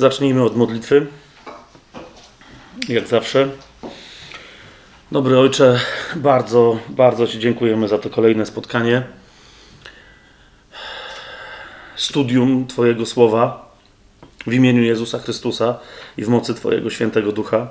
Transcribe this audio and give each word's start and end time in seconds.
Zacznijmy 0.00 0.42
od 0.42 0.56
modlitwy. 0.56 1.06
Jak 2.88 3.08
zawsze. 3.08 3.48
Dobry 5.12 5.38
Ojcze, 5.38 5.80
bardzo, 6.16 6.78
bardzo 6.88 7.26
Ci 7.26 7.38
dziękujemy 7.38 7.88
za 7.88 7.98
to 7.98 8.10
kolejne 8.10 8.46
spotkanie. 8.46 9.02
Studium 11.96 12.66
Twojego 12.66 13.06
słowa 13.06 13.70
w 14.46 14.52
imieniu 14.52 14.82
Jezusa 14.82 15.18
Chrystusa 15.18 15.78
i 16.16 16.24
w 16.24 16.28
mocy 16.28 16.54
Twojego 16.54 16.90
świętego 16.90 17.32
ducha. 17.32 17.68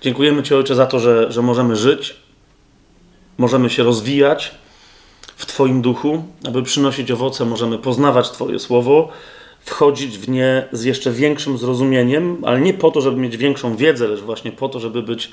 Dziękujemy 0.00 0.42
Ci, 0.42 0.54
Ojcze, 0.54 0.74
za 0.74 0.86
to, 0.86 0.98
że, 0.98 1.32
że 1.32 1.42
możemy 1.42 1.76
żyć, 1.76 2.16
możemy 3.38 3.70
się 3.70 3.82
rozwijać 3.82 4.54
w 5.36 5.46
Twoim 5.46 5.82
duchu, 5.82 6.24
aby 6.48 6.62
przynosić 6.62 7.10
owoce, 7.10 7.44
możemy 7.44 7.78
poznawać 7.78 8.30
Twoje 8.30 8.58
słowo 8.58 9.12
wchodzić 9.60 10.18
w 10.18 10.28
nie 10.28 10.68
z 10.72 10.84
jeszcze 10.84 11.12
większym 11.12 11.58
zrozumieniem, 11.58 12.36
ale 12.44 12.60
nie 12.60 12.74
po 12.74 12.90
to, 12.90 13.00
żeby 13.00 13.16
mieć 13.16 13.36
większą 13.36 13.76
wiedzę, 13.76 14.08
lecz 14.08 14.20
właśnie 14.20 14.52
po 14.52 14.68
to, 14.68 14.80
żeby 14.80 15.02
być 15.02 15.32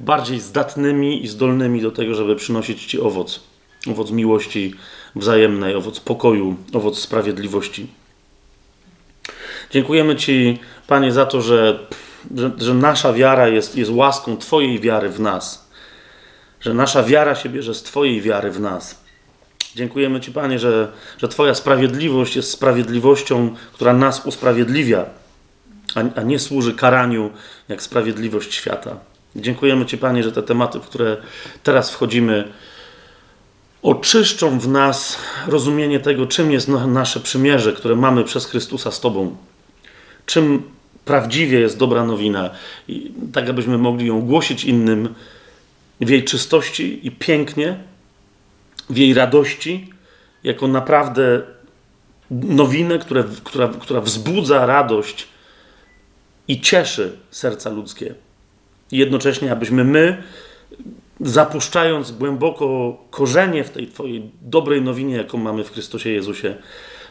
bardziej 0.00 0.40
zdatnymi 0.40 1.24
i 1.24 1.28
zdolnymi 1.28 1.80
do 1.82 1.90
tego, 1.90 2.14
żeby 2.14 2.36
przynosić 2.36 2.86
Ci 2.86 3.00
owoc. 3.00 3.40
Owoc 3.90 4.10
miłości 4.10 4.74
wzajemnej, 5.16 5.74
owoc 5.74 6.00
pokoju, 6.00 6.56
owoc 6.72 6.98
sprawiedliwości. 6.98 7.86
Dziękujemy 9.70 10.16
Ci, 10.16 10.58
Panie, 10.86 11.12
za 11.12 11.26
to, 11.26 11.42
że, 11.42 11.86
że, 12.36 12.50
że 12.58 12.74
nasza 12.74 13.12
wiara 13.12 13.48
jest, 13.48 13.76
jest 13.76 13.90
łaską 13.90 14.36
Twojej 14.36 14.80
wiary 14.80 15.08
w 15.10 15.20
nas. 15.20 15.70
Że 16.60 16.74
nasza 16.74 17.02
wiara 17.02 17.34
się 17.34 17.48
bierze 17.48 17.74
z 17.74 17.82
Twojej 17.82 18.20
wiary 18.20 18.50
w 18.50 18.60
nas. 18.60 19.05
Dziękujemy 19.76 20.20
Ci, 20.20 20.32
Panie, 20.32 20.58
że, 20.58 20.92
że 21.18 21.28
Twoja 21.28 21.54
sprawiedliwość 21.54 22.36
jest 22.36 22.50
sprawiedliwością, 22.50 23.54
która 23.72 23.92
nas 23.92 24.26
usprawiedliwia, 24.26 25.06
a, 25.94 26.20
a 26.20 26.22
nie 26.22 26.38
służy 26.38 26.74
karaniu 26.74 27.30
jak 27.68 27.82
sprawiedliwość 27.82 28.54
świata. 28.54 28.96
Dziękujemy 29.36 29.86
Ci, 29.86 29.98
Panie, 29.98 30.22
że 30.22 30.32
te 30.32 30.42
tematy, 30.42 30.80
w 30.80 30.82
które 30.82 31.16
teraz 31.62 31.90
wchodzimy, 31.90 32.48
oczyszczą 33.82 34.58
w 34.58 34.68
nas 34.68 35.18
rozumienie 35.46 36.00
tego, 36.00 36.26
czym 36.26 36.52
jest 36.52 36.68
nasze 36.68 37.20
przymierze, 37.20 37.72
które 37.72 37.96
mamy 37.96 38.24
przez 38.24 38.46
Chrystusa 38.46 38.90
z 38.90 39.00
Tobą. 39.00 39.36
Czym 40.26 40.62
prawdziwie 41.04 41.60
jest 41.60 41.78
dobra 41.78 42.04
nowina, 42.04 42.50
i 42.88 43.12
tak 43.32 43.48
abyśmy 43.48 43.78
mogli 43.78 44.06
ją 44.06 44.20
głosić 44.20 44.64
innym 44.64 45.14
w 46.00 46.08
jej 46.08 46.24
czystości 46.24 47.06
i 47.06 47.10
pięknie, 47.10 47.78
w 48.90 48.96
jej 48.96 49.14
radości, 49.14 49.90
jako 50.44 50.68
naprawdę 50.68 51.42
nowinę, 52.30 52.98
które, 52.98 53.24
która, 53.44 53.68
która 53.68 54.00
wzbudza 54.00 54.66
radość 54.66 55.28
i 56.48 56.60
cieszy 56.60 57.16
serca 57.30 57.70
ludzkie. 57.70 58.14
I 58.92 58.98
jednocześnie, 58.98 59.52
abyśmy 59.52 59.84
my, 59.84 60.22
zapuszczając 61.20 62.12
głęboko 62.12 62.96
korzenie 63.10 63.64
w 63.64 63.70
tej 63.70 63.86
Twojej 63.86 64.30
dobrej 64.42 64.82
nowinie, 64.82 65.16
jaką 65.16 65.38
mamy 65.38 65.64
w 65.64 65.72
Chrystusie 65.72 66.10
Jezusie, 66.10 66.54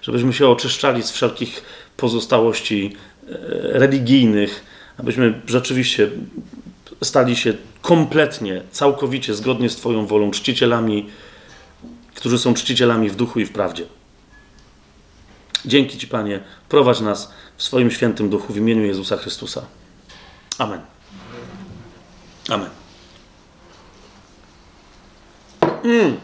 żebyśmy 0.02 0.34
się 0.34 0.48
oczyszczali 0.48 1.04
z 1.04 1.12
wszelkich 1.12 1.64
pozostałości 1.98 2.96
e, 3.28 3.32
religijnych, 3.80 4.64
abyśmy 4.98 5.42
rzeczywiście 5.48 6.10
stali 7.04 7.36
się 7.36 7.54
kompletnie, 7.82 8.62
całkowicie, 8.72 9.34
zgodnie 9.34 9.70
z 9.70 9.76
Twoją 9.76 10.06
wolą, 10.06 10.32
czcicielami 10.32 11.06
którzy 12.26 12.40
są 12.40 12.54
czcicielami 12.54 13.10
w 13.10 13.16
duchu 13.16 13.40
i 13.40 13.46
w 13.46 13.52
prawdzie. 13.52 13.86
Dzięki 15.66 15.98
Ci, 15.98 16.08
Panie, 16.08 16.40
prowadź 16.70 17.00
nas 17.00 17.34
w 17.58 17.64
swoim 17.64 17.92
świętym 17.92 18.30
duchu 18.30 18.54
w 18.54 18.58
imieniu 18.58 18.86
Jezusa 18.86 19.18
Chrystusa. 19.18 19.66
Amen. 20.58 20.82
Amen. 22.50 22.70
Mm. 25.84 26.18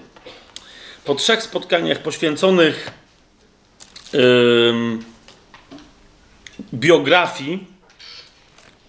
Po 1.06 1.16
trzech 1.16 1.44
spotkaniach 1.44 2.00
poświęconych 2.00 2.91
yy, 4.13 5.00
biografii 6.73 7.68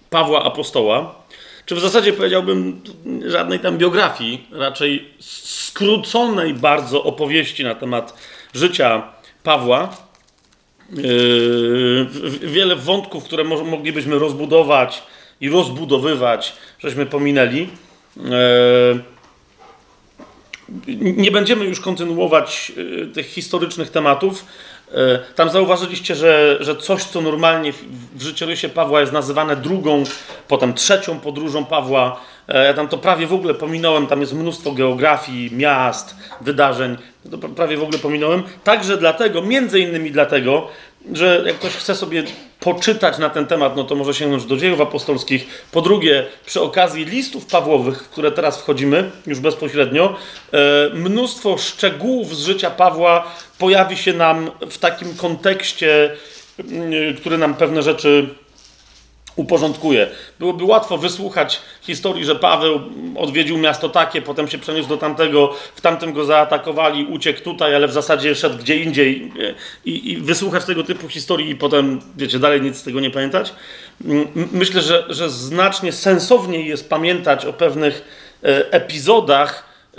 Pawła 0.09 0.43
Apostoła, 0.43 1.22
czy 1.65 1.75
w 1.75 1.79
zasadzie 1.79 2.13
powiedziałbym 2.13 2.81
żadnej 3.25 3.59
tam 3.59 3.77
biografii, 3.77 4.47
raczej 4.51 5.09
skróconej 5.19 6.53
bardzo 6.53 7.03
opowieści 7.03 7.63
na 7.63 7.75
temat 7.75 8.13
życia 8.53 9.03
Pawła. 9.43 9.97
Yy, 10.91 12.07
wiele 12.41 12.75
wątków, 12.75 13.23
które 13.23 13.43
moglibyśmy 13.43 14.19
rozbudować 14.19 15.03
i 15.41 15.49
rozbudowywać, 15.49 16.53
żeśmy 16.79 17.05
pominęli. 17.05 17.69
Yy, 18.17 18.23
nie 20.97 21.31
będziemy 21.31 21.65
już 21.65 21.79
kontynuować 21.79 22.71
yy, 22.75 23.07
tych 23.07 23.25
historycznych 23.25 23.89
tematów. 23.89 24.45
Tam 25.35 25.49
zauważyliście, 25.49 26.15
że, 26.15 26.57
że 26.59 26.75
coś, 26.75 27.03
co 27.03 27.21
normalnie 27.21 27.73
w 28.15 28.21
życiorysie 28.21 28.69
Pawła 28.69 29.01
jest 29.01 29.13
nazywane 29.13 29.55
drugą, 29.55 30.03
potem 30.47 30.73
trzecią 30.73 31.19
podróżą 31.19 31.65
Pawła, 31.65 32.19
E, 32.47 32.65
ja 32.65 32.73
tam 32.73 32.87
to 32.87 32.97
prawie 32.97 33.27
w 33.27 33.33
ogóle 33.33 33.53
pominąłem, 33.53 34.07
tam 34.07 34.21
jest 34.21 34.33
mnóstwo 34.33 34.71
geografii, 34.71 35.55
miast, 35.55 36.15
wydarzeń, 36.41 36.97
to 37.31 37.37
prawie 37.37 37.77
w 37.77 37.83
ogóle 37.83 37.99
pominąłem. 37.99 38.43
Także 38.63 38.97
dlatego, 38.97 39.41
między 39.41 39.79
innymi 39.79 40.11
dlatego, 40.11 40.67
że 41.13 41.43
jak 41.45 41.55
ktoś 41.55 41.73
chce 41.73 41.95
sobie 41.95 42.23
poczytać 42.63 43.17
na 43.17 43.29
ten 43.29 43.45
temat, 43.45 43.75
no 43.75 43.83
to 43.83 43.95
może 43.95 44.13
sięgnąć 44.13 44.45
do 44.45 44.57
dziejów 44.57 44.81
apostolskich. 44.81 45.65
Po 45.71 45.81
drugie, 45.81 46.25
przy 46.45 46.61
okazji 46.61 47.05
listów 47.05 47.45
Pawłowych, 47.45 48.03
w 48.03 48.09
które 48.09 48.31
teraz 48.31 48.61
wchodzimy 48.61 49.11
już 49.27 49.39
bezpośrednio, 49.39 50.15
e, 50.53 50.57
mnóstwo 50.93 51.57
szczegółów 51.57 52.35
z 52.35 52.45
życia 52.45 52.69
Pawła 52.69 53.23
pojawi 53.59 53.97
się 53.97 54.13
nam 54.13 54.51
w 54.69 54.77
takim 54.77 55.15
kontekście, 55.15 56.15
który 57.17 57.37
nam 57.37 57.53
pewne 57.53 57.81
rzeczy 57.81 58.27
uporządkuje. 59.35 60.09
Byłoby 60.39 60.63
łatwo 60.63 60.97
wysłuchać 60.97 61.61
historii, 61.81 62.25
że 62.25 62.35
Paweł 62.35 62.79
odwiedził 63.15 63.57
miasto 63.57 63.89
takie, 63.89 64.21
potem 64.21 64.47
się 64.47 64.57
przeniósł 64.57 64.89
do 64.89 64.97
tamtego, 64.97 65.53
w 65.75 65.81
tamtym 65.81 66.13
go 66.13 66.25
zaatakowali, 66.25 67.05
uciekł 67.05 67.41
tutaj, 67.41 67.75
ale 67.75 67.87
w 67.87 67.93
zasadzie 67.93 68.35
szedł 68.35 68.57
gdzie 68.57 68.77
indziej 68.77 69.31
i, 69.85 70.11
i 70.11 70.17
wysłuchać 70.17 70.65
tego 70.65 70.83
typu 70.83 71.07
historii 71.07 71.49
i 71.49 71.55
potem, 71.55 72.01
wiecie, 72.17 72.39
dalej 72.39 72.61
nic 72.61 72.77
z 72.77 72.83
tego 72.83 72.99
nie 72.99 73.11
pamiętać. 73.11 73.53
Myślę, 74.51 74.81
że, 74.81 75.05
że 75.09 75.29
znacznie 75.29 75.91
sensowniej 75.91 76.67
jest 76.67 76.89
pamiętać 76.89 77.45
o 77.45 77.53
pewnych 77.53 78.01
e, 78.43 78.71
epizodach 78.71 79.63
e, 79.93 79.97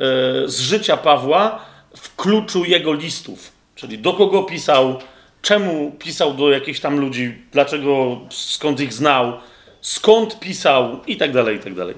z 0.49 0.61
życia 0.61 0.97
Pawła 0.97 1.65
w 1.97 2.17
kluczu 2.17 2.65
jego 2.65 2.93
listów, 2.93 3.53
czyli 3.75 3.99
do 3.99 4.12
kogo 4.12 4.43
pisał, 4.43 4.99
czemu 5.44 5.93
pisał 5.99 6.35
do 6.35 6.50
jakichś 6.50 6.81
tam 6.81 7.00
ludzi, 7.00 7.35
dlaczego, 7.52 8.20
skąd 8.31 8.81
ich 8.81 8.93
znał, 8.93 9.32
skąd 9.81 10.41
pisał 10.41 11.00
i 11.06 11.17
tak 11.17 11.32
dalej, 11.32 11.56
i 11.56 11.58
tak 11.58 11.75
dalej. 11.75 11.94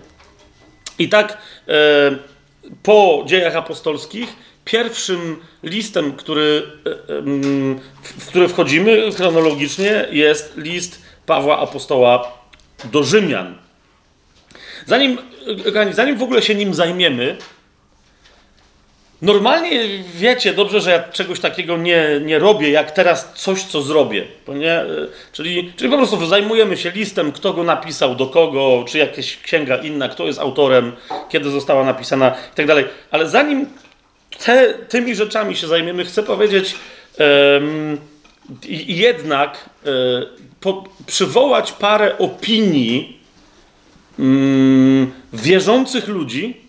I 0.99 1.09
tak 1.09 1.39
e, 1.69 1.73
po 2.83 3.25
dziejach 3.27 3.57
apostolskich 3.57 4.37
pierwszym 4.65 5.37
listem, 5.63 6.13
który, 6.13 6.63
e, 6.87 6.91
e, 6.91 7.23
w 8.03 8.27
który 8.29 8.49
wchodzimy 8.49 9.13
chronologicznie 9.13 10.09
jest 10.11 10.57
list 10.57 11.03
Pawła 11.27 11.59
Apostoła 11.59 12.33
do 12.85 13.03
Rzymian. 13.03 13.59
Zanim, 14.87 15.19
zanim 15.93 16.17
w 16.17 16.23
ogóle 16.23 16.43
się 16.43 16.55
nim 16.55 16.75
zajmiemy, 16.75 17.37
Normalnie 19.23 19.89
wiecie 20.15 20.53
dobrze, 20.53 20.81
że 20.81 20.91
ja 20.91 21.03
czegoś 21.03 21.41
takiego 21.41 21.77
nie, 21.77 22.21
nie 22.25 22.39
robię, 22.39 22.71
jak 22.71 22.91
teraz 22.91 23.33
coś, 23.35 23.63
co 23.63 23.83
zrobię. 23.83 24.25
Nie? 24.49 24.85
Czyli, 25.33 25.73
czyli 25.77 25.91
po 25.91 25.97
prostu 25.97 26.27
zajmujemy 26.27 26.77
się 26.77 26.91
listem, 26.91 27.33
kto 27.33 27.53
go 27.53 27.65
napisał, 27.65 28.15
do 28.15 28.27
kogo, 28.27 28.85
czy 28.89 28.99
jakaś 28.99 29.37
księga 29.37 29.77
inna, 29.77 30.09
kto 30.09 30.27
jest 30.27 30.39
autorem, 30.39 30.93
kiedy 31.29 31.51
została 31.51 31.85
napisana 31.85 32.35
i 32.53 32.57
tak 32.57 32.67
dalej. 32.67 32.85
Ale 33.11 33.29
zanim 33.29 33.67
te, 34.45 34.75
tymi 34.75 35.15
rzeczami 35.15 35.57
się 35.57 35.67
zajmiemy, 35.67 36.05
chcę 36.05 36.23
powiedzieć 36.23 36.75
um, 37.19 37.99
jednak 38.87 39.71
um, 39.85 39.95
po, 40.61 40.85
przywołać 41.07 41.73
parę 41.73 42.19
opinii 42.19 43.21
um, 44.19 45.13
wierzących 45.33 46.09
ludzi, 46.09 46.66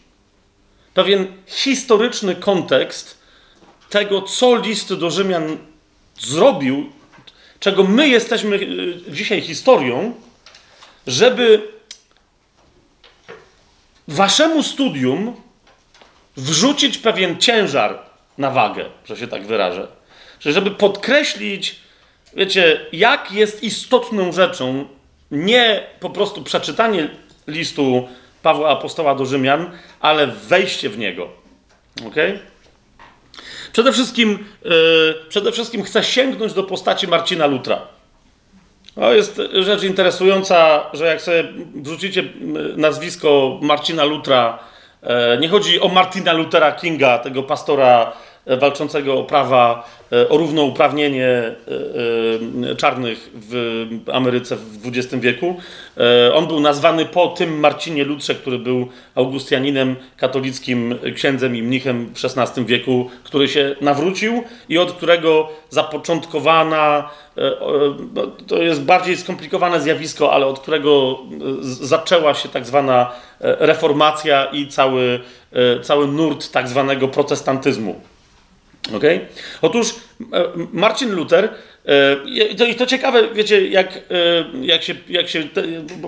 pewien 0.98 1.28
historyczny 1.48 2.36
kontekst 2.36 3.18
tego, 3.90 4.22
co 4.22 4.56
list 4.56 4.94
do 4.94 5.12
Rzymian 5.12 5.58
zrobił, 6.20 6.92
czego 7.60 7.84
my 7.84 8.08
jesteśmy 8.08 8.56
e, 8.56 9.12
dzisiaj 9.12 9.42
historią, 9.42 10.16
żeby 11.08 11.68
waszemu 14.08 14.64
studium 14.64 15.36
wrzucić 16.38 16.98
pewien 16.98 17.38
ciężar 17.38 18.00
na 18.38 18.52
wagę, 18.52 18.86
że 19.06 19.18
się 19.18 19.28
tak 19.28 19.46
wyrażę. 19.46 19.88
Czyli 20.40 20.54
żeby 20.54 20.72
podkreślić 20.72 21.80
wiecie, 22.36 22.86
jak 22.92 23.32
jest 23.32 23.64
istotną 23.64 24.32
rzeczą 24.32 24.88
nie 25.32 25.84
po 26.00 26.10
prostu 26.10 26.44
przeczytanie 26.44 27.10
listu 27.48 28.08
Pawła 28.48 28.70
Apostoła 28.70 29.16
do 29.16 29.26
Rzymian, 29.26 29.72
ale 30.00 30.28
wejście 30.28 30.90
w 30.90 30.98
niego. 30.98 31.30
Ok? 32.08 32.16
Przede 33.74 33.92
wszystkim, 33.92 34.46
yy, 34.66 35.16
przede 35.30 35.52
wszystkim 35.52 35.84
chcę 35.84 36.04
sięgnąć 36.04 36.54
do 36.54 36.64
postaci 36.64 37.08
Marcina 37.08 37.46
Lutra. 37.46 37.82
To 38.96 39.14
jest 39.14 39.42
rzecz 39.54 39.84
interesująca, 39.84 40.84
że 40.94 41.06
jak 41.06 41.22
sobie 41.22 41.44
wrzucicie 41.76 42.24
nazwisko 42.76 43.60
Marcina 43.62 44.04
Lutra, 44.04 44.60
e, 45.04 45.38
nie 45.38 45.50
chodzi 45.50 45.80
o 45.80 45.88
Martina 45.88 46.34
Luthera 46.34 46.72
Kinga, 46.72 47.18
tego 47.18 47.44
pastora 47.44 48.14
walczącego 48.48 49.20
o 49.20 49.24
prawa, 49.24 49.90
e, 50.12 50.30
o 50.30 50.38
równouprawnienie 50.38 51.56
czarnych 52.78 53.30
w 53.34 53.86
Ameryce 54.14 54.56
w 54.56 54.88
XX 54.88 55.16
wieku. 55.16 55.56
On 56.34 56.48
był 56.48 56.60
nazwany 56.60 57.06
po 57.06 57.28
tym 57.28 57.60
Marcinie 57.60 58.04
Lutrze, 58.04 58.36
który 58.36 58.60
był 58.60 58.88
augustianinem, 59.16 59.96
katolickim 60.18 60.96
księdzem 61.16 61.56
i 61.56 61.64
mnichem 61.64 62.14
w 62.16 62.26
XVI 62.26 62.66
wieku, 62.66 63.10
który 63.24 63.48
się 63.48 63.76
nawrócił 63.82 64.44
i 64.70 64.78
od 64.78 64.92
którego 64.92 65.50
zapoczątkowana 65.70 67.10
E, 67.38 67.52
to 68.48 68.58
jest 68.58 68.82
bardziej 68.82 69.18
skomplikowane 69.18 69.82
zjawisko, 69.82 70.34
ale 70.34 70.46
od 70.46 70.60
którego 70.60 71.20
zaczęła 71.62 72.34
się 72.34 72.50
tak 72.50 72.66
zwana 72.66 73.12
e, 73.42 73.56
reformacja 73.60 74.46
i 74.46 74.68
cały, 74.68 75.20
e, 75.54 75.80
cały 75.80 76.08
nurt 76.08 76.52
tak 76.52 76.68
zwanego 76.68 77.08
protestantyzmu. 77.08 78.02
Okay? 78.96 79.28
Otóż 79.62 79.96
Marcin 80.74 81.12
Luther, 81.12 81.50
i 82.26 82.56
to, 82.56 82.66
to 82.78 82.86
ciekawe, 82.86 83.34
wiecie, 83.34 83.68
jak, 83.68 84.00
jak 84.62 84.84
się, 84.84 84.96
jak 85.10 85.30
się 85.30 85.44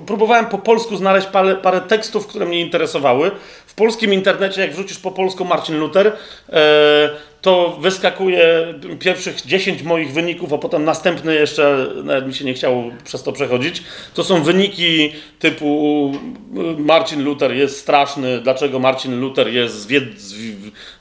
próbowałem 0.07 0.45
po 0.45 0.57
polsku 0.57 0.97
znaleźć 0.97 1.27
parę, 1.27 1.55
parę 1.55 1.81
tekstów, 1.81 2.27
które 2.27 2.45
mnie 2.45 2.61
interesowały. 2.61 3.31
Polskim 3.79 4.13
internecie, 4.13 4.61
jak 4.61 4.73
wrzucisz 4.73 4.97
po 4.97 5.11
polsku 5.11 5.45
Marcin 5.45 5.77
Luther, 5.77 6.11
to 7.41 7.77
wyskakuje 7.81 8.73
pierwszych 8.99 9.41
10 9.41 9.83
moich 9.83 10.13
wyników, 10.13 10.53
a 10.53 10.57
potem 10.57 10.83
następny 10.83 11.35
jeszcze, 11.35 11.87
nawet 12.03 12.27
mi 12.27 12.33
się 12.33 12.45
nie 12.45 12.53
chciało 12.53 12.83
przez 13.03 13.23
to 13.23 13.31
przechodzić. 13.31 13.83
To 14.13 14.23
są 14.23 14.43
wyniki 14.43 15.11
typu 15.39 16.11
Marcin 16.77 17.23
Luther 17.23 17.51
jest 17.55 17.79
straszny, 17.79 18.41
dlaczego 18.41 18.79
Marcin 18.79 19.19
Luther 19.19 19.47
jest 19.47 19.89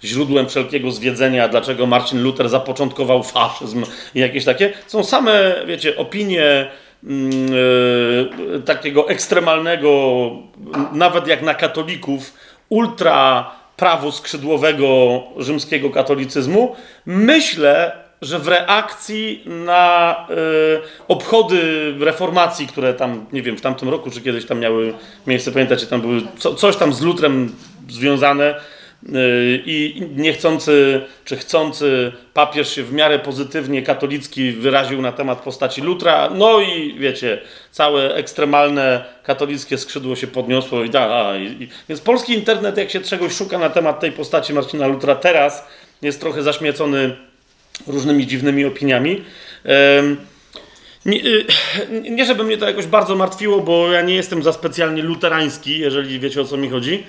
źródłem 0.04 0.48
wszelkiego 0.48 0.90
zwiedzenia, 0.90 1.48
dlaczego 1.48 1.86
Marcin 1.86 2.22
Luther 2.22 2.48
zapoczątkował 2.48 3.22
faszyzm 3.22 3.84
i 4.14 4.20
jakieś 4.20 4.44
takie. 4.44 4.72
Są 4.86 5.04
same, 5.04 5.54
wiecie, 5.66 5.96
opinie 5.96 6.70
yy, 7.02 8.60
takiego 8.64 9.08
ekstremalnego, 9.08 10.30
nawet 10.92 11.26
jak 11.26 11.42
na 11.42 11.54
katolików, 11.54 12.32
ultra 12.68 13.50
prawu 13.76 14.12
skrzydłowego 14.12 15.22
rzymskiego 15.36 15.90
katolicyzmu, 15.90 16.76
myślę, 17.06 17.92
że 18.22 18.38
w 18.38 18.48
reakcji 18.48 19.44
na 19.46 20.16
y, 20.30 20.34
obchody 21.08 21.94
reformacji, 22.00 22.66
które 22.66 22.94
tam, 22.94 23.26
nie 23.32 23.42
wiem, 23.42 23.56
w 23.56 23.60
tamtym 23.60 23.88
roku 23.88 24.10
czy 24.10 24.20
kiedyś 24.20 24.46
tam 24.46 24.60
miały 24.60 24.94
miejsce, 25.26 25.52
pamiętacie, 25.52 25.86
tam 25.86 26.00
były 26.00 26.22
co, 26.38 26.54
coś 26.54 26.76
tam 26.76 26.92
z 26.92 27.00
lutrem 27.00 27.52
związane, 27.88 28.60
i 29.66 30.02
niechcący 30.16 31.00
czy 31.24 31.36
chcący 31.36 32.12
papież 32.34 32.74
się 32.74 32.82
w 32.82 32.92
miarę 32.92 33.18
pozytywnie 33.18 33.82
katolicki 33.82 34.52
wyraził 34.52 35.02
na 35.02 35.12
temat 35.12 35.40
postaci 35.40 35.80
Lutra. 35.80 36.30
No 36.34 36.60
i 36.60 36.94
wiecie, 36.98 37.40
całe 37.70 38.14
ekstremalne 38.14 39.04
katolickie 39.22 39.78
skrzydło 39.78 40.16
się 40.16 40.26
podniosło 40.26 40.84
i 40.84 40.90
da. 40.90 41.32
Więc 41.88 42.00
polski 42.00 42.32
internet, 42.32 42.76
jak 42.76 42.90
się 42.90 43.00
czegoś 43.00 43.32
szuka 43.32 43.58
na 43.58 43.70
temat 43.70 44.00
tej 44.00 44.12
postaci 44.12 44.54
Marcina 44.54 44.86
Lutra, 44.86 45.14
teraz 45.14 45.66
jest 46.02 46.20
trochę 46.20 46.42
zaśmiecony 46.42 47.16
różnymi 47.86 48.26
dziwnymi 48.26 48.64
opiniami. 48.64 49.24
Nie, 51.06 51.24
y, 51.24 51.46
nie, 52.10 52.24
żeby 52.24 52.44
mnie 52.44 52.56
to 52.56 52.66
jakoś 52.66 52.86
bardzo 52.86 53.16
martwiło, 53.16 53.60
bo 53.60 53.92
ja 53.92 54.02
nie 54.02 54.14
jestem 54.14 54.42
za 54.42 54.52
specjalnie 54.52 55.02
luterański, 55.02 55.78
jeżeli 55.78 56.20
wiecie 56.20 56.40
o 56.40 56.44
co 56.44 56.56
mi 56.56 56.68
chodzi, 56.68 57.04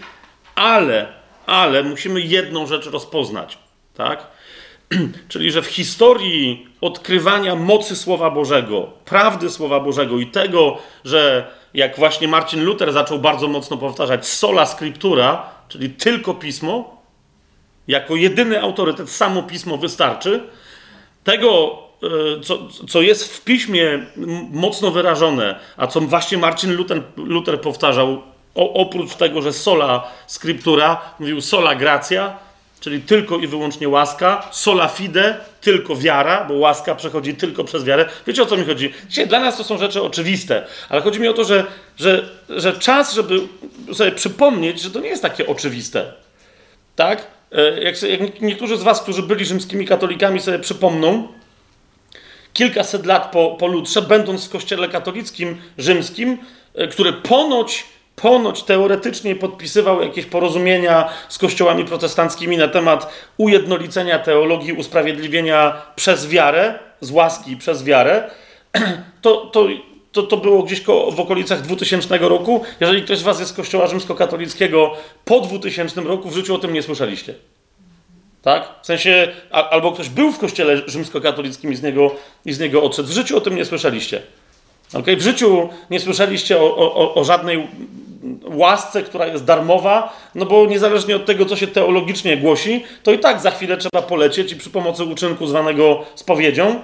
ale 0.56 1.19
ale 1.50 1.84
musimy 1.84 2.22
jedną 2.22 2.68
rzecz 2.68 2.86
rozpoznać, 2.86 3.58
tak? 3.94 4.28
Czyli, 5.30 5.52
że 5.52 5.62
w 5.62 5.68
historii 5.68 6.68
odkrywania 6.82 7.56
mocy 7.56 7.96
Słowa 7.96 8.32
Bożego, 8.32 8.92
prawdy 9.06 9.50
Słowa 9.50 9.80
Bożego 9.80 10.20
i 10.20 10.28
tego, 10.28 10.78
że 11.06 11.52
jak 11.74 11.98
właśnie 11.98 12.28
Marcin 12.28 12.64
Luther 12.64 12.94
zaczął 12.94 13.20
bardzo 13.20 13.48
mocno 13.48 13.78
powtarzać 13.78 14.28
sola 14.28 14.66
scriptura, 14.66 15.50
czyli 15.68 15.90
tylko 15.90 16.34
pismo, 16.34 17.02
jako 17.88 18.16
jedyny 18.16 18.62
autorytet, 18.62 19.10
samo 19.10 19.44
pismo 19.44 19.78
wystarczy, 19.78 20.44
tego, 21.24 21.78
e, 22.38 22.42
co, 22.42 22.68
co 22.90 23.02
jest 23.02 23.34
w 23.38 23.44
piśmie 23.44 24.06
mocno 24.52 24.92
wyrażone, 24.92 25.60
a 25.78 25.88
co 25.88 26.02
właśnie 26.02 26.38
Marcin 26.38 26.76
Luther, 26.76 27.02
Luther 27.18 27.62
powtarzał 27.62 28.22
o, 28.56 28.74
oprócz 28.74 29.16
tego, 29.16 29.42
że 29.42 29.54
sola 29.54 30.12
scriptura, 30.28 31.02
mówił 31.20 31.42
sola 31.42 31.76
gracja, 31.76 32.38
czyli 32.80 33.02
tylko 33.02 33.38
i 33.38 33.48
wyłącznie 33.48 33.90
łaska, 33.90 34.48
sola 34.52 34.88
fide, 34.88 35.38
tylko 35.62 35.96
wiara, 35.96 36.46
bo 36.46 36.54
łaska 36.54 36.96
przechodzi 36.96 37.36
tylko 37.36 37.64
przez 37.64 37.84
wiarę. 37.84 38.10
Wiecie 38.28 38.44
o 38.44 38.46
co 38.46 38.58
mi 38.58 38.66
chodzi? 38.66 38.94
Dzisiaj 39.10 39.28
dla 39.28 39.40
nas 39.40 39.58
to 39.58 39.64
są 39.64 39.78
rzeczy 39.78 40.02
oczywiste, 40.02 40.66
ale 40.90 41.02
chodzi 41.02 41.20
mi 41.20 41.28
o 41.28 41.34
to, 41.34 41.44
że, 41.44 41.66
że, 41.98 42.30
że 42.50 42.74
czas, 42.74 43.14
żeby 43.14 43.40
sobie 43.94 44.12
przypomnieć, 44.12 44.82
że 44.82 44.92
to 44.92 45.00
nie 45.00 45.10
jest 45.10 45.22
takie 45.22 45.48
oczywiste. 45.48 46.14
Tak? 46.96 47.28
E, 47.52 47.84
jak, 47.84 48.02
jak 48.02 48.42
niektórzy 48.42 48.78
z 48.78 48.84
Was, 48.84 49.02
którzy 49.02 49.24
byli 49.24 49.46
rzymskimi 49.46 49.86
katolikami, 49.86 50.40
sobie 50.40 50.60
przypomną, 50.60 51.28
kilkaset 52.54 53.06
lat 53.06 53.32
po, 53.32 53.56
po 53.60 53.68
Lutrze, 53.68 54.02
będąc 54.02 54.46
w 54.46 54.50
kościele 54.50 54.90
katolickim 54.90 55.62
rzymskim, 55.78 56.38
e, 56.76 56.88
który 56.88 57.14
ponoć 57.14 57.86
ponoć 58.22 58.64
teoretycznie 58.64 59.36
podpisywał 59.36 60.02
jakieś 60.02 60.26
porozumienia 60.26 61.10
z 61.30 61.38
kościołami 61.38 61.86
protestanckimi 61.86 62.58
na 62.58 62.68
temat 62.68 63.14
ujednolicenia 63.38 64.20
teologii, 64.20 64.74
usprawiedliwienia 64.74 65.82
przez 65.96 66.28
wiarę, 66.28 66.80
z 67.02 67.12
łaski 67.12 67.58
przez 67.58 67.84
wiarę, 67.84 68.32
to, 69.22 69.46
to, 69.46 69.68
to, 70.12 70.24
to 70.24 70.38
było 70.38 70.64
gdzieś 70.64 70.82
w 71.12 71.20
okolicach 71.20 71.62
2000 71.62 72.18
roku. 72.18 72.64
Jeżeli 72.80 73.04
ktoś 73.04 73.18
z 73.18 73.24
Was 73.24 73.40
jest 73.40 73.52
z 73.52 73.56
kościoła 73.56 73.88
rzymskokatolickiego 73.88 74.94
po 75.26 75.42
2000 75.42 76.02
roku, 76.02 76.30
w 76.30 76.36
życiu 76.36 76.56
o 76.56 76.60
tym 76.60 76.74
nie 76.74 76.84
słyszeliście. 76.84 77.34
Tak? 78.42 78.70
W 78.82 78.86
sensie, 78.86 79.28
albo 79.52 79.92
ktoś 79.92 80.10
był 80.10 80.32
w 80.32 80.40
kościele 80.40 80.82
rzymskokatolickim 80.86 81.72
i 81.72 81.76
z 81.76 81.84
niego, 81.84 82.16
i 82.46 82.54
z 82.54 82.60
niego 82.60 82.84
odszedł. 82.84 83.10
W 83.10 83.12
życiu 83.12 83.38
o 83.38 83.42
tym 83.42 83.56
nie 83.56 83.66
słyszeliście. 83.66 84.22
Okay? 84.94 85.16
W 85.16 85.22
życiu 85.22 85.70
nie 85.90 86.00
słyszeliście 86.00 86.62
o, 86.62 86.76
o, 86.76 87.16
o 87.16 87.24
żadnej 87.24 87.68
łasce, 88.44 89.04
która 89.04 89.28
jest 89.28 89.46
darmowa, 89.46 90.14
no 90.36 90.46
bo 90.46 90.66
niezależnie 90.66 91.16
od 91.16 91.26
tego, 91.26 91.46
co 91.46 91.56
się 91.56 91.68
teologicznie 91.68 92.38
głosi, 92.38 92.84
to 93.04 93.12
i 93.12 93.20
tak 93.20 93.42
za 93.42 93.52
chwilę 93.52 93.78
trzeba 93.78 94.02
polecieć 94.02 94.52
i 94.52 94.56
przy 94.56 94.70
pomocy 94.70 95.04
uczynku 95.04 95.48
zwanego 95.48 96.06
spowiedzią 96.16 96.68
e, 96.68 96.80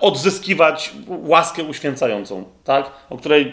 odzyskiwać 0.00 0.92
łaskę 1.08 1.62
uświęcającą, 1.62 2.44
tak? 2.64 2.90
o 3.10 3.16
której 3.16 3.42
e, 3.42 3.52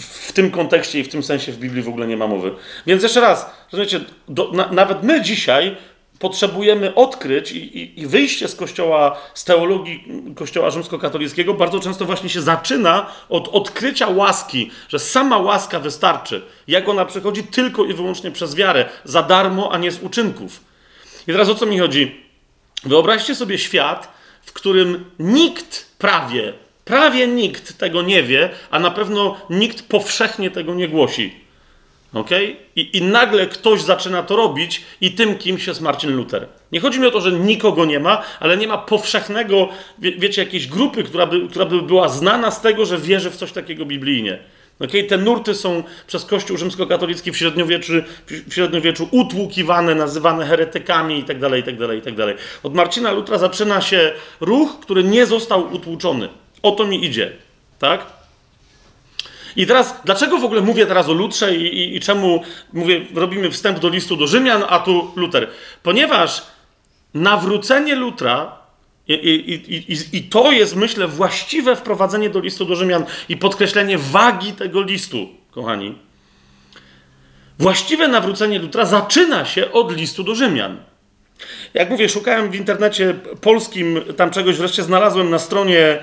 w 0.00 0.32
tym 0.32 0.50
kontekście 0.50 1.00
i 1.00 1.04
w 1.04 1.08
tym 1.08 1.22
sensie 1.22 1.52
w 1.52 1.58
Biblii 1.58 1.82
w 1.82 1.88
ogóle 1.88 2.06
nie 2.06 2.16
ma 2.16 2.26
mowy. 2.26 2.52
Więc 2.86 3.02
jeszcze 3.02 3.20
raz, 3.20 3.50
rozumiecie, 3.72 4.00
do, 4.28 4.52
na, 4.52 4.72
nawet 4.72 5.02
my 5.02 5.22
dzisiaj 5.22 5.76
potrzebujemy 6.18 6.94
odkryć 6.94 7.52
i, 7.52 7.78
i, 7.78 8.00
i, 8.00 8.06
wyjście 8.06 8.48
z 8.48 8.54
kościoła, 8.54 9.18
z 9.34 9.44
teologii 9.44 10.04
kościoła 10.34 10.70
rzymskokatolickiego 10.70 11.54
bardzo 11.54 11.80
często 11.80 12.04
właśnie 12.04 12.28
się 12.28 12.42
zaczyna 12.42 13.06
od 13.28 13.48
odkrycia 13.48 14.08
łaski, 14.08 14.70
że 14.88 14.98
sama 14.98 15.38
łaska 15.38 15.80
wystarczy. 15.80 16.42
Jak 16.68 16.88
ona 16.88 17.04
przychodzi 17.04 17.44
tylko 17.44 17.84
i 17.84 17.94
wyłącznie 17.94 18.30
przez 18.30 18.54
wiarę, 18.54 18.84
za 19.04 19.22
darmo, 19.22 19.72
a 19.72 19.78
nie 19.78 19.90
z 19.90 20.02
uczynków. 20.02 20.60
I 21.26 21.32
teraz 21.32 21.48
o 21.48 21.54
co 21.54 21.66
mi 21.66 21.78
chodzi? 21.78 22.20
Wyobraźcie 22.84 23.34
sobie 23.34 23.58
świat, 23.58 24.08
w 24.42 24.52
którym 24.52 25.04
nikt 25.18 25.86
prawie, 25.98 26.52
prawie 26.84 27.26
nikt 27.26 27.78
tego 27.78 28.02
nie 28.02 28.22
wie, 28.22 28.50
a 28.70 28.78
na 28.78 28.90
pewno 28.90 29.36
nikt 29.50 29.88
powszechnie 29.88 30.50
tego 30.50 30.74
nie 30.74 30.88
głosi. 30.88 31.45
Okay? 32.16 32.56
I, 32.76 32.96
I 32.96 33.02
nagle 33.02 33.46
ktoś 33.46 33.82
zaczyna 33.82 34.22
to 34.22 34.36
robić, 34.36 34.82
i 35.00 35.10
tym 35.12 35.38
kimś 35.38 35.66
jest 35.66 35.80
Marcin 35.80 36.16
Luther. 36.16 36.48
Nie 36.72 36.80
chodzi 36.80 37.00
mi 37.00 37.06
o 37.06 37.10
to, 37.10 37.20
że 37.20 37.32
nikogo 37.32 37.84
nie 37.84 38.00
ma, 38.00 38.22
ale 38.40 38.56
nie 38.56 38.66
ma 38.66 38.78
powszechnego, 38.78 39.68
wie, 39.98 40.12
wiecie, 40.12 40.44
jakiejś 40.44 40.66
grupy, 40.66 41.02
która 41.02 41.26
by, 41.26 41.48
która 41.48 41.64
by 41.64 41.82
była 41.82 42.08
znana 42.08 42.50
z 42.50 42.60
tego, 42.60 42.86
że 42.86 42.98
wierzy 42.98 43.30
w 43.30 43.36
coś 43.36 43.52
takiego 43.52 43.84
biblijnie. 43.84 44.38
Okay? 44.80 45.04
Te 45.04 45.18
nurty 45.18 45.54
są 45.54 45.82
przez 46.06 46.24
Kościół 46.24 46.56
rzymskokatolicki 46.56 47.32
w 47.32 47.36
średniowieczu, 47.36 47.92
w 48.26 48.54
średniowieczu 48.54 49.08
utłukiwane, 49.10 49.94
nazywane 49.94 50.46
heretykami 50.46 51.18
itd., 51.18 51.56
itd., 51.56 51.94
itd. 51.94 52.34
Od 52.62 52.74
Marcina 52.74 53.12
Lutra 53.12 53.38
zaczyna 53.38 53.80
się 53.80 54.12
ruch, 54.40 54.80
który 54.80 55.04
nie 55.04 55.26
został 55.26 55.74
utłuczony. 55.74 56.28
O 56.62 56.70
to 56.70 56.86
mi 56.86 57.04
idzie. 57.04 57.32
Tak? 57.78 58.15
I 59.56 59.66
teraz, 59.66 60.00
dlaczego 60.04 60.38
w 60.38 60.44
ogóle 60.44 60.60
mówię 60.60 60.86
teraz 60.86 61.08
o 61.08 61.12
Lutrze 61.12 61.56
i, 61.56 61.62
i, 61.62 61.96
i 61.96 62.00
czemu 62.00 62.42
mówię, 62.72 63.06
robimy 63.14 63.50
wstęp 63.50 63.78
do 63.78 63.88
listu 63.88 64.16
do 64.16 64.26
Rzymian, 64.26 64.64
a 64.68 64.78
tu 64.78 65.10
Luter? 65.16 65.48
Ponieważ 65.82 66.42
nawrócenie 67.14 67.94
Lutra 67.94 68.58
i, 69.08 69.12
i, 69.14 69.74
i, 69.92 70.16
I, 70.16 70.22
to 70.22 70.52
jest, 70.52 70.76
myślę, 70.76 71.08
właściwe 71.08 71.76
wprowadzenie 71.76 72.30
do 72.30 72.40
listu 72.40 72.64
do 72.64 72.76
Rzymian 72.76 73.04
i 73.28 73.36
podkreślenie 73.36 73.98
wagi 73.98 74.52
tego 74.52 74.82
listu, 74.82 75.28
kochani. 75.50 75.98
Właściwe 77.58 78.08
nawrócenie 78.08 78.58
Lutra 78.58 78.84
zaczyna 78.84 79.44
się 79.44 79.72
od 79.72 79.96
listu 79.96 80.22
do 80.24 80.34
Rzymian. 80.34 80.76
Jak 81.74 81.90
mówię, 81.90 82.08
szukałem 82.08 82.50
w 82.50 82.54
internecie 82.54 83.14
polskim, 83.40 84.00
tam 84.16 84.30
czegoś 84.30 84.56
wreszcie 84.56 84.82
znalazłem 84.82 85.30
na 85.30 85.38
stronie 85.38 85.98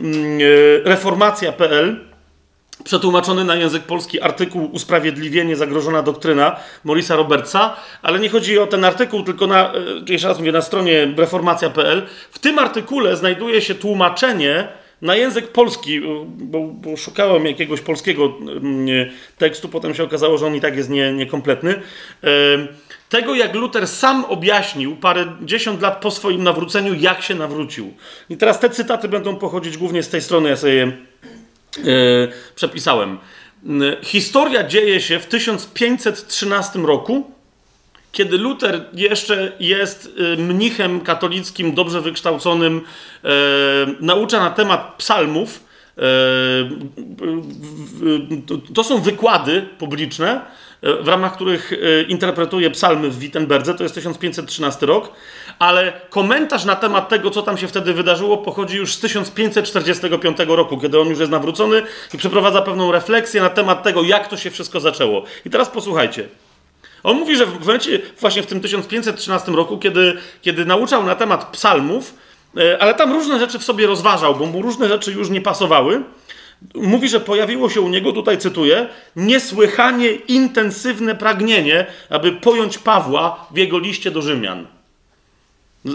mm, 0.00 0.38
e, 0.40 0.88
reformacja.pl 0.88 2.07
przetłumaczony 2.84 3.44
na 3.44 3.56
język 3.56 3.82
polski 3.82 4.20
artykuł 4.20 4.70
Usprawiedliwienie 4.72 5.56
zagrożona 5.56 6.02
doktryna 6.02 6.56
Morisa 6.84 7.16
Robertsa, 7.16 7.76
ale 8.02 8.20
nie 8.20 8.28
chodzi 8.28 8.58
o 8.58 8.66
ten 8.66 8.84
artykuł, 8.84 9.22
tylko 9.22 9.46
na, 9.46 9.74
e, 9.74 9.78
jeszcze 10.08 10.28
raz 10.28 10.38
mówię, 10.38 10.52
na 10.52 10.62
stronie 10.62 11.14
reformacja.pl. 11.16 12.06
W 12.30 12.38
tym 12.38 12.58
artykule 12.58 13.16
znajduje 13.16 13.62
się 13.62 13.74
tłumaczenie 13.74 14.68
na 15.02 15.16
język 15.16 15.48
polski, 15.48 15.96
e, 15.96 16.00
bo, 16.26 16.60
bo 16.60 16.96
szukałem 16.96 17.46
jakiegoś 17.46 17.80
polskiego 17.80 18.34
mm, 18.40 19.10
tekstu, 19.38 19.68
potem 19.68 19.94
się 19.94 20.04
okazało, 20.04 20.38
że 20.38 20.46
on 20.46 20.54
i 20.54 20.60
tak 20.60 20.76
jest 20.76 20.90
nie, 20.90 21.12
niekompletny. 21.12 21.74
E, 22.24 22.28
tego, 23.08 23.34
jak 23.34 23.54
Luther 23.54 23.88
sam 23.88 24.24
objaśnił 24.24 24.96
parę 24.96 25.26
dziesiąt 25.42 25.82
lat 25.82 26.00
po 26.00 26.10
swoim 26.10 26.42
nawróceniu, 26.42 26.94
jak 26.94 27.22
się 27.22 27.34
nawrócił. 27.34 27.94
I 28.30 28.36
teraz 28.36 28.60
te 28.60 28.70
cytaty 28.70 29.08
będą 29.08 29.36
pochodzić 29.36 29.78
głównie 29.78 30.02
z 30.02 30.08
tej 30.08 30.20
strony, 30.20 30.48
ja 30.48 30.56
sobie 30.56 30.82
E, 30.82 31.07
przepisałem. 32.54 33.18
Historia 34.02 34.64
dzieje 34.64 35.00
się 35.00 35.18
w 35.18 35.26
1513 35.26 36.78
roku, 36.78 37.30
kiedy 38.12 38.38
Luther 38.38 38.84
jeszcze 38.92 39.52
jest 39.60 40.10
e, 40.34 40.36
mnichem 40.36 41.00
katolickim, 41.00 41.74
dobrze 41.74 42.00
wykształconym, 42.00 42.80
e, 43.24 43.28
naucza 44.00 44.40
na 44.40 44.50
temat 44.50 44.94
psalmów. 44.98 45.68
To 48.74 48.84
są 48.84 49.00
wykłady 49.00 49.68
publiczne, 49.78 50.40
w 50.82 51.08
ramach 51.08 51.34
których 51.34 51.72
interpretuje 52.08 52.70
psalmy 52.70 53.10
w 53.10 53.18
Wittenberdze, 53.18 53.74
to 53.74 53.82
jest 53.82 53.94
1513 53.94 54.86
rok 54.86 55.12
ale 55.58 55.92
komentarz 56.10 56.64
na 56.64 56.76
temat 56.76 57.08
tego, 57.08 57.30
co 57.30 57.42
tam 57.42 57.58
się 57.58 57.68
wtedy 57.68 57.94
wydarzyło, 57.94 58.36
pochodzi 58.36 58.76
już 58.76 58.94
z 58.94 59.00
1545 59.00 60.38
roku, 60.48 60.78
kiedy 60.78 61.00
on 61.00 61.08
już 61.08 61.18
jest 61.18 61.32
nawrócony 61.32 61.82
i 62.14 62.18
przeprowadza 62.18 62.62
pewną 62.62 62.92
refleksję 62.92 63.42
na 63.42 63.50
temat 63.50 63.82
tego, 63.82 64.02
jak 64.02 64.28
to 64.28 64.36
się 64.36 64.50
wszystko 64.50 64.80
zaczęło. 64.80 65.22
I 65.46 65.50
teraz 65.50 65.68
posłuchajcie. 65.68 66.28
On 67.02 67.16
mówi, 67.16 67.36
że 67.36 67.46
w 67.46 67.60
momencie, 67.60 68.00
właśnie 68.20 68.42
w 68.42 68.46
tym 68.46 68.60
1513 68.60 69.52
roku, 69.52 69.78
kiedy, 69.78 70.16
kiedy 70.42 70.64
nauczał 70.64 71.04
na 71.04 71.14
temat 71.14 71.44
psalmów, 71.44 72.14
e, 72.56 72.82
ale 72.82 72.94
tam 72.94 73.12
różne 73.12 73.38
rzeczy 73.38 73.58
w 73.58 73.64
sobie 73.64 73.86
rozważał, 73.86 74.34
bo 74.34 74.46
mu 74.46 74.62
różne 74.62 74.88
rzeczy 74.88 75.12
już 75.12 75.30
nie 75.30 75.40
pasowały. 75.40 76.02
Mówi, 76.74 77.08
że 77.08 77.20
pojawiło 77.20 77.70
się 77.70 77.80
u 77.80 77.88
niego, 77.88 78.12
tutaj 78.12 78.38
cytuję, 78.38 78.86
niesłychanie 79.16 80.10
intensywne 80.10 81.14
pragnienie, 81.14 81.86
aby 82.10 82.32
pojąć 82.32 82.78
Pawła 82.78 83.46
w 83.50 83.56
jego 83.56 83.78
liście 83.78 84.10
do 84.10 84.22
Rzymian. 84.22 84.66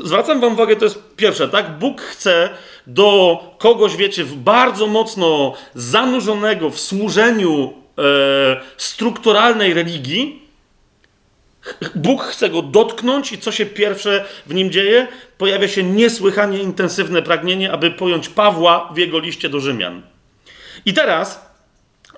Zwracam 0.04 0.40
wam 0.40 0.54
uwagę, 0.54 0.76
to 0.76 0.86
jest 0.86 1.16
pierwsze, 1.16 1.48
tak? 1.48 1.78
Bóg 1.78 2.02
chce 2.02 2.50
do 2.88 3.40
kogoś, 3.58 3.96
wiecie, 3.96 4.26
bardzo 4.36 4.88
mocno 4.88 5.54
zanurzonego 5.76 6.70
w 6.70 6.80
służeniu 6.80 7.74
e, 7.98 8.62
strukturalnej 8.78 9.74
religii. 9.74 10.44
Bóg 11.96 12.24
chce 12.24 12.50
go 12.50 12.62
dotknąć 12.62 13.32
i 13.32 13.38
co 13.38 13.52
się 13.52 13.66
pierwsze 13.66 14.26
w 14.46 14.54
nim 14.54 14.72
dzieje? 14.72 15.08
Pojawia 15.38 15.68
się 15.68 15.84
niesłychanie 15.84 16.60
intensywne 16.60 17.22
pragnienie, 17.22 17.72
aby 17.72 17.92
pojąć 17.92 18.30
Pawła 18.30 18.90
w 18.94 18.98
jego 18.98 19.20
liście 19.20 19.50
do 19.50 19.60
Rzymian. 19.60 20.02
I 20.86 20.94
teraz 20.94 21.46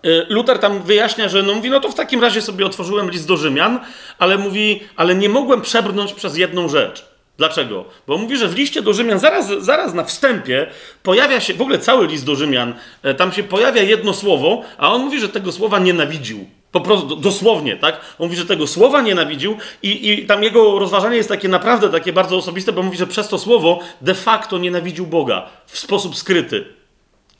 e, 0.03 0.25
Luther 0.29 0.59
tam 0.59 0.81
wyjaśnia, 0.83 1.29
że 1.29 1.43
no 1.43 1.53
mówi, 1.53 1.69
no 1.69 1.79
to 1.79 1.89
w 1.89 1.95
takim 1.95 2.21
razie 2.21 2.41
sobie 2.41 2.65
otworzyłem 2.65 3.11
list 3.11 3.27
do 3.27 3.37
Rzymian, 3.37 3.79
ale 4.19 4.37
mówi, 4.37 4.83
ale 4.95 5.15
nie 5.15 5.29
mogłem 5.29 5.61
przebrnąć 5.61 6.13
przez 6.13 6.37
jedną 6.37 6.69
rzecz. 6.69 7.14
Dlaczego? 7.37 7.85
Bo 8.07 8.17
mówi, 8.17 8.37
że 8.37 8.47
w 8.47 8.55
liście 8.55 8.81
do 8.81 8.93
Rzymian, 8.93 9.19
zaraz, 9.19 9.47
zaraz 9.59 9.93
na 9.93 10.03
wstępie, 10.03 10.67
pojawia 11.03 11.39
się, 11.39 11.53
w 11.53 11.61
ogóle 11.61 11.79
cały 11.79 12.07
list 12.07 12.25
do 12.25 12.35
Rzymian, 12.35 12.73
e, 13.03 13.13
tam 13.13 13.31
się 13.31 13.43
pojawia 13.43 13.83
jedno 13.83 14.13
słowo, 14.13 14.61
a 14.77 14.93
on 14.93 15.01
mówi, 15.01 15.19
że 15.19 15.29
tego 15.29 15.51
słowa 15.51 15.79
nienawidził. 15.79 16.45
Po 16.71 16.81
prostu, 16.81 17.15
dosłownie, 17.15 17.77
tak? 17.77 17.99
On 18.19 18.27
mówi, 18.27 18.37
że 18.37 18.45
tego 18.45 18.67
słowa 18.67 19.01
nienawidził 19.01 19.57
i, 19.83 20.11
i 20.11 20.25
tam 20.25 20.43
jego 20.43 20.79
rozważanie 20.79 21.17
jest 21.17 21.29
takie 21.29 21.47
naprawdę 21.47 21.89
takie 21.89 22.13
bardzo 22.13 22.37
osobiste, 22.37 22.71
bo 22.71 22.83
mówi, 22.83 22.97
że 22.97 23.07
przez 23.07 23.27
to 23.27 23.39
słowo 23.39 23.79
de 24.01 24.13
facto 24.13 24.57
nienawidził 24.57 25.07
Boga 25.07 25.49
w 25.65 25.79
sposób 25.79 26.15
skryty. 26.15 26.65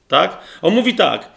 Tak? 0.08 0.38
On 0.62 0.74
mówi 0.74 0.96
tak, 0.96 1.30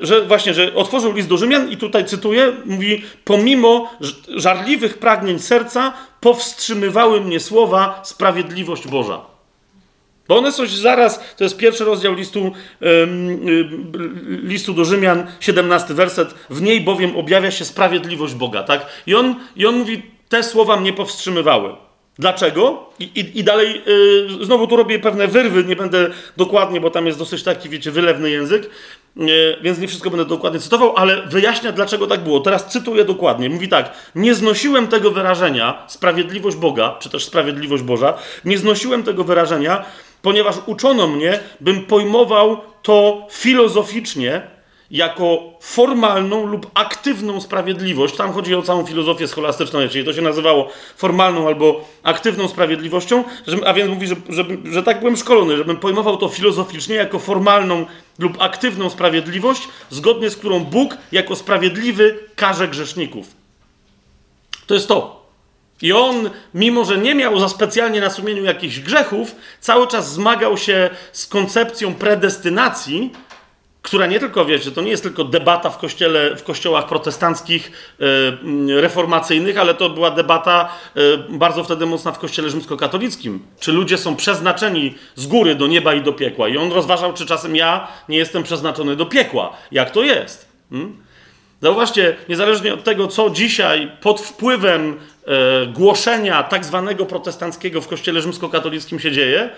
że 0.00 0.24
właśnie, 0.28 0.54
że 0.54 0.74
otworzył 0.74 1.12
list 1.12 1.28
do 1.28 1.36
Rzymian 1.36 1.70
i 1.70 1.76
tutaj 1.76 2.04
cytuję, 2.04 2.52
mówi, 2.64 3.04
pomimo 3.24 3.90
żarliwych 4.28 4.98
pragnień 4.98 5.38
serca 5.38 5.92
powstrzymywały 6.20 7.20
mnie 7.20 7.40
słowa 7.40 8.00
sprawiedliwość 8.04 8.88
Boża. 8.88 9.20
Bo 10.28 10.38
one 10.38 10.52
coś 10.52 10.70
zaraz, 10.70 11.34
to 11.36 11.44
jest 11.44 11.56
pierwszy 11.56 11.84
rozdział 11.84 12.14
listu, 12.14 12.52
yy, 12.80 12.98
listu 14.42 14.72
do 14.72 14.84
Rzymian, 14.84 15.26
17 15.40 15.94
werset, 15.94 16.34
w 16.50 16.62
niej 16.62 16.80
bowiem 16.80 17.16
objawia 17.16 17.50
się 17.50 17.64
sprawiedliwość 17.64 18.34
Boga, 18.34 18.62
tak? 18.62 18.86
I 19.06 19.14
on, 19.14 19.34
i 19.56 19.66
on 19.66 19.76
mówi, 19.76 20.02
te 20.28 20.42
słowa 20.42 20.76
mnie 20.76 20.92
powstrzymywały. 20.92 21.85
Dlaczego? 22.18 22.90
I, 22.98 23.04
i, 23.04 23.38
i 23.38 23.44
dalej, 23.44 23.82
yy, 24.38 24.44
znowu 24.44 24.66
tu 24.66 24.76
robię 24.76 24.98
pewne 24.98 25.28
wyrwy, 25.28 25.64
nie 25.64 25.76
będę 25.76 26.10
dokładnie, 26.36 26.80
bo 26.80 26.90
tam 26.90 27.06
jest 27.06 27.18
dosyć 27.18 27.42
taki, 27.42 27.68
wiecie, 27.68 27.90
wylewny 27.90 28.30
język, 28.30 28.70
yy, 29.16 29.56
więc 29.62 29.78
nie 29.78 29.88
wszystko 29.88 30.10
będę 30.10 30.24
dokładnie 30.24 30.60
cytował, 30.60 30.96
ale 30.96 31.26
wyjaśnia, 31.26 31.72
dlaczego 31.72 32.06
tak 32.06 32.20
było. 32.20 32.40
Teraz 32.40 32.66
cytuję 32.66 33.04
dokładnie. 33.04 33.50
Mówi 33.50 33.68
tak: 33.68 33.92
Nie 34.14 34.34
znosiłem 34.34 34.88
tego 34.88 35.10
wyrażenia, 35.10 35.84
sprawiedliwość 35.88 36.56
Boga, 36.56 36.96
czy 37.00 37.10
też 37.10 37.24
sprawiedliwość 37.24 37.82
Boża, 37.82 38.14
nie 38.44 38.58
znosiłem 38.58 39.02
tego 39.02 39.24
wyrażenia, 39.24 39.84
ponieważ 40.22 40.56
uczono 40.66 41.06
mnie, 41.06 41.40
bym 41.60 41.84
pojmował 41.84 42.60
to 42.82 43.26
filozoficznie, 43.30 44.55
jako 44.90 45.52
formalną 45.60 46.46
lub 46.46 46.70
aktywną 46.74 47.40
sprawiedliwość. 47.40 48.16
Tam 48.16 48.32
chodzi 48.32 48.54
o 48.54 48.62
całą 48.62 48.86
filozofię 48.86 49.28
scholastyczną, 49.28 49.88
czyli 49.88 50.04
to 50.04 50.12
się 50.12 50.22
nazywało 50.22 50.68
formalną 50.96 51.46
albo 51.46 51.84
aktywną 52.02 52.48
sprawiedliwością, 52.48 53.24
a 53.66 53.72
więc 53.72 53.90
mówi, 53.90 54.06
że, 54.06 54.16
że, 54.28 54.44
że 54.64 54.82
tak 54.82 55.00
byłem 55.00 55.16
szkolony, 55.16 55.56
żebym 55.56 55.76
pojmował 55.76 56.16
to 56.16 56.28
filozoficznie 56.28 56.94
jako 56.94 57.18
formalną 57.18 57.86
lub 58.18 58.42
aktywną 58.42 58.90
sprawiedliwość, 58.90 59.68
zgodnie 59.90 60.30
z 60.30 60.36
którą 60.36 60.60
Bóg 60.60 60.96
jako 61.12 61.36
sprawiedliwy 61.36 62.18
karze 62.36 62.68
grzeszników. 62.68 63.26
To 64.66 64.74
jest 64.74 64.88
to. 64.88 65.26
I 65.82 65.92
on, 65.92 66.30
mimo 66.54 66.84
że 66.84 66.98
nie 66.98 67.14
miał 67.14 67.38
za 67.38 67.48
specjalnie 67.48 68.00
na 68.00 68.10
sumieniu 68.10 68.44
jakichś 68.44 68.80
grzechów, 68.80 69.34
cały 69.60 69.86
czas 69.86 70.12
zmagał 70.12 70.58
się 70.58 70.90
z 71.12 71.26
koncepcją 71.26 71.94
predestynacji, 71.94 73.12
która 73.86 74.06
nie 74.06 74.20
tylko, 74.20 74.44
wiecie, 74.44 74.70
to 74.70 74.82
nie 74.82 74.90
jest 74.90 75.02
tylko 75.02 75.24
debata 75.24 75.70
w, 75.70 75.78
kościele, 75.78 76.36
w 76.36 76.42
kościołach 76.42 76.86
protestanckich, 76.86 77.72
e, 78.00 78.80
reformacyjnych, 78.80 79.58
ale 79.58 79.74
to 79.74 79.90
była 79.90 80.10
debata 80.10 80.68
e, 80.94 81.00
bardzo 81.28 81.64
wtedy 81.64 81.86
mocna 81.86 82.12
w 82.12 82.18
kościele 82.18 82.50
rzymskokatolickim. 82.50 83.42
Czy 83.60 83.72
ludzie 83.72 83.98
są 83.98 84.16
przeznaczeni 84.16 84.94
z 85.14 85.26
góry 85.26 85.54
do 85.54 85.66
nieba 85.66 85.94
i 85.94 86.02
do 86.02 86.12
piekła? 86.12 86.48
I 86.48 86.56
on 86.56 86.72
rozważał, 86.72 87.12
czy 87.12 87.26
czasem 87.26 87.56
ja 87.56 87.88
nie 88.08 88.18
jestem 88.18 88.42
przeznaczony 88.42 88.96
do 88.96 89.06
piekła. 89.06 89.56
Jak 89.72 89.90
to 89.90 90.02
jest? 90.02 90.48
Hmm? 90.70 90.96
Zauważcie, 91.62 92.16
niezależnie 92.28 92.74
od 92.74 92.84
tego, 92.84 93.08
co 93.08 93.30
dzisiaj 93.30 93.92
pod 94.00 94.20
wpływem 94.20 94.96
e, 95.26 95.66
głoszenia 95.66 96.42
tak 96.42 96.64
zwanego 96.64 97.06
protestanckiego 97.06 97.80
w 97.80 97.88
kościele 97.88 98.20
rzymskokatolickim 98.20 99.00
się 99.00 99.12
dzieje, 99.12 99.50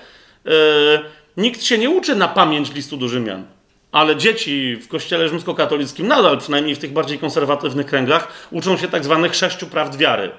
nikt 1.36 1.62
się 1.62 1.78
nie 1.78 1.90
uczy 1.90 2.16
na 2.16 2.28
pamięć 2.28 2.74
listu 2.74 2.96
do 2.96 3.08
Rzymian. 3.08 3.57
Ale 3.92 4.16
dzieci 4.16 4.76
w 4.76 4.88
kościele 4.88 5.28
rzymskokatolickim 5.28 6.08
nadal, 6.08 6.38
przynajmniej 6.38 6.74
w 6.74 6.78
tych 6.78 6.92
bardziej 6.92 7.18
konserwatywnych 7.18 7.86
kręgach, 7.86 8.48
uczą 8.50 8.76
się 8.76 8.88
tak 8.88 9.04
zwanych 9.04 9.34
sześciu 9.34 9.66
prawd 9.66 9.96
wiary. 9.96 10.30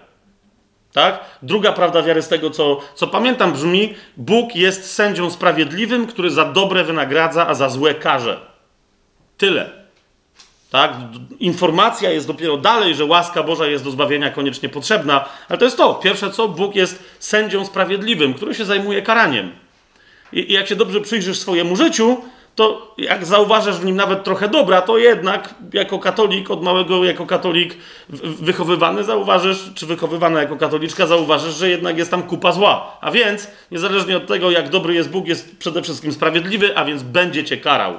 Tak? 0.94 1.20
Druga 1.42 1.72
prawda 1.72 2.04
wiary 2.04 2.22
z 2.22 2.28
tego, 2.28 2.50
co, 2.50 2.80
co 2.96 3.08
pamiętam, 3.08 3.54
brzmi: 3.54 3.94
Bóg 4.18 4.56
jest 4.56 4.94
sędzią 4.94 5.32
sprawiedliwym, 5.32 6.08
który 6.08 6.30
za 6.30 6.46
dobre 6.46 6.84
wynagradza, 6.84 7.48
a 7.48 7.54
za 7.54 7.70
złe 7.70 7.96
karze. 7.96 8.40
Tyle. 9.38 9.70
Tak? 10.72 10.94
Informacja 11.40 12.12
jest 12.12 12.28
dopiero 12.28 12.58
dalej, 12.58 12.96
że 12.96 13.06
łaska 13.06 13.44
Boża 13.44 13.68
jest 13.68 13.84
do 13.84 13.92
zbawienia 13.92 14.30
koniecznie 14.30 14.70
potrzebna, 14.70 15.26
ale 15.50 15.58
to 15.58 15.66
jest 15.66 15.78
to. 15.78 15.94
Pierwsze 15.94 16.32
co, 16.32 16.48
Bóg 16.48 16.76
jest 16.76 17.04
sędzią 17.20 17.66
sprawiedliwym, 17.66 18.34
który 18.34 18.56
się 18.56 18.66
zajmuje 18.66 19.02
karaniem. 19.02 19.52
I, 20.34 20.52
i 20.52 20.54
jak 20.54 20.68
się 20.68 20.76
dobrze 20.76 21.02
przyjrzysz 21.02 21.40
swojemu 21.40 21.76
życiu, 21.76 22.18
to 22.60 22.96
jak 22.98 23.26
zauważasz 23.26 23.78
w 23.78 23.86
nim 23.86 23.96
nawet 23.96 24.24
trochę 24.24 24.48
dobra, 24.48 24.82
to 24.82 24.98
jednak 24.98 25.56
jako 25.74 26.00
katolik, 26.00 26.52
od 26.52 26.64
małego 26.64 27.06
jako 27.06 27.26
katolik 27.26 27.78
wychowywany 28.24 29.04
zauważysz, 29.04 29.72
czy 29.76 29.86
wychowywana 29.86 30.42
jako 30.42 30.58
katoliczka 30.58 31.08
zauważysz, 31.08 31.56
że 31.56 31.70
jednak 31.70 31.98
jest 31.98 32.12
tam 32.12 32.24
kupa 32.24 32.52
zła. 32.52 32.98
A 33.02 33.12
więc, 33.12 33.48
niezależnie 33.72 34.18
od 34.18 34.28
tego, 34.28 34.52
jak 34.52 34.70
dobry 34.70 34.94
jest 34.94 35.10
Bóg, 35.10 35.28
jest 35.28 35.58
przede 35.58 35.82
wszystkim 35.82 36.14
sprawiedliwy, 36.14 36.78
a 36.78 36.86
więc 36.86 37.04
będzie 37.04 37.44
cię 37.44 37.58
karał. 37.58 37.94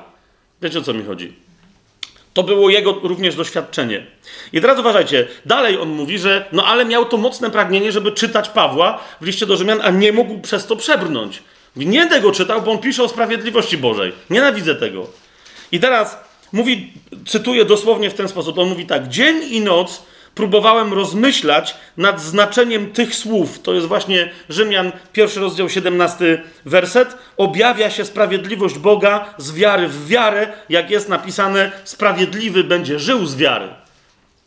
Wiecie 0.62 0.78
o 0.78 0.82
co 0.82 0.94
mi 0.94 1.04
chodzi? 1.04 1.32
To 2.34 2.42
było 2.42 2.70
jego 2.70 2.92
również 2.92 3.36
doświadczenie. 3.36 4.06
I 4.52 4.60
teraz 4.60 4.78
uważajcie, 4.78 5.26
dalej 5.46 5.78
on 5.78 5.88
mówi, 5.88 6.18
że 6.18 6.44
no 6.52 6.66
ale 6.66 6.84
miał 6.84 7.04
to 7.04 7.16
mocne 7.16 7.50
pragnienie, 7.50 7.92
żeby 7.92 8.12
czytać 8.12 8.48
Pawła 8.48 8.98
w 9.20 9.26
liście 9.26 9.46
do 9.46 9.56
Rzymian, 9.56 9.80
a 9.82 9.90
nie 9.90 10.12
mógł 10.12 10.38
przez 10.38 10.66
to 10.66 10.76
przebrnąć. 10.76 11.42
Nie 11.76 12.06
tego 12.06 12.32
czytał, 12.32 12.62
bo 12.62 12.70
on 12.70 12.78
pisze 12.78 13.02
o 13.02 13.08
sprawiedliwości 13.08 13.78
Bożej. 13.78 14.12
Nienawidzę 14.30 14.74
tego. 14.74 15.06
I 15.72 15.80
teraz 15.80 16.18
mówi, 16.52 16.92
cytuję 17.26 17.64
dosłownie 17.64 18.10
w 18.10 18.14
ten 18.14 18.28
sposób. 18.28 18.58
On 18.58 18.68
mówi 18.68 18.86
tak: 18.86 19.08
Dzień 19.08 19.42
i 19.50 19.60
noc 19.60 20.02
próbowałem 20.34 20.92
rozmyślać 20.92 21.76
nad 21.96 22.20
znaczeniem 22.20 22.92
tych 22.92 23.14
słów. 23.14 23.58
To 23.58 23.74
jest 23.74 23.86
właśnie 23.86 24.30
Rzymian, 24.48 24.92
pierwszy 25.12 25.40
rozdział, 25.40 25.68
17 25.68 26.42
werset. 26.64 27.16
Objawia 27.36 27.90
się 27.90 28.04
sprawiedliwość 28.04 28.78
Boga 28.78 29.34
z 29.38 29.52
wiary 29.52 29.88
w 29.88 30.08
wiarę, 30.08 30.52
jak 30.68 30.90
jest 30.90 31.08
napisane: 31.08 31.72
Sprawiedliwy 31.84 32.64
będzie 32.64 32.98
żył 32.98 33.26
z 33.26 33.36
wiary. 33.36 33.68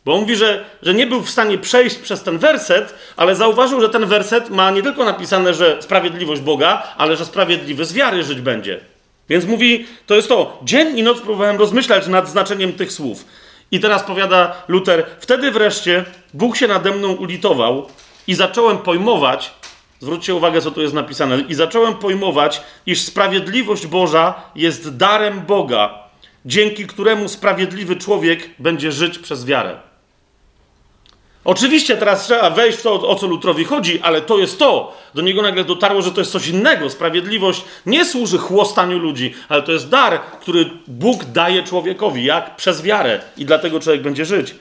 Bo 0.04 0.14
on 0.14 0.20
mówi, 0.20 0.36
że, 0.36 0.64
że 0.82 0.94
nie 0.94 1.06
był 1.06 1.22
w 1.22 1.30
stanie 1.30 1.58
przejść 1.58 1.96
przez 1.96 2.22
ten 2.22 2.38
werset, 2.38 2.94
ale 3.16 3.36
zauważył, 3.36 3.80
że 3.80 3.88
ten 3.88 4.06
werset 4.06 4.50
ma 4.50 4.70
nie 4.70 4.82
tylko 4.82 5.04
napisane, 5.04 5.54
że 5.54 5.82
sprawiedliwość 5.82 6.42
Boga, 6.42 6.82
ale 6.96 7.16
że 7.16 7.24
sprawiedliwy 7.24 7.84
z 7.84 7.92
wiary 7.92 8.24
żyć 8.24 8.40
będzie. 8.40 8.80
Więc 9.28 9.44
mówi, 9.44 9.86
to 10.06 10.14
jest 10.14 10.28
to. 10.28 10.58
Dzień 10.64 10.98
i 10.98 11.02
noc 11.02 11.20
próbowałem 11.20 11.58
rozmyślać 11.58 12.06
nad 12.06 12.28
znaczeniem 12.28 12.72
tych 12.72 12.92
słów. 12.92 13.24
I 13.70 13.80
teraz 13.80 14.02
powiada 14.02 14.62
Luter, 14.68 15.06
wtedy 15.20 15.50
wreszcie 15.50 16.04
Bóg 16.34 16.56
się 16.56 16.68
nade 16.68 16.90
mną 16.90 17.12
ulitował 17.12 17.86
i 18.26 18.34
zacząłem 18.34 18.78
pojmować, 18.78 19.52
zwróćcie 20.00 20.34
uwagę, 20.34 20.60
co 20.60 20.70
tu 20.70 20.82
jest 20.82 20.94
napisane, 20.94 21.38
i 21.48 21.54
zacząłem 21.54 21.94
pojmować, 21.94 22.62
iż 22.86 23.02
sprawiedliwość 23.02 23.86
Boża 23.86 24.34
jest 24.54 24.96
darem 24.96 25.40
Boga, 25.40 25.98
dzięki 26.44 26.86
któremu 26.86 27.28
sprawiedliwy 27.28 27.96
człowiek 27.96 28.50
będzie 28.58 28.92
żyć 28.92 29.18
przez 29.18 29.44
wiarę. 29.44 29.93
Oczywiście 31.44 31.96
teraz 31.96 32.24
trzeba 32.24 32.50
wejść 32.50 32.78
w 32.78 32.82
to, 32.82 33.08
o 33.08 33.14
co 33.14 33.26
Lutrowi 33.26 33.64
chodzi, 33.64 34.00
ale 34.00 34.20
to 34.20 34.38
jest 34.38 34.58
to. 34.58 34.96
Do 35.14 35.22
niego 35.22 35.42
nagle 35.42 35.64
dotarło, 35.64 36.02
że 36.02 36.12
to 36.12 36.20
jest 36.20 36.32
coś 36.32 36.48
innego. 36.48 36.90
Sprawiedliwość 36.90 37.64
nie 37.86 38.04
służy 38.04 38.38
chłostaniu 38.38 38.98
ludzi, 38.98 39.34
ale 39.48 39.62
to 39.62 39.72
jest 39.72 39.88
dar, 39.88 40.20
który 40.40 40.70
Bóg 40.86 41.24
daje 41.24 41.62
człowiekowi, 41.62 42.24
jak 42.24 42.56
przez 42.56 42.82
wiarę. 42.82 43.20
I 43.36 43.44
dlatego 43.44 43.80
człowiek 43.80 44.02
będzie 44.02 44.24
żyć. 44.24 44.54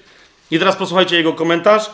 I 0.51 0.59
teraz 0.59 0.75
posłuchajcie 0.75 1.15
jego 1.15 1.33
komentarz. 1.33 1.89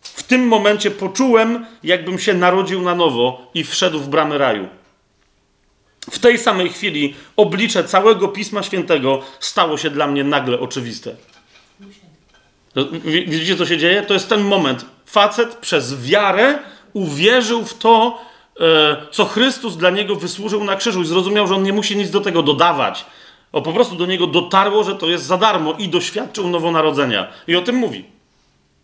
W 0.00 0.22
tym 0.22 0.46
momencie 0.48 0.90
poczułem, 0.90 1.66
jakbym 1.84 2.18
się 2.18 2.34
narodził 2.34 2.82
na 2.82 2.94
nowo 2.94 3.50
i 3.54 3.64
wszedł 3.64 3.98
w 3.98 4.08
bramy 4.08 4.38
raju. 4.38 4.68
W 6.10 6.18
tej 6.18 6.38
samej 6.38 6.68
chwili 6.68 7.14
oblicze 7.36 7.84
całego 7.84 8.28
Pisma 8.28 8.62
Świętego 8.62 9.22
stało 9.40 9.78
się 9.78 9.90
dla 9.90 10.06
mnie 10.06 10.24
nagle 10.24 10.60
oczywiste. 10.60 11.16
Widzicie, 13.04 13.56
co 13.56 13.66
się 13.66 13.78
dzieje? 13.78 14.02
To 14.02 14.14
jest 14.14 14.28
ten 14.28 14.40
moment. 14.40 14.86
Facet 15.06 15.54
przez 15.54 16.02
wiarę 16.02 16.58
uwierzył 16.92 17.64
w 17.64 17.74
to, 17.74 18.18
e, 18.60 18.96
co 19.10 19.24
Chrystus 19.24 19.76
dla 19.76 19.90
niego 19.90 20.16
wysłużył 20.16 20.64
na 20.64 20.76
krzyżu 20.76 21.02
i 21.02 21.06
zrozumiał, 21.06 21.46
że 21.46 21.54
on 21.54 21.62
nie 21.62 21.72
musi 21.72 21.96
nic 21.96 22.10
do 22.10 22.20
tego 22.20 22.42
dodawać. 22.42 23.06
O, 23.52 23.62
po 23.62 23.72
prostu 23.72 23.96
do 23.96 24.06
niego 24.06 24.26
dotarło, 24.26 24.84
że 24.84 24.94
to 24.94 25.06
jest 25.06 25.24
za 25.24 25.38
darmo 25.38 25.74
i 25.78 25.88
doświadczył 25.88 26.48
nowonarodzenia. 26.48 27.28
I 27.46 27.56
o 27.56 27.62
tym 27.62 27.76
mówi. 27.76 28.04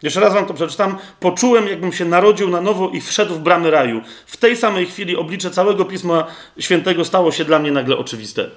Jeszcze 0.03 0.21
raz 0.21 0.35
wam 0.35 0.47
to 0.47 0.55
przeczytam. 0.55 0.99
Poczułem, 1.21 1.69
jakbym 1.69 1.93
się 1.93 2.05
narodził 2.05 2.51
na 2.51 2.61
nowo 2.61 2.89
i 2.89 3.01
wszedł 3.01 3.35
w 3.35 3.39
bramy 3.39 3.71
raju. 3.71 4.03
W 4.27 4.37
tej 4.37 4.57
samej 4.57 4.87
chwili 4.87 5.17
oblicze 5.17 5.51
całego 5.51 5.85
Pisma 5.85 6.27
Świętego 6.59 7.05
stało 7.05 7.33
się 7.33 7.45
dla 7.45 7.59
mnie 7.59 7.73
nagle 7.73 7.97
oczywiste. 7.97 8.51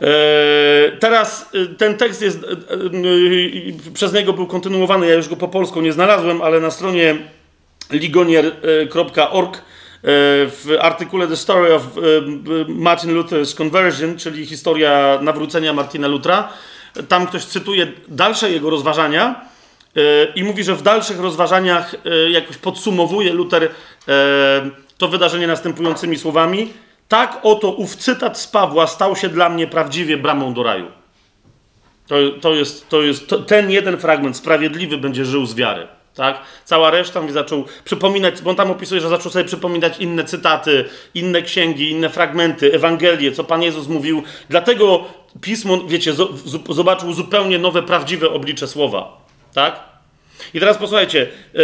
E, 0.00 0.96
teraz 0.98 1.50
e, 1.54 1.66
ten 1.66 1.96
tekst 1.96 2.22
jest, 2.22 2.44
e, 2.44 3.92
przez 3.92 4.12
niego 4.12 4.32
był 4.32 4.46
kontynuowany, 4.46 5.06
ja 5.06 5.14
już 5.14 5.28
go 5.28 5.36
po 5.36 5.48
polsku 5.48 5.80
nie 5.80 5.92
znalazłem, 5.92 6.42
ale 6.42 6.60
na 6.60 6.70
stronie 6.70 7.16
ligonier.org 7.90 9.62
w 10.02 10.76
artykule 10.80 11.26
The 11.26 11.36
Story 11.36 11.74
of 11.74 11.82
Martin 12.68 13.10
Luther's 13.14 13.56
Conversion, 13.62 14.16
czyli 14.16 14.46
historia 14.46 15.18
nawrócenia 15.22 15.72
Martina 15.72 16.08
Lutra, 16.08 16.48
tam 17.08 17.26
ktoś 17.26 17.44
cytuje 17.44 17.86
dalsze 18.08 18.50
jego 18.50 18.70
rozważania 18.70 19.40
i 20.34 20.44
mówi, 20.44 20.64
że 20.64 20.74
w 20.74 20.82
dalszych 20.82 21.20
rozważaniach 21.20 21.94
jakoś 22.30 22.56
podsumowuje 22.56 23.32
Luther 23.32 23.68
to 24.98 25.08
wydarzenie 25.08 25.46
następującymi 25.46 26.18
słowami– 26.18 26.68
tak 27.10 27.40
oto 27.42 27.72
ów 27.72 27.96
cytat 27.96 28.38
z 28.38 28.46
Pawła 28.46 28.86
stał 28.86 29.16
się 29.16 29.28
dla 29.28 29.48
mnie 29.48 29.66
prawdziwie 29.66 30.16
bramą 30.16 30.54
do 30.54 30.62
raju. 30.62 30.86
To, 32.06 32.16
to 32.40 32.54
jest, 32.54 32.88
to 32.88 33.02
jest 33.02 33.28
to, 33.28 33.38
ten 33.38 33.70
jeden 33.70 33.98
fragment, 33.98 34.36
sprawiedliwy 34.36 34.98
będzie 34.98 35.24
żył 35.24 35.46
z 35.46 35.54
wiary. 35.54 35.88
Tak? 36.14 36.40
Cała 36.64 36.90
reszta 36.90 37.20
mi 37.20 37.32
zaczął 37.32 37.64
przypominać, 37.84 38.42
bo 38.42 38.50
on 38.50 38.56
tam 38.56 38.70
opisuje, 38.70 39.00
że 39.00 39.08
zaczął 39.08 39.32
sobie 39.32 39.44
przypominać 39.44 39.98
inne 39.98 40.24
cytaty, 40.24 40.84
inne 41.14 41.42
księgi, 41.42 41.90
inne 41.90 42.08
fragmenty, 42.08 42.72
Ewangelie, 42.72 43.32
co 43.32 43.44
Pan 43.44 43.62
Jezus 43.62 43.88
mówił. 43.88 44.22
Dlatego 44.48 45.04
pismo, 45.40 45.78
wiecie, 45.86 46.12
zobaczył 46.70 47.12
zupełnie 47.12 47.58
nowe, 47.58 47.82
prawdziwe 47.82 48.30
oblicze 48.30 48.68
słowa. 48.68 49.24
Tak? 49.54 49.89
I 50.54 50.60
teraz 50.60 50.78
posłuchajcie, 50.78 51.28
e, 51.54 51.58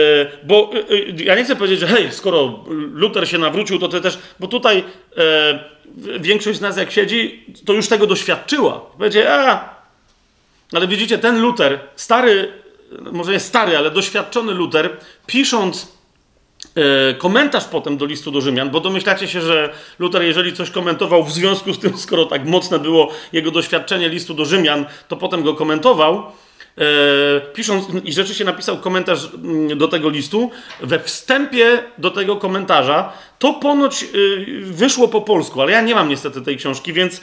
bo 0.44 0.70
e, 0.74 0.78
e, 0.78 1.24
ja 1.24 1.34
nie 1.34 1.44
chcę 1.44 1.56
powiedzieć, 1.56 1.80
że 1.80 1.86
hej, 1.86 2.12
skoro 2.12 2.64
Luther 2.92 3.28
się 3.28 3.38
nawrócił, 3.38 3.78
to 3.78 3.88
ty 3.88 4.00
też, 4.00 4.18
bo 4.40 4.46
tutaj 4.46 4.84
większość 6.20 6.58
z 6.58 6.60
nas 6.60 6.76
jak 6.76 6.90
siedzi, 6.90 7.44
to 7.66 7.72
już 7.72 7.88
tego 7.88 8.06
doświadczyła. 8.06 8.86
Będzie, 8.98 9.34
a, 9.34 9.74
ale 10.72 10.88
widzicie, 10.88 11.18
ten 11.18 11.40
Luther, 11.40 11.80
stary, 11.96 12.52
może 13.12 13.32
nie 13.32 13.40
stary, 13.40 13.76
ale 13.76 13.90
doświadczony 13.90 14.54
Luther, 14.54 14.96
pisząc 15.26 15.96
komentarz 17.18 17.64
potem 17.64 17.96
do 17.96 18.06
listu 18.06 18.30
do 18.30 18.40
Rzymian, 18.40 18.70
bo 18.70 18.80
domyślacie 18.80 19.28
się, 19.28 19.40
że 19.40 19.74
Luther, 19.98 20.22
jeżeli 20.22 20.52
coś 20.52 20.70
komentował 20.70 21.24
w 21.24 21.32
związku 21.32 21.74
z 21.74 21.78
tym, 21.78 21.98
skoro 21.98 22.24
tak 22.24 22.44
mocne 22.44 22.78
było 22.78 23.10
jego 23.32 23.50
doświadczenie 23.50 24.08
listu 24.08 24.34
do 24.34 24.44
Rzymian, 24.44 24.86
to 25.08 25.16
potem 25.16 25.42
go 25.42 25.54
komentował 25.54 26.32
pisząc, 27.54 27.86
i 28.04 28.12
rzeczywiście 28.12 28.44
napisał 28.44 28.76
komentarz 28.76 29.28
mm, 29.34 29.78
do 29.78 29.88
tego 29.88 30.10
listu, 30.10 30.50
we 30.80 31.00
wstępie 31.00 31.82
do 31.98 32.10
tego 32.10 32.36
komentarza, 32.36 33.12
to 33.38 33.54
ponoć 33.54 34.02
y, 34.02 34.60
wyszło 34.62 35.08
po 35.08 35.20
polsku, 35.20 35.60
ale 35.60 35.72
ja 35.72 35.80
nie 35.80 35.94
mam 35.94 36.08
niestety 36.08 36.42
tej 36.42 36.56
książki, 36.56 36.92
więc 36.92 37.18
y, 37.18 37.20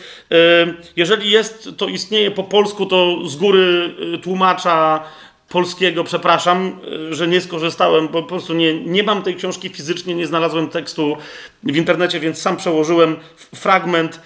jeżeli 0.96 1.32
jest, 1.32 1.70
to 1.78 1.88
istnieje 1.88 2.32
po 2.32 2.44
polsku, 2.44 2.86
to 2.86 3.28
z 3.28 3.36
góry 3.36 3.96
tłumacza 4.24 5.04
polskiego, 5.50 6.04
przepraszam, 6.04 6.80
że 7.10 7.28
nie 7.28 7.42
skorzystałem, 7.42 8.08
bo 8.08 8.22
po 8.22 8.30
prostu 8.30 8.54
nie, 8.54 8.80
nie 8.80 9.04
mam 9.04 9.22
tej 9.22 9.36
książki 9.36 9.70
fizycznie, 9.70 10.16
nie 10.16 10.28
znalazłem 10.28 10.70
tekstu 10.70 11.18
w 11.63 11.78
internecie, 11.78 12.20
więc 12.20 12.42
sam 12.42 12.58
przełożyłem 12.58 13.16
fragment, 13.56 14.22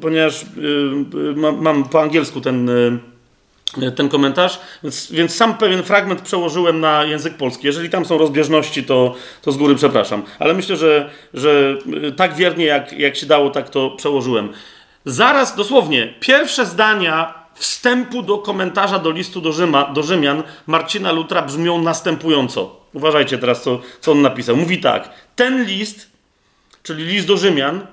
ponieważ 0.00 0.44
mam 1.56 1.84
po 1.84 2.02
angielsku 2.02 2.40
ten 2.40 2.70
E, 2.70 3.13
ten 3.96 4.08
komentarz, 4.08 4.60
więc, 4.82 5.12
więc, 5.12 5.34
sam 5.34 5.54
pewien 5.54 5.82
fragment 5.82 6.20
przełożyłem 6.22 6.80
na 6.80 7.04
język 7.04 7.36
polski. 7.36 7.66
Jeżeli 7.66 7.90
tam 7.90 8.04
są 8.04 8.18
rozbieżności, 8.18 8.84
to, 8.84 9.14
to 9.42 9.52
z 9.52 9.56
góry 9.56 9.74
przepraszam. 9.74 10.22
Ale 10.38 10.54
myślę, 10.54 10.76
że, 10.76 11.10
że 11.34 11.76
e, 12.08 12.12
tak 12.12 12.34
wiernie 12.34 12.64
jak, 12.64 12.92
jak 12.92 13.16
się 13.16 13.26
dało, 13.26 13.50
tak 13.50 13.70
to 13.70 13.90
przełożyłem. 13.90 14.52
Zaraz, 15.04 15.56
dosłownie, 15.56 16.14
pierwsze 16.20 16.66
zdania 16.66 17.44
wstępu 17.54 18.22
do 18.22 18.38
komentarza 18.38 18.98
do 18.98 19.10
listu 19.10 19.40
do, 19.40 19.52
Rzyma, 19.52 19.92
do 19.92 20.02
Rzymian 20.02 20.42
Marcina 20.66 21.12
Lutra 21.12 21.42
brzmią 21.42 21.82
następująco. 21.82 22.80
Uważajcie 22.92 23.38
teraz, 23.38 23.62
co, 23.62 23.80
co 24.00 24.12
on 24.12 24.22
napisał. 24.22 24.56
Mówi 24.56 24.80
tak. 24.80 25.10
Ten 25.36 25.64
list, 25.64 26.10
czyli 26.82 27.04
list 27.04 27.26
do 27.26 27.36
Rzymian, 27.36 27.86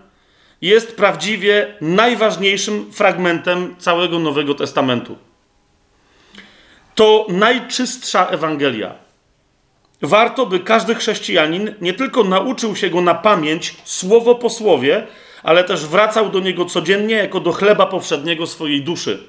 jest 0.61 0.95
prawdziwie 0.95 1.75
najważniejszym 1.81 2.91
fragmentem 2.91 3.75
całego 3.79 4.19
Nowego 4.19 4.55
Testamentu 4.55 5.17
to 6.95 7.25
najczystsza 7.29 8.27
Ewangelia. 8.27 8.95
Warto, 10.01 10.45
by 10.45 10.59
każdy 10.59 10.95
chrześcijanin 10.95 11.73
nie 11.81 11.93
tylko 11.93 12.23
nauczył 12.23 12.75
się 12.75 12.89
go 12.89 13.01
na 13.01 13.15
pamięć, 13.15 13.75
słowo 13.83 14.35
po 14.35 14.49
słowie, 14.49 15.07
ale 15.43 15.63
też 15.63 15.85
wracał 15.85 16.29
do 16.29 16.39
niego 16.39 16.65
codziennie 16.65 17.15
jako 17.15 17.39
do 17.39 17.51
chleba 17.51 17.85
powszedniego 17.85 18.47
swojej 18.47 18.83
duszy. 18.83 19.23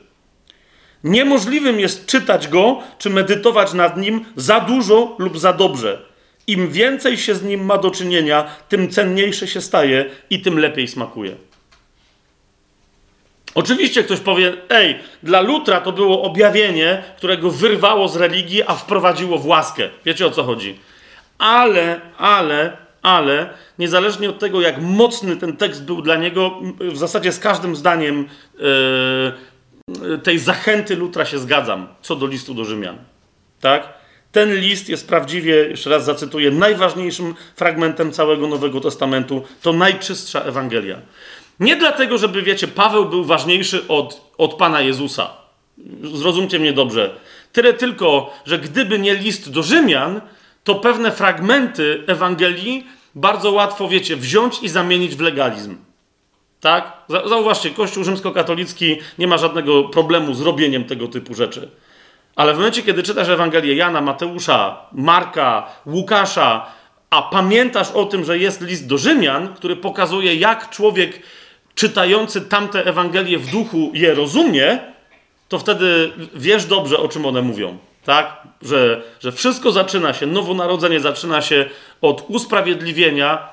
Niemożliwym 1.05 1.81
jest 1.81 2.07
czytać 2.07 2.49
go 2.49 2.81
czy 2.99 3.11
medytować 3.11 3.73
nad 3.73 3.97
nim 3.97 4.25
za 4.37 4.61
dużo 4.61 5.17
lub 5.19 5.39
za 5.39 5.53
dobrze. 5.53 6.03
Im 6.47 6.71
więcej 6.71 7.17
się 7.17 7.35
z 7.35 7.43
nim 7.43 7.65
ma 7.65 7.79
do 7.79 7.91
czynienia, 7.91 8.45
tym 8.69 8.91
cenniejsze 8.91 9.49
się 9.49 9.61
staje 9.61 10.11
i 10.31 10.41
tym 10.41 10.59
lepiej 10.59 10.89
smakuje. 10.89 11.37
Oczywiście 13.55 14.03
ktoś 14.03 14.21
powie, 14.21 14.53
ej, 14.69 14.99
dla 15.23 15.41
Lutra 15.41 15.81
to 15.81 15.93
było 15.93 16.23
objawienie, 16.23 17.03
którego 17.17 17.51
wyrwało 17.51 18.09
z 18.09 18.17
religii, 18.17 18.63
a 18.63 18.75
wprowadziło 18.75 19.39
w 19.39 19.47
łaskę. 19.47 19.89
Wiecie 20.05 20.27
o 20.27 20.31
co 20.31 20.45
chodzi? 20.45 20.79
Ale, 21.39 22.01
ale, 22.19 22.77
ale, 23.03 23.51
niezależnie 23.79 24.31
od 24.31 24.39
tego, 24.39 24.61
jak 24.61 24.81
mocny 24.81 25.37
ten 25.37 25.57
tekst 25.57 25.85
był 25.85 26.03
dla 26.03 26.17
niego, 26.17 26.61
w 26.81 26.97
zasadzie 26.97 27.33
z 27.33 27.39
każdym 27.39 27.77
zdaniem 27.77 28.29
yy, 28.59 30.19
tej 30.19 30.39
zachęty 30.39 30.97
Lutra 30.97 31.25
się 31.25 31.39
zgadzam, 31.39 31.89
co 32.03 32.17
do 32.17 32.27
listu 32.27 32.55
do 32.55 32.65
Rzymian. 32.65 32.99
Tak? 33.61 33.89
Ten 34.33 34.55
list 34.55 34.89
jest 34.89 35.09
prawdziwie, 35.09 35.55
jeszcze 35.55 35.91
raz 35.91 36.05
zacytuję, 36.05 36.51
najważniejszym 36.51 37.35
fragmentem 37.57 38.13
całego 38.13 38.47
Nowego 38.47 38.81
Testamentu. 38.81 39.43
To 39.63 39.73
najczystsza 39.73 40.41
Ewangelia. 40.41 40.99
Nie 41.63 41.77
dlatego, 41.77 42.19
żeby, 42.19 42.43
wiecie, 42.43 42.69
Paweł 42.69 43.05
był 43.05 43.25
ważniejszy 43.25 43.89
od, 43.89 44.33
od 44.39 44.55
Pana 44.55 44.81
Jezusa. 44.81 45.31
Zrozumcie 46.03 46.59
mnie 46.59 46.73
dobrze. 46.73 47.15
Tyle 47.53 47.73
tylko, 47.73 48.35
że 48.45 48.59
gdyby 48.59 48.99
nie 48.99 49.15
list 49.15 49.51
do 49.51 49.63
Rzymian, 49.63 50.21
to 50.65 50.75
pewne 50.75 51.13
fragmenty 51.13 52.05
Ewangelii 52.07 52.87
bardzo 53.15 53.51
łatwo, 53.51 53.89
wiecie, 53.89 54.17
wziąć 54.17 54.63
i 54.63 54.69
zamienić 54.69 55.17
w 55.17 55.21
legalizm. 55.21 55.77
Tak? 56.61 56.93
Zauważcie, 57.09 57.71
Kościół 57.71 58.05
rzymskokatolicki 58.05 58.97
nie 59.19 59.27
ma 59.27 59.39
żadnego 59.39 59.85
problemu 59.85 60.35
z 60.35 60.41
robieniem 60.41 60.85
tego 60.85 61.09
typu 61.09 61.35
rzeczy. 61.35 61.71
Ale 62.37 62.55
w 62.55 62.57
momencie, 62.57 62.83
kiedy 62.83 63.03
czytasz 63.03 63.29
Ewangelię 63.29 63.75
Jana, 63.75 64.01
Mateusza, 64.01 64.77
Marka, 64.93 65.67
Łukasza, 65.87 66.67
a 67.11 67.23
pamiętasz 67.23 67.91
o 67.91 68.05
tym, 68.05 68.25
że 68.25 68.39
jest 68.39 68.61
list 68.61 68.87
do 68.87 68.99
Rzymian, 68.99 69.55
który 69.55 69.77
pokazuje, 69.77 70.35
jak 70.35 70.71
człowiek 70.71 71.23
czytający 71.75 72.41
tamte 72.41 72.85
Ewangelie 72.85 73.39
w 73.39 73.51
duchu 73.51 73.91
je 73.95 74.15
rozumie, 74.15 74.79
to 75.49 75.59
wtedy 75.59 76.13
wiesz 76.35 76.65
dobrze, 76.65 76.99
o 76.99 77.09
czym 77.09 77.27
one 77.27 77.43
mówią. 77.43 77.79
Tak? 78.05 78.43
Że, 78.63 79.03
że 79.21 79.33
wszystko 79.33 79.73
zaczyna 79.73 80.13
się, 80.13 80.27
nowonarodzenie 80.27 81.01
zaczyna 81.01 81.43
się 81.43 81.65
od 82.01 82.25
usprawiedliwienia, 82.29 83.49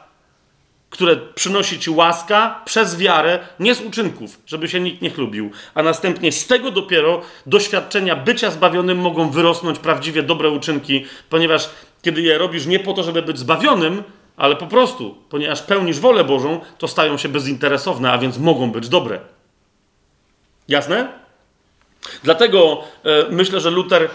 które 0.90 1.16
przynosi 1.16 1.80
ci 1.80 1.90
łaska 1.90 2.62
przez 2.66 2.98
wiarę, 2.98 3.40
nie 3.60 3.76
z 3.76 3.82
uczynków, 3.82 4.40
żeby 4.46 4.68
się 4.68 4.80
nikt 4.80 5.02
nie 5.02 5.10
chlubił. 5.10 5.52
A 5.74 5.84
następnie 5.84 6.32
z 6.32 6.48
tego 6.48 6.72
dopiero 6.72 7.22
doświadczenia 7.46 8.16
bycia 8.16 8.52
zbawionym 8.52 8.98
mogą 8.98 9.30
wyrosnąć 9.30 9.80
prawdziwie 9.80 10.24
dobre 10.24 10.50
uczynki, 10.50 11.06
ponieważ 11.30 11.70
kiedy 12.02 12.22
je 12.22 12.38
robisz 12.38 12.66
nie 12.66 12.80
po 12.80 12.94
to, 12.94 13.04
żeby 13.04 13.22
być 13.22 13.40
zbawionym, 13.40 14.04
ale 14.40 14.56
po 14.56 14.68
prostu, 14.68 15.16
ponieważ 15.30 15.62
pełnisz 15.62 16.00
wolę 16.00 16.24
Bożą, 16.24 16.60
to 16.78 16.88
stają 16.88 17.18
się 17.18 17.30
bezinteresowne, 17.30 18.12
a 18.12 18.18
więc 18.18 18.38
mogą 18.38 18.72
być 18.72 18.90
dobre. 18.90 19.20
Jasne? 20.68 21.08
Dlatego 22.24 22.84
e, 23.04 23.26
myślę, 23.30 23.60
że 23.60 23.70
Luther 23.70 24.04
e, 24.04 24.08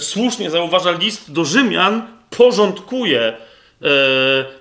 słusznie 0.00 0.50
zauważa 0.50 0.90
list 0.90 1.32
do 1.32 1.44
Rzymian, 1.44 2.02
porządkuje 2.30 3.20
e, 3.22 3.36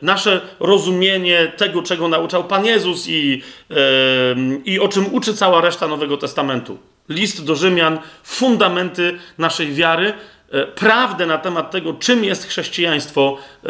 nasze 0.01 0.41
rozumienie 0.59 1.51
tego, 1.57 1.83
czego 1.83 2.07
nauczał 2.07 2.43
Pan 2.43 2.65
Jezus 2.65 3.07
i, 3.07 3.41
e, 3.71 3.75
i 4.65 4.79
o 4.79 4.87
czym 4.87 5.13
uczy 5.13 5.33
cała 5.33 5.61
reszta 5.61 5.87
Nowego 5.87 6.17
Testamentu. 6.17 6.77
List 7.09 7.45
do 7.45 7.55
Rzymian, 7.55 7.99
fundamenty 8.23 9.19
naszej 9.37 9.73
wiary, 9.73 10.13
e, 10.51 10.67
prawdę 10.67 11.25
na 11.25 11.37
temat 11.37 11.71
tego, 11.71 11.93
czym 11.93 12.23
jest 12.23 12.47
chrześcijaństwo, 12.47 13.37
e, 13.63 13.67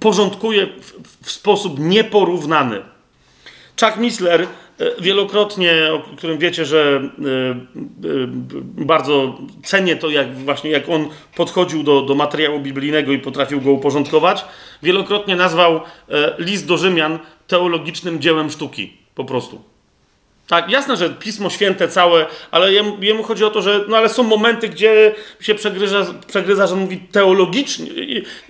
porządkuje 0.00 0.66
w, 1.22 1.30
sposób 1.30 1.78
nieporównany. 1.78 2.80
Chuck 3.80 3.96
Missler 3.96 4.46
E, 4.82 5.02
wielokrotnie, 5.02 5.72
o 5.92 6.16
którym 6.16 6.38
wiecie, 6.38 6.64
że 6.64 7.00
e, 7.00 7.50
e, 7.50 8.26
bardzo 8.84 9.38
cenię 9.64 9.96
to, 9.96 10.10
jak 10.10 10.38
właśnie 10.38 10.70
jak 10.70 10.88
on 10.88 11.08
podchodził 11.36 11.82
do, 11.82 12.02
do 12.02 12.14
materiału 12.14 12.60
biblijnego 12.60 13.12
i 13.12 13.18
potrafił 13.18 13.60
go 13.60 13.72
uporządkować, 13.72 14.44
wielokrotnie 14.82 15.36
nazwał 15.36 15.80
list 16.38 16.66
do 16.66 16.78
Rzymian 16.78 17.18
teologicznym 17.46 18.20
dziełem 18.20 18.50
sztuki. 18.50 18.92
Po 19.14 19.24
prostu. 19.24 19.71
Tak, 20.52 20.70
jasne, 20.70 20.96
że 20.96 21.10
Pismo 21.10 21.50
Święte 21.50 21.88
całe, 21.88 22.26
ale 22.50 22.72
jemu, 22.72 22.96
jemu, 23.00 23.22
chodzi 23.22 23.44
o 23.44 23.50
to, 23.50 23.62
że 23.62 23.84
no 23.88 23.96
ale 23.96 24.08
są 24.08 24.22
momenty, 24.22 24.68
gdzie 24.68 25.14
się 25.40 25.54
przegryza, 25.54 26.06
przegryza 26.26 26.66
że 26.66 26.76
mówi 26.76 26.98
teologicznie. 26.98 27.86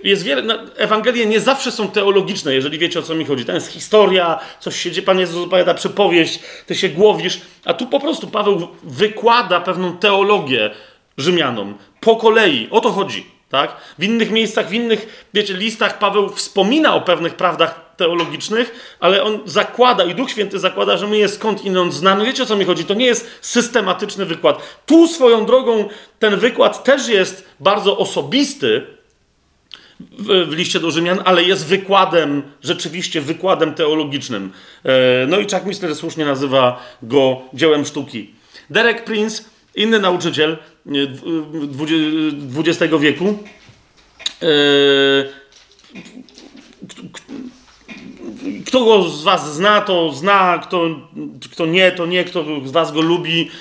Jest 0.03 0.23
wiele, 0.23 0.41
no, 0.41 0.53
Ewangelie 0.77 1.25
nie 1.25 1.39
zawsze 1.39 1.71
są 1.71 1.87
teologiczne, 1.87 2.53
jeżeli 2.53 2.77
wiecie 2.79 2.99
o 2.99 3.01
co 3.01 3.15
mi 3.15 3.25
chodzi. 3.25 3.45
To 3.45 3.53
jest 3.53 3.71
historia, 3.71 4.39
coś 4.59 4.81
się 4.81 4.91
dzieje, 4.91 5.05
Pan 5.05 5.19
Jezus 5.19 5.45
opowiada 5.45 5.73
przypowieść, 5.73 6.39
ty 6.65 6.75
się 6.75 6.89
głowisz, 6.89 7.41
a 7.65 7.73
tu 7.73 7.87
po 7.87 7.99
prostu 7.99 8.27
Paweł 8.27 8.67
wykłada 8.83 9.61
pewną 9.61 9.97
teologię 9.97 10.71
Rzymianom 11.17 11.77
po 11.99 12.15
kolei. 12.15 12.67
O 12.71 12.81
to 12.81 12.91
chodzi. 12.91 13.25
Tak? 13.49 13.75
W 13.99 14.03
innych 14.03 14.31
miejscach, 14.31 14.69
w 14.69 14.73
innych, 14.73 15.25
wiecie, 15.33 15.53
listach 15.53 15.99
Paweł 15.99 16.29
wspomina 16.29 16.95
o 16.95 17.01
pewnych 17.01 17.35
prawdach 17.35 17.82
teologicznych, 17.97 18.95
ale 18.99 19.23
on 19.23 19.39
zakłada 19.45 20.03
i 20.03 20.15
Duch 20.15 20.31
Święty 20.31 20.59
zakłada, 20.59 20.97
że 20.97 21.07
my 21.07 21.17
je 21.17 21.29
skąd 21.29 21.65
inąd 21.65 21.93
znamy. 21.93 22.25
Wiecie 22.25 22.43
o 22.43 22.45
co 22.45 22.55
mi 22.55 22.65
chodzi? 22.65 22.85
To 22.85 22.93
nie 22.93 23.05
jest 23.05 23.29
systematyczny 23.41 24.25
wykład. 24.25 24.81
Tu 24.85 25.07
swoją 25.07 25.45
drogą 25.45 25.89
ten 26.19 26.37
wykład 26.37 26.83
też 26.83 27.07
jest 27.07 27.45
bardzo 27.59 27.97
osobisty 27.97 28.81
w, 29.99 30.47
w 30.49 30.53
liście 30.53 30.79
do 30.79 30.91
Rzymian, 30.91 31.21
ale 31.25 31.43
jest 31.43 31.65
wykładem, 31.65 32.43
rzeczywiście 32.63 33.21
wykładem 33.21 33.73
teologicznym. 33.73 34.51
E, 34.83 35.27
no 35.27 35.39
i 35.39 35.43
Chuck 35.43 35.65
Mister 35.65 35.95
słusznie 35.95 36.25
nazywa 36.25 36.83
go 37.03 37.41
dziełem 37.53 37.85
sztuki. 37.85 38.33
Derek 38.69 39.03
Prince, 39.03 39.45
inny 39.75 39.99
nauczyciel 39.99 40.57
XX 42.57 42.93
wieku, 42.99 43.37
e, 44.41 44.45
kto 48.65 48.85
go 48.85 49.03
z 49.09 49.23
Was 49.23 49.55
zna, 49.55 49.81
to 49.81 50.13
zna, 50.13 50.59
kto, 50.63 50.85
kto 51.51 51.65
nie, 51.65 51.91
to 51.91 52.05
nie, 52.05 52.23
kto 52.23 52.45
z 52.65 52.71
Was 52.71 52.91
go 52.91 53.01
lubi 53.01 53.51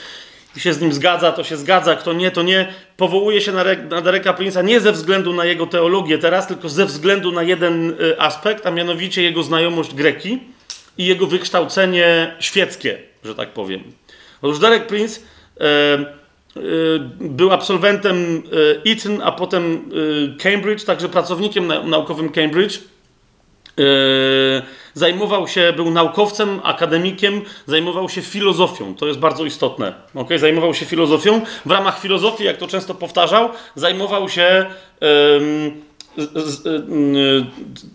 i 0.56 0.60
się 0.60 0.72
z 0.72 0.80
nim 0.80 0.92
zgadza, 0.92 1.32
to 1.32 1.44
się 1.44 1.56
zgadza, 1.56 1.96
kto 1.96 2.12
nie, 2.12 2.30
to 2.30 2.42
nie. 2.42 2.74
Powołuje 2.96 3.40
się 3.40 3.52
na, 3.52 3.64
na 3.90 4.00
Dereka 4.00 4.32
Prince'a 4.32 4.64
nie 4.64 4.80
ze 4.80 4.92
względu 4.92 5.32
na 5.34 5.44
jego 5.44 5.66
teologię 5.66 6.18
teraz, 6.18 6.46
tylko 6.46 6.68
ze 6.68 6.86
względu 6.86 7.32
na 7.32 7.42
jeden 7.42 7.90
y, 7.90 8.20
aspekt, 8.20 8.66
a 8.66 8.70
mianowicie 8.70 9.22
jego 9.22 9.42
znajomość 9.42 9.94
greki 9.94 10.38
i 10.98 11.06
jego 11.06 11.26
wykształcenie 11.26 12.36
świeckie, 12.40 12.98
że 13.24 13.34
tak 13.34 13.48
powiem. 13.52 13.82
Otóż 14.42 14.58
Derek 14.58 14.86
Prince 14.86 15.20
e, 15.60 15.64
e, 15.64 16.00
był 17.20 17.52
absolwentem 17.52 18.42
e, 18.86 18.90
Eton, 18.90 19.20
a 19.22 19.32
potem 19.32 19.90
Cambridge, 20.38 20.84
także 20.84 21.08
pracownikiem 21.08 21.66
naukowym 21.66 22.28
Cambridge 22.28 22.78
zajmował 24.94 25.48
się, 25.48 25.72
był 25.76 25.90
naukowcem, 25.90 26.60
akademikiem, 26.64 27.42
zajmował 27.66 28.08
się 28.08 28.22
filozofią. 28.22 28.94
To 28.94 29.06
jest 29.06 29.18
bardzo 29.18 29.44
istotne. 29.44 29.92
Okay? 30.14 30.38
Zajmował 30.38 30.74
się 30.74 30.86
filozofią. 30.86 31.40
W 31.66 31.70
ramach 31.70 32.00
filozofii, 32.00 32.44
jak 32.44 32.56
to 32.56 32.66
często 32.66 32.94
powtarzał, 32.94 33.48
zajmował 33.74 34.28
się 34.28 34.66
z, 36.16 36.32
z, 36.34 36.66
y, 36.66 37.46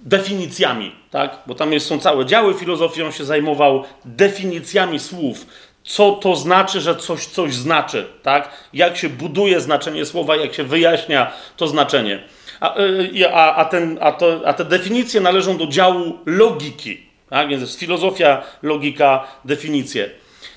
definicjami, 0.05 0.91
tak? 1.11 1.39
bo 1.47 1.55
tam 1.55 1.73
jest, 1.73 1.87
są 1.87 1.99
całe 1.99 2.25
działy 2.25 2.53
filozofii. 2.53 3.03
On 3.03 3.11
się 3.11 3.25
zajmował 3.25 3.83
definicjami 4.05 4.99
słów. 4.99 5.45
Co 5.83 6.11
to 6.11 6.35
znaczy, 6.35 6.81
że 6.81 6.95
coś 6.95 7.25
coś 7.25 7.55
znaczy, 7.55 8.05
tak? 8.23 8.49
Jak 8.73 8.97
się 8.97 9.09
buduje 9.09 9.61
znaczenie 9.61 10.05
słowa, 10.05 10.35
jak 10.35 10.53
się 10.53 10.63
wyjaśnia 10.63 11.31
to 11.57 11.67
znaczenie. 11.67 12.23
A, 12.59 12.79
y, 12.79 13.33
a, 13.33 13.55
a, 13.55 13.65
ten, 13.65 13.97
a, 14.01 14.11
to, 14.11 14.41
a 14.45 14.53
te 14.53 14.65
definicje 14.65 15.21
należą 15.21 15.57
do 15.57 15.67
działu 15.67 16.19
logiki. 16.25 17.07
Tak? 17.29 17.49
Więc 17.49 17.61
jest 17.61 17.79
filozofia, 17.79 18.43
logika, 18.63 19.27
definicje. 19.45 20.09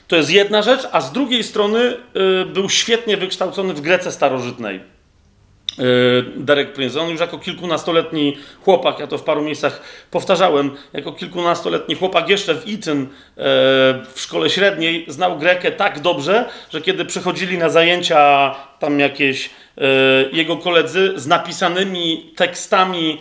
To 0.09 0.17
jest 0.17 0.31
jedna 0.31 0.63
rzecz, 0.63 0.89
a 0.93 1.01
z 1.01 1.13
drugiej 1.13 1.45
strony 1.45 1.97
y, 2.43 2.45
był 2.45 2.69
świetnie 2.69 3.17
wykształcony 3.17 3.75
w 3.75 3.81
Grece 3.81 4.13
starożytnej. 4.13 4.81
Y, 5.79 6.25
Derek 6.37 6.73
Prince. 6.73 6.97
On 6.97 7.09
już 7.09 7.21
jako 7.21 7.39
kilkunastoletni 7.39 8.37
chłopak, 8.65 8.99
ja 8.99 9.07
to 9.07 9.19
w 9.19 9.23
paru 9.23 9.43
miejscach 9.43 9.83
powtarzałem, 10.11 10.71
jako 10.93 11.13
kilkunastoletni 11.13 11.95
chłopak 11.95 12.29
jeszcze 12.29 12.55
w 12.55 12.65
Eton 12.69 13.07
w 14.15 14.21
szkole 14.21 14.51
średniej 14.51 15.05
znał 15.09 15.39
Grekę 15.39 15.73
tak 15.73 16.01
dobrze, 16.01 16.49
że 16.71 16.81
kiedy 16.81 17.05
przychodzili 17.05 17.59
na 17.59 17.69
zajęcia 17.69 18.55
tam 18.79 19.01
jakieś 19.01 19.51
jego 20.33 20.57
koledzy 20.57 21.13
z 21.17 21.27
napisanymi 21.27 22.33
tekstami, 22.37 23.19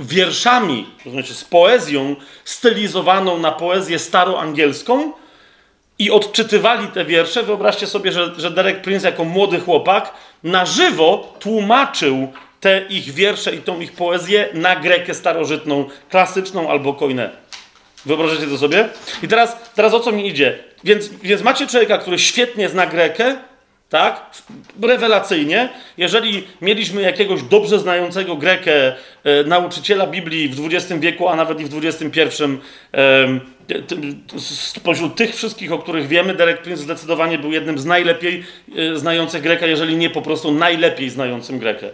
wierszami, 0.00 0.86
to 1.04 1.10
znaczy 1.10 1.34
z 1.34 1.44
poezją 1.44 2.16
stylizowaną 2.44 3.38
na 3.38 3.52
poezję 3.52 3.98
staroangielską, 3.98 5.12
i 5.98 6.10
odczytywali 6.10 6.88
te 6.88 7.04
wiersze. 7.04 7.42
Wyobraźcie 7.42 7.86
sobie, 7.86 8.12
że, 8.12 8.32
że 8.36 8.50
Derek 8.50 8.82
Prince 8.82 9.04
jako 9.04 9.24
młody 9.24 9.60
chłopak 9.60 10.14
na 10.42 10.66
żywo 10.66 11.36
tłumaczył 11.40 12.32
te 12.60 12.82
ich 12.88 13.12
wiersze 13.12 13.54
i 13.54 13.58
tą 13.58 13.80
ich 13.80 13.92
poezję 13.92 14.48
na 14.54 14.76
grekę 14.76 15.14
starożytną, 15.14 15.88
klasyczną 16.10 16.70
albo 16.70 16.94
koinę. 16.94 17.30
Wyobrażacie 18.06 18.46
to 18.46 18.58
sobie? 18.58 18.88
I 19.22 19.28
teraz, 19.28 19.56
teraz 19.74 19.94
o 19.94 20.00
co 20.00 20.12
mi 20.12 20.28
idzie? 20.28 20.58
Więc, 20.84 21.08
więc 21.08 21.42
macie 21.42 21.66
człowieka, 21.66 21.98
który 21.98 22.18
świetnie 22.18 22.68
zna 22.68 22.86
grekę, 22.86 23.36
tak? 23.94 24.30
Rewelacyjnie. 24.82 25.68
Jeżeli 25.96 26.44
mieliśmy 26.60 27.02
jakiegoś 27.02 27.42
dobrze 27.42 27.78
znającego 27.78 28.36
Grekę, 28.36 28.92
e, 29.24 29.44
nauczyciela 29.46 30.06
Biblii 30.06 30.48
w 30.48 30.74
XX 30.74 31.00
wieku, 31.00 31.28
a 31.28 31.36
nawet 31.36 31.60
i 31.60 31.64
w 31.64 31.84
XXI, 31.84 32.20
e, 32.94 33.40
spośród 34.70 35.16
tych 35.16 35.34
wszystkich, 35.34 35.72
o 35.72 35.78
których 35.78 36.08
wiemy, 36.08 36.34
Derek 36.34 36.62
Prince 36.62 36.80
zdecydowanie 36.80 37.38
był 37.38 37.52
jednym 37.52 37.78
z 37.78 37.84
najlepiej 37.84 38.44
e, 38.76 38.96
znających 38.96 39.42
Grekę, 39.42 39.68
jeżeli 39.68 39.96
nie 39.96 40.10
po 40.10 40.22
prostu 40.22 40.52
najlepiej 40.52 41.10
znającym 41.10 41.58
Grekę. 41.58 41.90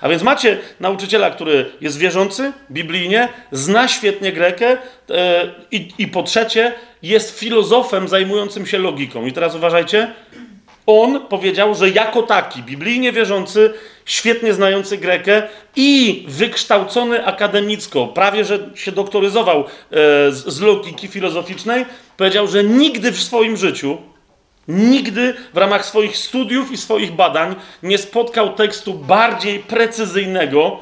A 0.00 0.08
więc 0.08 0.22
macie 0.22 0.58
nauczyciela, 0.80 1.30
który 1.30 1.70
jest 1.80 1.98
wierzący 1.98 2.52
biblijnie, 2.70 3.28
zna 3.52 3.88
świetnie 3.88 4.32
Grekę 4.32 4.76
e, 5.10 5.54
i, 5.70 5.88
i 5.98 6.08
po 6.08 6.22
trzecie 6.22 6.72
jest 7.02 7.38
filozofem 7.38 8.08
zajmującym 8.08 8.66
się 8.66 8.78
logiką. 8.78 9.26
I 9.26 9.32
teraz 9.32 9.54
uważajcie, 9.54 10.12
on 10.88 11.20
powiedział, 11.26 11.74
że 11.74 11.90
jako 11.90 12.22
taki, 12.22 12.62
biblijnie 12.62 13.12
wierzący, 13.12 13.72
świetnie 14.04 14.54
znający 14.54 14.98
Grekę 14.98 15.42
i 15.76 16.24
wykształcony 16.28 17.26
akademicko, 17.26 18.06
prawie 18.06 18.44
że 18.44 18.58
się 18.74 18.92
doktoryzował 18.92 19.60
e, 19.60 19.64
z, 20.32 20.46
z 20.46 20.60
logiki 20.60 21.08
filozoficznej, 21.08 21.86
powiedział, 22.16 22.48
że 22.48 22.64
nigdy 22.64 23.12
w 23.12 23.22
swoim 23.22 23.56
życiu, 23.56 23.98
nigdy 24.68 25.34
w 25.54 25.56
ramach 25.56 25.86
swoich 25.86 26.16
studiów 26.16 26.72
i 26.72 26.76
swoich 26.76 27.12
badań 27.12 27.54
nie 27.82 27.98
spotkał 27.98 28.54
tekstu 28.54 28.94
bardziej 28.94 29.58
precyzyjnego 29.58 30.80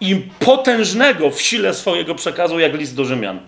i 0.00 0.16
potężnego 0.38 1.30
w 1.30 1.40
sile 1.40 1.74
swojego 1.74 2.14
przekazu 2.14 2.58
jak 2.58 2.74
list 2.74 2.96
do 2.96 3.04
Rzymian. 3.04 3.40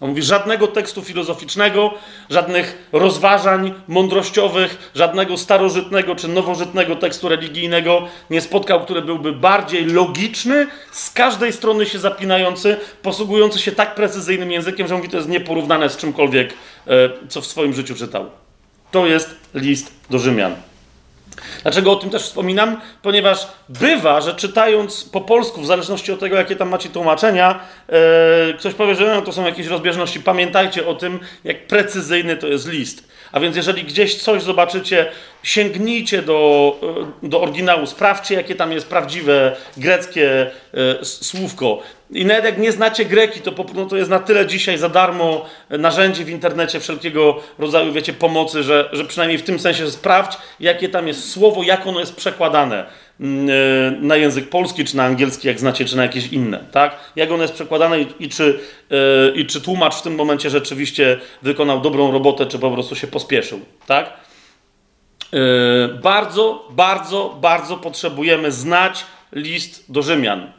On 0.00 0.08
mówi 0.08 0.22
żadnego 0.22 0.66
tekstu 0.66 1.02
filozoficznego, 1.02 1.94
żadnych 2.30 2.88
rozważań 2.92 3.74
mądrościowych, 3.88 4.90
żadnego 4.94 5.36
starożytnego 5.36 6.14
czy 6.14 6.28
nowożytnego 6.28 6.96
tekstu 6.96 7.28
religijnego 7.28 8.08
nie 8.30 8.40
spotkał, 8.40 8.84
który 8.84 9.02
byłby 9.02 9.32
bardziej 9.32 9.84
logiczny, 9.84 10.66
z 10.92 11.10
każdej 11.10 11.52
strony 11.52 11.86
się 11.86 11.98
zapinający, 11.98 12.76
posługujący 13.02 13.58
się 13.58 13.72
tak 13.72 13.94
precyzyjnym 13.94 14.52
językiem, 14.52 14.88
że 14.88 14.96
mówi, 14.96 15.08
to 15.08 15.16
jest 15.16 15.28
nieporównane 15.28 15.90
z 15.90 15.96
czymkolwiek, 15.96 16.54
e, 16.86 17.10
co 17.28 17.40
w 17.40 17.46
swoim 17.46 17.72
życiu 17.72 17.94
czytał. 17.94 18.30
To 18.90 19.06
jest 19.06 19.36
list 19.54 19.92
do 20.10 20.18
Rzymian. 20.18 20.67
Dlaczego 21.62 21.92
o 21.92 21.96
tym 21.96 22.10
też 22.10 22.22
wspominam? 22.22 22.80
Ponieważ 23.02 23.46
bywa, 23.68 24.20
że 24.20 24.34
czytając 24.34 25.04
po 25.04 25.20
polsku, 25.20 25.60
w 25.60 25.66
zależności 25.66 26.12
od 26.12 26.20
tego, 26.20 26.36
jakie 26.36 26.56
tam 26.56 26.68
macie 26.68 26.88
tłumaczenia, 26.88 27.60
yy, 27.88 28.54
ktoś 28.58 28.74
powie, 28.74 28.94
że 28.94 29.14
no, 29.14 29.22
to 29.22 29.32
są 29.32 29.44
jakieś 29.44 29.66
rozbieżności. 29.66 30.20
Pamiętajcie 30.20 30.86
o 30.86 30.94
tym, 30.94 31.20
jak 31.44 31.66
precyzyjny 31.66 32.36
to 32.36 32.46
jest 32.46 32.68
list. 32.68 33.08
A 33.32 33.40
więc 33.40 33.56
jeżeli 33.56 33.84
gdzieś 33.84 34.14
coś 34.14 34.42
zobaczycie, 34.42 35.06
sięgnijcie 35.42 36.22
do, 36.22 36.76
e, 37.22 37.28
do 37.28 37.40
oryginału, 37.40 37.86
sprawdźcie, 37.86 38.34
jakie 38.34 38.54
tam 38.54 38.72
jest 38.72 38.86
prawdziwe 38.86 39.56
greckie 39.76 40.50
e, 40.74 41.04
słówko. 41.04 41.82
I 42.10 42.24
nawet 42.24 42.44
jak 42.44 42.58
nie 42.58 42.72
znacie 42.72 43.04
greki, 43.04 43.40
to, 43.40 43.64
no 43.74 43.86
to 43.86 43.96
jest 43.96 44.10
na 44.10 44.18
tyle 44.18 44.46
dzisiaj 44.46 44.78
za 44.78 44.88
darmo 44.88 45.46
narzędzi 45.70 46.24
w 46.24 46.28
internecie 46.28 46.80
wszelkiego 46.80 47.40
rodzaju, 47.58 47.92
wiecie, 47.92 48.12
pomocy, 48.12 48.62
że, 48.62 48.88
że 48.92 49.04
przynajmniej 49.04 49.38
w 49.38 49.42
tym 49.42 49.58
sensie 49.58 49.90
sprawdź, 49.90 50.38
jakie 50.60 50.88
tam 50.88 51.08
jest 51.08 51.30
słowo, 51.30 51.62
jak 51.62 51.86
ono 51.86 52.00
jest 52.00 52.16
przekładane 52.16 52.86
mm, 53.20 53.48
e, 53.50 54.06
na 54.06 54.16
język 54.16 54.48
polski, 54.48 54.84
czy 54.84 54.96
na 54.96 55.04
angielski, 55.04 55.48
jak 55.48 55.60
znacie, 55.60 55.84
czy 55.84 55.96
na 55.96 56.02
jakieś 56.02 56.26
inne, 56.26 56.64
tak? 56.72 56.96
Jak 57.16 57.30
ono 57.30 57.42
jest 57.42 57.54
przekładane 57.54 58.00
i, 58.00 58.06
i, 58.18 58.28
czy, 58.28 58.60
yy, 58.90 59.32
i 59.36 59.46
czy 59.46 59.60
tłumacz 59.60 59.94
w 59.94 60.02
tym 60.02 60.14
momencie 60.14 60.50
rzeczywiście 60.50 61.18
wykonał 61.42 61.80
dobrą 61.80 62.12
robotę, 62.12 62.46
czy 62.46 62.58
po 62.58 62.70
prostu 62.70 62.96
się 62.96 63.06
pospieszył, 63.06 63.60
tak? 63.86 64.12
Yy, 65.32 65.40
bardzo, 66.02 66.68
bardzo, 66.70 67.38
bardzo 67.40 67.76
potrzebujemy 67.76 68.52
znać 68.52 69.04
list 69.32 69.92
do 69.92 70.02
Rzymian 70.02 70.57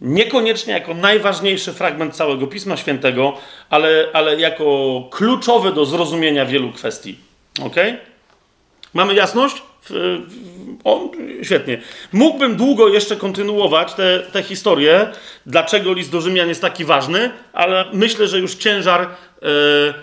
Niekoniecznie 0.00 0.72
jako 0.72 0.94
najważniejszy 0.94 1.72
fragment 1.72 2.16
całego 2.16 2.46
Pisma 2.46 2.76
Świętego, 2.76 3.36
ale, 3.70 4.08
ale 4.12 4.40
jako 4.40 5.08
kluczowy 5.10 5.72
do 5.72 5.84
zrozumienia 5.84 6.46
wielu 6.46 6.72
kwestii. 6.72 7.18
Ok? 7.62 7.76
Mamy 8.94 9.14
jasność? 9.14 9.62
O, 10.84 11.10
świetnie. 11.42 11.80
Mógłbym 12.12 12.56
długo 12.56 12.88
jeszcze 12.88 13.16
kontynuować 13.16 13.94
tę 14.32 14.42
historię, 14.42 15.12
dlaczego 15.46 15.92
list 15.92 16.12
do 16.12 16.20
Rzymian 16.20 16.48
jest 16.48 16.62
taki 16.62 16.84
ważny, 16.84 17.30
ale 17.52 17.84
myślę, 17.92 18.28
że 18.28 18.38
już 18.38 18.54
ciężar 18.54 19.02
y, 19.02 19.06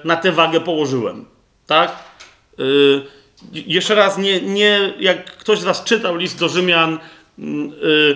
na 0.03 0.15
tę 0.15 0.31
wagę 0.31 0.61
położyłem. 0.61 1.25
Tak? 1.67 2.03
Y, 2.59 3.01
jeszcze 3.53 3.95
raz, 3.95 4.17
nie, 4.17 4.41
nie, 4.41 4.93
jak 4.99 5.25
ktoś 5.25 5.59
z 5.59 5.63
Was 5.63 5.83
czytał 5.83 6.15
list 6.15 6.39
do 6.39 6.49
Rzymian, 6.49 6.99
y, 7.39 8.15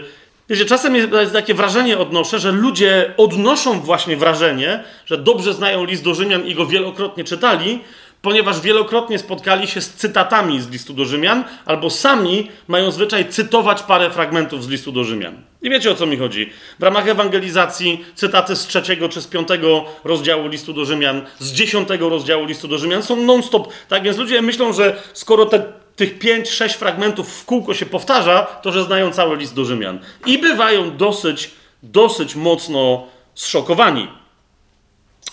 Wiecie, 0.50 0.66
czasem 0.66 0.96
jest 0.96 1.34
takie 1.34 1.54
wrażenie 1.54 1.98
odnoszę, 1.98 2.40
że 2.40 2.52
ludzie 2.52 3.14
odnoszą 3.18 3.80
właśnie 3.82 4.18
wrażenie, 4.18 4.84
że 5.06 5.18
dobrze 5.18 5.54
znają 5.54 5.86
list 5.86 6.04
do 6.04 6.14
Rzymian 6.14 6.46
i 6.46 6.56
go 6.56 6.66
wielokrotnie 6.66 7.24
czytali, 7.24 7.80
ponieważ 8.22 8.62
wielokrotnie 8.62 9.20
spotkali 9.20 9.68
się 9.68 9.82
z 9.82 9.94
cytatami 9.94 10.62
z 10.62 10.70
listu 10.70 10.94
do 10.94 11.06
Rzymian, 11.06 11.44
albo 11.66 11.90
sami 11.90 12.52
mają 12.68 12.92
zwyczaj 12.92 13.30
cytować 13.30 13.84
parę 13.84 14.10
fragmentów 14.10 14.64
z 14.64 14.70
listu 14.70 14.92
do 14.92 15.04
Rzymian. 15.04 15.42
I 15.62 15.70
wiecie 15.70 15.92
o 15.92 15.96
co 15.96 16.06
mi 16.06 16.18
chodzi. 16.18 16.50
W 16.80 16.84
ramach 16.84 17.08
ewangelizacji 17.08 18.06
cytaty 18.16 18.56
z 18.56 18.68
trzeciego 18.68 19.10
czy 19.10 19.22
z 19.22 19.28
piątego 19.28 19.86
rozdziału 20.04 20.48
listu 20.48 20.74
do 20.74 20.86
Rzymian, 20.86 21.22
z 21.40 21.52
dziesiątego 21.52 22.10
rozdziału 22.10 22.46
listu 22.46 22.68
do 22.68 22.78
Rzymian 22.78 23.04
są 23.04 23.16
non-stop. 23.16 23.74
Tak 23.88 24.04
więc 24.04 24.18
ludzie 24.18 24.42
myślą, 24.42 24.74
że 24.74 25.02
skoro 25.14 25.46
te 25.46 25.64
tych 26.00 26.20
pięć, 26.20 26.50
sześć 26.50 26.76
fragmentów 26.76 27.40
w 27.40 27.46
kółko 27.46 27.74
się 27.74 27.86
powtarza, 27.86 28.48
to 28.62 28.72
że 28.72 28.84
znają 28.84 29.12
cały 29.12 29.38
list 29.38 29.56
do 29.56 29.66
Rzymian. 29.66 30.00
I 30.26 30.38
bywają 30.38 30.98
dosyć, 30.98 31.52
dosyć 31.84 32.36
mocno 32.36 33.08
zszokowani. 33.36 34.08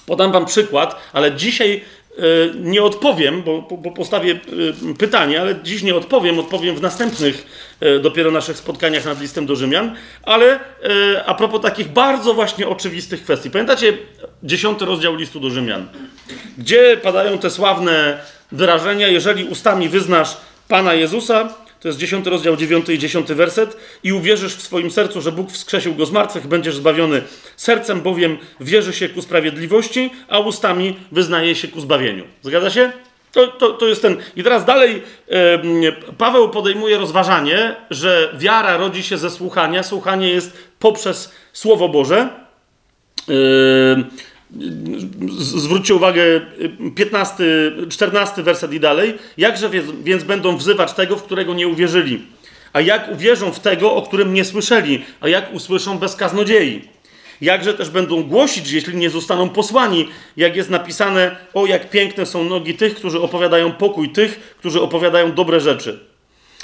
Podam 0.07 0.33
wam 0.33 0.47
przykład, 0.47 0.97
ale 1.13 1.33
dzisiaj 1.33 1.81
y, 2.19 2.53
nie 2.55 2.83
odpowiem, 2.83 3.43
bo, 3.43 3.63
bo, 3.63 3.91
postawię 3.91 4.33
y, 4.91 4.95
pytanie, 4.99 5.41
ale 5.41 5.55
dziś 5.63 5.83
nie 5.83 5.95
odpowiem, 5.95 6.39
odpowiem 6.39 6.77
w 6.77 6.83
następnych 6.83 7.47
y, 7.83 8.01
dopiero 8.01 8.31
naszych 8.31 8.59
spotkaniach 8.59 9.05
nad 9.05 9.21
listem 9.21 9.47
do 9.47 9.57
Rzymian, 9.57 9.97
ale 10.23 10.61
a 11.27 11.35
propos 11.35 11.61
takich 11.61 11.89
bardzo 11.89 12.35
właśnie 12.35 12.69
oczywistych 12.69 13.23
kwestii. 13.23 13.51
Pamiętacie 13.51 13.99
dziesiąty 14.43 14.85
rozdział 14.85 15.15
listu 15.15 15.41
do 15.41 15.51
Rzymian, 15.51 15.89
gdzie 16.59 16.97
padają 17.03 17.39
te 17.39 17.51
sławne 17.51 18.19
wyrażenia, 18.53 19.09
jeżeli 19.09 19.45
ustami 19.45 19.89
wyznasz 19.89 20.37
Pana 20.69 20.95
Jezusa, 20.95 21.55
to 21.81 21.89
jest 21.89 21.99
10 21.99 22.27
rozdział 22.27 22.57
9 22.57 22.89
i 22.89 22.99
10 22.99 23.33
werset, 23.33 23.77
i 24.03 24.13
uwierzysz 24.13 24.57
w 24.57 24.63
swoim 24.63 24.91
sercu, 24.91 25.21
że 25.21 25.33
Bóg 25.33 25.53
wskrzesił 25.53 25.95
go 25.95 26.07
z 26.07 26.13
martwych, 26.13 26.47
będziesz 26.47 26.77
zbawiony. 26.77 27.23
Sercem 27.57 28.01
bowiem 28.01 28.39
wierzy 28.61 28.93
się 28.93 29.09
ku 29.09 29.23
sprawiedliwości, 29.23 30.11
a 30.29 30.39
ustami 30.39 30.97
wyznaje 31.13 31.55
się 31.55 31.69
ku 31.69 31.81
zbawieniu. 31.81 32.25
Zgadza 32.43 32.71
się? 32.71 32.93
To, 33.33 33.49
to, 33.49 33.71
to 33.71 33.87
jest 33.87 34.03
ten. 34.03 34.17
I 34.37 34.43
teraz 34.43 34.65
dalej 34.65 35.03
Paweł 36.19 36.51
podejmuje 36.51 36.99
rozważanie, 36.99 37.77
że 37.91 38.35
wiara 38.39 38.77
rodzi 38.77 39.03
się 39.03 39.19
ze 39.19 39.31
słuchania. 39.31 39.83
Słuchanie 39.83 40.29
jest 40.29 40.59
poprzez 40.79 41.33
Słowo 41.53 41.89
Boże. 41.89 42.29
E, 43.29 43.33
Zwróćcie 45.39 45.95
uwagę, 45.95 46.23
15, 46.95 47.45
14 47.91 48.43
werset 48.43 48.73
i 48.73 48.81
dalej. 48.81 49.15
Jakże 49.39 49.71
więc, 50.05 50.25
będą 50.25 50.57
wzywać 50.57 50.93
tego, 50.93 51.17
w 51.17 51.23
którego 51.23 51.55
nie 51.55 51.69
uwierzyli? 51.69 52.23
A 52.73 52.81
jak 52.81 53.13
uwierzą 53.13 53.53
w 53.53 53.61
tego, 53.61 53.95
o 53.95 54.03
którym 54.03 54.35
nie 54.35 54.45
słyszeli? 54.45 55.05
A 55.21 55.29
jak 55.29 55.55
usłyszą 55.55 55.99
bez 55.99 56.17
kaznodziei? 56.17 56.89
Jakże 57.41 57.75
też 57.75 57.91
będą 57.91 58.23
głosić, 58.23 58.73
jeśli 58.73 58.97
nie 58.97 59.11
zostaną 59.11 59.49
posłani? 59.49 60.09
Jak 60.37 60.57
jest 60.57 60.71
napisane, 60.71 61.37
o 61.55 61.67
jak 61.67 61.91
piękne 61.91 62.27
są 62.27 62.45
nogi 62.45 62.75
tych, 62.75 62.95
którzy 62.95 63.21
opowiadają 63.21 63.73
pokój, 63.73 64.09
tych, 64.09 64.57
którzy 64.59 64.81
opowiadają 64.81 65.33
dobre 65.33 65.61
rzeczy. 65.61 66.01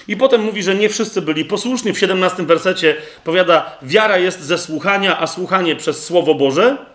I 0.09 0.16
potem 0.16 0.42
mówi, 0.42 0.62
że 0.62 0.75
nie 0.75 0.88
wszyscy 0.88 1.23
byli 1.23 1.45
posłuszni. 1.45 1.92
W 1.92 1.99
17 1.99 2.42
wersecie 2.42 2.97
powiada, 3.25 3.77
wiara 3.83 4.18
jest 4.18 4.40
ze 4.40 4.59
słuchania, 4.59 5.21
a 5.21 5.27
słuchanie 5.27 5.77
przez 5.77 6.05
Słowo 6.05 6.35
Boże. 6.35 6.92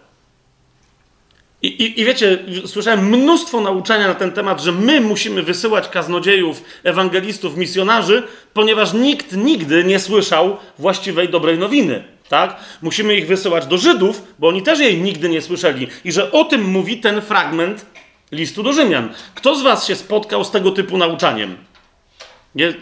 I, 1.61 1.67
i, 1.67 2.01
I, 2.01 2.05
wiecie, 2.05 2.37
słyszałem 2.65 3.09
mnóstwo 3.09 3.61
nauczania 3.61 4.07
na 4.07 4.15
ten 4.15 4.31
temat, 4.31 4.61
że 4.61 4.71
my 4.71 5.01
musimy 5.01 5.43
wysyłać 5.43 5.89
kaznodziejów, 5.89 6.63
ewangelistów, 6.83 7.57
misjonarzy, 7.57 8.23
ponieważ 8.53 8.93
nikt 8.93 9.35
nigdy 9.35 9.83
nie 9.83 9.99
słyszał 9.99 10.57
właściwej, 10.79 11.29
dobrej 11.29 11.57
nowiny. 11.57 12.03
Tak? 12.29 12.59
Musimy 12.81 13.15
ich 13.15 13.27
wysyłać 13.27 13.65
do 13.65 13.77
Żydów, 13.77 14.21
bo 14.39 14.47
oni 14.47 14.61
też 14.61 14.79
jej 14.79 15.01
nigdy 15.01 15.29
nie 15.29 15.41
słyszeli. 15.41 15.87
I 16.05 16.11
że 16.11 16.31
o 16.31 16.43
tym 16.43 16.61
mówi 16.61 16.97
ten 16.97 17.21
fragment 17.21 17.85
listu 18.31 18.63
do 18.63 18.73
Rzymian. 18.73 19.09
Kto 19.35 19.55
z 19.55 19.61
was 19.61 19.87
się 19.87 19.95
spotkał 19.95 20.43
z 20.43 20.51
tego 20.51 20.71
typu 20.71 20.97
nauczaniem? 20.97 21.57
Nie, 22.55 22.73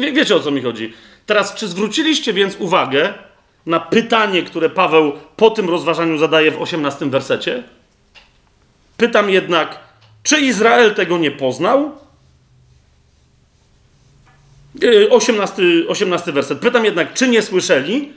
wie, 0.00 0.12
wiecie 0.12 0.36
o 0.36 0.40
co 0.40 0.50
mi 0.50 0.62
chodzi. 0.62 0.92
Teraz, 1.26 1.54
czy 1.54 1.68
zwróciliście 1.68 2.32
więc 2.32 2.56
uwagę 2.58 3.14
na 3.66 3.80
pytanie, 3.80 4.42
które 4.42 4.70
Paweł 4.70 5.12
po 5.36 5.50
tym 5.50 5.70
rozważaniu 5.70 6.18
zadaje 6.18 6.50
w 6.50 6.62
18 6.62 7.06
wersecie? 7.06 7.62
Pytam 8.96 9.30
jednak, 9.30 9.78
czy 10.22 10.40
Izrael 10.40 10.94
tego 10.94 11.18
nie 11.18 11.30
poznał? 11.30 11.98
18, 15.10 15.62
e, 15.62 15.88
18 15.88 16.32
werset. 16.32 16.58
Pytam 16.58 16.84
jednak, 16.84 17.14
czy 17.14 17.28
nie 17.28 17.42
słyszeli? 17.42 18.12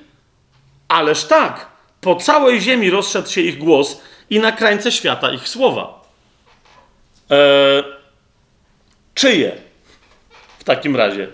Ależ 0.88 1.24
tak, 1.24 1.68
po 2.02 2.16
całej 2.16 2.62
ziemi 2.62 2.90
rozszedł 2.90 3.30
się 3.30 3.42
ich 3.42 3.58
głos 3.58 4.02
i 4.30 4.40
na 4.40 4.52
krańce 4.52 4.92
świata 4.92 5.32
ich 5.32 5.48
słowa. 5.48 6.02
Eee, 7.30 7.84
czyje 9.14 9.52
w 10.60 10.64
takim 10.64 10.96
razie? 10.96 11.28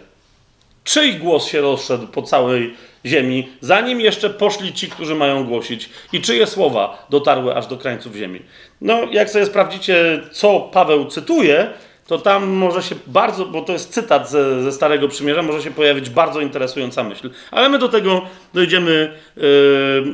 Czyj 0.84 1.16
głos 1.16 1.46
się 1.46 1.62
rozszedł 1.62 2.08
po 2.08 2.22
całej 2.22 2.76
ziemi, 3.06 3.50
zanim 3.62 4.02
jeszcze 4.02 4.30
poszli 4.30 4.74
ci, 4.74 4.90
którzy 4.90 5.16
mają 5.16 5.44
głosić? 5.44 5.90
I 6.14 6.22
czyje 6.22 6.48
słowa 6.48 7.08
dotarły 7.10 7.56
aż 7.56 7.68
do 7.68 7.78
krańców 7.78 8.16
ziemi? 8.16 8.42
No, 8.82 9.00
jak 9.12 9.30
sobie 9.30 9.46
sprawdzicie, 9.46 10.22
co 10.32 10.60
Paweł 10.60 11.06
cytuje, 11.06 11.74
to 12.08 12.18
tam 12.18 12.48
może 12.48 12.84
się 12.84 12.96
bardzo, 13.08 13.46
bo 13.46 13.62
to 13.62 13.74
jest 13.74 13.94
cytat 13.94 14.30
ze, 14.30 14.64
ze 14.64 14.72
Starego 14.72 15.08
Przymierza, 15.08 15.42
może 15.42 15.64
się 15.64 15.72
pojawić 15.72 16.10
bardzo 16.10 16.42
interesująca 16.42 17.04
myśl. 17.04 17.30
Ale 17.52 17.70
my 17.70 17.80
do 17.80 17.90
tego 17.90 18.22
dojdziemy 18.54 18.92
yy, 19.36 19.42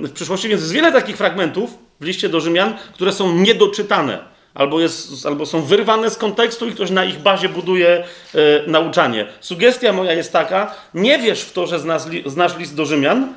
w 0.07 0.11
przyszłości, 0.13 0.49
więc 0.49 0.61
jest 0.61 0.73
wiele 0.73 0.91
takich 0.91 1.17
fragmentów 1.17 1.77
w 1.99 2.05
liście 2.05 2.29
do 2.29 2.39
Rzymian, 2.39 2.73
które 2.93 3.13
są 3.13 3.35
niedoczytane. 3.35 4.28
Albo, 4.53 4.79
jest, 4.79 5.25
albo 5.25 5.45
są 5.45 5.61
wyrwane 5.61 6.09
z 6.09 6.17
kontekstu 6.17 6.67
i 6.67 6.71
ktoś 6.71 6.91
na 6.91 7.05
ich 7.05 7.19
bazie 7.19 7.49
buduje 7.49 8.03
yy, 8.33 8.63
nauczanie. 8.67 9.27
Sugestia 9.39 9.93
moja 9.93 10.13
jest 10.13 10.33
taka: 10.33 10.75
nie 10.93 11.19
wierz 11.19 11.41
w 11.41 11.51
to, 11.51 11.67
że 11.67 11.79
znasz, 11.79 12.01
znasz 12.25 12.57
list 12.57 12.75
do 12.75 12.85
Rzymian, 12.85 13.33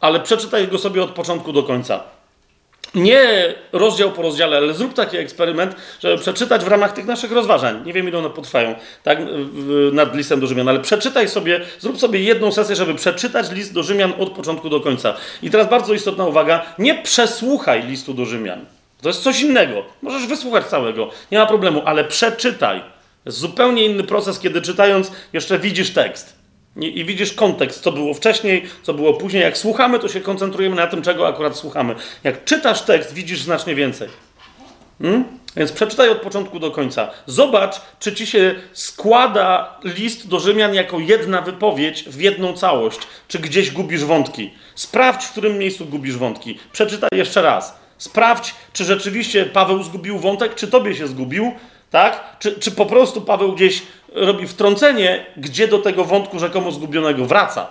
ale 0.00 0.20
przeczytaj 0.20 0.68
go 0.68 0.78
sobie 0.78 1.02
od 1.02 1.10
początku 1.10 1.52
do 1.52 1.62
końca 1.62 2.14
nie 2.94 3.54
rozdział 3.72 4.12
po 4.12 4.22
rozdziale, 4.22 4.56
ale 4.56 4.74
zrób 4.74 4.94
taki 4.94 5.16
eksperyment, 5.16 5.76
żeby 6.00 6.18
przeczytać 6.18 6.64
w 6.64 6.68
ramach 6.68 6.92
tych 6.92 7.06
naszych 7.06 7.32
rozważań. 7.32 7.82
Nie 7.86 7.92
wiem, 7.92 8.08
ile 8.08 8.18
one 8.18 8.30
potrwają, 8.30 8.74
tak, 9.02 9.18
nad 9.92 10.16
listem 10.16 10.40
do 10.40 10.46
Rzymian, 10.46 10.68
ale 10.68 10.80
przeczytaj 10.80 11.28
sobie, 11.28 11.60
zrób 11.78 11.98
sobie 11.98 12.20
jedną 12.20 12.52
sesję, 12.52 12.76
żeby 12.76 12.94
przeczytać 12.94 13.52
list 13.52 13.72
do 13.72 13.82
Rzymian 13.82 14.12
od 14.18 14.30
początku 14.30 14.70
do 14.70 14.80
końca. 14.80 15.14
I 15.42 15.50
teraz 15.50 15.70
bardzo 15.70 15.94
istotna 15.94 16.26
uwaga, 16.26 16.62
nie 16.78 16.94
przesłuchaj 16.94 17.86
listu 17.86 18.14
do 18.14 18.24
Rzymian. 18.24 18.64
To 19.04 19.08
jest 19.08 19.22
coś 19.22 19.40
innego. 19.40 19.84
Możesz 20.02 20.26
wysłuchać 20.26 20.66
całego, 20.66 21.10
nie 21.32 21.38
ma 21.38 21.46
problemu, 21.46 21.82
ale 21.84 22.04
przeczytaj. 22.04 22.82
Jest 23.26 23.38
zupełnie 23.38 23.84
inny 23.84 24.04
proces, 24.04 24.38
kiedy 24.38 24.62
czytając 24.62 25.12
jeszcze 25.32 25.58
widzisz 25.58 25.90
tekst. 25.90 26.36
I, 26.76 26.98
I, 26.98 27.04
widzisz 27.04 27.32
kontekst, 27.32 27.82
co 27.82 27.92
było 27.92 28.14
wcześniej, 28.14 28.64
co 28.82 28.94
było 28.94 29.14
później. 29.14 29.42
Jak 29.42 29.58
słuchamy, 29.58 29.98
to 29.98 30.08
się 30.08 30.20
koncentrujemy 30.20 30.76
na 30.76 30.86
tym, 30.86 31.02
czego 31.02 31.28
akurat 31.28 31.56
słuchamy. 31.56 31.94
Jak 32.24 32.44
czytasz 32.44 32.82
tekst, 32.82 33.14
widzisz 33.14 33.42
znacznie 33.42 33.74
więcej. 33.74 34.08
Hmm? 35.02 35.24
Więc 35.56 35.72
przeczytaj 35.72 36.08
od 36.08 36.18
początku 36.18 36.58
do 36.58 36.70
końca. 36.70 37.10
Zobacz, 37.26 37.80
czy 38.00 38.14
ci 38.14 38.26
się 38.26 38.54
składa 38.72 39.78
list 39.84 40.28
do 40.28 40.40
Rzymian 40.40 40.74
jako 40.74 40.98
jedna 40.98 41.42
wypowiedź 41.42 42.04
w 42.04 42.20
jedną 42.20 42.52
całość, 42.52 42.98
czy 43.28 43.38
gdzieś 43.38 43.70
gubisz 43.70 44.04
wątki. 44.04 44.50
Sprawdź, 44.74 45.24
w 45.24 45.30
którym 45.30 45.58
miejscu 45.58 45.86
gubisz 45.86 46.16
wątki. 46.16 46.58
Przeczytaj 46.72 47.10
jeszcze 47.12 47.42
raz. 47.42 47.83
Sprawdź, 48.04 48.54
czy 48.72 48.84
rzeczywiście 48.84 49.46
Paweł 49.46 49.82
zgubił 49.82 50.18
wątek, 50.18 50.54
czy 50.54 50.68
tobie 50.68 50.94
się 50.94 51.06
zgubił, 51.06 51.52
tak? 51.90 52.36
Czy, 52.38 52.60
czy 52.60 52.70
po 52.70 52.86
prostu 52.86 53.20
Paweł 53.20 53.52
gdzieś 53.52 53.82
robi 54.12 54.46
wtrącenie, 54.46 55.26
gdzie 55.36 55.68
do 55.68 55.78
tego 55.78 56.04
wątku 56.04 56.38
rzekomo 56.38 56.72
zgubionego 56.72 57.24
wraca. 57.24 57.66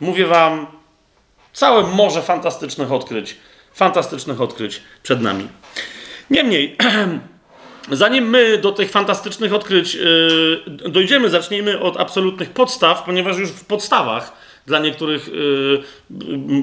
Mówię 0.00 0.26
wam, 0.26 0.66
całe 1.52 1.82
morze 1.82 2.22
fantastycznych 2.22 2.92
odkryć, 2.92 3.36
fantastycznych 3.74 4.40
odkryć 4.40 4.82
przed 5.02 5.20
nami. 5.20 5.48
Niemniej, 6.30 6.76
zanim 7.90 8.30
my 8.30 8.58
do 8.58 8.72
tych 8.72 8.90
fantastycznych 8.90 9.54
odkryć 9.54 9.94
yy, 9.94 10.62
dojdziemy, 10.66 11.30
zacznijmy 11.30 11.80
od 11.80 12.00
absolutnych 12.00 12.50
podstaw, 12.50 13.02
ponieważ 13.02 13.38
już 13.38 13.50
w 13.50 13.64
podstawach 13.64 14.32
dla 14.66 14.78
niektórych 14.78 15.28
yy, 15.28 15.82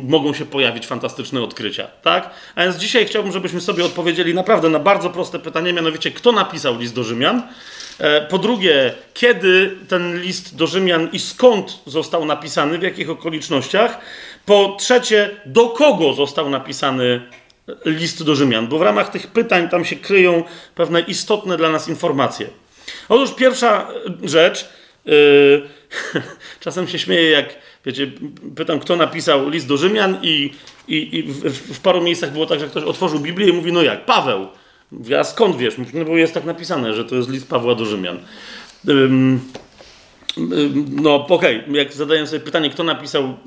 mogą 0.03 0.33
się 0.33 0.45
pojawić 0.45 0.87
fantastyczne 0.87 1.41
odkrycia, 1.41 1.87
tak? 2.01 2.29
A 2.55 2.63
więc 2.63 2.75
dzisiaj 2.75 3.05
chciałbym, 3.05 3.31
żebyśmy 3.31 3.61
sobie 3.61 3.85
odpowiedzieli 3.85 4.33
naprawdę 4.33 4.69
na 4.69 4.79
bardzo 4.79 5.09
proste 5.09 5.39
pytanie, 5.39 5.73
mianowicie 5.73 6.11
kto 6.11 6.31
napisał 6.31 6.79
list 6.79 6.95
do 6.95 7.03
Rzymian? 7.03 7.43
E, 7.99 8.21
po 8.21 8.37
drugie, 8.37 8.93
kiedy 9.13 9.75
ten 9.87 10.21
list 10.21 10.55
do 10.55 10.67
Rzymian 10.67 11.09
i 11.11 11.19
skąd 11.19 11.79
został 11.85 12.25
napisany, 12.25 12.77
w 12.77 12.81
jakich 12.81 13.09
okolicznościach? 13.09 13.99
Po 14.45 14.75
trzecie, 14.79 15.29
do 15.45 15.69
kogo 15.69 16.13
został 16.13 16.49
napisany 16.49 17.21
list 17.85 18.23
do 18.23 18.35
Rzymian? 18.35 18.67
Bo 18.67 18.77
w 18.77 18.81
ramach 18.81 19.09
tych 19.09 19.27
pytań 19.27 19.69
tam 19.69 19.85
się 19.85 19.95
kryją 19.95 20.43
pewne 20.75 21.01
istotne 21.01 21.57
dla 21.57 21.69
nas 21.69 21.89
informacje. 21.89 22.47
Otóż 23.09 23.35
pierwsza 23.35 23.87
rzecz, 24.23 24.69
yy, 25.05 25.69
czasem 26.59 26.87
się 26.87 26.99
śmieję, 26.99 27.29
jak 27.29 27.55
wiecie, 27.87 28.11
pytam, 28.55 28.79
kto 28.79 28.95
napisał 28.95 29.49
list 29.49 29.67
do 29.67 29.77
Rzymian, 29.77 30.17
i, 30.21 30.51
i, 30.87 31.17
i 31.17 31.23
w, 31.23 31.75
w, 31.77 31.79
paru 31.79 32.01
miejscach 32.01 32.33
było 32.33 32.45
tak, 32.45 32.59
że 32.59 32.67
ktoś 32.67 32.83
otworzył 32.83 33.19
Biblię 33.19 33.49
i 33.49 33.53
mówi: 33.53 33.71
No 33.71 33.81
jak, 33.81 34.05
Paweł. 34.05 34.47
Mówię, 34.91 35.19
a 35.19 35.23
skąd 35.23 35.57
wiesz? 35.57 35.75
No 35.93 36.05
bo 36.05 36.17
jest 36.17 36.33
tak 36.33 36.45
napisane, 36.45 36.93
że 36.93 37.05
to 37.05 37.15
jest 37.15 37.29
list 37.29 37.49
Pawła 37.49 37.75
do 37.75 37.85
Rzymian. 37.85 38.19
No 40.91 41.15
okej, 41.15 41.61
okay. 41.61 41.77
jak 41.77 41.93
zadaję 41.93 42.27
sobie 42.27 42.39
pytanie, 42.39 42.69
kto 42.69 42.83
napisał 42.83 43.37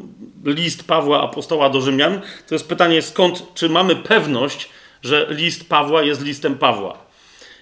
list 0.45 0.87
Pawła 0.87 1.23
Apostoła 1.23 1.71
do 1.71 1.81
Rzymian, 1.81 2.21
to 2.49 2.55
jest 2.55 2.69
pytanie 2.69 3.03
skąd, 3.03 3.55
czy 3.55 3.69
mamy 3.69 3.97
pewność, 3.97 4.69
że 5.03 5.27
list 5.31 5.69
Pawła 5.69 6.03
jest 6.03 6.25
listem 6.25 6.55
Pawła. 6.55 6.99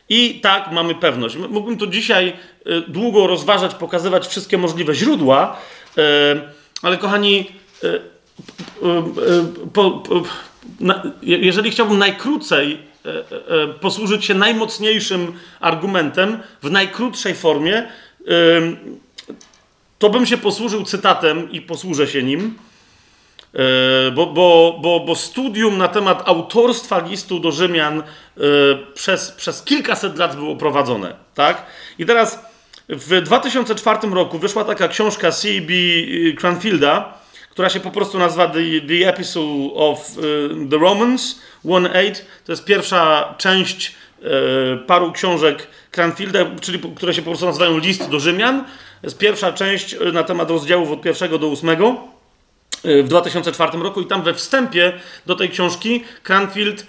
I 0.08 0.40
tak 0.40 0.72
mamy 0.72 0.94
pewność. 0.94 1.36
Mógłbym 1.36 1.76
tu 1.76 1.86
dzisiaj 1.86 2.32
y, 2.66 2.80
długo 2.88 3.26
rozważać, 3.26 3.74
pokazywać 3.74 4.26
wszystkie 4.26 4.58
możliwe 4.58 4.94
źródła, 4.94 5.56
y, 5.98 6.57
ale 6.82 6.98
kochani, 6.98 7.46
y, 7.84 8.00
jeżeli 11.22 11.70
chciałbym 11.70 11.98
najkrócej 11.98 12.88
E, 13.08 13.62
e, 13.62 13.68
posłużyć 13.68 14.24
się 14.24 14.34
najmocniejszym 14.34 15.32
argumentem 15.60 16.38
w 16.62 16.70
najkrótszej 16.70 17.34
formie, 17.34 17.88
to 19.98 20.10
bym 20.10 20.26
się 20.26 20.36
posłużył 20.36 20.84
cytatem 20.84 21.52
i 21.52 21.60
posłużę 21.60 22.06
się 22.06 22.22
nim, 22.22 22.58
e, 23.54 24.10
bo, 24.10 24.26
bo, 24.26 24.78
bo, 24.82 25.00
bo 25.00 25.14
studium 25.14 25.78
na 25.78 25.88
temat 25.88 26.28
autorstwa 26.28 26.98
listu 26.98 27.40
do 27.40 27.52
Rzymian 27.52 28.02
przez, 28.94 29.30
przez 29.30 29.62
kilkaset 29.62 30.18
lat 30.18 30.36
było 30.36 30.56
prowadzone. 30.56 31.14
Tak? 31.34 31.66
I 31.98 32.06
teraz 32.06 32.47
w 32.88 33.20
2004 33.20 34.08
roku 34.10 34.38
wyszła 34.38 34.64
taka 34.64 34.88
książka 34.88 35.32
C.B. 35.32 35.72
Cranfielda, 36.36 37.14
która 37.50 37.68
się 37.68 37.80
po 37.80 37.90
prostu 37.90 38.18
nazywa 38.18 38.46
The, 38.46 38.60
the 38.88 39.08
Epistle 39.08 39.74
of 39.74 40.10
the 40.70 40.78
Romans 40.78 41.40
1.8 41.64 42.14
to 42.44 42.52
jest 42.52 42.64
pierwsza 42.64 43.34
część 43.38 43.94
e, 44.22 44.76
paru 44.76 45.12
książek 45.12 45.66
Cranfielda, 45.90 46.38
czyli 46.60 46.80
które 46.96 47.14
się 47.14 47.22
po 47.22 47.30
prostu 47.30 47.46
nazywają 47.46 47.78
List 47.78 48.10
do 48.10 48.20
Rzymian. 48.20 48.64
To 49.00 49.06
jest 49.06 49.18
pierwsza 49.18 49.52
część 49.52 49.96
na 50.12 50.22
temat 50.22 50.50
rozdziałów 50.50 50.90
od 50.90 51.02
pierwszego 51.02 51.38
do 51.38 51.48
ósmego 51.48 51.96
w 52.84 53.08
2004 53.08 53.78
roku 53.78 54.00
i 54.00 54.06
tam 54.06 54.22
we 54.22 54.34
wstępie 54.34 54.92
do 55.26 55.36
tej 55.36 55.48
książki 55.48 56.04
Cranfield 56.22 56.86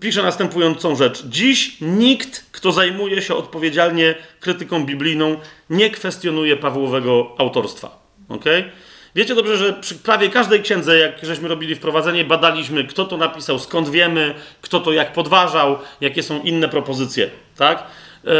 pisze 0.00 0.22
następującą 0.22 0.96
rzecz. 0.96 1.26
Dziś 1.26 1.76
nikt, 1.80 2.44
kto 2.52 2.72
zajmuje 2.72 3.22
się 3.22 3.34
odpowiedzialnie 3.34 4.14
krytyką 4.40 4.84
biblijną, 4.84 5.36
nie 5.70 5.90
kwestionuje 5.90 6.56
Pawłowego 6.56 7.34
autorstwa. 7.38 7.98
Okay? 8.28 8.70
Wiecie 9.14 9.34
dobrze, 9.34 9.56
że 9.56 9.72
przy 9.72 9.94
prawie 9.94 10.28
każdej 10.28 10.62
księdze, 10.62 10.98
jak 10.98 11.24
żeśmy 11.24 11.48
robili 11.48 11.74
wprowadzenie, 11.74 12.24
badaliśmy, 12.24 12.84
kto 12.84 13.04
to 13.04 13.16
napisał, 13.16 13.58
skąd 13.58 13.88
wiemy, 13.88 14.34
kto 14.60 14.80
to 14.80 14.92
jak 14.92 15.12
podważał, 15.12 15.78
jakie 16.00 16.22
są 16.22 16.42
inne 16.42 16.68
propozycje, 16.68 17.30
tak? 17.56 17.86
Yy, 18.24 18.32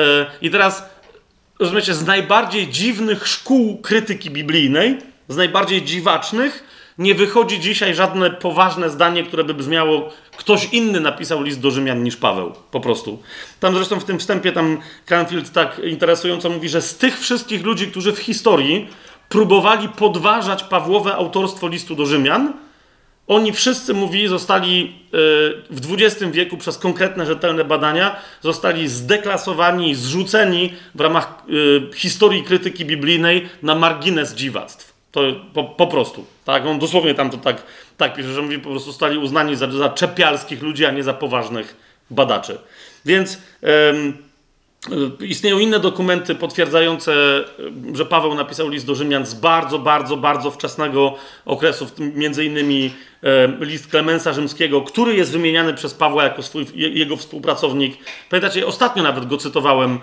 I 0.42 0.50
teraz, 0.50 0.84
rozumiecie, 1.58 1.94
z 1.94 2.06
najbardziej 2.06 2.68
dziwnych 2.68 3.28
szkół 3.28 3.78
krytyki 3.78 4.30
biblijnej, 4.30 4.98
z 5.28 5.36
najbardziej 5.36 5.82
dziwacznych, 5.82 6.64
nie 6.98 7.14
wychodzi 7.14 7.60
dzisiaj 7.60 7.94
żadne 7.94 8.30
poważne 8.30 8.90
zdanie, 8.90 9.22
które 9.22 9.44
by 9.44 9.54
brzmiało, 9.54 10.12
ktoś 10.36 10.68
inny 10.72 11.00
napisał 11.00 11.42
list 11.42 11.60
do 11.60 11.70
Rzymian 11.70 12.02
niż 12.02 12.16
Paweł. 12.16 12.52
Po 12.70 12.80
prostu. 12.80 13.22
Tam 13.60 13.74
zresztą 13.74 14.00
w 14.00 14.04
tym 14.04 14.18
wstępie 14.18 14.52
tam 14.52 14.80
Cranfield 15.06 15.52
tak 15.52 15.78
interesująco 15.78 16.50
mówi, 16.50 16.68
że 16.68 16.82
z 16.82 16.96
tych 16.96 17.18
wszystkich 17.18 17.64
ludzi, 17.64 17.86
którzy 17.86 18.12
w 18.12 18.18
historii 18.18 18.88
próbowali 19.28 19.88
podważać 19.88 20.64
Pawłowe 20.64 21.14
autorstwo 21.14 21.68
listu 21.68 21.94
do 21.94 22.06
Rzymian, 22.06 22.52
Oni 23.26 23.52
wszyscy 23.52 23.94
mówili, 23.94 24.28
zostali 24.28 24.94
y, 25.06 25.18
w 25.70 25.92
XX 25.92 26.32
wieku 26.32 26.56
przez 26.56 26.78
konkretne, 26.78 27.26
rzetelne 27.26 27.64
badania, 27.64 28.16
zostali 28.40 28.88
zdeklasowani, 28.88 29.94
zrzuceni 29.94 30.72
w 30.94 31.00
ramach 31.00 31.42
y, 31.48 31.94
historii 31.94 32.42
krytyki 32.42 32.84
biblijnej 32.84 33.48
na 33.62 33.74
margines 33.74 34.34
dziwactw. 34.34 34.95
To 35.16 35.22
po, 35.54 35.64
po, 35.64 35.86
prostu. 35.86 36.24
Tak? 36.44 36.66
On 36.66 36.78
dosłownie 36.78 37.14
tam 37.14 37.30
to 37.30 37.36
tak, 37.36 37.62
tak 37.96 38.14
pisze, 38.14 38.32
że 38.32 38.42
mówi, 38.42 38.58
po 38.58 38.70
prostu 38.70 38.90
zostali 38.90 39.18
uznani 39.18 39.56
za, 39.56 39.70
za 39.70 39.88
czepialskich 39.88 40.62
ludzi, 40.62 40.84
a 40.84 40.90
nie 40.90 41.02
za 41.02 41.14
poważnych 41.14 41.76
badaczy. 42.10 42.58
Więc. 43.04 43.38
Istnieją 45.20 45.58
inne 45.58 45.80
dokumenty 45.80 46.34
potwierdzające, 46.34 47.12
y, 47.92 47.96
że 47.96 48.06
Paweł 48.06 48.34
napisał 48.34 48.68
list 48.68 48.86
do 48.86 48.94
Rzymian 48.94 49.26
z 49.26 49.34
bardzo, 49.34 49.78
bardzo, 49.78 50.16
bardzo 50.16 50.50
wczesnego 50.50 51.14
okresu, 51.44 51.86
w 51.86 51.92
tym 51.92 52.12
między 52.14 52.44
innymi 52.44 52.94
y, 53.60 53.64
list 53.64 53.86
Klemensa 53.86 54.32
Rzymskiego, 54.32 54.82
który 54.82 55.16
jest 55.16 55.32
wymieniany 55.32 55.74
przez 55.74 55.94
Pawła 55.94 56.24
jako 56.24 56.42
swój, 56.42 56.66
jego 56.74 57.16
współpracownik. 57.16 57.96
Pamiętacie, 58.30 58.66
ostatnio 58.66 59.02
nawet 59.02 59.26
go 59.26 59.36
cytowałem, 59.36 59.98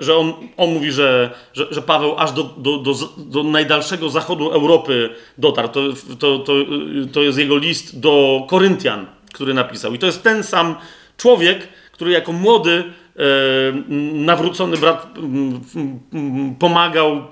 że 0.00 0.16
on, 0.16 0.32
on 0.56 0.70
mówi, 0.70 0.92
że, 0.92 1.30
że, 1.52 1.66
że 1.70 1.82
Paweł 1.82 2.14
aż 2.18 2.32
do, 2.32 2.42
do, 2.42 2.78
do, 2.78 2.94
do, 3.16 3.42
najdalszego 3.42 4.10
zachodu 4.10 4.50
Europy 4.50 5.10
dotarł. 5.38 5.68
To, 5.68 5.80
to, 6.18 6.38
to, 6.38 6.52
to 7.12 7.22
jest 7.22 7.38
jego 7.38 7.56
list 7.56 8.00
do 8.00 8.44
Koryntian, 8.48 9.06
który 9.32 9.54
napisał. 9.54 9.94
I 9.94 9.98
to 9.98 10.06
jest 10.06 10.22
ten 10.22 10.42
sam 10.42 10.74
człowiek, 11.16 11.68
który 11.92 12.10
jako 12.10 12.32
młody 12.32 12.84
nawrócony 14.12 14.76
brat 14.76 15.06
pomagał 16.58 17.22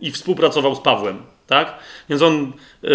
i 0.00 0.10
współpracował 0.10 0.74
z 0.74 0.80
Pawłem. 0.80 1.22
Tak? 1.46 1.78
Więc 2.08 2.22
on, 2.22 2.52
e, 2.84 2.88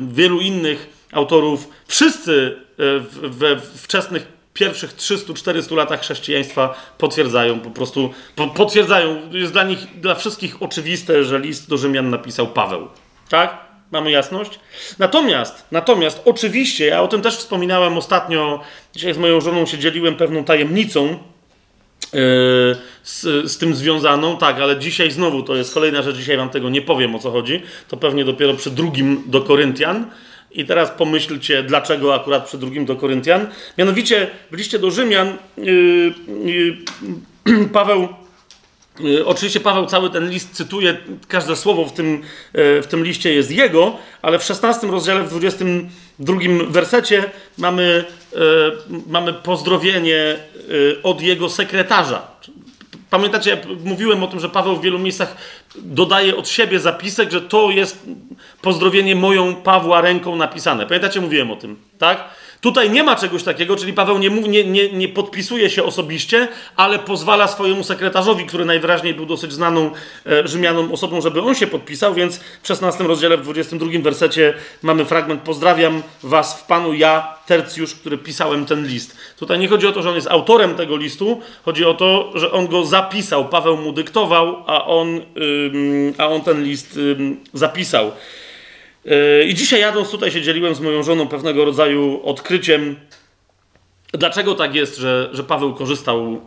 wielu 0.00 0.40
innych 0.40 0.86
autorów, 1.12 1.68
wszyscy 1.86 2.56
e, 2.78 3.28
we 3.28 3.60
wczesnych 3.60 4.38
pierwszych 4.54 4.96
300-400 4.96 5.76
latach 5.76 6.00
chrześcijaństwa 6.00 6.74
potwierdzają 6.98 7.60
po 7.60 7.70
prostu, 7.70 8.10
potwierdzają, 8.54 9.16
jest 9.32 9.52
dla 9.52 9.64
nich, 9.64 10.00
dla 10.00 10.14
wszystkich 10.14 10.62
oczywiste, 10.62 11.24
że 11.24 11.38
list 11.38 11.68
do 11.68 11.76
Rzymian 11.76 12.10
napisał 12.10 12.46
Paweł. 12.46 12.88
Tak? 13.28 13.58
Mamy 13.90 14.10
jasność? 14.10 14.60
Natomiast, 14.98 15.64
natomiast, 15.72 16.22
oczywiście, 16.24 16.86
ja 16.86 17.02
o 17.02 17.08
tym 17.08 17.22
też 17.22 17.36
wspominałem 17.36 17.98
ostatnio, 17.98 18.60
dzisiaj 18.94 19.14
z 19.14 19.18
moją 19.18 19.40
żoną 19.40 19.66
się 19.66 19.78
dzieliłem 19.78 20.16
pewną 20.16 20.44
tajemnicą, 20.44 21.18
z, 22.12 23.22
z, 23.52 23.58
tym 23.58 23.74
związaną, 23.74 24.36
tak, 24.36 24.60
ale 24.60 24.78
dzisiaj 24.78 25.10
znowu 25.10 25.42
to 25.42 25.56
jest 25.56 25.74
kolejna 25.74 26.02
rzecz, 26.02 26.16
dzisiaj 26.16 26.36
wam 26.36 26.50
tego 26.50 26.70
nie 26.70 26.82
powiem 26.82 27.14
o 27.14 27.18
co 27.18 27.30
chodzi, 27.30 27.62
to 27.88 27.96
pewnie 27.96 28.24
dopiero 28.24 28.54
przy 28.54 28.70
drugim 28.70 29.22
do 29.26 29.40
Koryntian. 29.40 30.10
I 30.50 30.64
teraz 30.64 30.90
pomyślcie, 30.90 31.62
dlaczego 31.62 32.14
akurat 32.14 32.46
przy 32.46 32.58
drugim 32.58 32.84
do 32.84 32.96
Koryntian. 32.96 33.46
Mianowicie 33.78 34.30
w 34.50 34.56
liście 34.56 34.78
do 34.78 34.90
Rzymian 34.90 35.36
yy, 35.58 36.14
yy, 36.44 37.68
Paweł 37.72 38.08
Y, 39.04 39.26
oczywiście 39.26 39.60
Paweł 39.60 39.86
cały 39.86 40.10
ten 40.10 40.30
list 40.30 40.50
cytuje, 40.52 40.96
każde 41.28 41.56
słowo 41.56 41.84
w 41.84 41.92
tym, 41.92 42.14
y, 42.14 42.82
w 42.82 42.86
tym 42.86 43.04
liście 43.04 43.34
jest 43.34 43.50
jego, 43.50 43.96
ale 44.22 44.38
w 44.38 44.44
16 44.44 44.86
rozdziale, 44.86 45.22
w 45.22 45.28
22 46.18 46.72
wersecie 46.72 47.24
mamy, 47.58 48.04
y, 48.32 48.38
mamy 49.06 49.32
pozdrowienie 49.32 50.36
od 51.02 51.22
jego 51.22 51.48
sekretarza. 51.48 52.26
Pamiętacie, 53.10 53.50
ja 53.50 53.56
mówiłem 53.84 54.22
o 54.22 54.26
tym, 54.26 54.40
że 54.40 54.48
Paweł 54.48 54.76
w 54.76 54.82
wielu 54.82 54.98
miejscach 54.98 55.36
dodaje 55.76 56.36
od 56.36 56.48
siebie 56.48 56.80
zapisek, 56.80 57.30
że 57.30 57.40
to 57.40 57.70
jest 57.70 58.06
pozdrowienie 58.62 59.16
moją 59.16 59.54
Pawła 59.54 60.00
ręką 60.00 60.36
napisane. 60.36 60.86
Pamiętacie, 60.86 61.20
mówiłem 61.20 61.50
o 61.50 61.56
tym, 61.56 61.76
tak? 61.98 62.24
Tutaj 62.60 62.90
nie 62.90 63.02
ma 63.02 63.16
czegoś 63.16 63.42
takiego, 63.42 63.76
czyli 63.76 63.92
Paweł 63.92 64.18
nie, 64.18 64.30
nie, 64.30 64.64
nie, 64.64 64.92
nie 64.92 65.08
podpisuje 65.08 65.70
się 65.70 65.84
osobiście, 65.84 66.48
ale 66.76 66.98
pozwala 66.98 67.48
swojemu 67.48 67.84
sekretarzowi, 67.84 68.46
który 68.46 68.64
najwyraźniej 68.64 69.14
był 69.14 69.26
dosyć 69.26 69.52
znaną 69.52 69.90
e, 70.26 70.48
Rzymianą 70.48 70.92
osobą, 70.92 71.20
żeby 71.20 71.42
on 71.42 71.54
się 71.54 71.66
podpisał, 71.66 72.14
więc 72.14 72.40
w 72.62 72.66
16 72.66 73.04
rozdziale, 73.04 73.36
w 73.36 73.42
22 73.42 73.86
wersecie 74.02 74.54
mamy 74.82 75.04
fragment 75.04 75.42
Pozdrawiam 75.42 76.02
was 76.22 76.60
w 76.60 76.66
Panu, 76.66 76.94
ja, 76.94 77.34
Tercjusz, 77.46 77.94
który 77.94 78.18
pisałem 78.18 78.66
ten 78.66 78.86
list. 78.86 79.16
Tutaj 79.38 79.58
nie 79.58 79.68
chodzi 79.68 79.86
o 79.86 79.92
to, 79.92 80.02
że 80.02 80.08
on 80.08 80.14
jest 80.14 80.28
autorem 80.30 80.74
tego 80.74 80.96
listu, 80.96 81.40
chodzi 81.64 81.84
o 81.84 81.94
to, 81.94 82.32
że 82.34 82.52
on 82.52 82.66
go 82.66 82.84
zapisał, 82.84 83.48
Paweł 83.48 83.76
mu 83.76 83.92
dyktował, 83.92 84.64
a 84.66 84.84
on, 84.84 85.08
ym, 85.16 86.14
a 86.18 86.28
on 86.28 86.40
ten 86.40 86.64
list 86.64 86.96
ym, 86.96 87.40
zapisał. 87.52 88.12
I 89.46 89.54
dzisiaj 89.54 89.80
jadąc 89.80 90.10
tutaj 90.10 90.30
się 90.30 90.42
dzieliłem 90.42 90.74
z 90.74 90.80
moją 90.80 91.02
żoną 91.02 91.28
pewnego 91.28 91.64
rodzaju 91.64 92.20
odkryciem, 92.24 92.96
dlaczego 94.12 94.54
tak 94.54 94.74
jest, 94.74 94.96
że, 94.96 95.30
że 95.32 95.44
Paweł 95.44 95.74
korzystał 95.74 96.32
e, 96.32 96.38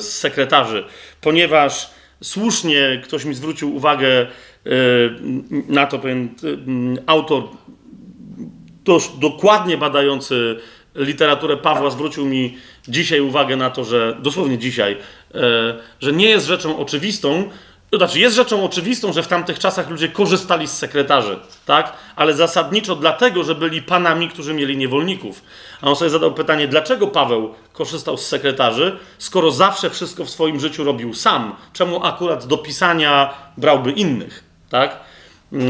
z 0.00 0.18
sekretarzy. 0.18 0.84
Ponieważ 1.20 1.90
słusznie 2.22 3.00
ktoś 3.04 3.24
mi 3.24 3.34
zwrócił 3.34 3.76
uwagę 3.76 4.08
e, 4.10 4.26
na 5.68 5.86
to, 5.86 5.98
pewien 5.98 6.28
autor 7.06 7.42
dość 8.84 9.10
dokładnie 9.18 9.78
badający 9.78 10.56
literaturę 10.94 11.56
Pawła 11.56 11.90
zwrócił 11.90 12.26
mi 12.26 12.56
dzisiaj 12.88 13.20
uwagę 13.20 13.56
na 13.56 13.70
to, 13.70 13.84
że 13.84 14.16
dosłownie 14.22 14.58
dzisiaj, 14.58 14.96
e, 15.34 15.74
że 16.00 16.12
nie 16.12 16.28
jest 16.28 16.46
rzeczą 16.46 16.78
oczywistą, 16.78 17.50
to 17.98 18.06
znaczy, 18.06 18.20
jest 18.20 18.36
rzeczą 18.36 18.64
oczywistą, 18.64 19.12
że 19.12 19.22
w 19.22 19.26
tamtych 19.26 19.58
czasach 19.58 19.90
ludzie 19.90 20.08
korzystali 20.08 20.68
z 20.68 20.72
sekretarzy, 20.72 21.38
tak? 21.66 21.92
Ale 22.16 22.34
zasadniczo 22.34 22.96
dlatego, 22.96 23.44
że 23.44 23.54
byli 23.54 23.82
panami, 23.82 24.28
którzy 24.28 24.54
mieli 24.54 24.76
niewolników. 24.76 25.42
A 25.80 25.86
on 25.86 25.96
sobie 25.96 26.10
zadał 26.10 26.34
pytanie, 26.34 26.68
dlaczego 26.68 27.06
Paweł 27.06 27.54
korzystał 27.72 28.16
z 28.16 28.26
sekretarzy, 28.26 28.98
skoro 29.18 29.50
zawsze 29.50 29.90
wszystko 29.90 30.24
w 30.24 30.30
swoim 30.30 30.60
życiu 30.60 30.84
robił 30.84 31.14
sam? 31.14 31.56
Czemu 31.72 32.04
akurat 32.04 32.46
do 32.46 32.58
pisania 32.58 33.34
brałby 33.56 33.92
innych, 33.92 34.44
tak? 34.70 35.00
Yy, 35.52 35.60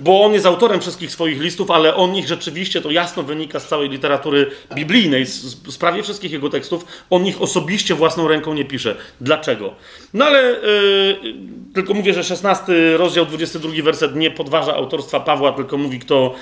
bo 0.00 0.24
on 0.24 0.32
jest 0.32 0.46
autorem 0.46 0.80
wszystkich 0.80 1.12
swoich 1.12 1.40
listów, 1.40 1.70
ale 1.70 1.94
on 1.94 2.16
ich 2.16 2.28
rzeczywiście, 2.28 2.80
to 2.80 2.90
jasno 2.90 3.22
wynika 3.22 3.60
z 3.60 3.68
całej 3.68 3.88
literatury 3.88 4.50
biblijnej, 4.74 5.26
z, 5.26 5.42
z 5.68 5.78
prawie 5.78 6.02
wszystkich 6.02 6.32
jego 6.32 6.50
tekstów, 6.50 6.86
on 7.10 7.26
ich 7.26 7.42
osobiście 7.42 7.94
własną 7.94 8.28
ręką 8.28 8.54
nie 8.54 8.64
pisze. 8.64 8.96
Dlaczego? 9.20 9.74
No 10.14 10.24
ale 10.24 10.42
yy, 10.42 11.34
tylko 11.74 11.94
mówię, 11.94 12.14
że 12.14 12.24
16 12.24 12.96
rozdział, 12.96 13.26
22 13.26 13.82
werset 13.82 14.16
nie 14.16 14.30
podważa 14.30 14.74
autorstwa 14.74 15.20
Pawła, 15.20 15.52
tylko 15.52 15.78
mówi, 15.78 15.98
kto, 15.98 16.34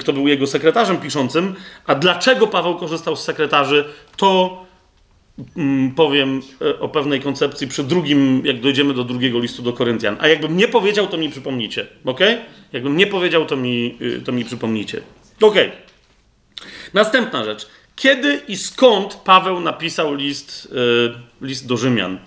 kto 0.00 0.12
był 0.12 0.28
jego 0.28 0.46
sekretarzem 0.46 0.96
piszącym. 0.96 1.54
A 1.86 1.94
dlaczego 1.94 2.46
Paweł 2.46 2.76
korzystał 2.76 3.16
z 3.16 3.24
sekretarzy, 3.24 3.84
to 4.16 4.69
powiem 5.96 6.42
e, 6.60 6.80
o 6.80 6.88
pewnej 6.88 7.20
koncepcji 7.20 7.68
przy 7.68 7.84
drugim, 7.84 8.42
jak 8.44 8.60
dojdziemy 8.60 8.94
do 8.94 9.04
drugiego 9.04 9.38
listu 9.38 9.62
do 9.62 9.72
Koryntian. 9.72 10.16
A 10.20 10.28
jakbym 10.28 10.56
nie 10.56 10.68
powiedział, 10.68 11.06
to 11.06 11.16
mi 11.16 11.30
przypomnicie. 11.30 11.86
Ok? 12.04 12.20
Jakbym 12.72 12.96
nie 12.96 13.06
powiedział, 13.06 13.46
to 13.46 13.56
mi, 13.56 13.96
y, 14.00 14.20
to 14.20 14.32
mi 14.32 14.44
przypomnicie. 14.44 15.00
Ok. 15.40 15.54
Następna 16.94 17.44
rzecz. 17.44 17.68
Kiedy 17.96 18.40
i 18.48 18.56
skąd 18.56 19.14
Paweł 19.14 19.60
napisał 19.60 20.14
list, 20.14 20.68
y, 21.42 21.46
list 21.46 21.66
do 21.66 21.76
Rzymian? 21.76 22.18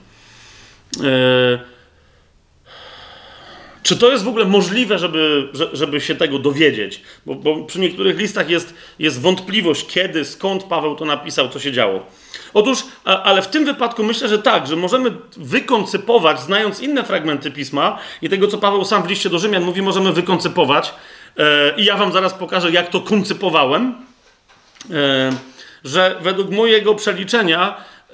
Czy 3.84 3.98
to 3.98 4.12
jest 4.12 4.24
w 4.24 4.28
ogóle 4.28 4.46
możliwe, 4.46 5.00
żeby, 5.00 5.50
żeby 5.74 6.02
się 6.02 6.16
tego 6.16 6.40
dowiedzieć? 6.40 7.02
Bo, 7.26 7.36
bo 7.36 7.64
przy 7.64 7.80
niektórych 7.80 8.18
listach 8.18 8.50
jest, 8.50 8.74
jest 9.00 9.22
wątpliwość, 9.22 9.88
kiedy, 9.88 10.26
skąd 10.26 10.64
Paweł 10.64 10.96
to 10.96 11.06
napisał, 11.06 11.50
co 11.50 11.60
się 11.60 11.72
działo. 11.72 12.06
Otóż, 12.54 12.84
ale 13.04 13.42
w 13.42 13.48
tym 13.48 13.66
wypadku 13.66 14.04
myślę, 14.04 14.28
że 14.28 14.40
tak, 14.40 14.68
że 14.68 14.76
możemy 14.76 15.12
wykoncypować, 15.38 16.40
znając 16.40 16.80
inne 16.80 17.04
fragmenty 17.04 17.52
pisma 17.52 18.00
i 18.22 18.30
tego, 18.30 18.48
co 18.48 18.58
Paweł 18.58 18.86
sam 18.86 19.04
w 19.04 19.10
liście 19.10 19.30
do 19.30 19.40
Rzymian 19.40 19.64
mówi, 19.64 19.82
możemy 19.82 20.14
wykoncypować. 20.14 20.94
E, 21.38 21.74
I 21.78 21.86
ja 21.86 21.98
wam 21.98 22.12
zaraz 22.12 22.34
pokażę, 22.34 22.72
jak 22.72 22.90
to 22.90 23.02
koncypowałem. 23.02 23.96
E, 24.92 25.32
że 25.84 26.16
według 26.22 26.50
mojego 26.50 26.96
przeliczenia 26.96 27.76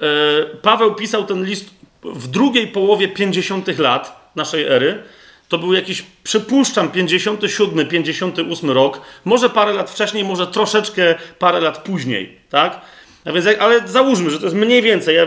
Paweł 0.62 0.94
pisał 0.94 1.24
ten 1.24 1.44
list 1.44 1.70
w 2.02 2.28
drugiej 2.28 2.68
połowie 2.68 3.08
50 3.08 3.78
lat 3.78 4.32
naszej 4.36 4.64
ery. 4.64 5.02
To 5.50 5.58
był 5.58 5.72
jakiś, 5.72 6.04
przypuszczam, 6.22 6.90
57, 6.90 7.88
58 7.88 8.70
rok, 8.70 9.00
może 9.24 9.50
parę 9.50 9.72
lat 9.72 9.90
wcześniej, 9.90 10.24
może 10.24 10.46
troszeczkę 10.46 11.14
parę 11.38 11.60
lat 11.60 11.78
później, 11.78 12.36
tak? 12.50 12.80
A 13.24 13.32
więc, 13.32 13.46
ale 13.58 13.88
załóżmy, 13.88 14.30
że 14.30 14.38
to 14.38 14.44
jest 14.44 14.56
mniej 14.56 14.82
więcej, 14.82 15.16
ja, 15.16 15.26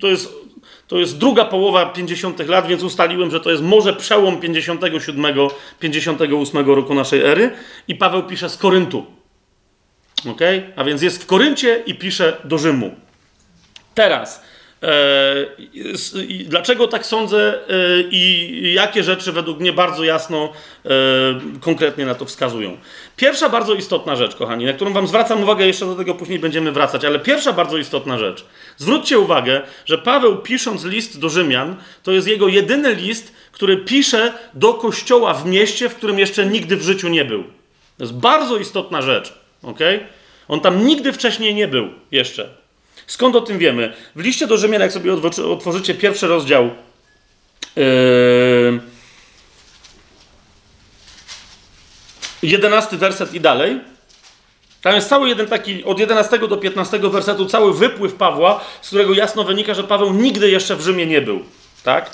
to, 0.00 0.06
jest, 0.06 0.28
to 0.86 0.98
jest 0.98 1.18
druga 1.18 1.44
połowa 1.44 1.86
50 1.86 2.48
lat, 2.48 2.66
więc 2.66 2.82
ustaliłem, 2.82 3.30
że 3.30 3.40
to 3.40 3.50
jest 3.50 3.62
może 3.62 3.92
przełom 3.92 4.40
57, 4.40 5.36
58 5.80 6.66
roku 6.66 6.94
naszej 6.94 7.20
ery 7.20 7.50
i 7.88 7.94
Paweł 7.94 8.22
pisze 8.22 8.48
z 8.48 8.56
Koryntu. 8.56 9.06
Ok? 10.30 10.40
A 10.76 10.84
więc 10.84 11.02
jest 11.02 11.22
w 11.22 11.26
Koryncie 11.26 11.82
i 11.86 11.94
pisze 11.94 12.36
do 12.44 12.58
Rzymu. 12.58 12.94
Teraz, 13.94 14.42
dlaczego 16.44 16.88
tak 16.88 17.06
sądzę 17.06 17.58
i 18.10 18.72
jakie 18.74 19.02
rzeczy 19.02 19.32
według 19.32 19.60
mnie 19.60 19.72
bardzo 19.72 20.04
jasno, 20.04 20.52
konkretnie 21.60 22.06
na 22.06 22.14
to 22.14 22.24
wskazują? 22.24 22.76
Pierwsza 23.16 23.48
bardzo 23.48 23.74
istotna 23.74 24.16
rzecz, 24.16 24.34
kochani, 24.34 24.64
na 24.64 24.72
którą 24.72 24.92
Wam 24.92 25.06
zwracam 25.06 25.42
uwagę, 25.42 25.66
jeszcze 25.66 25.86
do 25.86 25.94
tego 25.94 26.14
później 26.14 26.38
będziemy 26.38 26.72
wracać, 26.72 27.04
ale 27.04 27.18
pierwsza 27.18 27.52
bardzo 27.52 27.78
istotna 27.78 28.18
rzecz. 28.18 28.44
Zwróćcie 28.76 29.18
uwagę, 29.18 29.62
że 29.86 29.98
Paweł 29.98 30.36
pisząc 30.36 30.84
list 30.84 31.20
do 31.20 31.28
Rzymian, 31.28 31.76
to 32.02 32.12
jest 32.12 32.28
jego 32.28 32.48
jedyny 32.48 32.94
list, 32.94 33.32
który 33.52 33.76
pisze 33.76 34.32
do 34.54 34.74
kościoła 34.74 35.34
w 35.34 35.46
mieście, 35.46 35.88
w 35.88 35.94
którym 35.94 36.18
jeszcze 36.18 36.46
nigdy 36.46 36.76
w 36.76 36.82
życiu 36.82 37.08
nie 37.08 37.24
był. 37.24 37.44
To 37.98 38.04
jest 38.04 38.14
bardzo 38.14 38.56
istotna 38.56 39.02
rzecz. 39.02 39.34
ok? 39.62 39.78
On 40.48 40.60
tam 40.60 40.86
nigdy 40.86 41.12
wcześniej 41.12 41.54
nie 41.54 41.68
był 41.68 41.88
jeszcze. 42.10 42.48
Skąd 43.08 43.36
o 43.36 43.40
tym 43.40 43.58
wiemy? 43.58 43.92
W 44.16 44.20
liście 44.20 44.46
do 44.46 44.56
Rzymian, 44.56 44.80
jak 44.82 44.92
sobie 44.92 45.12
otworzycie 45.50 45.94
pierwszy 45.94 46.26
rozdział, 46.26 46.70
yy, 47.76 48.80
jedenasty 52.42 52.96
werset 52.96 53.34
i 53.34 53.40
dalej, 53.40 53.80
tam 54.82 54.94
jest 54.94 55.08
cały 55.08 55.28
jeden 55.28 55.46
taki, 55.46 55.84
od 55.84 55.98
11 55.98 56.38
do 56.38 56.56
15 56.56 56.98
wersetu, 56.98 57.46
cały 57.46 57.74
wypływ 57.74 58.14
Pawła, 58.14 58.60
z 58.82 58.86
którego 58.86 59.14
jasno 59.14 59.44
wynika, 59.44 59.74
że 59.74 59.84
Paweł 59.84 60.12
nigdy 60.12 60.50
jeszcze 60.50 60.76
w 60.76 60.80
Rzymie 60.80 61.06
nie 61.06 61.20
był. 61.20 61.44
Tak? 61.84 62.10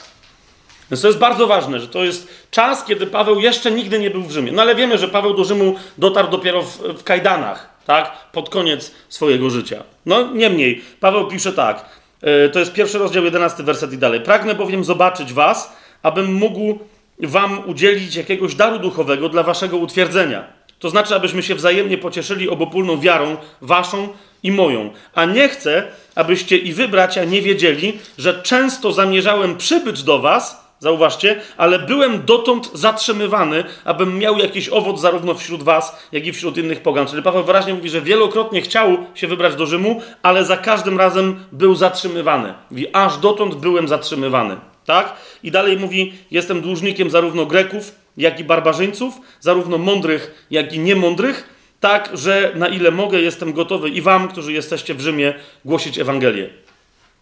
Więc 0.90 1.00
to 1.00 1.06
jest 1.06 1.18
bardzo 1.18 1.46
ważne, 1.46 1.80
że 1.80 1.88
to 1.88 2.04
jest 2.04 2.28
czas, 2.50 2.84
kiedy 2.84 3.06
Paweł 3.06 3.40
jeszcze 3.40 3.70
nigdy 3.70 3.98
nie 3.98 4.10
był 4.10 4.22
w 4.22 4.30
Rzymie. 4.30 4.52
No 4.52 4.62
ale 4.62 4.74
wiemy, 4.74 4.98
że 4.98 5.08
Paweł 5.08 5.34
do 5.34 5.44
Rzymu 5.44 5.76
dotarł 5.98 6.28
dopiero 6.28 6.62
w, 6.62 6.78
w 6.78 7.04
kajdanach, 7.04 7.73
tak? 7.86 8.30
Pod 8.32 8.50
koniec 8.50 8.92
swojego 9.08 9.50
życia. 9.50 9.82
No 10.06 10.32
niemniej, 10.32 10.82
Paweł 11.00 11.26
pisze 11.26 11.52
tak. 11.52 11.84
Yy, 12.22 12.50
to 12.52 12.58
jest 12.58 12.72
pierwszy 12.72 12.98
rozdział, 12.98 13.24
11 13.24 13.62
werset 13.62 13.92
i 13.92 13.98
dalej. 13.98 14.20
Pragnę 14.20 14.54
bowiem 14.54 14.84
zobaczyć 14.84 15.32
was, 15.32 15.76
abym 16.02 16.34
mógł 16.34 16.78
wam 17.18 17.68
udzielić 17.68 18.16
jakiegoś 18.16 18.54
daru 18.54 18.78
duchowego 18.78 19.28
dla 19.28 19.42
waszego 19.42 19.76
utwierdzenia. 19.76 20.44
To 20.78 20.90
znaczy, 20.90 21.14
abyśmy 21.14 21.42
się 21.42 21.54
wzajemnie 21.54 21.98
pocieszyli 21.98 22.48
obopólną 22.48 23.00
wiarą 23.00 23.36
waszą 23.60 24.08
i 24.42 24.52
moją. 24.52 24.90
A 25.14 25.24
nie 25.24 25.48
chcę, 25.48 25.82
abyście 26.14 26.58
i 26.58 26.72
wy, 26.72 26.88
bracia, 26.88 27.24
nie 27.24 27.42
wiedzieli, 27.42 27.98
że 28.18 28.42
często 28.42 28.92
zamierzałem 28.92 29.56
przybyć 29.56 30.02
do 30.02 30.18
was, 30.18 30.63
Zauważcie, 30.84 31.40
ale 31.56 31.78
byłem 31.78 32.24
dotąd 32.24 32.70
zatrzymywany, 32.74 33.64
abym 33.84 34.18
miał 34.18 34.38
jakiś 34.38 34.68
owoc 34.68 35.00
zarówno 35.00 35.34
wśród 35.34 35.62
was, 35.62 36.08
jak 36.12 36.26
i 36.26 36.32
wśród 36.32 36.58
innych 36.58 36.80
pogan. 36.80 37.06
Czyli 37.06 37.22
Paweł 37.22 37.44
wyraźnie 37.44 37.74
mówi, 37.74 37.90
że 37.90 38.00
wielokrotnie 38.00 38.60
chciał 38.60 38.96
się 39.14 39.26
wybrać 39.26 39.56
do 39.56 39.66
Rzymu, 39.66 40.02
ale 40.22 40.44
za 40.44 40.56
każdym 40.56 40.98
razem 40.98 41.44
był 41.52 41.74
zatrzymywany. 41.74 42.54
Mówi, 42.70 42.86
aż 42.92 43.18
dotąd 43.18 43.54
byłem 43.54 43.88
zatrzymywany. 43.88 44.56
Tak? 44.86 45.12
I 45.42 45.50
dalej 45.50 45.76
mówi, 45.76 46.12
jestem 46.30 46.60
dłużnikiem 46.60 47.10
zarówno 47.10 47.46
Greków, 47.46 47.94
jak 48.16 48.40
i 48.40 48.44
barbarzyńców, 48.44 49.14
zarówno 49.40 49.78
mądrych, 49.78 50.46
jak 50.50 50.72
i 50.72 50.78
niemądrych, 50.78 51.48
tak, 51.80 52.10
że 52.12 52.52
na 52.54 52.68
ile 52.68 52.90
mogę, 52.90 53.20
jestem 53.20 53.52
gotowy 53.52 53.88
i 53.88 54.00
wam, 54.00 54.28
którzy 54.28 54.52
jesteście 54.52 54.94
w 54.94 55.00
Rzymie, 55.00 55.34
głosić 55.64 55.98
Ewangelię. 55.98 56.50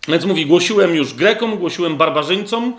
Więc 0.09 0.25
mówi, 0.25 0.47
głosiłem 0.47 0.95
już 0.95 1.15
Grekom, 1.15 1.57
głosiłem 1.57 1.97
barbarzyńcom, 1.97 2.77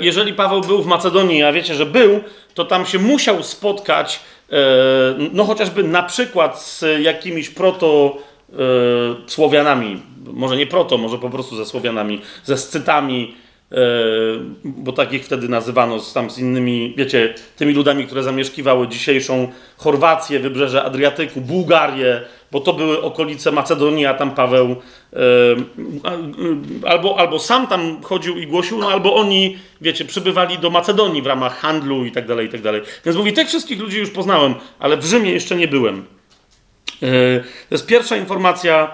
jeżeli 0.00 0.32
Paweł 0.32 0.60
był 0.60 0.82
w 0.82 0.86
Macedonii, 0.86 1.42
a 1.42 1.52
wiecie, 1.52 1.74
że 1.74 1.86
był, 1.86 2.20
to 2.54 2.64
tam 2.64 2.86
się 2.86 2.98
musiał 2.98 3.42
spotkać, 3.42 4.20
e, 4.52 4.56
no 5.32 5.44
chociażby 5.44 5.82
na 5.82 6.02
przykład 6.02 6.62
z 6.62 6.84
jakimiś 7.00 7.50
proto 7.50 8.18
e, 8.52 8.56
Słowianami, 9.26 10.02
może 10.26 10.56
nie 10.56 10.66
proto, 10.66 10.98
może 10.98 11.18
po 11.18 11.30
prostu 11.30 11.56
ze 11.56 11.66
Słowianami, 11.66 12.20
ze 12.44 12.58
Scytami, 12.58 13.34
bo 14.64 14.92
takich 14.92 15.24
wtedy 15.24 15.48
nazywano 15.48 16.00
z, 16.00 16.12
tam 16.12 16.30
z 16.30 16.38
innymi, 16.38 16.94
wiecie, 16.96 17.34
tymi 17.56 17.74
ludami, 17.74 18.06
które 18.06 18.22
zamieszkiwały 18.22 18.88
dzisiejszą 18.88 19.48
Chorwację, 19.76 20.40
wybrzeże 20.40 20.82
Adriatyku, 20.82 21.40
Bułgarię, 21.40 22.20
bo 22.52 22.60
to 22.60 22.72
były 22.72 23.02
okolice 23.02 23.52
Macedonii, 23.52 24.06
a 24.06 24.14
tam 24.14 24.30
Paweł 24.30 24.76
albo, 26.86 27.18
albo 27.18 27.38
sam 27.38 27.66
tam 27.66 28.02
chodził 28.02 28.36
i 28.38 28.46
głosił, 28.46 28.78
no 28.78 28.88
albo 28.88 29.14
oni, 29.14 29.58
wiecie, 29.80 30.04
przybywali 30.04 30.58
do 30.58 30.70
Macedonii 30.70 31.22
w 31.22 31.26
ramach 31.26 31.58
handlu 31.58 32.04
i 32.04 32.12
tak 32.12 32.26
dalej, 32.26 32.46
i 32.46 32.50
tak 32.50 32.62
dalej. 32.62 32.82
Więc 33.04 33.16
mówi, 33.16 33.32
tych 33.32 33.48
wszystkich 33.48 33.80
ludzi 33.80 33.98
już 33.98 34.10
poznałem, 34.10 34.54
ale 34.78 34.96
w 34.96 35.04
Rzymie 35.04 35.30
jeszcze 35.32 35.56
nie 35.56 35.68
byłem. 35.68 36.04
E, 37.02 37.40
to 37.40 37.74
jest 37.74 37.86
pierwsza 37.86 38.16
informacja, 38.16 38.90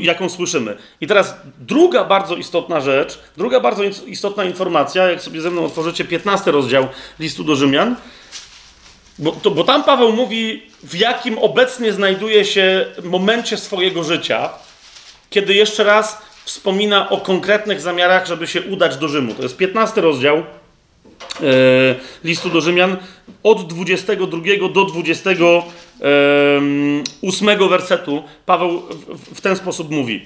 jaką 0.00 0.28
słyszymy. 0.28 0.76
I 1.00 1.06
teraz 1.06 1.36
druga 1.58 2.04
bardzo 2.04 2.36
istotna 2.36 2.80
rzecz, 2.80 3.18
druga 3.36 3.60
bardzo 3.60 3.82
istotna 4.06 4.44
informacja, 4.44 5.10
jak 5.10 5.22
sobie 5.22 5.40
ze 5.40 5.50
mną 5.50 5.64
otworzycie 5.64 6.04
15 6.04 6.50
rozdział 6.50 6.88
listu 7.18 7.44
do 7.44 7.56
Rzymian, 7.56 7.96
bo, 9.18 9.32
to, 9.32 9.50
bo 9.50 9.64
tam 9.64 9.84
Paweł 9.84 10.12
mówi, 10.12 10.62
w 10.82 10.94
jakim 10.94 11.38
obecnie 11.38 11.92
znajduje 11.92 12.44
się 12.44 12.86
momencie 13.02 13.56
swojego 13.56 14.04
życia, 14.04 14.50
kiedy 15.30 15.54
jeszcze 15.54 15.84
raz 15.84 16.18
wspomina 16.44 17.10
o 17.10 17.20
konkretnych 17.20 17.80
zamiarach, 17.80 18.26
żeby 18.26 18.46
się 18.46 18.62
udać 18.62 18.96
do 18.96 19.08
Rzymu. 19.08 19.34
To 19.34 19.42
jest 19.42 19.56
15 19.56 20.00
rozdział 20.00 20.38
e, 20.38 20.42
listu 22.24 22.50
do 22.50 22.60
Rzymian, 22.60 22.96
od 23.42 23.66
22 23.66 24.40
do 24.74 24.84
28 26.02 27.68
wersetu. 27.68 28.22
Paweł 28.46 28.82
w, 29.34 29.40
ten 29.40 29.56
sposób 29.56 29.90
mówi. 29.90 30.24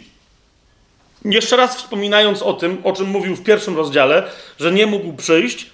Jeszcze 1.24 1.56
raz 1.56 1.76
wspominając 1.76 2.42
o 2.42 2.52
tym, 2.52 2.78
o 2.84 2.92
czym 2.92 3.06
mówił 3.06 3.36
w 3.36 3.42
pierwszym 3.42 3.76
rozdziale, 3.76 4.22
że 4.58 4.72
nie 4.72 4.86
mógł 4.86 5.12
przyjść, 5.12 5.66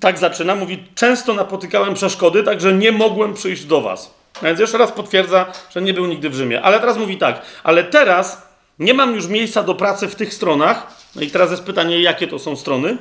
tak 0.00 0.18
zaczyna, 0.18 0.54
mówi, 0.54 0.84
często 0.94 1.34
napotykałem 1.34 1.94
przeszkody, 1.94 2.42
także 2.42 2.72
nie 2.72 2.92
mogłem 2.92 3.34
przyjść 3.34 3.64
do 3.64 3.80
was. 3.80 4.14
Więc 4.42 4.60
jeszcze 4.60 4.78
raz 4.78 4.92
potwierdza, 4.92 5.52
że 5.74 5.82
nie 5.82 5.94
był 5.94 6.06
nigdy 6.06 6.30
w 6.30 6.34
Rzymie. 6.34 6.62
Ale 6.62 6.80
teraz 6.80 6.96
mówi 6.96 7.16
tak, 7.16 7.42
ale 7.64 7.84
teraz 7.84 8.42
nie 8.78 8.94
mam 8.94 9.14
już 9.14 9.26
miejsca 9.26 9.62
do 9.62 9.74
pracy 9.74 10.08
w 10.08 10.14
tych 10.14 10.34
stronach. 10.34 10.86
No 11.16 11.22
i 11.22 11.30
teraz 11.30 11.50
jest 11.50 11.62
pytanie, 11.62 12.00
jakie 12.00 12.26
to 12.26 12.38
są 12.38 12.56
strony. 12.56 12.96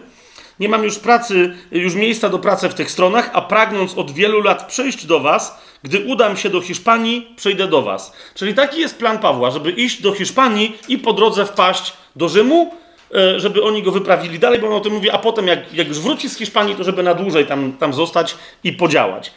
Nie 0.60 0.70
mam 0.70 0.84
już 0.84 1.00
pracy, 1.00 1.56
już 1.72 1.96
miejsca 1.96 2.30
do 2.30 2.40
pracy 2.40 2.70
w 2.70 2.74
tych 2.74 2.92
stronach, 2.92 3.30
a 3.34 3.42
pragnąc 3.42 3.94
od 3.94 4.12
wielu 4.12 4.42
lat 4.42 4.68
przyjść 4.68 5.06
do 5.06 5.20
was, 5.20 5.62
gdy 5.84 6.00
udam 6.00 6.38
się 6.38 6.50
do 6.50 6.62
Hiszpanii, 6.62 7.34
przyjdę 7.36 7.68
do 7.68 7.82
was. 7.82 8.14
Czyli 8.36 8.54
taki 8.54 8.80
jest 8.80 8.98
plan 8.98 9.20
Pawła, 9.20 9.52
żeby 9.52 9.72
iść 9.72 10.02
do 10.02 10.14
Hiszpanii 10.14 10.78
i 10.88 10.98
po 10.98 11.14
drodze 11.14 11.46
wpaść 11.46 11.94
do 12.16 12.30
Rzymu, 12.30 12.72
E, 13.16 13.40
żeby 13.40 13.64
oni 13.64 13.84
go 13.84 13.92
wyprawili 13.92 14.40
dalej, 14.40 14.60
bo 14.60 14.68
on 14.68 14.74
o 14.74 14.80
tym 14.80 14.94
mówi, 14.94 15.10
a 15.10 15.18
potem 15.18 15.48
jak, 15.48 15.74
jak 15.74 15.88
już 15.88 16.00
wróci 16.00 16.30
z 16.30 16.38
Hiszpanii, 16.38 16.76
to 16.76 16.84
żeby 16.84 17.04
na 17.04 17.14
dłużej 17.14 17.46
tam, 17.46 17.74
tam 17.74 17.94
zostać 17.94 18.36
i 18.64 18.74
podziałać. 18.74 19.32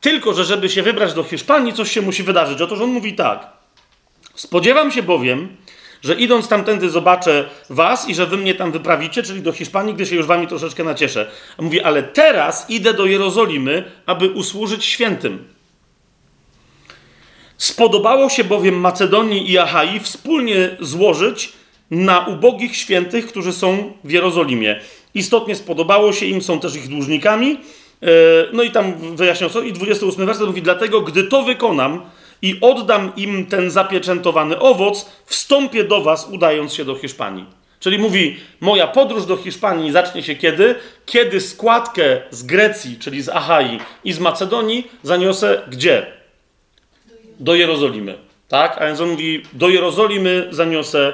Tylko, 0.00 0.34
że 0.34 0.44
żeby 0.44 0.68
się 0.68 0.82
wybrać 0.82 1.14
do 1.14 1.24
Hiszpanii, 1.24 1.72
coś 1.72 1.92
się 1.92 2.02
musi 2.02 2.22
wydarzyć. 2.22 2.60
Otóż 2.60 2.80
on 2.80 2.90
mówi 2.90 3.14
tak. 3.14 3.46
Spodziewam 4.34 4.92
się 4.92 5.02
bowiem, 5.02 5.56
że 6.04 6.14
idąc 6.14 6.48
tamtędy 6.48 6.90
zobaczę 6.90 7.48
was 7.70 8.08
i 8.08 8.14
że 8.14 8.26
wy 8.26 8.36
mnie 8.36 8.54
tam 8.54 8.72
wyprawicie, 8.72 9.22
czyli 9.22 9.42
do 9.42 9.52
Hiszpanii, 9.52 9.94
gdy 9.94 10.06
się 10.06 10.16
już 10.16 10.26
wami 10.26 10.46
troszeczkę 10.46 10.84
nacieszę. 10.84 11.30
A 11.58 11.62
mówi, 11.62 11.80
ale 11.80 12.02
teraz 12.02 12.70
idę 12.70 12.94
do 12.94 13.06
Jerozolimy, 13.06 13.84
aby 14.06 14.30
usłużyć 14.30 14.84
świętym. 14.84 15.48
Spodobało 17.56 18.28
się 18.28 18.44
bowiem 18.44 18.80
Macedonii 18.80 19.50
i 19.50 19.58
Achai 19.58 20.00
wspólnie 20.00 20.76
złożyć 20.80 21.52
na 21.90 22.26
ubogich 22.26 22.76
świętych, 22.76 23.26
którzy 23.26 23.52
są 23.52 23.92
w 24.04 24.10
Jerozolimie. 24.10 24.80
Istotnie 25.14 25.54
spodobało 25.54 26.12
się 26.12 26.26
im, 26.26 26.42
są 26.42 26.60
też 26.60 26.76
ich 26.76 26.88
dłużnikami. 26.88 27.58
E, 28.02 28.06
no 28.52 28.62
i 28.62 28.70
tam 28.70 29.16
wyjaśniał 29.16 29.50
co. 29.50 29.62
I 29.62 29.72
28 29.72 30.26
werset 30.26 30.46
mówi, 30.46 30.62
dlatego 30.62 31.00
gdy 31.00 31.24
to 31.24 31.42
wykonam 31.42 32.00
i 32.42 32.58
oddam 32.60 33.12
im 33.16 33.46
ten 33.46 33.70
zapieczętowany 33.70 34.58
owoc, 34.58 35.10
wstąpię 35.26 35.84
do 35.84 36.00
was, 36.00 36.28
udając 36.28 36.74
się 36.74 36.84
do 36.84 36.94
Hiszpanii. 36.94 37.46
Czyli 37.80 37.98
mówi, 37.98 38.36
moja 38.60 38.86
podróż 38.86 39.26
do 39.26 39.36
Hiszpanii 39.36 39.92
zacznie 39.92 40.22
się 40.22 40.34
kiedy? 40.34 40.74
Kiedy 41.06 41.40
składkę 41.40 42.20
z 42.30 42.42
Grecji, 42.42 42.96
czyli 42.98 43.22
z 43.22 43.28
Achai 43.28 43.78
i 44.04 44.12
z 44.12 44.18
Macedonii 44.18 44.90
zaniosę 45.02 45.62
gdzie? 45.68 46.06
Do 47.40 47.54
Jerozolimy. 47.54 48.18
Tak? 48.48 48.76
A 48.78 48.86
więc 48.86 49.00
on 49.00 49.10
mówi, 49.10 49.42
do 49.52 49.68
Jerozolimy 49.68 50.48
zaniosę 50.50 51.12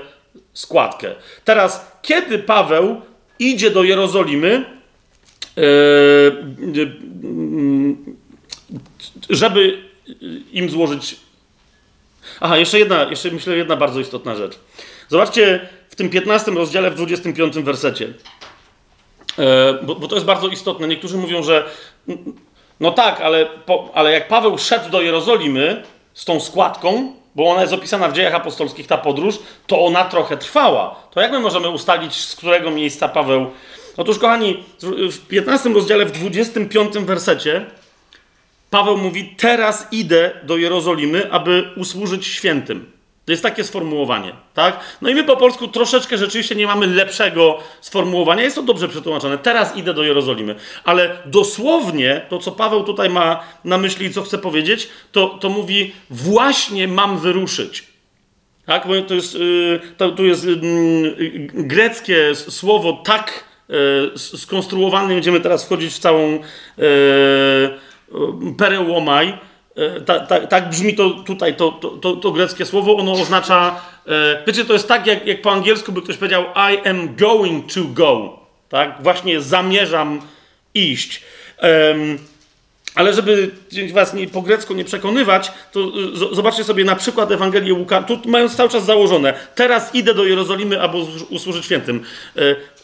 składkę. 0.52 1.14
Teraz, 1.44 1.92
kiedy 2.02 2.38
Paweł 2.38 3.00
idzie 3.38 3.70
do 3.70 3.82
Jerozolimy, 3.82 4.64
e, 5.56 5.62
żeby 9.30 9.89
im 10.52 10.70
złożyć. 10.70 11.16
Aha, 12.40 12.56
jeszcze 12.56 12.78
jedna, 12.78 13.04
jeszcze 13.04 13.30
myślę, 13.30 13.56
jedna 13.56 13.76
bardzo 13.76 14.00
istotna 14.00 14.36
rzecz. 14.36 14.58
Zobaczcie 15.08 15.68
w 15.88 15.96
tym 15.96 16.10
15 16.10 16.50
rozdziale, 16.50 16.90
w 16.90 16.94
25 16.94 17.58
wersecie. 17.58 18.12
E, 19.38 19.74
bo, 19.82 19.94
bo 19.94 20.08
to 20.08 20.14
jest 20.14 20.26
bardzo 20.26 20.48
istotne. 20.48 20.88
Niektórzy 20.88 21.16
mówią, 21.16 21.42
że 21.42 21.64
no 22.80 22.90
tak, 22.90 23.20
ale, 23.20 23.46
po, 23.46 23.90
ale 23.94 24.12
jak 24.12 24.28
Paweł 24.28 24.58
szedł 24.58 24.90
do 24.90 25.02
Jerozolimy 25.02 25.82
z 26.14 26.24
tą 26.24 26.40
składką, 26.40 27.12
bo 27.34 27.50
ona 27.50 27.60
jest 27.60 27.72
opisana 27.72 28.08
w 28.08 28.12
dziejach 28.12 28.34
apostolskich, 28.34 28.86
ta 28.86 28.98
podróż, 28.98 29.38
to 29.66 29.84
ona 29.84 30.04
trochę 30.04 30.36
trwała. 30.36 30.96
To 31.10 31.20
jak 31.20 31.32
my 31.32 31.38
możemy 31.38 31.68
ustalić, 31.68 32.14
z 32.14 32.36
którego 32.36 32.70
miejsca 32.70 33.08
Paweł. 33.08 33.50
Otóż, 33.96 34.18
kochani, 34.18 34.64
w 35.12 35.26
15 35.28 35.68
rozdziale, 35.68 36.06
w 36.06 36.12
25 36.12 36.98
wersecie, 36.98 37.66
Paweł 38.70 38.96
mówi: 38.96 39.34
Teraz 39.36 39.88
idę 39.92 40.30
do 40.42 40.56
Jerozolimy, 40.56 41.32
aby 41.32 41.70
usłużyć 41.76 42.26
świętym. 42.26 43.00
To 43.24 43.32
jest 43.32 43.42
takie 43.42 43.64
sformułowanie, 43.64 44.32
tak? 44.54 44.80
No 45.02 45.08
i 45.08 45.14
my 45.14 45.24
po 45.24 45.36
polsku 45.36 45.68
troszeczkę 45.68 46.18
rzeczywiście 46.18 46.54
nie 46.54 46.66
mamy 46.66 46.86
lepszego 46.86 47.58
sformułowania. 47.80 48.42
Jest 48.42 48.56
to 48.56 48.62
dobrze 48.62 48.88
przetłumaczone. 48.88 49.38
Teraz 49.38 49.76
idę 49.76 49.94
do 49.94 50.02
Jerozolimy. 50.02 50.54
Ale 50.84 51.16
dosłownie 51.26 52.26
to, 52.28 52.38
co 52.38 52.52
Paweł 52.52 52.84
tutaj 52.84 53.10
ma 53.10 53.44
na 53.64 53.78
myśli 53.78 54.06
i 54.06 54.12
co 54.12 54.22
chce 54.22 54.38
powiedzieć, 54.38 54.88
to, 55.12 55.28
to 55.28 55.48
mówi 55.48 55.92
właśnie 56.10 56.88
mam 56.88 57.18
wyruszyć. 57.18 57.84
Tak? 58.66 58.86
Bo 58.88 59.02
to 59.02 59.14
jest, 59.14 59.34
y, 59.34 59.80
to, 59.96 60.10
tu 60.10 60.24
jest 60.24 60.44
y, 60.44 60.58
greckie 61.54 62.34
słowo 62.34 63.02
tak 63.04 63.44
y, 64.14 64.18
skonstruowane. 64.18 65.14
Będziemy 65.14 65.40
teraz 65.40 65.64
wchodzić 65.64 65.94
w 65.94 65.98
całą 65.98 66.38
E, 69.76 70.00
tak, 70.00 70.26
tak, 70.26 70.48
tak 70.48 70.68
brzmi 70.68 70.94
to 70.94 71.10
tutaj, 71.10 71.54
to, 71.54 71.72
to, 71.72 71.88
to, 71.90 72.16
to, 72.16 72.30
greckie 72.30 72.66
słowo. 72.66 72.96
Ono 72.96 73.12
oznacza, 73.12 73.80
e, 74.06 74.42
wiecie, 74.46 74.64
to 74.64 74.72
jest 74.72 74.88
tak, 74.88 75.06
jak, 75.06 75.26
jak 75.26 75.42
po 75.42 75.52
angielsku 75.52 75.92
by 75.92 76.02
ktoś 76.02 76.16
powiedział 76.16 76.44
I 76.44 76.88
am 76.88 77.16
going 77.16 77.72
to 77.72 77.80
go. 77.84 78.38
Tak? 78.68 79.02
Właśnie 79.02 79.40
zamierzam 79.40 80.20
iść. 80.74 81.22
Ale 82.94 83.14
żeby 83.14 83.50
was 83.92 84.14
nie, 84.14 84.26
po 84.26 84.42
grecku 84.42 84.74
nie 84.74 84.84
przekonywać, 84.84 85.52
to 85.72 85.80
z, 86.14 86.36
zobaczcie 86.36 86.64
sobie 86.64 86.84
na 86.84 86.96
przykład 86.96 87.32
Ewangelię 87.32 87.74
Łukasza. 87.74 88.02
Tu 88.02 88.18
mając 88.26 88.56
cały 88.56 88.68
czas 88.68 88.84
założone. 88.84 89.34
Teraz 89.54 89.94
idę 89.94 90.14
do 90.14 90.24
Jerozolimy, 90.24 90.82
aby 90.82 90.96
usłużyć 91.30 91.64
świętym. 91.64 92.02
E, 92.36 92.40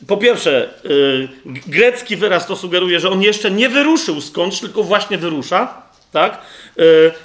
po 0.07 0.16
pierwsze, 0.16 0.68
grecki 1.46 2.16
wyraz 2.16 2.46
to 2.46 2.57
sugeruje, 2.57 3.00
że 3.00 3.11
on 3.11 3.22
jeszcze 3.22 3.50
nie 3.50 3.68
wyruszył 3.68 4.20
skądś, 4.20 4.61
tylko 4.61 4.82
właśnie 4.82 5.18
wyrusza. 5.18 5.82
Tak? 6.12 6.38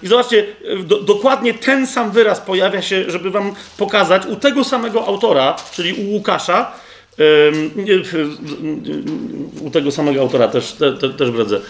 I 0.04 0.08
zobaczcie, 0.08 0.46
do, 0.84 1.02
dokładnie 1.02 1.54
ten 1.54 1.88
sam 1.88 2.12
wyraz 2.12 2.40
pojawia 2.40 2.82
się, 2.82 3.12
żeby 3.12 3.32
wam 3.32 3.56
pokazać 3.78 4.26
u 4.26 4.36
tego 4.36 4.64
samego 4.64 5.06
autora, 5.06 5.56
czyli 5.74 5.94
u 5.94 6.12
Łukasza, 6.12 6.72
u 9.62 9.72
tego 9.72 9.92
samego 9.92 10.22
autora 10.22 10.48
też, 10.48 10.72
te, 10.72 10.94
te, 10.94 11.10
też 11.10 11.32
bredzę, 11.32 11.62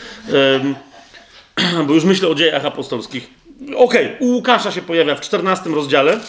bo 1.88 1.94
już 1.94 2.04
myślę 2.04 2.28
o 2.28 2.36
dziejach 2.36 2.66
apostolskich. 2.66 3.30
Okej, 3.76 4.06
okay, 4.06 4.18
u 4.20 4.26
Łukasza 4.26 4.72
się 4.72 4.82
pojawia 4.82 5.16
w 5.16 5.22
14 5.22 5.70
rozdziale, 5.70 6.14
e, 6.14 6.20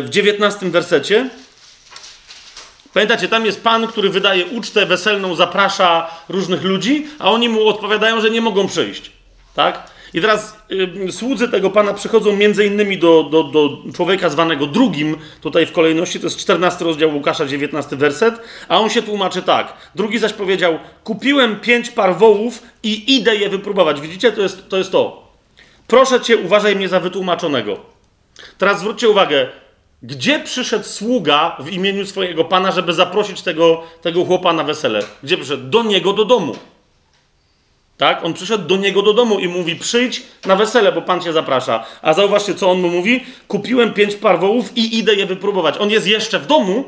w 0.00 0.08
19 0.10 0.70
wersecie. 0.70 1.30
Pamiętacie, 2.94 3.28
tam 3.28 3.46
jest 3.46 3.62
pan, 3.62 3.86
który 3.86 4.10
wydaje 4.10 4.46
ucztę 4.46 4.86
weselną, 4.86 5.34
zaprasza 5.34 6.10
różnych 6.28 6.62
ludzi, 6.62 7.06
a 7.18 7.30
oni 7.30 7.48
mu 7.48 7.68
odpowiadają, 7.68 8.20
że 8.20 8.30
nie 8.30 8.40
mogą 8.40 8.66
przyjść. 8.68 9.10
Tak? 9.54 9.90
I 10.14 10.20
teraz 10.20 10.56
y, 11.08 11.12
słudzy 11.12 11.48
tego 11.48 11.70
pana 11.70 11.94
przychodzą 11.94 12.36
między 12.36 12.66
innymi 12.66 12.98
do, 12.98 13.22
do, 13.22 13.44
do 13.44 13.78
człowieka 13.94 14.28
zwanego 14.28 14.66
drugim, 14.66 15.16
tutaj 15.40 15.66
w 15.66 15.72
kolejności, 15.72 16.20
to 16.20 16.26
jest 16.26 16.38
14 16.38 16.84
rozdział 16.84 17.14
Łukasza, 17.14 17.46
19 17.46 17.96
werset, 17.96 18.34
a 18.68 18.80
on 18.80 18.90
się 18.90 19.02
tłumaczy 19.02 19.42
tak. 19.42 19.76
Drugi 19.94 20.18
zaś 20.18 20.32
powiedział, 20.32 20.78
kupiłem 21.04 21.60
pięć 21.60 21.90
par 21.90 22.16
wołów 22.16 22.62
i 22.82 23.16
idę 23.16 23.36
je 23.36 23.48
wypróbować. 23.48 24.00
Widzicie, 24.00 24.32
to 24.32 24.42
jest 24.42 24.68
to. 24.68 24.76
Jest 24.76 24.92
to. 24.92 25.32
Proszę 25.86 26.20
cię, 26.20 26.36
uważaj 26.36 26.76
mnie 26.76 26.88
za 26.88 27.00
wytłumaczonego. 27.00 27.76
Teraz 28.58 28.80
zwróćcie 28.80 29.08
uwagę, 29.08 29.48
gdzie 30.02 30.38
przyszedł 30.38 30.84
sługa 30.84 31.56
w 31.60 31.72
imieniu 31.72 32.06
swojego 32.06 32.44
pana, 32.44 32.70
żeby 32.70 32.92
zaprosić 32.92 33.42
tego, 33.42 33.82
tego 34.02 34.24
chłopa 34.24 34.52
na 34.52 34.64
wesele? 34.64 35.00
Gdzie 35.22 35.36
przyszedł? 35.36 35.70
Do 35.70 35.82
niego 35.82 36.12
do 36.12 36.24
domu. 36.24 36.54
Tak? 37.96 38.24
On 38.24 38.34
przyszedł 38.34 38.68
do 38.68 38.76
niego 38.76 39.02
do 39.02 39.12
domu 39.12 39.38
i 39.38 39.48
mówi: 39.48 39.76
Przyjdź 39.76 40.22
na 40.46 40.56
wesele, 40.56 40.92
bo 40.92 41.02
pan 41.02 41.20
cię 41.20 41.32
zaprasza. 41.32 41.84
A 42.02 42.12
zauważcie, 42.12 42.54
co 42.54 42.70
on 42.70 42.80
mu 42.80 42.88
mówi: 42.88 43.24
Kupiłem 43.48 43.92
pięć 43.92 44.14
par 44.14 44.40
wołów 44.40 44.76
i 44.76 44.98
idę 44.98 45.14
je 45.14 45.26
wypróbować. 45.26 45.74
On 45.78 45.90
jest 45.90 46.06
jeszcze 46.06 46.38
w 46.38 46.46
domu, 46.46 46.84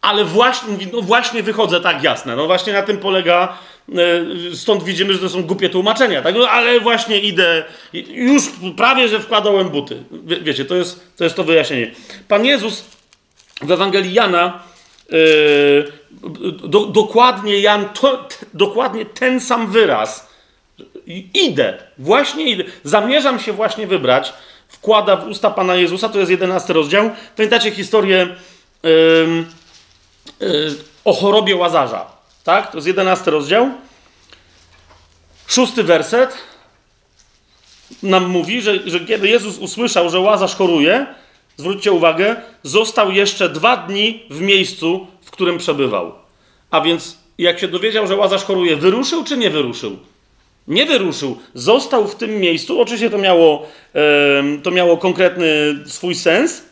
ale 0.00 0.24
właśnie, 0.24 0.68
no 0.92 1.02
właśnie 1.02 1.42
wychodzę, 1.42 1.80
tak 1.80 2.02
jasne. 2.02 2.36
No 2.36 2.46
właśnie 2.46 2.72
na 2.72 2.82
tym 2.82 2.98
polega, 2.98 3.58
e, 3.88 4.56
stąd 4.56 4.82
widzimy, 4.82 5.12
że 5.12 5.18
to 5.18 5.28
są 5.28 5.42
głupie 5.42 5.68
tłumaczenia, 5.68 6.22
tak? 6.22 6.34
No, 6.34 6.48
ale 6.48 6.80
właśnie 6.80 7.20
idę, 7.20 7.64
już 8.08 8.42
prawie, 8.76 9.08
że 9.08 9.20
wkładałem 9.20 9.68
buty. 9.68 10.02
Wie, 10.24 10.40
wiecie, 10.40 10.64
to 10.64 10.74
jest, 10.74 11.16
to 11.16 11.24
jest 11.24 11.36
to 11.36 11.44
wyjaśnienie. 11.44 11.90
Pan 12.28 12.44
Jezus 12.44 12.84
w 13.62 13.70
Ewangelii 13.70 14.14
Jana 14.14 14.62
do, 16.64 16.86
dokładnie 16.86 17.60
Jan, 17.60 17.88
to, 17.88 18.28
dokładnie 18.54 19.06
ten 19.06 19.40
sam 19.40 19.72
wyraz. 19.72 20.26
Idę, 21.34 21.78
właśnie 21.98 22.44
idę. 22.44 22.64
Zamierzam 22.84 23.40
się 23.40 23.52
właśnie 23.52 23.86
wybrać. 23.86 24.32
Wkłada 24.68 25.16
w 25.16 25.28
usta 25.28 25.50
Pana 25.50 25.74
Jezusa, 25.74 26.08
to 26.08 26.18
jest 26.18 26.30
jedenasty 26.30 26.72
rozdział. 26.72 27.10
Pamiętacie 27.36 27.70
historię 27.70 28.36
yy, 28.82 28.90
yy, 30.40 30.74
o 31.04 31.12
chorobie 31.12 31.56
Łazarza, 31.56 32.06
tak? 32.44 32.70
To 32.70 32.76
jest 32.76 32.86
jedenasty 32.86 33.30
rozdział. 33.30 33.70
Szósty 35.46 35.82
werset 35.82 36.34
nam 38.02 38.24
mówi, 38.24 38.62
że, 38.62 38.90
że 38.90 39.00
kiedy 39.00 39.28
Jezus 39.28 39.58
usłyszał, 39.58 40.10
że 40.10 40.20
Łazarz 40.20 40.54
choruje, 40.54 41.06
zwróćcie 41.56 41.92
uwagę, 41.92 42.36
został 42.62 43.12
jeszcze 43.12 43.48
dwa 43.48 43.76
dni 43.76 44.22
w 44.30 44.40
miejscu, 44.40 45.06
w 45.22 45.30
którym 45.30 45.58
przebywał. 45.58 46.14
A 46.70 46.80
więc 46.80 47.18
jak 47.38 47.58
się 47.58 47.68
dowiedział, 47.68 48.06
że 48.06 48.16
Łazarz 48.16 48.44
choruje, 48.44 48.76
wyruszył 48.76 49.24
czy 49.24 49.36
nie 49.36 49.50
wyruszył? 49.50 49.98
Nie 50.68 50.86
wyruszył. 50.86 51.38
Został 51.54 52.08
w 52.08 52.14
tym 52.14 52.40
miejscu. 52.40 52.80
Oczywiście 52.80 53.10
to 53.10 53.18
miało, 53.18 53.66
to 54.62 54.70
miało 54.70 54.96
konkretny 54.96 55.46
swój 55.86 56.14
sens. 56.14 56.62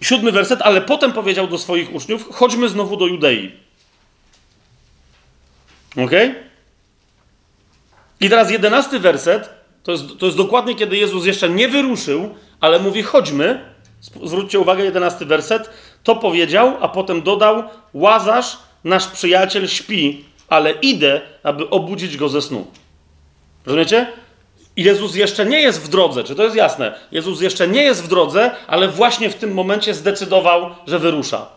siódmy 0.00 0.32
werset, 0.32 0.62
ale 0.62 0.80
potem 0.80 1.12
powiedział 1.12 1.46
do 1.46 1.58
swoich 1.58 1.94
uczniów: 1.94 2.28
chodźmy 2.32 2.68
znowu 2.68 2.96
do 2.96 3.06
Judei. 3.06 3.52
Ok? 5.96 6.12
I 8.20 8.30
teraz 8.30 8.50
jedenasty 8.50 8.98
werset, 8.98 9.50
to 9.86 9.92
jest, 9.92 10.04
to 10.18 10.26
jest 10.26 10.38
dokładnie 10.38 10.74
kiedy 10.74 10.96
Jezus 10.96 11.26
jeszcze 11.26 11.48
nie 11.48 11.68
wyruszył, 11.68 12.34
ale 12.60 12.78
mówi: 12.78 13.02
chodźmy. 13.02 13.76
Zwróćcie 14.24 14.60
uwagę, 14.60 14.84
jedenasty 14.84 15.26
werset. 15.26 15.70
To 16.02 16.16
powiedział, 16.16 16.76
a 16.80 16.88
potem 16.88 17.22
dodał: 17.22 17.62
Łazarz, 17.94 18.58
nasz 18.84 19.06
przyjaciel, 19.06 19.68
śpi, 19.68 20.24
ale 20.48 20.72
idę, 20.72 21.20
aby 21.42 21.70
obudzić 21.70 22.16
go 22.16 22.28
ze 22.28 22.42
snu. 22.42 22.66
Rozumiecie? 23.66 24.06
Jezus 24.76 25.14
jeszcze 25.14 25.46
nie 25.46 25.60
jest 25.60 25.82
w 25.82 25.88
drodze, 25.88 26.24
czy 26.24 26.34
to 26.34 26.42
jest 26.42 26.56
jasne? 26.56 26.98
Jezus 27.12 27.40
jeszcze 27.40 27.68
nie 27.68 27.82
jest 27.82 28.04
w 28.04 28.08
drodze, 28.08 28.50
ale 28.66 28.88
właśnie 28.88 29.30
w 29.30 29.34
tym 29.34 29.54
momencie 29.54 29.94
zdecydował, 29.94 30.70
że 30.86 30.98
wyrusza. 30.98 31.55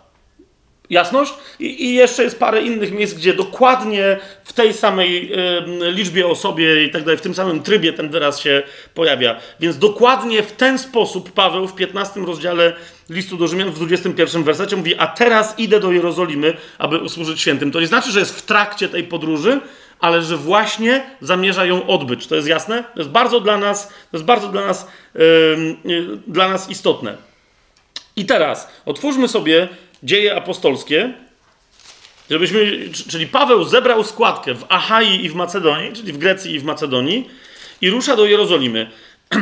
Jasność? 0.90 1.34
I, 1.60 1.86
I, 1.86 1.94
jeszcze 1.94 2.24
jest 2.24 2.40
parę 2.40 2.62
innych 2.62 2.92
miejsc, 2.92 3.14
gdzie 3.14 3.34
dokładnie 3.34 4.20
w 4.44 4.54
tej 4.54 4.74
samej 4.74 5.34
y, 5.34 5.92
liczbie 5.92 6.28
osobie 6.28 6.84
i 6.84 6.92
tak 6.92 7.04
dalej, 7.04 7.18
w 7.18 7.22
tym 7.22 7.36
samym 7.36 7.64
trybie 7.64 7.94
ten 7.94 8.10
wyraz 8.10 8.40
się 8.40 8.64
pojawia. 8.94 9.40
Więc 9.60 9.78
dokładnie 9.78 10.44
w 10.44 10.52
ten 10.52 10.80
sposób 10.80 11.32
Paweł 11.32 11.68
w 11.68 11.76
15 11.76 12.20
rozdziale 12.20 12.74
listu 13.10 13.38
do 13.38 13.48
Rzymian 13.48 13.72
w 13.72 13.76
21 13.76 14.44
wersecie 14.44 14.76
mówi: 14.76 14.96
A 14.96 15.08
teraz 15.08 15.60
idę 15.60 15.80
do 15.80 15.92
Jerozolimy, 15.92 16.58
aby 16.78 16.98
usłużyć 16.98 17.42
świętym. 17.42 17.72
To 17.72 17.80
nie 17.80 17.88
znaczy, 17.88 18.12
że 18.12 18.20
jest 18.20 18.40
w 18.40 18.42
trakcie 18.42 18.90
tej 18.90 19.04
podróży, 19.04 19.60
ale 20.00 20.22
że 20.22 20.38
właśnie 20.38 21.04
zamierza 21.22 21.66
ją 21.66 21.88
odbyć. 21.88 22.28
To 22.28 22.36
jest 22.36 22.48
jasne? 22.48 22.84
To 22.94 23.00
jest 23.00 23.12
bardzo 23.12 23.40
dla 23.40 23.58
nas, 23.58 23.88
to 23.88 24.18
jest 24.18 24.26
bardzo 24.26 24.48
dla 24.48 24.68
nas, 24.68 24.88
dla 26.28 26.50
nas 26.50 26.70
istotne. 26.70 27.18
I 28.16 28.26
teraz 28.26 28.68
otwórzmy 28.86 29.28
sobie 29.28 29.68
dzieje 30.04 30.36
apostolskie, 30.36 31.14
żebyśmy, 32.30 32.90
czyli 33.10 33.28
Paweł 33.28 33.64
zebrał 33.64 34.04
składkę 34.04 34.54
w 34.54 34.66
Achai 34.70 35.26
i 35.26 35.30
w 35.30 35.36
Macedonii, 35.36 35.94
czyli 35.94 36.14
w 36.14 36.18
Grecji 36.18 36.56
i 36.56 36.60
w 36.60 36.64
Macedonii 36.64 37.30
i 37.82 37.90
rusza 37.90 38.16
do 38.16 38.26
Jerozolimy. 38.26 38.92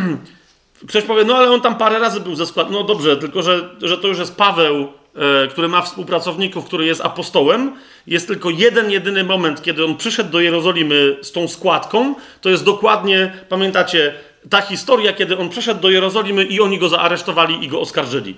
Ktoś 0.89 1.03
powie, 1.03 1.23
no 1.23 1.35
ale 1.37 1.51
on 1.51 1.61
tam 1.61 1.77
parę 1.77 1.99
razy 1.99 2.19
był 2.19 2.35
ze 2.35 2.45
składką. 2.45 2.73
No 2.73 2.83
dobrze, 2.83 3.17
tylko 3.17 3.41
że, 3.41 3.69
że 3.81 3.97
to 3.97 4.07
już 4.07 4.19
jest 4.19 4.35
Paweł, 4.35 4.87
e, 5.15 5.47
który 5.47 5.67
ma 5.67 5.81
współpracowników, 5.81 6.65
który 6.65 6.85
jest 6.85 7.01
apostołem. 7.01 7.71
Jest 8.07 8.27
tylko 8.27 8.49
jeden, 8.49 8.91
jedyny 8.91 9.23
moment, 9.23 9.63
kiedy 9.63 9.85
on 9.85 9.97
przyszedł 9.97 10.29
do 10.29 10.39
Jerozolimy 10.39 11.17
z 11.21 11.31
tą 11.31 11.47
składką. 11.47 12.15
To 12.41 12.49
jest 12.49 12.63
dokładnie, 12.63 13.33
pamiętacie, 13.49 14.13
ta 14.49 14.61
historia, 14.61 15.13
kiedy 15.13 15.37
on 15.37 15.49
przyszedł 15.49 15.81
do 15.81 15.89
Jerozolimy 15.89 16.43
i 16.43 16.61
oni 16.61 16.79
go 16.79 16.89
zaaresztowali 16.89 17.65
i 17.65 17.67
go 17.67 17.79
oskarżyli. 17.79 18.35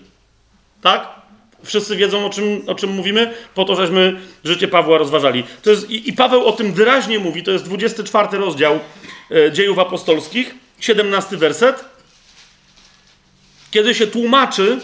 Tak? 0.81 1.18
Wszyscy 1.63 1.95
wiedzą, 1.95 2.25
o 2.25 2.29
czym, 2.29 2.61
o 2.67 2.75
czym 2.75 2.89
mówimy, 2.89 3.33
po 3.55 3.65
to, 3.65 3.75
żeśmy 3.75 4.19
życie 4.43 4.67
Pawła 4.67 4.97
rozważali. 4.97 5.43
To 5.63 5.69
jest, 5.69 5.89
i, 5.89 6.09
I 6.09 6.13
Paweł 6.13 6.45
o 6.45 6.51
tym 6.51 6.73
wyraźnie 6.73 7.19
mówi, 7.19 7.43
to 7.43 7.51
jest 7.51 7.65
24 7.65 8.37
rozdział 8.37 8.79
e, 9.31 9.51
dziejów 9.51 9.79
apostolskich, 9.79 10.55
17 10.79 11.37
werset, 11.37 11.85
kiedy 13.71 13.95
się 13.95 14.07
tłumaczy, 14.07 14.79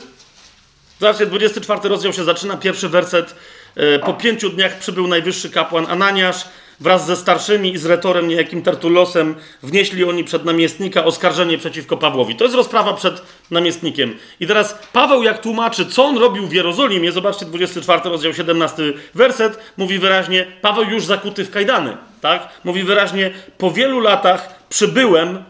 zobaczcie, 0.99 1.25
24 1.25 1.89
rozdział 1.89 2.13
się 2.13 2.23
zaczyna, 2.23 2.57
pierwszy 2.57 2.89
werset, 2.89 3.35
e, 3.75 3.99
po 3.99 4.13
pięciu 4.13 4.49
dniach 4.49 4.79
przybył 4.79 5.07
najwyższy 5.07 5.49
kapłan 5.49 5.85
Ananiasz, 5.89 6.45
wraz 6.79 7.05
ze 7.05 7.15
starszymi 7.15 7.73
i 7.73 7.77
z 7.77 7.85
retorem 7.85 8.27
niejakim 8.27 8.61
Tertulosem 8.61 9.35
wnieśli 9.63 10.03
oni 10.03 10.23
przed 10.23 10.45
namiestnika 10.45 11.05
oskarżenie 11.05 11.57
przeciwko 11.57 11.97
Pawłowi. 11.97 12.35
To 12.35 12.43
jest 12.43 12.55
rozprawa 12.55 12.93
przed 12.93 13.21
namiestnikiem. 13.51 14.15
I 14.39 14.47
teraz 14.47 14.79
Paweł 14.93 15.23
jak 15.23 15.41
tłumaczy, 15.41 15.85
co 15.85 16.05
on 16.05 16.17
robił 16.17 16.47
w 16.47 16.53
Jerozolimie, 16.53 17.11
zobaczcie 17.11 17.45
24 17.45 18.01
rozdział 18.09 18.33
17 18.33 18.83
werset, 19.13 19.59
mówi 19.77 19.99
wyraźnie, 19.99 20.47
Paweł 20.61 20.83
już 20.83 21.05
zakuty 21.05 21.45
w 21.45 21.51
kajdany, 21.51 21.97
tak? 22.21 22.49
Mówi 22.63 22.83
wyraźnie, 22.83 23.31
po 23.57 23.71
wielu 23.71 23.99
latach 23.99 24.65
przybyłem 24.69 25.43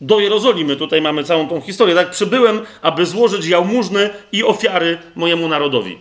do 0.00 0.20
Jerozolimy, 0.20 0.76
tutaj 0.76 1.02
mamy 1.02 1.24
całą 1.24 1.48
tą 1.48 1.60
historię, 1.60 1.94
tak? 1.94 2.10
Przybyłem, 2.10 2.60
aby 2.82 3.06
złożyć 3.06 3.46
jałmużny 3.46 4.10
i 4.32 4.44
ofiary 4.44 4.98
mojemu 5.14 5.48
narodowi. 5.48 5.98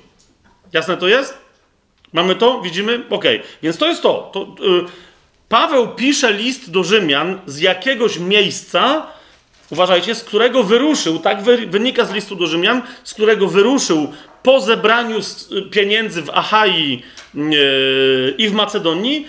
Jasne 0.74 0.98
to 0.98 1.08
jest? 1.08 1.43
Mamy 2.14 2.36
to? 2.36 2.62
Widzimy? 2.62 3.04
Okay. 3.10 3.42
Więc 3.64 3.78
to 3.78 3.88
jest 3.88 4.02
to. 4.02 4.32
to 4.34 4.64
yy, 4.64 4.86
Paweł 5.50 5.88
pisze 5.88 6.34
list 6.34 6.72
do 6.72 6.84
Rzymian 6.84 7.40
z 7.46 7.60
jakiegoś 7.60 8.20
miejsca, 8.20 9.08
uważajcie, 9.70 10.16
z 10.16 10.24
którego 10.24 10.64
wyruszył, 10.64 11.20
tak 11.20 11.42
wynika 11.70 12.06
z 12.06 12.14
listu 12.14 12.36
do 12.36 12.48
Rzymian, 12.48 12.82
z 13.04 13.14
którego 13.14 13.48
wyruszył 13.48 14.14
po 14.44 14.60
zebraniu 14.60 15.20
pieniędzy 15.72 16.22
w 16.22 16.30
Achai 16.30 17.04
yy, 17.34 18.36
i 18.38 18.50
w 18.50 18.54
Macedonii, 18.54 19.28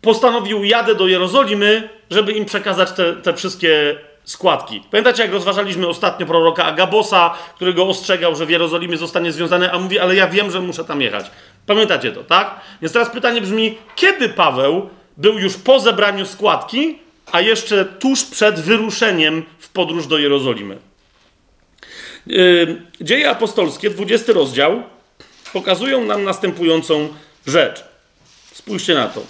postanowił 0.00 0.64
jadę 0.64 0.94
do 0.94 1.06
Jerozolimy, 1.08 1.88
żeby 2.10 2.32
im 2.32 2.44
przekazać 2.44 2.92
te, 2.92 3.12
te 3.12 3.34
wszystkie 3.34 3.98
składki. 4.24 4.82
Pamiętacie, 4.90 5.22
jak 5.22 5.32
rozważaliśmy 5.32 5.88
ostatnio 5.88 6.26
proroka 6.26 6.64
Agabosa, 6.64 7.34
którego 7.54 7.88
ostrzegał, 7.88 8.36
że 8.36 8.46
w 8.46 8.50
Jerozolimie 8.50 8.96
zostanie 8.96 9.32
związany, 9.32 9.72
a 9.72 9.78
mówi, 9.78 9.98
ale 9.98 10.14
ja 10.14 10.28
wiem, 10.28 10.50
że 10.50 10.60
muszę 10.60 10.84
tam 10.84 11.00
jechać. 11.00 11.30
Pamiętacie 11.66 12.12
to, 12.12 12.24
tak? 12.24 12.60
Więc 12.82 12.92
teraz 12.92 13.10
pytanie 13.10 13.40
brzmi, 13.40 13.78
kiedy 13.96 14.28
Paweł 14.28 14.88
był 15.16 15.38
już 15.38 15.56
po 15.56 15.80
zebraniu 15.80 16.26
składki, 16.26 16.98
a 17.32 17.40
jeszcze 17.40 17.84
tuż 17.84 18.24
przed 18.24 18.60
wyruszeniem 18.60 19.44
w 19.58 19.68
podróż 19.68 20.06
do 20.06 20.18
Jerozolimy? 20.18 20.78
Yy, 22.26 22.82
Dzieje 23.00 23.30
apostolskie, 23.30 23.90
20 23.90 24.32
rozdział, 24.32 24.82
pokazują 25.52 26.04
nam 26.04 26.24
następującą 26.24 27.08
rzecz. 27.46 27.84
Spójrzcie 28.52 28.94
na 28.94 29.08
to. 29.08 29.22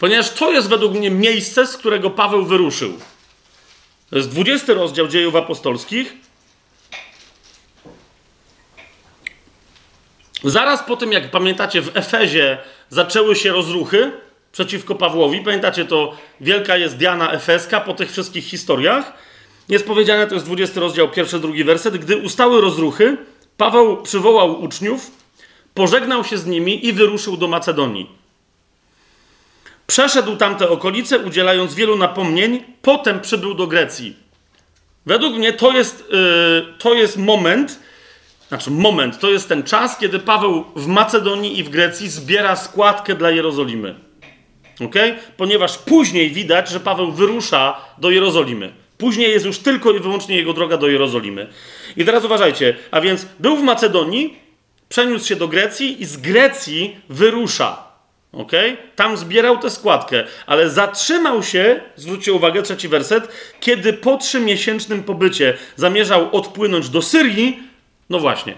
Ponieważ 0.00 0.30
to 0.30 0.52
jest 0.52 0.68
według 0.68 0.94
mnie 0.94 1.10
miejsce, 1.10 1.66
z 1.66 1.76
którego 1.76 2.10
Paweł 2.10 2.44
wyruszył. 2.44 2.98
To 4.10 4.16
jest 4.16 4.30
20 4.30 4.74
rozdział 4.74 5.08
dziejów 5.08 5.36
apostolskich. 5.36 6.14
Zaraz 10.44 10.82
po 10.82 10.96
tym, 10.96 11.12
jak 11.12 11.30
pamiętacie, 11.30 11.82
w 11.82 11.96
Efezie 11.96 12.58
zaczęły 12.88 13.36
się 13.36 13.52
rozruchy 13.52 14.12
przeciwko 14.52 14.94
Pawłowi. 14.94 15.40
Pamiętacie, 15.40 15.84
to 15.84 16.16
wielka 16.40 16.76
jest 16.76 16.96
Diana 16.96 17.32
Efeska 17.32 17.80
po 17.80 17.94
tych 17.94 18.10
wszystkich 18.10 18.44
historiach. 18.44 19.12
Jest 19.68 19.86
powiedziane, 19.86 20.26
to 20.26 20.34
jest 20.34 20.46
20 20.46 20.80
rozdział, 20.80 21.08
pierwszy, 21.08 21.38
drugi 21.38 21.64
werset. 21.64 21.96
Gdy 21.96 22.16
ustały 22.16 22.60
rozruchy, 22.60 23.16
Paweł 23.56 24.02
przywołał 24.02 24.62
uczniów, 24.62 25.10
pożegnał 25.74 26.24
się 26.24 26.38
z 26.38 26.46
nimi 26.46 26.86
i 26.86 26.92
wyruszył 26.92 27.36
do 27.36 27.48
Macedonii. 27.48 28.10
Przeszedł 29.86 30.36
tamte 30.36 30.68
okolice, 30.68 31.18
udzielając 31.18 31.74
wielu 31.74 31.96
napomnień, 31.96 32.64
potem 32.82 33.20
przybył 33.20 33.54
do 33.54 33.66
Grecji. 33.66 34.16
Według 35.06 35.34
mnie 35.34 35.52
to 35.52 35.72
jest, 35.72 36.04
yy, 36.10 36.74
to 36.78 36.94
jest 36.94 37.16
moment, 37.16 37.80
znaczy 38.50 38.70
moment, 38.70 39.18
to 39.18 39.30
jest 39.30 39.48
ten 39.48 39.62
czas, 39.62 39.98
kiedy 39.98 40.18
Paweł 40.18 40.64
w 40.76 40.86
Macedonii 40.86 41.58
i 41.58 41.64
w 41.64 41.68
Grecji 41.68 42.08
zbiera 42.08 42.56
składkę 42.56 43.14
dla 43.14 43.30
Jerozolimy. 43.30 43.94
ok? 44.84 44.94
Ponieważ 45.36 45.78
później 45.78 46.30
widać, 46.30 46.68
że 46.68 46.80
Paweł 46.80 47.12
wyrusza 47.12 47.76
do 47.98 48.10
Jerozolimy. 48.10 48.72
Później 48.98 49.30
jest 49.30 49.46
już 49.46 49.58
tylko 49.58 49.92
i 49.92 50.00
wyłącznie 50.00 50.36
jego 50.36 50.52
droga 50.52 50.76
do 50.76 50.88
Jerozolimy. 50.88 51.46
I 51.96 52.04
teraz 52.04 52.24
uważajcie, 52.24 52.76
a 52.90 53.00
więc 53.00 53.26
był 53.40 53.56
w 53.56 53.62
Macedonii, 53.62 54.38
przeniósł 54.88 55.26
się 55.26 55.36
do 55.36 55.48
Grecji 55.48 56.02
i 56.02 56.06
z 56.06 56.16
Grecji 56.16 56.96
wyrusza. 57.08 57.84
Ok? 58.32 58.52
Tam 58.96 59.16
zbierał 59.16 59.58
tę 59.58 59.70
składkę, 59.70 60.24
ale 60.46 60.70
zatrzymał 60.70 61.42
się, 61.42 61.80
zwróćcie 61.96 62.32
uwagę, 62.32 62.62
trzeci 62.62 62.88
werset, 62.88 63.28
kiedy 63.60 63.92
po 63.92 64.16
trzymiesięcznym 64.16 65.02
pobycie 65.02 65.58
zamierzał 65.76 66.36
odpłynąć 66.36 66.88
do 66.88 67.02
Syrii. 67.02 67.69
No 68.10 68.18
właśnie. 68.18 68.54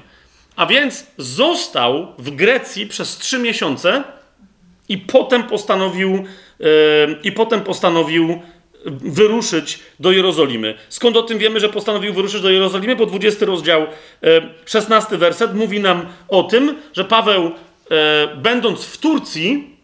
A 0.57 0.67
więc 0.67 1.07
został 1.19 2.07
w 2.19 2.31
Grecji 2.31 2.87
przez 2.87 3.19
trzy 3.19 3.39
miesiące 3.39 4.05
i 4.89 4.99
potem 4.99 5.43
postanowił, 5.43 6.25
yy, 6.59 6.67
i 7.23 7.33
potem 7.33 7.61
postanowił 7.61 8.43
wyruszyć 8.87 9.79
do 10.01 10.13
Jerozolimy. 10.13 10.75
Skąd 10.89 11.17
o 11.17 11.23
tym 11.23 11.39
wiemy, 11.39 11.61
że 11.61 11.69
postanowił 11.69 12.15
wyruszyć 12.15 12.43
do 12.43 12.51
Jerozolimy? 12.51 12.97
Bo 12.97 13.07
20 13.07 13.47
rozdział, 13.47 13.87
16 14.67 15.17
werset 15.17 15.55
mówi 15.55 15.81
nam 15.81 16.07
o 16.29 16.43
tym, 16.43 16.77
że 16.93 17.05
Paweł 17.05 17.51
e, 17.91 18.37
będąc 18.37 18.85
w 18.85 18.99
Turcji, 18.99 19.77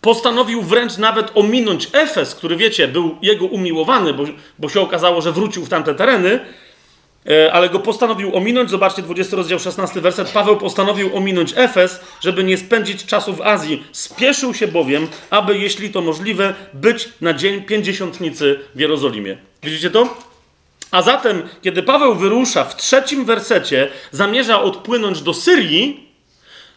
postanowił 0.00 0.62
wręcz 0.62 0.98
nawet 0.98 1.30
ominąć 1.34 1.88
Efes, 1.92 2.34
który 2.34 2.56
wiecie, 2.56 2.88
był 2.88 3.16
jego 3.22 3.46
umiłowany, 3.46 4.14
bo, 4.14 4.24
bo 4.58 4.68
się 4.68 4.80
okazało, 4.80 5.20
że 5.20 5.32
wrócił 5.32 5.64
w 5.64 5.68
tamte 5.68 5.94
tereny, 5.94 6.30
e, 6.30 6.46
ale 7.52 7.68
go 7.68 7.78
postanowił 7.78 8.36
ominąć. 8.36 8.70
Zobaczcie, 8.70 9.02
20 9.02 9.36
rozdział, 9.36 9.58
16 9.58 10.00
werset. 10.00 10.30
Paweł 10.30 10.56
postanowił 10.56 11.16
ominąć 11.16 11.52
Efes, 11.56 12.00
żeby 12.20 12.44
nie 12.44 12.56
spędzić 12.56 13.04
czasu 13.06 13.32
w 13.32 13.40
Azji. 13.40 13.84
Spieszył 13.92 14.54
się 14.54 14.68
bowiem, 14.68 15.08
aby, 15.30 15.58
jeśli 15.58 15.90
to 15.90 16.00
możliwe, 16.00 16.54
być 16.74 17.08
na 17.20 17.34
dzień 17.34 17.62
pięćdziesiątnicy 17.62 18.60
w 18.74 18.80
Jerozolimie. 18.80 19.38
Widzicie 19.62 19.90
to? 19.90 20.16
A 20.90 21.02
zatem, 21.02 21.42
kiedy 21.62 21.82
Paweł 21.82 22.14
wyrusza 22.14 22.64
w 22.64 22.76
trzecim 22.76 23.24
wersecie, 23.24 23.88
zamierza 24.10 24.62
odpłynąć 24.62 25.22
do 25.22 25.34
Syrii, 25.34 26.08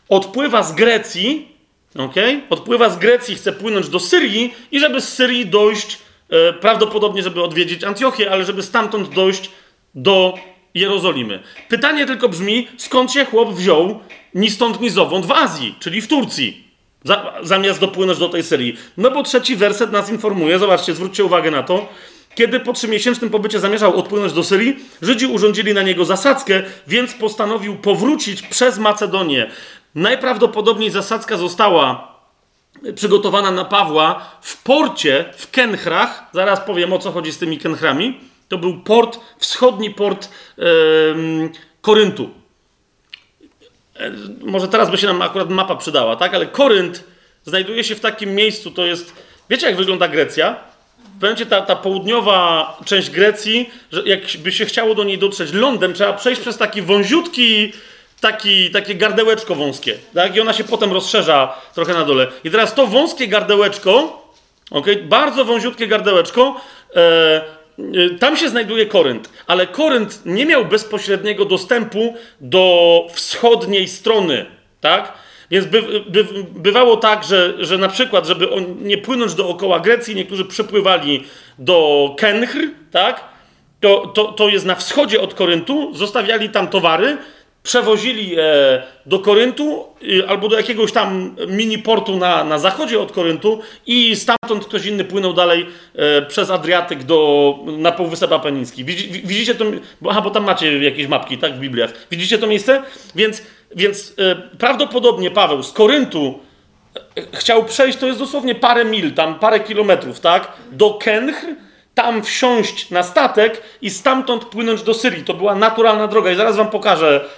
odpływa 0.10 0.64
z 0.64 0.74
Grecji, 0.76 1.48
okay? 1.96 2.42
odpływa 2.50 2.90
z 2.90 2.98
Grecji, 2.98 3.36
chce 3.36 3.52
płynąć 3.52 3.90
do 3.90 4.00
Syrii 4.00 4.54
i 4.72 4.80
żeby 4.80 5.02
z 5.02 5.10
Syrii 5.10 5.46
dojść, 5.46 5.98
e, 6.30 6.54
prawdopodobnie, 6.54 7.24
żeby 7.24 7.44
odwiedzić 7.44 7.84
Antiochię, 7.84 8.32
ale 8.32 8.46
żeby 8.46 8.64
stamtąd 8.64 9.10
dojść 9.10 9.52
do 9.96 10.34
Jerozolimy. 10.76 11.44
Pytanie 11.70 12.06
tylko 12.06 12.30
brzmi, 12.30 12.68
skąd 12.78 13.12
się 13.12 13.26
chłop 13.26 13.54
wziął 13.54 14.00
ni 14.36 14.50
stąd, 14.50 14.82
ni 14.82 14.90
zowąd 14.90 15.26
w 15.26 15.32
Azji, 15.32 15.76
czyli 15.80 16.02
w 16.02 16.08
Turcji, 16.08 16.68
za, 17.04 17.34
zamiast 17.42 17.80
dopłynąć 17.80 18.20
do 18.20 18.30
tej 18.30 18.44
Syrii. 18.44 18.78
No 18.98 19.12
bo 19.12 19.24
trzeci 19.24 19.56
werset 19.56 19.92
nas 19.92 20.10
informuje, 20.10 20.60
zobaczcie, 20.60 20.96
zwróćcie 20.96 21.26
uwagę 21.26 21.52
na 21.52 21.64
to, 21.64 21.88
kiedy 22.36 22.60
po 22.60 22.74
trzymiesięcznym 22.74 23.30
pobycie 23.30 23.60
zamierzał 23.60 24.00
odpłynąć 24.00 24.34
do 24.34 24.44
Syrii, 24.44 24.80
Żydzi 25.02 25.26
urządzili 25.26 25.74
na 25.74 25.82
niego 25.82 26.06
zasadzkę, 26.06 26.64
więc 26.88 27.14
postanowił 27.14 27.76
powrócić 27.76 28.42
przez 28.42 28.80
Macedonię. 28.80 29.52
Najprawdopodobniej 29.96 30.92
zasadzka 30.92 31.38
została 31.38 32.12
przygotowana 32.96 33.52
na 33.52 33.66
Pawła 33.66 34.32
w 34.42 34.64
porcie 34.64 35.26
w 35.38 35.52
Kenchrach. 35.52 36.30
Zaraz 36.34 36.60
powiem 36.60 36.94
o 36.94 37.00
co 37.00 37.12
chodzi 37.12 37.32
z 37.32 37.38
tymi 37.38 37.58
Kenchrami. 37.58 38.31
To 38.52 38.58
był 38.58 38.78
port, 38.78 39.20
wschodni 39.38 39.90
port 39.90 40.30
yy, 40.58 40.66
Koryntu. 41.82 42.30
E, 43.96 44.12
może 44.42 44.68
teraz 44.68 44.92
by 44.92 44.98
się 44.98 45.08
nam 45.08 45.22
akurat 45.22 45.50
mapa 45.50 45.76
przydała, 45.76 46.16
tak? 46.16 46.34
Ale 46.34 46.46
Korynt 46.46 47.04
znajduje 47.46 47.84
się 47.84 47.96
w 47.96 48.00
takim 48.00 48.36
miejscu, 48.36 48.72
to 48.72 48.86
jest. 48.86 49.14
Wiecie, 49.50 49.68
jak 49.68 49.76
wygląda 49.76 50.08
Grecja? 50.08 50.56
Będzie 51.20 51.46
ta, 51.46 51.62
ta 51.62 51.76
południowa 51.76 52.78
część 52.86 53.10
Grecji, 53.10 53.70
że 53.92 54.04
jakby 54.06 54.52
się 54.52 54.66
chciało 54.66 54.96
do 54.96 55.04
niej 55.04 55.18
dotrzeć 55.18 55.54
lądem, 55.54 55.94
trzeba 55.94 56.14
przejść 56.14 56.42
przez 56.42 56.58
taki 56.58 56.82
wąziutki 56.82 57.74
taki, 58.20 58.72
takie 58.72 58.96
gardełeczko 58.96 59.56
wąskie, 59.56 59.98
tak? 60.14 60.36
I 60.36 60.42
ona 60.42 60.54
się 60.54 60.64
potem 60.64 60.92
rozszerza 60.92 61.56
trochę 61.74 61.94
na 61.94 62.06
dole. 62.06 62.28
I 62.44 62.52
teraz 62.52 62.74
to 62.74 62.88
wąskie 62.88 63.28
gardełeczko, 63.28 64.22
okay, 64.72 64.96
bardzo 64.96 65.46
wąziutkie 65.46 65.88
gardełeczko, 65.88 66.62
e, 66.96 67.61
tam 68.20 68.38
się 68.38 68.50
znajduje 68.50 68.86
Korynt, 68.86 69.30
ale 69.48 69.68
Korynt 69.68 70.22
nie 70.26 70.46
miał 70.46 70.66
bezpośredniego 70.66 71.46
dostępu 71.46 72.16
do 72.42 73.08
wschodniej 73.14 73.88
strony, 73.88 74.46
tak? 74.82 75.14
Więc 75.52 75.66
by, 75.66 75.82
by, 76.08 76.26
bywało 76.56 76.98
tak, 76.98 77.24
że, 77.24 77.54
że 77.66 77.78
na 77.78 77.88
przykład, 77.88 78.28
żeby 78.28 78.52
on, 78.52 78.66
nie 78.82 78.98
płynąć 78.98 79.34
dookoła 79.34 79.80
Grecji, 79.80 80.16
niektórzy 80.16 80.46
przypływali 80.46 81.24
do 81.60 82.10
Kenchr, 82.18 82.60
tak? 82.92 83.32
to, 83.82 84.08
to, 84.08 84.24
to 84.32 84.50
jest 84.50 84.66
na 84.66 84.76
wschodzie 84.76 85.22
od 85.22 85.34
Koryntu, 85.34 85.94
zostawiali 85.94 86.50
tam 86.50 86.68
towary, 86.68 87.18
przewozili 87.64 88.30
je 88.30 88.84
do 89.06 89.20
Koryntu 89.20 89.86
albo 90.28 90.48
do 90.48 90.58
jakiegoś 90.58 90.92
tam 90.92 91.36
mini 91.48 91.78
portu 91.78 92.18
na, 92.18 92.44
na 92.44 92.60
zachodzie 92.60 93.00
od 93.00 93.12
Koryntu 93.12 93.62
i 93.88 94.16
stamtąd 94.16 94.66
ktoś 94.66 94.86
inny 94.86 95.04
płynął 95.04 95.34
dalej 95.34 95.68
e, 95.96 96.22
przez 96.22 96.50
Adriatyk 96.50 97.04
do, 97.04 97.56
na 97.78 97.92
Półwysep 97.92 98.32
Apeniński. 98.32 98.86
Widzi, 98.86 99.10
widzicie 99.10 99.56
to? 99.56 99.66
Aha, 100.10 100.22
bo 100.22 100.30
tam 100.30 100.44
macie 100.44 100.84
jakieś 100.84 101.08
mapki, 101.08 101.38
tak, 101.38 101.54
w 101.54 101.60
Bibliach. 101.60 101.94
Widzicie 102.12 102.38
to 102.38 102.48
miejsce? 102.48 102.84
Więc, 103.16 103.44
więc 103.76 104.16
e, 104.18 104.36
prawdopodobnie 104.36 105.32
Paweł 105.32 105.64
z 105.64 105.72
Koryntu 105.72 106.40
e, 107.16 107.22
chciał 107.38 107.66
przejść, 107.66 107.98
to 107.98 108.08
jest 108.08 108.20
dosłownie 108.20 108.56
parę 108.56 108.86
mil, 108.86 109.14
tam 109.14 109.40
parę 109.40 109.60
kilometrów, 109.60 110.20
tak, 110.20 110.52
do 110.72 110.94
Kenchr, 110.94 111.48
tam 111.94 112.24
wsiąść 112.24 112.90
na 112.90 113.04
statek 113.04 113.62
i 113.82 113.90
stamtąd 113.90 114.46
płynąć 114.46 114.84
do 114.84 114.94
Syrii. 114.94 115.24
To 115.24 115.34
była 115.34 115.56
naturalna 115.56 116.08
droga 116.08 116.32
i 116.32 116.36
zaraz 116.36 116.56
wam 116.56 116.70
pokażę, 116.70 117.26
e, 117.26 117.30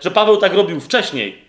że 0.00 0.10
Paweł 0.14 0.36
tak 0.36 0.54
robił 0.54 0.80
wcześniej. 0.80 1.42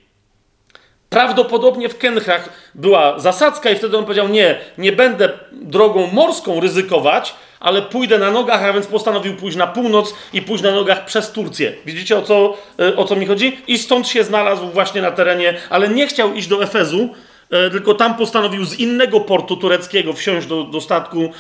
Prawdopodobnie 1.10 1.90
w 1.90 1.98
Kenchrach 1.98 2.50
była 2.76 3.20
zasadzka 3.20 3.70
i 3.70 3.76
wtedy 3.76 3.98
on 3.98 4.04
powiedział, 4.04 4.28
nie, 4.28 4.58
nie 4.78 4.92
będę 4.92 5.30
drogą 5.52 6.08
morską 6.08 6.60
ryzykować, 6.60 7.36
ale 7.60 7.82
pójdę 7.82 8.18
na 8.18 8.32
nogach, 8.32 8.64
a 8.64 8.74
więc 8.74 8.88
postanowił 8.88 9.36
pójść 9.36 9.58
na 9.58 9.68
północ 9.68 10.14
i 10.34 10.42
pójść 10.42 10.64
na 10.64 10.72
nogach 10.72 11.06
przez 11.06 11.32
Turcję. 11.32 11.74
Widzicie 11.86 12.18
o 12.18 12.22
co, 12.22 12.58
e, 12.80 12.96
o 12.96 13.06
co 13.06 13.16
mi 13.16 13.26
chodzi? 13.26 13.58
I 13.68 13.78
stąd 13.78 14.08
się 14.08 14.24
znalazł 14.24 14.68
właśnie 14.68 15.02
na 15.02 15.12
terenie, 15.12 15.54
ale 15.70 15.90
nie 15.90 16.08
chciał 16.08 16.34
iść 16.34 16.48
do 16.48 16.64
Efezu, 16.64 17.10
E, 17.10 17.33
tylko 17.50 17.94
tam 17.94 18.16
postanowił 18.16 18.66
z 18.66 18.80
innego 18.80 19.20
portu 19.20 19.58
tureckiego 19.58 20.14
wsiąść 20.14 20.48
do, 20.48 20.64
do 20.64 20.82
statku 20.82 21.32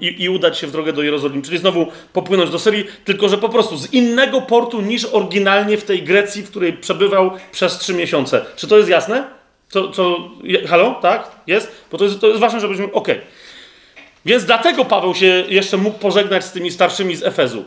i, 0.00 0.22
i, 0.22 0.28
udać 0.28 0.58
się 0.58 0.66
w 0.66 0.70
drogę 0.70 0.92
do 0.92 1.02
Jerozolimy. 1.02 1.42
Czyli 1.42 1.58
znowu 1.58 1.86
popłynąć 2.12 2.50
do 2.50 2.58
Syrii, 2.58 2.84
tylko 3.04 3.28
że 3.28 3.38
po 3.38 3.48
prostu 3.48 3.76
z 3.76 3.92
innego 3.92 4.40
portu 4.40 4.80
niż 4.80 5.04
oryginalnie 5.04 5.76
w 5.76 5.84
tej 5.84 6.02
Grecji, 6.02 6.42
w 6.42 6.50
której 6.50 6.72
przebywał 6.72 7.30
przez 7.52 7.78
trzy 7.78 7.94
miesiące. 7.94 8.44
Czy 8.56 8.68
to 8.68 8.76
jest 8.76 8.88
jasne? 8.88 9.24
Co, 9.68 9.90
co, 9.90 10.30
halo? 10.68 10.98
Tak? 11.02 11.30
Jest? 11.46 11.72
Bo 11.92 11.98
to 11.98 12.04
jest, 12.04 12.20
to 12.20 12.28
jest 12.28 12.40
ważne, 12.40 12.60
żebyśmy... 12.60 12.84
Okej. 12.84 12.94
Okay. 13.16 13.20
Więc 14.24 14.44
dlatego 14.44 14.84
Paweł 14.84 15.14
się 15.14 15.44
jeszcze 15.48 15.76
mógł 15.76 15.98
pożegnać 15.98 16.44
z 16.44 16.52
tymi 16.52 16.70
starszymi 16.70 17.16
z 17.16 17.22
Efezu. 17.22 17.64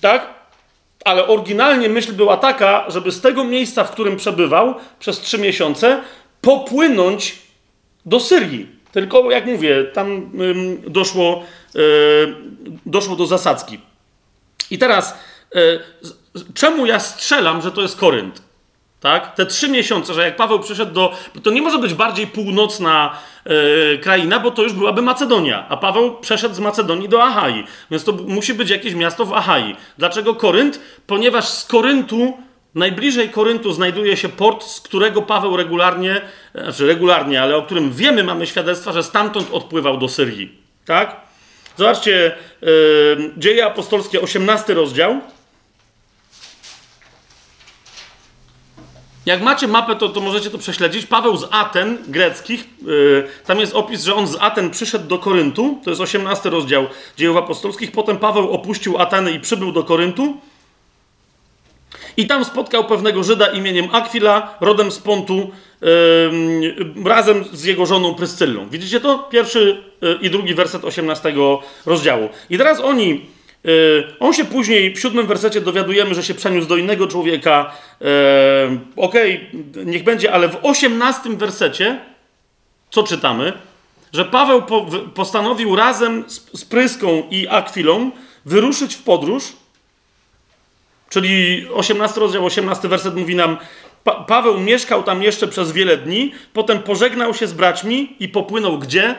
Tak? 0.00 0.34
Ale 1.04 1.26
oryginalnie 1.26 1.88
myśl 1.88 2.12
była 2.12 2.36
taka, 2.36 2.90
żeby 2.90 3.12
z 3.12 3.20
tego 3.20 3.44
miejsca, 3.44 3.84
w 3.84 3.90
którym 3.90 4.16
przebywał 4.16 4.74
przez 4.98 5.20
trzy 5.20 5.38
miesiące, 5.38 6.00
popłynąć 6.40 7.38
do 8.06 8.20
Syrii. 8.20 8.68
Tylko, 8.92 9.30
jak 9.30 9.46
mówię, 9.46 9.84
tam 9.84 10.30
doszło, 10.86 11.42
e, 11.74 11.78
doszło 12.86 13.16
do 13.16 13.26
zasadzki. 13.26 13.80
I 14.70 14.78
teraz, 14.78 15.14
e, 15.54 15.58
czemu 16.54 16.86
ja 16.86 17.00
strzelam, 17.00 17.62
że 17.62 17.72
to 17.72 17.82
jest 17.82 17.96
Korynt? 17.96 18.42
Tak? 19.04 19.34
Te 19.34 19.46
trzy 19.46 19.68
miesiące, 19.68 20.14
że 20.14 20.24
jak 20.24 20.36
Paweł 20.36 20.60
przyszedł 20.60 20.92
do. 20.92 21.12
To 21.42 21.50
nie 21.50 21.62
może 21.62 21.78
być 21.78 21.94
bardziej 21.94 22.26
północna 22.26 23.18
e, 23.44 23.98
kraina, 23.98 24.40
bo 24.40 24.50
to 24.50 24.62
już 24.62 24.72
byłaby 24.72 25.02
Macedonia. 25.02 25.66
A 25.68 25.76
Paweł 25.76 26.16
przeszedł 26.20 26.54
z 26.54 26.60
Macedonii 26.60 27.08
do 27.08 27.22
Achai. 27.22 27.64
Więc 27.90 28.04
to 28.04 28.12
musi 28.12 28.54
być 28.54 28.70
jakieś 28.70 28.94
miasto 28.94 29.24
w 29.24 29.32
Achai. 29.32 29.76
Dlaczego 29.98 30.34
Korynt? 30.34 30.80
Ponieważ 31.06 31.48
z 31.48 31.64
Koryntu, 31.64 32.32
najbliżej 32.74 33.28
Koryntu 33.28 33.72
znajduje 33.72 34.16
się 34.16 34.28
port, 34.28 34.64
z 34.64 34.80
którego 34.80 35.22
Paweł 35.22 35.56
regularnie, 35.56 36.20
e, 36.54 36.62
znaczy 36.62 36.86
regularnie, 36.86 37.42
ale 37.42 37.56
o 37.56 37.62
którym 37.62 37.92
wiemy, 37.92 38.24
mamy 38.24 38.46
świadectwa, 38.46 38.92
że 38.92 39.02
stamtąd 39.02 39.48
odpływał 39.52 39.96
do 39.96 40.08
Syrii. 40.08 40.58
Tak? 40.84 41.16
Zobaczcie, 41.76 42.36
e, 42.62 42.66
Dzieje 43.36 43.66
Apostolskie, 43.66 44.20
18 44.20 44.74
rozdział. 44.74 45.20
Jak 49.26 49.42
macie 49.42 49.68
mapę, 49.68 49.96
to, 49.96 50.08
to 50.08 50.20
możecie 50.20 50.50
to 50.50 50.58
prześledzić. 50.58 51.06
Paweł 51.06 51.36
z 51.36 51.46
Aten 51.50 51.98
greckich, 52.08 52.64
yy, 52.82 53.28
tam 53.46 53.60
jest 53.60 53.74
opis, 53.74 54.04
że 54.04 54.14
on 54.14 54.26
z 54.26 54.36
Aten 54.40 54.70
przyszedł 54.70 55.08
do 55.08 55.18
Koryntu, 55.18 55.80
to 55.84 55.90
jest 55.90 56.02
18 56.02 56.50
rozdział 56.50 56.86
dziejów 57.16 57.36
apostolskich. 57.36 57.92
Potem 57.92 58.16
Paweł 58.16 58.50
opuścił 58.50 58.98
Ateny 58.98 59.32
i 59.32 59.40
przybył 59.40 59.72
do 59.72 59.84
Koryntu. 59.84 60.36
I 62.16 62.26
tam 62.26 62.44
spotkał 62.44 62.84
pewnego 62.84 63.24
Żyda 63.24 63.46
imieniem 63.46 63.88
Aquila, 63.92 64.58
rodem 64.60 64.90
z 64.90 64.98
Pontu, 64.98 65.50
yy, 65.80 66.74
razem 67.04 67.44
z 67.52 67.64
jego 67.64 67.86
żoną 67.86 68.14
Pryscyllą. 68.14 68.68
Widzicie 68.68 69.00
to? 69.00 69.18
Pierwszy 69.18 69.82
yy, 70.00 70.18
i 70.20 70.30
drugi 70.30 70.54
werset 70.54 70.84
18 70.84 71.34
rozdziału. 71.86 72.28
I 72.50 72.58
teraz 72.58 72.80
oni 72.80 73.20
Y, 73.20 73.33
on 74.20 74.32
się 74.32 74.44
później 74.44 74.94
w 74.94 75.00
siódmym 75.00 75.26
wersecie 75.26 75.60
dowiadujemy, 75.60 76.14
że 76.14 76.22
się 76.22 76.34
przeniósł 76.34 76.68
do 76.68 76.76
innego 76.76 77.06
człowieka. 77.06 77.72
Y, 78.02 78.04
okej, 78.96 79.50
okay, 79.72 79.84
niech 79.84 80.04
będzie, 80.04 80.32
ale 80.32 80.48
w 80.48 80.58
osiemnastym 80.62 81.36
wersecie, 81.36 82.00
co 82.90 83.02
czytamy? 83.02 83.52
Że 84.12 84.24
Paweł 84.24 84.62
po, 84.62 84.86
postanowił 85.14 85.76
razem 85.76 86.24
z, 86.26 86.60
z 86.60 86.64
Pryską 86.64 87.22
i 87.30 87.48
Akwilą 87.48 88.10
wyruszyć 88.44 88.94
w 88.94 89.02
podróż. 89.02 89.52
Czyli 91.10 91.66
18 91.74 92.20
rozdział, 92.20 92.46
18 92.46 92.88
werset 92.88 93.16
mówi 93.16 93.34
nam, 93.34 93.56
pa 94.04 94.14
Paweł 94.14 94.60
mieszkał 94.60 95.02
tam 95.02 95.22
jeszcze 95.22 95.48
przez 95.48 95.72
wiele 95.72 95.96
dni, 95.96 96.32
potem 96.52 96.82
pożegnał 96.82 97.34
się 97.34 97.46
z 97.46 97.52
braćmi 97.52 98.16
i 98.20 98.28
popłynął 98.28 98.78
gdzie? 98.78 99.14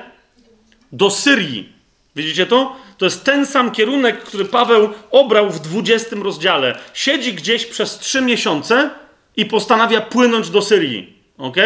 Do 0.91 1.09
Syrii. 1.09 1.74
Widzicie 2.15 2.45
to? 2.45 2.75
To 2.97 3.05
jest 3.05 3.23
ten 3.23 3.45
sam 3.45 3.71
kierunek, 3.71 4.23
który 4.23 4.45
Paweł 4.45 4.89
obrał 5.11 5.49
w 5.49 5.59
20 5.59 6.15
rozdziale. 6.15 6.77
Siedzi 6.93 7.33
gdzieś 7.33 7.65
przez 7.65 7.99
trzy 7.99 8.21
miesiące 8.21 8.89
i 9.37 9.45
postanawia 9.45 10.01
płynąć 10.01 10.49
do 10.49 10.61
Syrii. 10.61 11.13
Ok? 11.37 11.57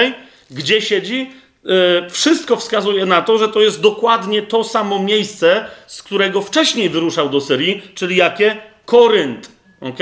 Gdzie 0.51 0.81
siedzi? 0.81 1.31
Yy, 1.63 2.09
wszystko 2.09 2.55
wskazuje 2.55 3.05
na 3.05 3.21
to, 3.21 3.37
że 3.37 3.49
to 3.49 3.61
jest 3.61 3.81
dokładnie 3.81 4.41
to 4.41 4.63
samo 4.63 5.03
miejsce, 5.03 5.65
z 5.87 6.03
którego 6.03 6.41
wcześniej 6.41 6.89
wyruszał 6.89 7.29
do 7.29 7.41
Syrii, 7.41 7.81
czyli 7.95 8.15
jakie? 8.15 8.57
Korynt. 8.85 9.51
Ok? 9.81 9.99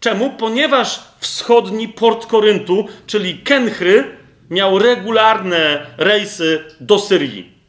Czemu? 0.00 0.30
Ponieważ 0.30 1.00
wschodni 1.18 1.88
port 1.88 2.26
Koryntu, 2.26 2.88
czyli 3.06 3.38
Kenchry, 3.38 4.16
miał 4.50 4.78
regularne 4.78 5.86
rejsy 5.96 6.64
do 6.80 6.98
Syrii. 6.98 7.59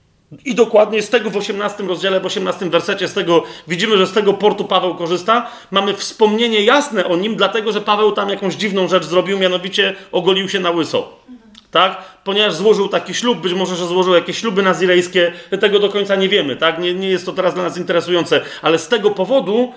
I 0.46 0.56
dokładnie 0.56 1.02
z 1.02 1.10
tego 1.10 1.30
w 1.30 1.38
18 1.38 1.84
rozdziale, 1.84 2.20
w 2.20 2.26
18 2.26 2.70
wersecie, 2.70 3.08
z 3.08 3.14
tego 3.14 3.44
widzimy, 3.68 3.98
że 3.98 4.08
z 4.08 4.12
tego 4.12 4.34
portu 4.34 4.66
Paweł 4.66 4.96
korzysta. 4.96 5.52
Mamy 5.72 5.94
wspomnienie 5.94 6.64
jasne 6.64 7.06
o 7.06 7.16
nim, 7.16 7.36
dlatego 7.36 7.72
że 7.72 7.82
Paweł 7.82 8.12
tam 8.12 8.30
jakąś 8.30 8.56
dziwną 8.56 8.88
rzecz 8.88 9.06
zrobił, 9.06 9.40
mianowicie 9.40 9.96
ogolił 10.12 10.50
się 10.50 10.60
na 10.60 10.72
łyso. 10.72 11.20
Tak? 11.72 11.98
Ponieważ 12.24 12.54
złożył 12.54 12.88
taki 12.88 13.14
ślub, 13.14 13.40
być 13.40 13.54
może, 13.54 13.76
że 13.76 13.88
złożył 13.88 14.14
jakieś 14.14 14.38
śluby 14.38 14.64
nazirejskie, 14.64 15.32
tego 15.62 15.80
do 15.80 15.90
końca 15.90 16.16
nie 16.16 16.30
wiemy, 16.30 16.56
tak? 16.56 16.80
Nie, 16.80 16.94
nie 16.94 17.10
jest 17.10 17.26
to 17.26 17.32
teraz 17.32 17.54
dla 17.54 17.64
nas 17.64 17.78
interesujące, 17.78 18.42
ale 18.62 18.80
z 18.80 18.88
tego 18.88 19.10
powodu 19.10 19.74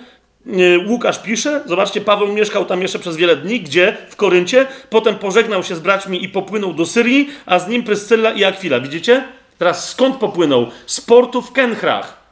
e, 0.47 0.79
Łukasz 0.87 1.21
pisze, 1.21 1.63
zobaczcie, 1.65 2.01
Paweł 2.01 2.27
mieszkał 2.27 2.65
tam 2.65 2.81
jeszcze 2.81 2.99
przez 2.99 3.17
wiele 3.17 3.35
dni, 3.35 3.61
gdzie? 3.61 3.97
W 4.09 4.15
Koryncie, 4.15 4.67
potem 4.89 5.15
pożegnał 5.15 5.63
się 5.63 5.75
z 5.75 5.79
braćmi 5.79 6.23
i 6.23 6.29
popłynął 6.29 6.73
do 6.73 6.85
Syrii, 6.85 7.29
a 7.45 7.59
z 7.59 7.67
nim 7.67 7.83
Pryscylla 7.83 8.31
i 8.31 8.43
Akwila, 8.43 8.79
widzicie? 8.79 9.23
Teraz 9.57 9.89
skąd 9.89 10.17
popłynął? 10.17 10.71
Z 10.85 11.01
portu 11.01 11.41
w 11.41 11.51
Kenchrach. 11.51 12.25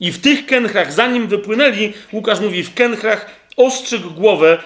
I 0.00 0.12
w 0.12 0.20
tych 0.20 0.46
Kenchrach, 0.46 0.92
zanim 0.92 1.28
wypłynęli, 1.28 1.92
Łukasz 2.12 2.40
mówi, 2.40 2.62
w 2.62 2.74
Kenchrach 2.74 3.26
ostrzygł 3.56 4.10
głowę, 4.10 4.62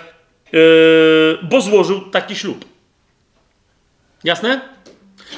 yy, 0.53 1.39
bo 1.43 1.61
złożył 1.61 2.11
taki 2.11 2.37
ślub. 2.37 2.65
Jasne? 4.25 4.61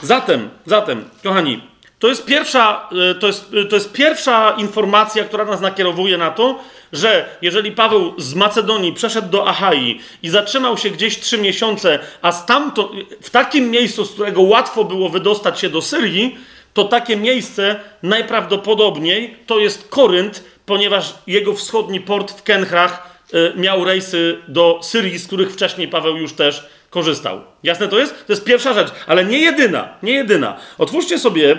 Zatem, 0.02 0.50
zatem, 0.66 1.04
kochani, 1.22 1.62
to 1.98 2.08
jest 2.08 2.24
pierwsza, 2.24 2.88
yy, 2.92 3.14
to 3.14 3.26
jest, 3.26 3.52
yy, 3.52 3.64
to 3.64 3.76
jest 3.76 3.92
pierwsza 3.92 4.54
informacja, 4.58 5.24
która 5.24 5.44
nas 5.44 5.60
nakierowuje 5.60 6.18
na 6.18 6.30
to, 6.30 6.58
że 6.92 7.28
jeżeli 7.42 7.72
Paweł 7.72 8.14
z 8.18 8.34
Macedonii 8.34 8.92
przeszedł 8.92 9.28
do 9.28 9.48
Achai 9.48 10.00
i 10.22 10.28
zatrzymał 10.28 10.78
się 10.78 10.90
gdzieś 10.90 11.20
trzy 11.20 11.38
miesiące, 11.38 11.98
a 12.22 12.32
stamtąd, 12.32 12.90
w 13.22 13.30
takim 13.30 13.70
miejscu, 13.70 14.04
z 14.04 14.12
którego 14.12 14.42
łatwo 14.42 14.84
było 14.84 15.08
wydostać 15.08 15.60
się 15.60 15.68
do 15.68 15.82
Syrii, 15.82 16.38
to 16.74 16.84
takie 16.84 17.16
miejsce 17.16 17.80
najprawdopodobniej 18.02 19.36
to 19.46 19.58
jest 19.58 19.88
Korynt, 19.88 20.44
ponieważ 20.66 21.14
jego 21.26 21.54
wschodni 21.54 22.00
port 22.00 22.32
w 22.32 22.42
Kenchrach 22.42 23.20
y, 23.34 23.52
miał 23.56 23.84
rejsy 23.84 24.38
do 24.48 24.80
Syrii, 24.82 25.18
z 25.18 25.26
których 25.26 25.52
wcześniej 25.52 25.88
Paweł 25.88 26.16
już 26.16 26.32
też 26.32 26.66
korzystał. 26.90 27.40
Jasne 27.62 27.88
to 27.88 27.98
jest? 27.98 28.26
To 28.26 28.32
jest 28.32 28.44
pierwsza 28.44 28.74
rzecz, 28.74 28.88
ale 29.06 29.24
nie 29.24 29.38
jedyna, 29.38 29.88
nie 30.02 30.12
jedyna. 30.12 30.56
Otwórzcie 30.78 31.18
sobie 31.18 31.58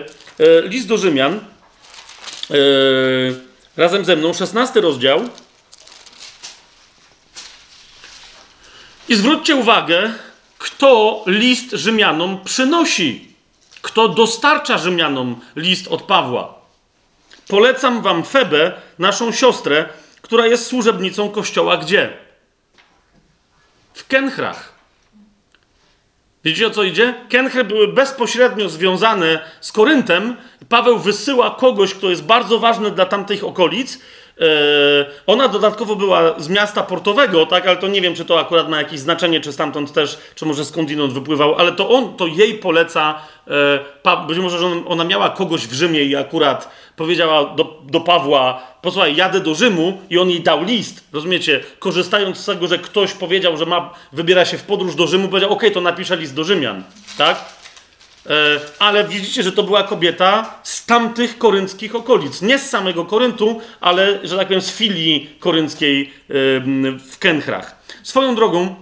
list 0.64 0.88
do 0.88 0.98
Rzymian. 0.98 1.40
Y, 2.52 3.40
razem 3.78 4.06
ze 4.06 4.16
mną 4.16 4.34
16 4.34 4.82
rozdział. 4.82 5.30
I 9.10 9.16
zwróćcie 9.16 9.56
uwagę, 9.56 10.14
kto 10.58 11.24
list 11.28 11.72
Rzymianom 11.72 12.44
przynosi. 12.44 13.28
Kto 13.82 14.08
dostarcza 14.08 14.78
Rzymianom 14.78 15.42
list 15.56 15.88
od 15.88 16.02
Pawła. 16.02 16.54
Polecam 17.48 18.02
wam 18.02 18.24
Febę, 18.24 18.72
naszą 19.00 19.32
siostrę, 19.32 19.90
która 20.22 20.46
jest 20.48 20.66
służebnicą 20.66 21.30
kościoła 21.30 21.78
gdzie? 21.78 22.18
W 23.94 24.08
Kenchrach. 24.08 24.67
Widzicie 26.44 26.68
o 26.68 26.70
co 26.70 26.84
idzie? 26.84 27.14
Kenchry 27.30 27.64
były 27.64 27.88
bezpośrednio 27.88 28.70
związane 28.70 29.40
z 29.62 29.72
Koryntem. 29.72 30.36
Paweł 30.70 31.00
wysyła 31.00 31.52
kogoś, 31.52 31.94
kto 31.94 32.10
jest 32.10 32.24
bardzo 32.24 32.60
ważny 32.60 32.92
dla 32.92 33.06
tamtych 33.06 33.44
okolic. 33.44 34.00
E, 34.40 35.06
ona 35.28 35.48
dodatkowo 35.48 35.96
była 35.96 36.40
z 36.40 36.50
miasta 36.50 36.84
portowego, 36.84 37.46
tak, 37.46 37.68
ale 37.68 37.78
to 37.78 37.88
nie 37.88 38.02
wiem, 38.02 38.16
czy 38.16 38.26
to 38.26 38.40
akurat 38.40 38.70
ma 38.70 38.78
jakieś 38.78 39.00
znaczenie, 39.00 39.42
czy 39.42 39.54
stamtąd 39.54 39.94
też, 39.94 40.18
czy 40.36 40.46
może 40.46 40.66
skądinąd 40.66 41.14
wypływał, 41.14 41.56
ale 41.56 41.72
to 41.72 41.90
on, 41.90 42.18
to 42.18 42.28
jej 42.28 42.54
poleca, 42.54 43.22
e, 43.48 44.28
być 44.28 44.38
może, 44.38 44.60
że 44.60 44.66
ona 44.88 45.04
miała 45.04 45.30
kogoś 45.30 45.68
w 45.68 45.74
Rzymie 45.74 46.04
i 46.04 46.16
akurat 46.16 46.70
powiedziała 46.96 47.56
do, 47.56 47.82
do 47.84 48.00
Pawła, 48.00 48.64
posłuchaj, 48.82 49.16
jadę 49.16 49.40
do 49.40 49.56
Rzymu 49.56 50.02
i 50.10 50.18
on 50.18 50.30
jej 50.30 50.42
dał 50.42 50.64
list, 50.64 51.08
rozumiecie, 51.14 51.64
korzystając 51.80 52.38
z 52.38 52.46
tego, 52.46 52.68
że 52.68 52.78
ktoś 52.78 53.14
powiedział, 53.14 53.58
że 53.58 53.66
ma, 53.66 53.94
wybiera 54.12 54.46
się 54.46 54.58
w 54.58 54.64
podróż 54.64 54.96
do 54.96 55.08
Rzymu, 55.08 55.28
powiedział, 55.28 55.52
okej, 55.52 55.70
okay, 55.70 55.72
to 55.72 55.82
napiszę 55.82 56.18
list 56.18 56.36
do 56.36 56.44
Rzymian, 56.44 56.84
tak? 57.18 57.57
E, 58.30 58.60
ale 58.80 59.08
widzicie, 59.08 59.44
że 59.44 59.52
to 59.52 59.64
była 59.64 59.84
kobieta 59.84 60.60
z 60.64 60.86
tamtych 60.86 61.38
korynckich 61.38 61.96
okolic. 61.96 62.42
Nie 62.42 62.60
z 62.60 62.70
samego 62.70 63.06
Koryntu, 63.06 63.62
ale, 63.82 64.20
że 64.24 64.38
tak 64.38 64.48
powiem, 64.48 64.62
z 64.62 64.72
filii 64.72 65.30
korynckiej 65.40 66.12
w 67.10 67.16
Kenchrach. 67.20 67.76
Swoją 68.04 68.36
drogą, 68.36 68.76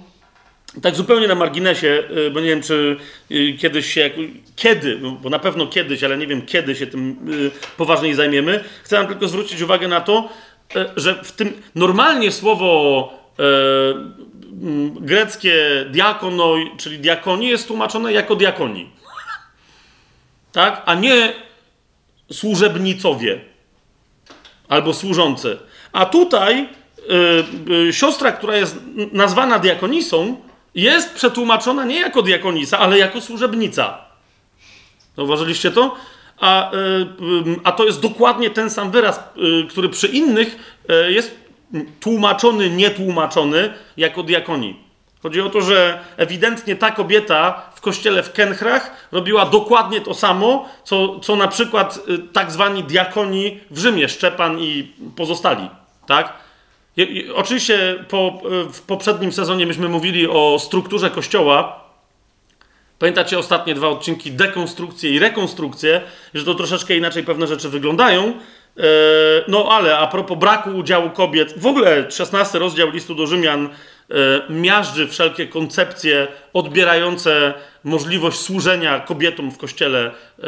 tak 0.82 0.96
zupełnie 0.96 1.28
na 1.28 1.36
marginesie, 1.36 2.04
e, 2.28 2.30
bo 2.30 2.40
nie 2.40 2.50
wiem, 2.50 2.62
czy 2.62 2.98
e, 3.32 3.54
kiedyś 3.54 3.94
się, 3.94 4.10
kiedy, 4.56 5.00
bo 5.22 5.30
na 5.30 5.40
pewno 5.40 5.68
kiedyś, 5.68 6.04
ale 6.04 6.18
nie 6.18 6.28
wiem, 6.28 6.42
kiedy 6.42 6.76
się 6.76 6.88
tym 6.88 7.18
poważniej 7.78 8.14
zajmiemy, 8.14 8.64
chcę 8.84 8.98
wam 8.98 9.08
tylko 9.08 9.28
zwrócić 9.28 9.62
uwagę 9.62 9.88
na 9.88 10.02
to, 10.02 10.30
że 10.96 11.24
w 11.24 11.32
tym 11.32 11.54
normalnie 11.76 12.32
słowo 12.32 13.26
greckie 14.96 15.86
diakonoi, 15.90 16.72
czyli 16.78 17.00
diakonii, 17.00 17.50
jest 17.50 17.68
tłumaczone 17.68 18.14
jako 18.14 18.36
diakonii 18.36 18.96
tak? 20.56 20.82
a 20.86 20.96
nie 20.96 21.34
służebnicowie 22.32 23.40
albo 24.70 24.94
służący. 24.94 25.58
A 25.92 26.06
tutaj 26.06 26.70
yy, 27.68 27.76
yy, 27.86 27.94
siostra, 27.94 28.32
która 28.32 28.58
jest 28.58 28.80
nazwana 29.12 29.60
diakonisą, 29.60 30.42
jest 30.76 31.14
przetłumaczona 31.14 31.86
nie 31.86 32.00
jako 32.00 32.22
diakonisa, 32.22 32.80
ale 32.80 32.98
jako 32.98 33.22
służebnica. 33.22 33.98
Zauważyliście 35.18 35.72
to? 35.72 35.96
A, 36.40 36.72
yy, 37.20 37.56
a 37.64 37.72
to 37.72 37.86
jest 37.86 38.00
dokładnie 38.00 38.50
ten 38.50 38.70
sam 38.70 38.92
wyraz, 38.92 39.20
y, 39.64 39.68
który 39.68 39.90
przy 39.90 40.08
innych 40.08 40.80
y, 41.08 41.12
jest 41.12 41.36
tłumaczony, 42.00 42.70
nietłumaczony 42.70 43.74
jako 43.98 44.24
diakonii. 44.24 44.85
Chodzi 45.26 45.42
o 45.42 45.50
to, 45.50 45.62
że 45.62 46.00
ewidentnie 46.18 46.76
ta 46.76 46.92
kobieta 46.92 47.70
w 47.76 47.82
kościele 47.82 48.24
w 48.24 48.34
Kenchrach 48.34 49.08
robiła 49.12 49.46
dokładnie 49.46 50.02
to 50.02 50.14
samo, 50.14 50.70
co, 50.84 51.20
co 51.20 51.36
na 51.36 51.48
przykład 51.48 52.00
y, 52.10 52.18
tak 52.34 52.52
zwani 52.52 52.84
diakoni 52.84 53.60
w 53.72 53.80
Rzymie, 53.80 54.10
Szczepan 54.10 54.60
i 54.60 54.94
pozostali. 55.16 55.70
Tak? 56.08 56.34
I, 56.98 57.02
i, 57.02 57.32
oczywiście 57.32 58.06
po, 58.10 58.42
y, 58.68 58.74
w 58.74 58.82
poprzednim 58.82 59.32
sezonie 59.32 59.66
myśmy 59.66 59.90
mówili 59.90 60.28
o 60.28 60.58
strukturze 60.60 61.10
kościoła. 61.10 61.84
Pamiętacie 63.00 63.40
ostatnie 63.40 63.76
dwa 63.76 63.88
odcinki, 63.88 64.32
dekonstrukcję 64.32 65.12
i 65.12 65.20
rekonstrukcję, 65.20 66.02
że 66.34 66.46
to 66.46 66.56
troszeczkę 66.56 66.96
inaczej 66.96 67.24
pewne 67.24 67.48
rzeczy 67.48 67.70
wyglądają. 67.70 68.34
E, 68.78 68.84
no 69.48 69.68
ale 69.72 69.98
a 69.98 70.08
propos 70.08 70.38
braku 70.38 70.70
udziału 70.70 71.10
kobiet, 71.10 71.60
w 71.60 71.66
ogóle 71.68 72.12
16 72.12 72.60
rozdział 72.60 72.92
listu 72.92 73.16
do 73.16 73.28
Rzymian 73.28 73.70
miażdży 74.50 75.08
wszelkie 75.08 75.48
koncepcje 75.48 76.28
odbierające 76.54 77.54
możliwość 77.84 78.40
służenia 78.40 79.00
kobietom 79.00 79.52
w 79.52 79.58
kościele 79.58 80.12
e, 80.40 80.44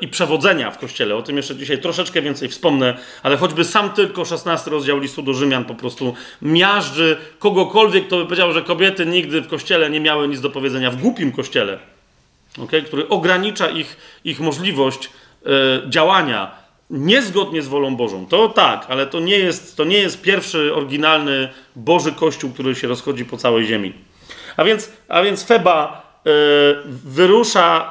i 0.00 0.08
przewodzenia 0.08 0.70
w 0.70 0.78
kościele. 0.78 1.16
O 1.16 1.22
tym 1.22 1.36
jeszcze 1.36 1.56
dzisiaj 1.56 1.78
troszeczkę 1.78 2.22
więcej 2.22 2.48
wspomnę, 2.48 2.96
ale 3.22 3.36
choćby 3.36 3.64
sam 3.64 3.90
tylko 3.90 4.24
16 4.24 4.70
rozdział 4.70 4.98
listu 4.98 5.22
do 5.22 5.34
Rzymian 5.34 5.64
po 5.64 5.74
prostu 5.74 6.14
miażdży 6.42 7.16
kogokolwiek, 7.38 8.06
kto 8.06 8.16
by 8.16 8.24
powiedział, 8.24 8.52
że 8.52 8.62
kobiety 8.62 9.06
nigdy 9.06 9.40
w 9.40 9.48
kościele 9.48 9.90
nie 9.90 10.00
miały 10.00 10.28
nic 10.28 10.40
do 10.40 10.50
powiedzenia, 10.50 10.90
w 10.90 10.96
głupim 10.96 11.32
kościele, 11.32 11.78
okay? 12.62 12.82
który 12.82 13.08
ogranicza 13.08 13.68
ich, 13.68 13.96
ich 14.24 14.40
możliwość 14.40 15.10
e, 15.46 15.50
działania 15.90 16.65
niezgodnie 16.90 17.62
z 17.62 17.68
wolą 17.68 17.96
Bożą. 17.96 18.26
To 18.26 18.48
tak, 18.48 18.86
ale 18.88 19.06
to 19.06 19.20
nie 19.20 19.38
jest, 19.38 19.76
to 19.76 19.84
nie 19.84 19.98
jest 19.98 20.22
pierwszy 20.22 20.74
oryginalny 20.74 21.48
Boży 21.76 22.12
Kościół, 22.12 22.50
który 22.50 22.74
się 22.74 22.88
rozchodzi 22.88 23.24
po 23.24 23.36
całej 23.36 23.66
ziemi. 23.66 23.92
A 24.56 24.64
więc, 24.64 24.92
a 25.08 25.22
więc 25.22 25.44
Feba 25.44 26.02
y, 26.26 26.30
wyrusza, 27.04 27.90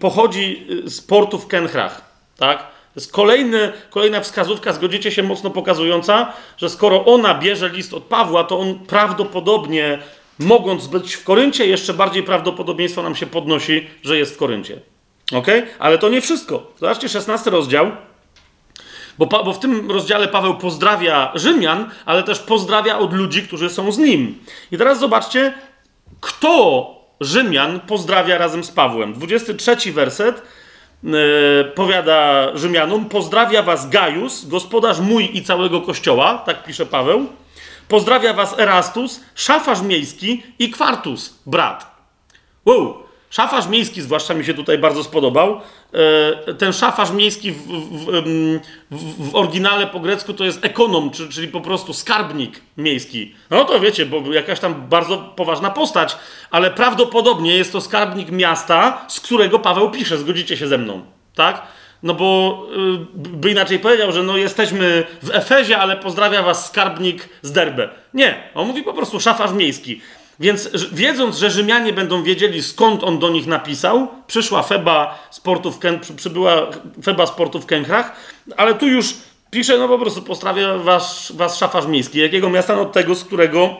pochodzi 0.00 0.66
z 0.84 1.00
portu 1.00 1.38
w 1.38 1.46
Kenchrach. 1.46 2.02
Tak? 2.36 2.58
To 2.58 3.00
jest 3.00 3.12
kolejny, 3.12 3.72
kolejna 3.90 4.20
wskazówka, 4.20 4.72
zgodzicie 4.72 5.10
się, 5.10 5.22
mocno 5.22 5.50
pokazująca, 5.50 6.32
że 6.56 6.70
skoro 6.70 7.04
ona 7.04 7.34
bierze 7.34 7.68
list 7.68 7.94
od 7.94 8.02
Pawła, 8.02 8.44
to 8.44 8.58
on 8.58 8.78
prawdopodobnie, 8.78 9.98
mogąc 10.38 10.86
być 10.86 11.14
w 11.14 11.24
Koryncie, 11.24 11.66
jeszcze 11.66 11.94
bardziej 11.94 12.22
prawdopodobieństwo 12.22 13.02
nam 13.02 13.16
się 13.16 13.26
podnosi, 13.26 13.86
że 14.02 14.18
jest 14.18 14.34
w 14.34 14.36
Koryncie. 14.36 14.80
Ok? 15.32 15.46
Ale 15.78 15.98
to 15.98 16.08
nie 16.08 16.20
wszystko. 16.20 16.72
Zobaczcie, 16.80 17.08
16 17.08 17.50
rozdział. 17.50 17.90
Bo, 19.18 19.26
bo 19.26 19.52
w 19.52 19.58
tym 19.58 19.90
rozdziale 19.90 20.28
Paweł 20.28 20.54
pozdrawia 20.54 21.32
Rzymian, 21.34 21.90
ale 22.06 22.22
też 22.22 22.38
pozdrawia 22.38 22.98
od 22.98 23.12
ludzi, 23.12 23.42
którzy 23.42 23.70
są 23.70 23.92
z 23.92 23.98
nim. 23.98 24.38
I 24.72 24.78
teraz 24.78 24.98
zobaczcie, 24.98 25.54
kto 26.20 26.90
Rzymian 27.20 27.80
pozdrawia 27.80 28.38
razem 28.38 28.64
z 28.64 28.70
Pawłem. 28.70 29.12
23 29.14 29.92
werset 29.92 30.42
yy, 31.02 31.12
powiada 31.74 32.50
Rzymianom: 32.54 33.04
Pozdrawia 33.04 33.62
was 33.62 33.88
Gajus, 33.88 34.44
gospodarz 34.48 35.00
mój 35.00 35.36
i 35.36 35.42
całego 35.42 35.80
kościoła, 35.80 36.42
tak 36.46 36.64
pisze 36.64 36.86
Paweł. 36.86 37.26
Pozdrawia 37.88 38.32
was 38.32 38.58
Erastus, 38.58 39.20
szafarz 39.34 39.82
miejski 39.82 40.42
i 40.58 40.70
Kwartus, 40.70 41.38
brat. 41.46 41.96
Wow, 42.64 43.06
Szafarz 43.30 43.66
miejski 43.66 44.02
zwłaszcza 44.02 44.34
mi 44.34 44.44
się 44.44 44.54
tutaj 44.54 44.78
bardzo 44.78 45.04
spodobał. 45.04 45.60
E, 46.46 46.54
ten 46.54 46.72
szafarz 46.72 47.10
miejski 47.10 47.52
w, 47.52 47.56
w, 47.56 48.06
w, 48.90 49.30
w 49.30 49.34
oryginale 49.34 49.86
po 49.86 50.00
grecku 50.00 50.32
to 50.32 50.44
jest 50.44 50.64
ekonom, 50.64 51.10
czyli 51.10 51.48
po 51.48 51.60
prostu 51.60 51.92
skarbnik 51.92 52.60
miejski. 52.76 53.34
No 53.50 53.64
to 53.64 53.80
wiecie, 53.80 54.06
bo 54.06 54.32
jakaś 54.32 54.60
tam 54.60 54.88
bardzo 54.88 55.18
poważna 55.18 55.70
postać, 55.70 56.16
ale 56.50 56.70
prawdopodobnie 56.70 57.56
jest 57.56 57.72
to 57.72 57.80
skarbnik 57.80 58.30
miasta, 58.30 59.04
z 59.08 59.20
którego 59.20 59.58
Paweł 59.58 59.90
pisze. 59.90 60.18
Zgodzicie 60.18 60.56
się 60.56 60.68
ze 60.68 60.78
mną, 60.78 61.02
tak? 61.34 61.62
No 62.02 62.14
bo 62.14 62.62
y, 62.72 63.28
by 63.28 63.50
inaczej 63.50 63.78
powiedział, 63.78 64.12
że 64.12 64.22
no 64.22 64.36
jesteśmy 64.36 65.04
w 65.22 65.30
Efezie, 65.30 65.78
ale 65.78 65.96
pozdrawia 65.96 66.42
was 66.42 66.66
skarbnik 66.66 67.28
z 67.42 67.52
Derbe. 67.52 67.88
Nie, 68.14 68.50
on 68.54 68.66
mówi 68.66 68.82
po 68.82 68.92
prostu 68.92 69.20
szafarz 69.20 69.52
miejski. 69.52 70.00
Więc 70.40 70.70
wiedząc, 70.92 71.36
że 71.36 71.50
Rzymianie 71.50 71.92
będą 71.92 72.22
wiedzieli, 72.22 72.62
skąd 72.62 73.04
on 73.04 73.18
do 73.18 73.28
nich 73.28 73.46
napisał, 73.46 74.08
przyszła 74.26 74.62
Feba 74.62 75.18
z 75.30 75.40
portu 75.40 75.70
w 75.72 75.78
Ken, 75.78 76.00
przybyła 76.16 76.66
Feba 77.02 77.26
z 77.26 77.30
portu 77.30 77.60
w 77.60 77.66
Kęchrach, 77.66 78.16
ale 78.56 78.74
tu 78.74 78.88
już 78.88 79.14
pisze, 79.50 79.78
no 79.78 79.88
po 79.88 79.98
prostu 79.98 80.22
postrawia 80.22 80.78
was, 80.78 81.32
was 81.34 81.58
szafarz 81.58 81.86
miejski. 81.86 82.18
Jakiego 82.18 82.50
miasta? 82.50 82.76
No 82.76 82.84
tego, 82.84 83.14
z 83.14 83.24
którego, 83.24 83.76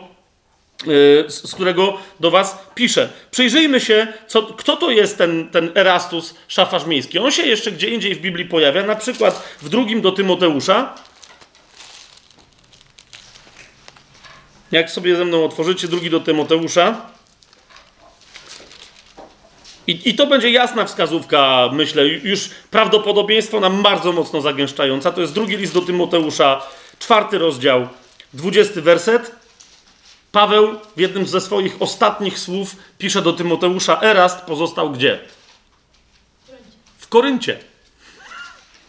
yy, 0.85 1.25
z 1.27 1.55
którego 1.55 1.97
do 2.19 2.31
was 2.31 2.57
pisze. 2.75 3.09
Przyjrzyjmy 3.31 3.79
się, 3.79 4.07
co, 4.27 4.41
kto 4.41 4.77
to 4.77 4.91
jest 4.91 5.17
ten, 5.17 5.49
ten 5.49 5.71
Erastus, 5.75 6.35
szafarz 6.47 6.85
miejski. 6.85 7.19
On 7.19 7.31
się 7.31 7.43
jeszcze 7.43 7.71
gdzie 7.71 7.89
indziej 7.89 8.15
w 8.15 8.21
Biblii 8.21 8.45
pojawia, 8.45 8.83
na 8.83 8.95
przykład 8.95 9.57
w 9.61 9.69
drugim 9.69 10.01
do 10.01 10.11
Tymoteusza, 10.11 10.93
Jak 14.71 14.91
sobie 14.91 15.15
ze 15.15 15.25
mną 15.25 15.45
otworzycie 15.45 15.87
drugi 15.87 16.09
do 16.09 16.19
Tymoteusza. 16.19 17.01
I, 19.87 20.09
I 20.09 20.15
to 20.15 20.27
będzie 20.27 20.51
jasna 20.51 20.85
wskazówka, 20.85 21.69
myślę, 21.73 22.07
już 22.07 22.49
prawdopodobieństwo 22.71 23.59
nam 23.59 23.83
bardzo 23.83 24.11
mocno 24.11 24.41
zagęszczająca. 24.41 25.11
To 25.11 25.21
jest 25.21 25.33
drugi 25.33 25.57
list 25.57 25.73
do 25.73 25.81
Tymoteusza, 25.81 26.61
czwarty 26.99 27.37
rozdział, 27.37 27.87
dwudziesty 28.33 28.81
werset. 28.81 29.31
Paweł 30.31 30.75
w 30.95 30.99
jednym 30.99 31.27
ze 31.27 31.41
swoich 31.41 31.81
ostatnich 31.81 32.39
słów 32.39 32.75
pisze 32.97 33.21
do 33.21 33.33
Tymoteusza: 33.33 34.01
Erast 34.01 34.41
pozostał 34.41 34.91
gdzie? 34.91 35.19
W 36.97 37.07
Koryncie. 37.07 37.59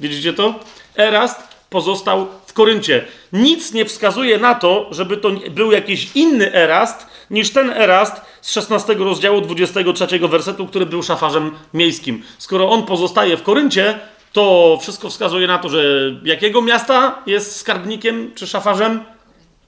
Widzicie 0.01 0.33
to? 0.33 0.61
Erast 0.97 1.48
pozostał 1.71 2.27
w 2.47 2.53
Koryncie. 2.53 3.05
Nic 3.33 3.73
nie 3.73 3.85
wskazuje 3.85 4.39
na 4.39 4.55
to, 4.55 4.89
żeby 4.91 5.17
to 5.17 5.31
był 5.51 5.73
jakiś 5.73 6.09
inny 6.15 6.55
Erast 6.55 7.07
niż 7.31 7.51
ten 7.51 7.71
Erast 7.71 8.21
z 8.41 8.53
16 8.53 8.95
rozdziału 8.95 9.41
23 9.41 10.19
wersetu, 10.19 10.67
który 10.67 10.87
był 10.87 11.03
szafarzem 11.03 11.51
miejskim. 11.75 12.23
Skoro 12.39 12.71
on 12.71 12.83
pozostaje 12.83 13.37
w 13.37 13.43
Koryncie, 13.43 13.99
to 14.33 14.79
wszystko 14.83 15.11
wskazuje 15.11 15.47
na 15.47 15.59
to, 15.59 15.69
że 15.69 15.81
jakiego 16.25 16.63
miasta 16.63 17.23
jest 17.27 17.57
skarbnikiem 17.57 18.33
czy 18.35 18.47
szafarzem? 18.47 19.05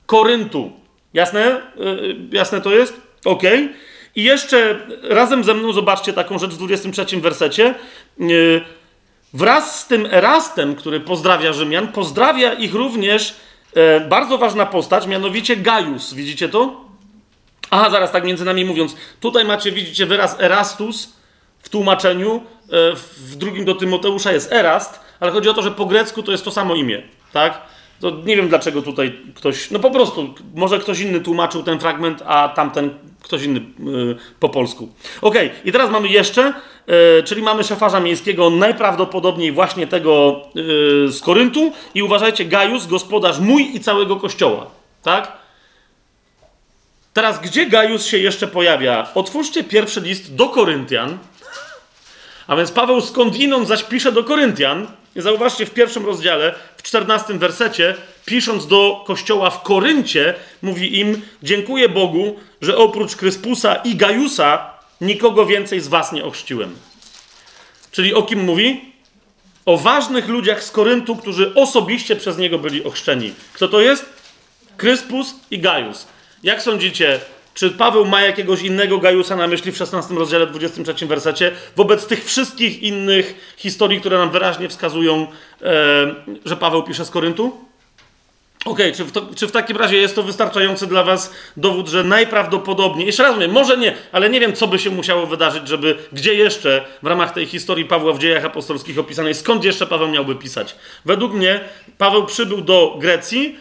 Koryntu. 0.07 0.73
Jasne? 1.15 1.63
Yy, 1.77 2.17
jasne 2.33 2.61
to 2.61 2.71
jest? 2.71 3.01
Ok. 3.25 3.43
I 4.17 4.23
jeszcze 4.23 4.79
razem 5.03 5.45
ze 5.45 5.55
mną 5.55 5.73
zobaczcie 5.73 6.13
taką 6.13 6.39
rzecz 6.39 6.51
w 6.51 6.57
23 6.57 7.21
wersecie. 7.21 7.75
Yy, 8.19 8.65
wraz 9.33 9.81
z 9.81 9.87
tym 9.87 10.07
Erastem, 10.11 10.75
który 10.75 11.01
pozdrawia 11.01 11.53
Rzymian, 11.53 11.89
pozdrawia 11.89 12.53
ich 12.53 12.75
również 12.75 13.35
yy, 13.77 14.01
bardzo 14.09 14.39
ważna 14.39 14.67
postać, 14.67 15.07
mianowicie 15.07 15.57
Gaius. 15.57 16.15
Widzicie 16.15 16.49
to? 16.49 16.85
Aha, 17.71 17.91
zaraz 17.91 18.13
tak 18.13 18.25
między 18.25 18.45
nami 18.45 18.65
mówiąc. 18.65 18.97
Tutaj 19.21 19.45
macie, 19.45 19.73
widzicie 19.73 20.07
wyraz 20.07 20.41
Erastus 20.41 21.13
w 21.59 21.69
tłumaczeniu. 21.69 22.43
E, 22.73 22.97
w 22.97 23.37
drugim 23.37 23.65
do 23.65 23.75
Tymoteusza 23.75 24.33
jest 24.33 24.53
Erast, 24.53 25.01
ale 25.21 25.33
chodzi 25.33 25.49
o 25.49 25.55
to, 25.55 25.63
że 25.63 25.71
po 25.71 25.87
grecku 25.87 26.23
to 26.23 26.33
jest 26.33 26.45
to 26.45 26.51
samo 26.51 26.75
imię, 26.75 27.03
tak? 27.33 27.63
To 28.01 28.11
nie 28.11 28.37
wiem 28.37 28.49
dlaczego 28.49 28.83
tutaj 28.83 29.19
ktoś, 29.35 29.71
no 29.71 29.79
po 29.79 29.91
prostu, 29.91 30.35
może 30.55 30.79
ktoś 30.79 31.01
inny 31.01 31.21
tłumaczył 31.21 31.63
ten 31.63 31.79
fragment, 31.79 32.23
a 32.27 32.49
tamten 32.49 32.91
ktoś 33.23 33.43
inny 33.43 33.61
yy, 33.79 34.17
po 34.41 34.49
polsku. 34.49 34.89
Ok, 35.21 35.35
i 35.65 35.73
teraz 35.73 35.91
mamy 35.91 36.09
jeszcze, 36.09 36.55
czyli 37.25 37.43
mamy 37.43 37.65
szafarza 37.65 38.01
miejskiego, 38.01 38.51
najprawdopodobniej 38.51 39.53
właśnie 39.53 39.87
tego 39.87 40.43
yy, 40.55 41.09
z 41.09 41.21
Koryntu 41.21 41.73
i 41.95 42.03
uważajcie, 42.03 42.45
Gajus, 42.45 42.87
gospodarz 42.87 43.39
mój 43.39 43.77
i 43.77 43.81
całego 43.81 44.17
kościoła, 44.17 44.67
tak? 45.03 45.33
Teraz, 47.13 47.41
gdzie 47.41 47.67
Gajus 47.67 48.07
się 48.07 48.19
jeszcze 48.19 48.47
pojawia? 48.47 49.09
Otwórzcie 49.15 49.65
pierwszy 49.65 50.01
list 50.01 50.35
do 50.35 50.49
Koryntian, 50.49 51.19
a 52.47 52.57
więc 52.57 52.73
Paweł 52.73 53.01
skądinąd 53.01 53.69
zaś 53.69 53.85
pisze 53.85 54.13
do 54.13 54.25
Koryntian. 54.25 54.87
Zauważcie 55.17 55.67
w 55.67 55.71
pierwszym 55.71 56.07
rozdziale, 56.07 56.55
w 56.77 56.83
czternastym 56.83 57.39
wersecie, 57.39 57.95
pisząc 58.25 58.67
do 58.67 59.05
kościoła 59.07 59.51
w 59.51 59.63
Koryncie, 59.63 60.35
mówi 60.63 61.01
im: 61.01 61.23
Dziękuję 61.43 61.89
Bogu, 61.89 62.37
że 62.63 62.77
oprócz 62.77 63.17
Kryspusa 63.17 63.75
i 63.75 63.97
Gajusa 63.97 64.80
nikogo 65.01 65.47
więcej 65.47 65.81
z 65.81 65.89
was 65.89 66.13
nie 66.13 66.25
ochrzciłem. 66.25 66.77
Czyli 67.91 68.15
o 68.15 68.23
kim 68.23 68.45
mówi? 68.45 68.81
O 69.67 69.77
ważnych 69.77 70.29
ludziach 70.29 70.65
z 70.65 70.71
Koryntu, 70.71 71.17
którzy 71.17 71.55
osobiście 71.55 72.17
przez 72.17 72.39
niego 72.39 72.59
byli 72.59 72.85
ochrzczeni. 72.85 73.35
Kto 73.53 73.69
to 73.69 73.81
jest? 73.81 74.07
Kryspus 74.77 75.35
i 75.51 75.59
Gajus. 75.59 76.07
Jak 76.43 76.63
sądzicie, 76.63 77.21
czy 77.55 77.71
Paweł 77.71 78.05
ma 78.05 78.21
jakiegoś 78.21 78.63
innego 78.63 78.99
Gajusa 78.99 79.37
na 79.37 79.47
myśli 79.47 79.73
w 79.73 79.77
16 79.77 80.15
rozdziale 80.15 80.47
23 80.47 81.07
wersecie, 81.07 81.53
wobec 81.77 82.07
tych 82.07 82.25
wszystkich 82.25 82.83
innych 82.83 83.55
historii, 83.57 84.01
które 84.01 84.19
nam 84.19 84.31
wyraźnie 84.31 84.69
wskazują, 84.69 85.27
e, 85.63 86.15
że 86.45 86.57
Paweł 86.57 86.83
pisze 86.83 87.05
z 87.05 87.11
Koryntu? 87.11 87.70
Okej, 88.65 88.93
okay, 88.93 89.07
czy, 89.07 89.37
czy, 89.37 89.47
w 89.47 89.53
takim 89.53 89.77
razie 89.77 89.97
jest 89.97 90.15
to 90.15 90.23
wystarczający 90.23 90.87
dla 90.87 91.05
Was 91.05 91.35
dowód, 91.57 91.89
że 91.89 92.05
najprawdopodobniej, 92.05 93.07
jeszcze 93.07 93.23
raz 93.23 93.35
mówię, 93.35 93.49
może 93.49 93.77
nie, 93.77 93.97
ale 94.13 94.31
nie 94.31 94.41
wiem, 94.41 94.53
co 94.53 94.67
by 94.67 94.79
się 94.79 94.91
musiało 94.91 95.27
wydarzyć, 95.27 95.69
żeby 95.69 95.99
gdzie 96.13 96.35
jeszcze 96.35 96.85
w 97.03 97.07
ramach 97.07 97.33
tej 97.33 97.47
historii 97.47 97.85
Pawła 97.85 98.13
w 98.13 98.19
dziejach 98.19 98.45
apostolskich 98.45 98.99
opisanej, 98.99 99.35
skąd 99.35 99.65
jeszcze 99.65 99.87
Paweł 99.87 100.09
miałby 100.09 100.35
pisać? 100.35 100.77
Według 101.05 101.33
mnie 101.33 101.61
Paweł 101.99 102.27
przybył 102.27 102.61
do 102.61 102.97
Grecji, 102.99 103.57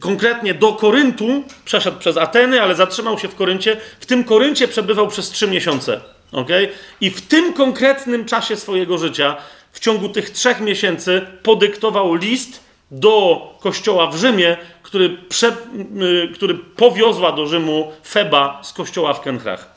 konkretnie 0.00 0.54
do 0.54 0.72
Koryntu, 0.72 1.44
przeszedł 1.64 1.98
przez 1.98 2.16
Ateny, 2.16 2.62
ale 2.62 2.74
zatrzymał 2.74 3.18
się 3.18 3.28
w 3.28 3.34
Koryncie. 3.34 3.76
W 4.00 4.06
tym 4.06 4.24
Koryncie 4.24 4.68
przebywał 4.68 5.08
przez 5.08 5.30
trzy 5.30 5.48
miesiące. 5.48 6.00
Okay? 6.32 6.68
I 7.00 7.10
w 7.10 7.20
tym 7.26 7.52
konkretnym 7.52 8.24
czasie 8.24 8.56
swojego 8.56 8.98
życia, 8.98 9.36
w 9.72 9.80
ciągu 9.80 10.08
tych 10.08 10.30
trzech 10.30 10.60
miesięcy, 10.60 11.26
podyktował 11.42 12.14
list 12.14 12.65
do 12.90 13.40
kościoła 13.60 14.06
w 14.06 14.16
Rzymie, 14.16 14.56
który, 14.82 15.08
prze, 15.08 15.48
y, 15.48 16.32
który 16.34 16.54
powiozła 16.54 17.32
do 17.32 17.46
Rzymu 17.46 17.92
Feba 18.08 18.60
z 18.62 18.72
kościoła 18.72 19.14
w 19.14 19.20
Kenchrach. 19.20 19.74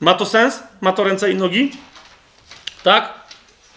Ma 0.00 0.14
to 0.14 0.26
sens? 0.26 0.62
Ma 0.80 0.92
to 0.92 1.04
ręce 1.04 1.30
i 1.30 1.34
nogi? 1.34 1.72
Tak? 2.82 3.14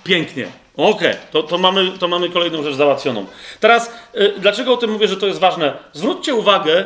Pięknie. 0.04 0.48
Okej, 0.78 1.12
okay, 1.12 1.18
to, 1.32 1.44
to, 1.44 1.58
mamy, 1.58 1.92
to 2.00 2.08
mamy 2.08 2.30
kolejną 2.30 2.64
rzecz 2.64 2.76
załatwioną. 2.76 3.26
Teraz, 3.60 3.92
yy, 4.14 4.34
dlaczego 4.38 4.74
o 4.74 4.78
tym 4.78 4.92
mówię, 4.92 5.08
że 5.08 5.18
to 5.18 5.28
jest 5.28 5.40
ważne? 5.40 5.74
Zwróćcie 5.94 6.36
uwagę 6.36 6.86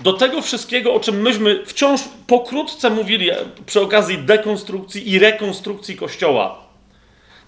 do 0.00 0.12
tego 0.12 0.42
wszystkiego, 0.42 0.94
o 0.94 1.00
czym 1.00 1.22
myśmy 1.22 1.66
wciąż 1.66 2.00
pokrótce 2.26 2.90
mówili 2.90 3.30
przy 3.66 3.80
okazji 3.80 4.18
dekonstrukcji 4.18 5.10
i 5.10 5.18
rekonstrukcji 5.18 5.96
Kościoła. 5.96 6.61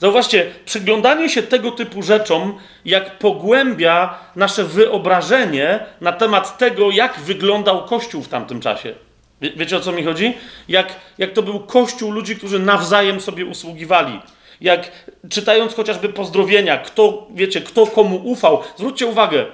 Zauważcie, 0.01 0.51
przyglądanie 0.65 1.29
się 1.29 1.43
tego 1.43 1.71
typu 1.71 2.03
rzeczom, 2.03 2.59
jak 2.85 3.19
pogłębia 3.19 4.19
nasze 4.37 4.65
wyobrażenie 4.65 5.81
na 6.01 6.13
temat 6.13 6.59
tego, 6.59 6.91
jak 6.91 7.21
wyglądał 7.21 7.85
Kościół 7.85 8.23
w 8.23 8.29
tamtym 8.29 8.61
czasie. 8.61 8.95
Wie, 9.41 9.51
wiecie 9.57 9.77
o 9.77 9.81
co 9.81 9.93
mi 9.93 10.05
chodzi? 10.05 10.35
Jak, 10.69 10.97
jak 11.19 11.33
to 11.33 11.43
był 11.43 11.61
Kościół 11.61 12.13
ludzi, 12.13 12.37
którzy 12.37 12.59
nawzajem 12.59 13.21
sobie 13.21 13.47
usługiwali 13.47 14.21
jak 14.61 14.91
czytając 15.31 15.75
chociażby 15.75 16.09
pozdrowienia, 16.09 16.79
kto, 16.79 17.27
wiecie, 17.35 17.61
kto 17.61 17.87
komu 17.87 18.17
ufał. 18.17 18.63
Zwróćcie 18.77 19.07
uwagę, 19.07 19.47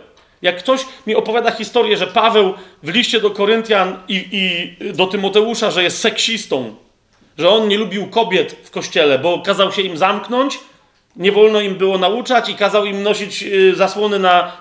jak 0.43 0.59
ktoś 0.59 0.81
mi 1.07 1.15
opowiada 1.15 1.51
historię, 1.51 1.97
że 1.97 2.07
Paweł 2.07 2.55
w 2.83 2.89
liście 2.89 3.21
do 3.21 3.31
Koryntian 3.31 3.97
i, 4.09 4.29
i 4.33 4.93
do 4.93 5.07
Tymoteusza, 5.07 5.71
że 5.71 5.83
jest 5.83 5.99
seksistą, 5.99 6.75
że 7.39 7.51
on 7.51 7.69
nie 7.69 7.79
lubił 7.79 8.07
kobiet 8.07 8.57
w 8.63 8.71
kościele, 8.71 9.19
bo 9.19 9.39
kazał 9.39 9.73
się 9.73 9.83
im 9.83 9.97
zamknąć, 9.97 10.59
nie 11.17 11.33
wolno 11.33 11.61
im 11.61 11.75
było 11.75 11.99
nauczać 11.99 12.49
i 12.49 12.55
kazał 12.55 12.85
im 12.85 13.03
nosić 13.03 13.43
y, 13.43 13.77
zasłony 13.77 14.19
na, 14.19 14.53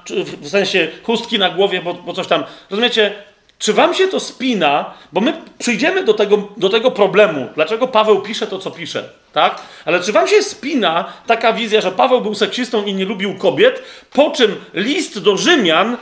w 0.41 0.49
sensie 0.49 0.88
chustki 1.03 1.39
na 1.39 1.49
głowie, 1.49 1.82
bo, 1.82 1.93
bo 1.93 2.13
coś 2.13 2.28
tam. 2.28 2.43
Rozumiecie? 2.70 3.13
Czy 3.59 3.74
wam 3.74 3.93
się 3.93 4.07
to 4.07 4.20
spina? 4.20 4.93
Bo 5.11 5.22
my 5.22 5.34
przyjdziemy 5.57 6.03
do 6.03 6.13
tego, 6.13 6.49
do 6.57 6.70
tego 6.70 6.91
problemu, 6.91 7.47
dlaczego 7.55 7.88
Paweł 7.88 8.22
pisze 8.22 8.47
to, 8.47 8.59
co 8.59 8.72
pisze, 8.72 9.09
tak? 9.34 9.61
Ale 9.86 9.99
czy 9.99 10.11
wam 10.11 10.28
się 10.28 10.43
spina 10.43 11.13
taka 11.28 11.53
wizja, 11.53 11.82
że 11.82 11.91
Paweł 11.91 12.22
był 12.22 12.36
seksistą 12.36 12.86
i 12.86 12.93
nie 12.93 13.05
lubił 13.05 13.38
kobiet, 13.38 13.84
po 14.13 14.32
czym 14.32 14.55
list 14.74 15.20
do 15.20 15.38
Rzymian 15.38 15.97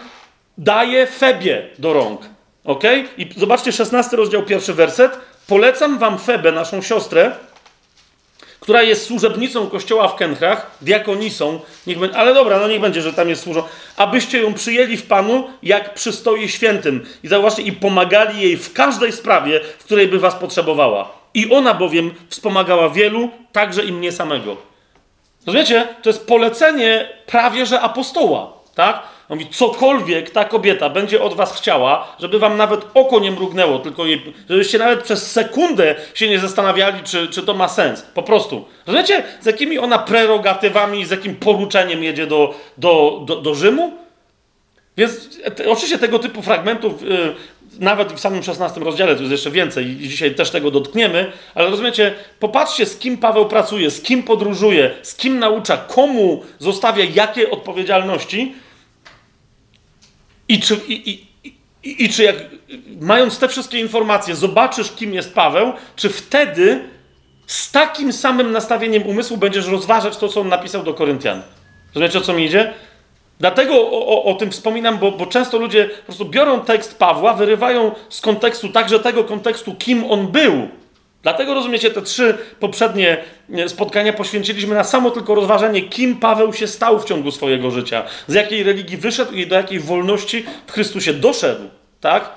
daje 0.58 1.08
Febie 1.08 1.68
do 1.80 1.94
rąk, 1.94 2.22
ok? 2.64 2.84
I 3.18 3.30
zobaczcie, 3.38 3.72
16 3.72 4.18
rozdział, 4.18 4.44
pierwszy 4.44 4.74
werset. 4.74 5.20
Polecam 5.48 5.98
wam 5.98 6.20
Febę, 6.20 6.52
naszą 6.52 6.82
siostrę, 6.82 7.32
która 8.60 8.82
jest 8.82 9.06
służebnicą 9.06 9.68
kościoła 9.68 10.08
w 10.08 10.16
Kenchrach, 10.16 10.72
diakonisą, 10.82 11.60
niech 11.88 12.00
będzie, 12.00 12.18
ale 12.18 12.34
dobra, 12.34 12.60
no 12.60 12.68
niech 12.68 12.82
będzie, 12.82 13.02
że 13.02 13.14
tam 13.14 13.30
jest 13.30 13.44
służą, 13.44 13.64
abyście 13.98 14.42
ją 14.42 14.54
przyjęli 14.54 14.98
w 14.98 15.08
Panu, 15.08 15.50
jak 15.64 15.94
przystoi 15.94 16.50
świętym. 16.50 17.06
I 17.24 17.28
zauważcie, 17.28 17.62
i 17.62 17.72
pomagali 17.72 18.42
jej 18.42 18.58
w 18.58 18.74
każdej 18.74 19.12
sprawie, 19.12 19.60
w 19.80 19.84
której 19.84 20.08
by 20.08 20.20
was 20.20 20.36
potrzebowała. 20.36 21.12
I 21.34 21.52
ona 21.52 21.74
bowiem 21.74 22.14
wspomagała 22.30 22.90
wielu, 22.90 23.30
także 23.52 23.86
i 23.86 23.92
mnie 23.92 24.12
samego. 24.12 24.58
Rozumiecie? 25.46 25.88
To 26.02 26.10
jest 26.10 26.28
polecenie 26.28 27.10
prawie 27.26 27.66
że 27.66 27.82
apostoła, 27.82 28.54
tak? 28.76 29.04
On 29.30 29.38
mówi, 29.38 29.50
cokolwiek 29.52 30.30
ta 30.30 30.46
kobieta 30.46 30.90
będzie 30.90 31.22
od 31.22 31.34
was 31.34 31.58
chciała, 31.58 32.16
żeby 32.20 32.40
wam 32.40 32.58
nawet 32.58 32.82
oko 32.94 33.20
nie 33.20 33.32
mrugnęło, 33.32 33.80
tylko 33.80 34.06
jej, 34.06 34.34
żebyście 34.50 34.78
nawet 34.78 35.04
przez 35.04 35.32
sekundę 35.32 35.96
się 36.14 36.30
nie 36.30 36.40
zastanawiali, 36.40 37.04
czy, 37.04 37.28
czy 37.28 37.44
to 37.44 37.54
ma 37.54 37.68
sens. 37.68 38.02
Po 38.02 38.24
prostu. 38.24 38.66
Rozumiecie, 38.86 39.24
z 39.42 39.46
jakimi 39.46 39.80
ona 39.80 40.00
prerogatywami, 40.00 41.06
z 41.06 41.12
jakim 41.12 41.36
poruczeniem 41.36 42.04
jedzie 42.04 42.28
do, 42.28 42.54
do, 42.78 43.22
do, 43.26 43.36
do 43.36 43.56
Rzymu? 43.56 43.94
Więc 44.98 45.40
te, 45.56 45.70
oczywiście 45.70 45.98
tego 45.98 46.20
typu 46.20 46.42
fragmentów, 46.42 47.02
yy, 47.02 47.36
nawet 47.80 48.14
w 48.14 48.20
samym 48.20 48.44
16 48.44 48.80
rozdziale, 48.80 49.16
to 49.16 49.22
jest 49.22 49.32
jeszcze 49.32 49.52
więcej 49.52 49.86
i 49.86 50.10
dzisiaj 50.10 50.36
też 50.36 50.50
tego 50.50 50.72
dotkniemy, 50.72 51.32
ale 51.56 51.70
rozumiecie, 51.70 52.14
popatrzcie, 52.40 52.86
z 52.86 52.98
kim 52.98 53.18
Paweł 53.18 53.46
pracuje, 53.46 53.92
z 53.92 54.02
kim 54.02 54.24
podróżuje, 54.24 54.92
z 55.02 55.16
kim 55.16 55.40
naucza, 55.40 55.78
komu 55.78 56.44
zostawia 56.60 57.06
jakie 57.14 57.52
odpowiedzialności 57.52 58.56
i 60.50 60.60
czy, 60.60 60.76
i, 60.88 61.10
i, 61.10 61.28
i, 61.84 62.06
i 62.06 62.10
czy 62.10 62.24
jak, 62.24 62.36
mając 63.02 63.40
te 63.40 63.48
wszystkie 63.48 63.80
informacje, 63.80 64.36
zobaczysz, 64.36 64.92
kim 64.92 65.14
jest 65.14 65.34
Paweł, 65.34 65.74
czy 65.96 66.10
wtedy 66.10 66.90
z 67.48 67.72
takim 67.72 68.14
samym 68.14 68.52
nastawieniem 68.52 69.08
umysłu 69.08 69.38
będziesz 69.38 69.68
rozważać 69.68 70.18
to, 70.18 70.30
co 70.30 70.42
on 70.42 70.50
napisał 70.50 70.84
do 70.84 70.94
Koryntian. 70.94 71.42
Rozumiecie, 71.96 72.20
o 72.20 72.22
co 72.22 72.34
mi 72.34 72.46
idzie? 72.46 72.74
Dlatego 73.40 73.74
o, 73.74 74.08
o, 74.08 74.24
o, 74.24 74.34
tym 74.34 74.52
wspominam, 74.52 74.98
bo, 74.98 75.12
bo 75.12 75.26
często 75.26 75.58
ludzie 75.58 75.86
po 75.86 76.06
prostu 76.06 76.26
biorą 76.26 76.62
tekst 76.62 77.00
Pawła, 77.00 77.34
wyrywają 77.34 77.92
z 78.10 78.22
kontekstu, 78.22 78.70
także 78.70 79.00
tego 79.00 79.24
kontekstu, 79.24 79.76
kim 79.76 80.04
on 80.12 80.28
był, 80.28 80.68
Dlatego 81.28 81.54
rozumiecie, 81.54 81.92
te 81.92 82.02
trzy 82.02 82.38
poprzednie 82.60 83.18
e, 83.54 83.70
spotkania 83.70 84.14
poświęciliśmy 84.14 84.76
na 84.76 84.84
samo 84.84 85.12
tylko 85.12 85.36
rozważanie, 85.36 85.82
kim 85.82 86.16
Paweł 86.16 86.54
się 86.54 86.68
stał 86.68 87.00
w 87.00 87.06
ciągu 87.06 87.32
swojego 87.32 87.72
życia, 87.72 88.04
z 88.28 88.34
jakiej 88.34 88.64
religii 88.64 88.98
wyszedł 88.98 89.34
i 89.34 89.48
do 89.48 89.56
jakiej 89.56 89.80
wolności 89.80 90.46
w 90.68 90.72
Chrystusie 90.72 91.14
doszedł, 91.14 91.64
tak? 92.02 92.30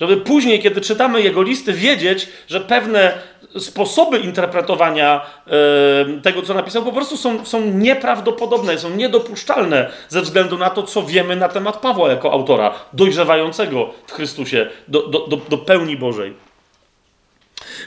Żeby 0.00 0.16
później, 0.16 0.62
kiedy 0.62 0.80
czytamy 0.80 1.22
jego 1.22 1.42
listy, 1.42 1.72
wiedzieć, 1.72 2.28
że 2.48 2.60
pewne 2.60 3.12
sposoby 3.58 4.18
interpretowania 4.18 5.26
e, 5.46 6.20
tego, 6.22 6.42
co 6.42 6.54
napisał, 6.54 6.82
po 6.82 6.92
prostu 6.92 7.16
są, 7.16 7.46
są 7.46 7.60
nieprawdopodobne, 7.60 8.78
są 8.78 8.90
niedopuszczalne 8.90 9.90
ze 10.08 10.22
względu 10.22 10.58
na 10.58 10.70
to, 10.70 10.82
co 10.82 11.02
wiemy 11.02 11.36
na 11.36 11.48
temat 11.48 11.76
Pawła 11.76 12.10
jako 12.10 12.32
autora, 12.32 12.74
dojrzewającego 12.92 13.90
w 14.06 14.12
Chrystusie 14.12 14.66
do, 14.88 15.06
do, 15.06 15.26
do, 15.26 15.36
do 15.36 15.58
pełni 15.58 15.96
Bożej. 15.96 16.43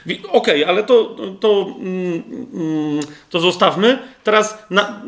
Okej, 0.06 0.24
okay, 0.32 0.66
ale 0.66 0.84
to, 0.84 1.16
to, 1.40 1.74
mm, 1.78 2.22
mm, 2.54 3.00
to 3.30 3.40
zostawmy. 3.40 3.98
Teraz 4.24 4.58
na, 4.70 5.02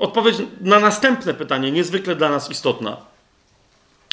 odpowiedź 0.00 0.36
na 0.60 0.80
następne 0.80 1.34
pytanie, 1.34 1.72
niezwykle 1.72 2.16
dla 2.16 2.28
nas 2.28 2.50
istotna. 2.50 2.96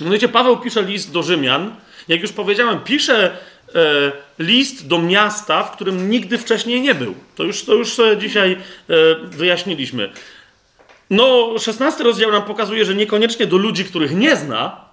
Mianowicie 0.02 0.30
Paweł 0.30 0.58
pisze 0.58 0.84
list 0.84 1.12
do 1.12 1.24
Rzymian. 1.24 1.76
Jak 2.08 2.22
już 2.22 2.32
powiedziałem, 2.32 2.80
pisze 2.80 3.38
e, 3.76 4.12
list 4.40 4.88
do 4.88 5.00
miasta, 5.00 5.64
w 5.64 5.72
którym 5.72 6.10
nigdy 6.10 6.38
wcześniej 6.38 6.82
nie 6.82 6.96
był. 6.96 7.16
To 7.36 7.44
już, 7.44 7.66
to 7.66 7.74
już 7.74 7.98
dzisiaj 8.20 8.52
e, 8.52 8.96
wyjaśniliśmy. 9.28 10.12
No, 11.10 11.54
16 11.60 12.04
rozdział 12.04 12.32
nam 12.32 12.44
pokazuje, 12.44 12.86
że 12.86 12.96
niekoniecznie 12.96 13.48
do 13.48 13.58
ludzi, 13.58 13.86
których 13.86 14.16
nie 14.16 14.36
zna, 14.36 14.86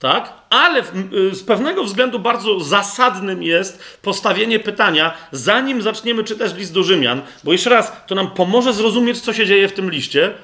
tak? 0.00 0.32
Ale 0.50 0.82
w, 0.82 0.92
y, 1.14 1.34
z 1.34 1.42
pewnego 1.42 1.84
względu 1.84 2.18
bardzo 2.18 2.60
zasadnym 2.60 3.42
jest 3.42 3.98
postawienie 4.02 4.58
pytania, 4.58 5.14
zanim 5.32 5.82
zaczniemy 5.82 6.24
czytać 6.24 6.54
list 6.54 6.74
do 6.74 6.82
Rzymian, 6.82 7.22
bo 7.44 7.52
jeszcze 7.52 7.70
raz, 7.70 7.92
to 8.06 8.14
nam 8.14 8.30
pomoże 8.30 8.72
zrozumieć, 8.72 9.20
co 9.20 9.32
się 9.32 9.46
dzieje 9.46 9.68
w 9.68 9.72
tym 9.72 9.90
liście. 9.90 10.34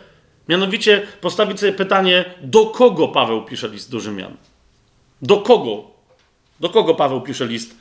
Mianowicie 0.49 1.07
postawić 1.21 1.61
sobie 1.61 1.73
pytanie, 1.73 2.25
do 2.41 2.67
kogo 2.67 3.09
Paweł 3.09 3.45
pisze 3.45 3.69
list 3.69 3.91
do 3.91 4.01
Rzymian? 4.01 4.37
Do 5.23 5.37
kogo? 5.37 5.91
Do 6.61 6.69
kogo 6.69 6.95
Paweł 6.95 7.21
pisze 7.21 7.47
list 7.47 7.77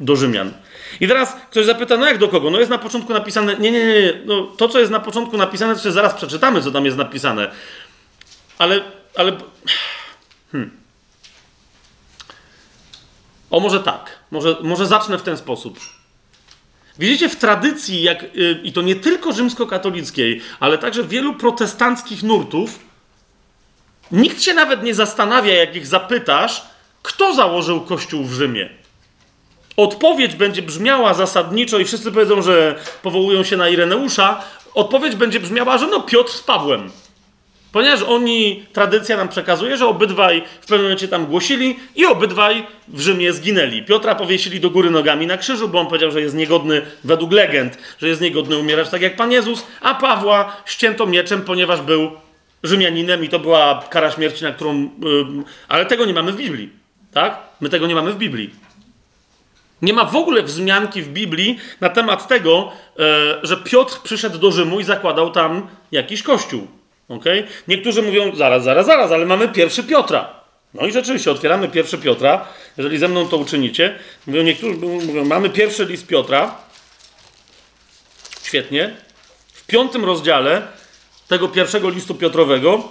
do 0.00 0.16
Rzymian? 0.16 0.52
I 1.00 1.08
teraz 1.08 1.36
ktoś 1.50 1.66
zapyta, 1.66 1.96
no 1.96 2.06
jak 2.06 2.18
do 2.18 2.28
kogo? 2.28 2.50
No 2.50 2.58
jest 2.58 2.70
na 2.70 2.78
początku 2.78 3.12
napisane, 3.12 3.56
nie, 3.56 3.70
nie, 3.70 3.86
nie, 3.86 4.12
no, 4.24 4.42
to 4.42 4.68
co 4.68 4.80
jest 4.80 4.92
na 4.92 5.00
początku 5.00 5.36
napisane, 5.36 5.74
to 5.74 5.82
się 5.82 5.92
zaraz 5.92 6.14
przeczytamy, 6.14 6.62
co 6.62 6.70
tam 6.70 6.84
jest 6.84 6.96
napisane. 6.96 7.50
Ale, 8.58 8.80
ale, 9.14 9.32
hmm. 10.52 10.83
O, 13.50 13.60
może 13.60 13.80
tak. 13.80 14.18
Może, 14.30 14.56
może 14.62 14.86
zacznę 14.86 15.18
w 15.18 15.22
ten 15.22 15.36
sposób. 15.36 15.80
Widzicie, 16.98 17.28
w 17.28 17.36
tradycji, 17.36 18.02
jak, 18.02 18.36
yy, 18.36 18.60
i 18.64 18.72
to 18.72 18.82
nie 18.82 18.96
tylko 18.96 19.32
rzymskokatolickiej, 19.32 20.40
ale 20.60 20.78
także 20.78 21.04
wielu 21.04 21.34
protestanckich 21.34 22.22
nurtów, 22.22 22.78
nikt 24.12 24.42
się 24.42 24.54
nawet 24.54 24.82
nie 24.82 24.94
zastanawia, 24.94 25.54
jak 25.54 25.76
ich 25.76 25.86
zapytasz, 25.86 26.62
kto 27.02 27.34
założył 27.34 27.80
kościół 27.80 28.24
w 28.24 28.32
Rzymie. 28.32 28.68
Odpowiedź 29.76 30.34
będzie 30.34 30.62
brzmiała 30.62 31.14
zasadniczo, 31.14 31.78
i 31.78 31.84
wszyscy 31.84 32.12
powiedzą, 32.12 32.42
że 32.42 32.78
powołują 33.02 33.44
się 33.44 33.56
na 33.56 33.68
Ireneusza. 33.68 34.42
Odpowiedź 34.74 35.16
będzie 35.16 35.40
brzmiała, 35.40 35.78
że 35.78 35.86
no 35.86 36.00
Piotr 36.00 36.32
z 36.32 36.42
Pawłem. 36.42 36.90
Ponieważ 37.74 38.02
oni, 38.02 38.66
tradycja 38.72 39.16
nam 39.16 39.28
przekazuje, 39.28 39.76
że 39.76 39.86
obydwaj 39.86 40.42
w 40.60 40.66
pewnym 40.66 40.82
momencie 40.82 41.08
tam 41.08 41.26
głosili 41.26 41.76
i 41.96 42.06
obydwaj 42.06 42.66
w 42.88 43.00
Rzymie 43.00 43.32
zginęli. 43.32 43.82
Piotra 43.82 44.14
powiesili 44.14 44.60
do 44.60 44.70
góry 44.70 44.90
nogami 44.90 45.26
na 45.26 45.36
krzyżu, 45.36 45.68
bo 45.68 45.80
on 45.80 45.86
powiedział, 45.86 46.10
że 46.10 46.20
jest 46.20 46.34
niegodny, 46.34 46.82
według 47.04 47.32
legend, 47.32 47.78
że 47.98 48.08
jest 48.08 48.20
niegodny 48.20 48.58
umierać 48.58 48.88
tak 48.88 49.02
jak 49.02 49.16
Pan 49.16 49.32
Jezus, 49.32 49.66
a 49.80 49.94
Pawła 49.94 50.56
ścięto 50.64 51.06
mieczem, 51.06 51.42
ponieważ 51.42 51.80
był 51.80 52.10
Rzymianinem 52.62 53.24
i 53.24 53.28
to 53.28 53.38
była 53.38 53.84
kara 53.90 54.10
śmierci, 54.10 54.44
na 54.44 54.52
którą... 54.52 54.82
Yy, 54.82 54.88
ale 55.68 55.86
tego 55.86 56.04
nie 56.04 56.14
mamy 56.14 56.32
w 56.32 56.36
Biblii, 56.36 56.70
tak? 57.12 57.38
My 57.60 57.68
tego 57.68 57.86
nie 57.86 57.94
mamy 57.94 58.12
w 58.12 58.16
Biblii. 58.16 58.50
Nie 59.82 59.92
ma 59.92 60.04
w 60.04 60.16
ogóle 60.16 60.42
wzmianki 60.42 61.02
w 61.02 61.08
Biblii 61.08 61.58
na 61.80 61.88
temat 61.88 62.28
tego, 62.28 62.72
yy, 62.98 63.04
że 63.42 63.56
Piotr 63.56 64.00
przyszedł 64.02 64.38
do 64.38 64.52
Rzymu 64.52 64.80
i 64.80 64.84
zakładał 64.84 65.30
tam 65.30 65.66
jakiś 65.92 66.22
kościół. 66.22 66.66
Okay? 67.08 67.46
Niektórzy 67.68 68.02
mówią, 68.02 68.36
zaraz, 68.36 68.64
zaraz, 68.64 68.86
zaraz, 68.86 69.12
ale 69.12 69.26
mamy 69.26 69.48
pierwszy 69.48 69.84
Piotra. 69.84 70.34
No 70.74 70.86
i 70.86 70.92
rzeczywiście, 70.92 71.30
otwieramy 71.30 71.68
pierwszy 71.68 71.98
Piotra. 71.98 72.48
Jeżeli 72.76 72.98
ze 72.98 73.08
mną 73.08 73.28
to 73.28 73.36
uczynicie, 73.36 73.98
mówią, 74.26 74.42
niektórzy 74.42 74.74
mówią, 74.76 75.24
mamy 75.24 75.50
pierwszy 75.50 75.84
list 75.84 76.06
Piotra. 76.06 76.54
Świetnie. 78.42 78.96
W 79.52 79.66
piątym 79.66 80.04
rozdziale 80.04 80.62
tego 81.28 81.48
pierwszego 81.48 81.90
listu 81.90 82.14
Piotrowego 82.14 82.88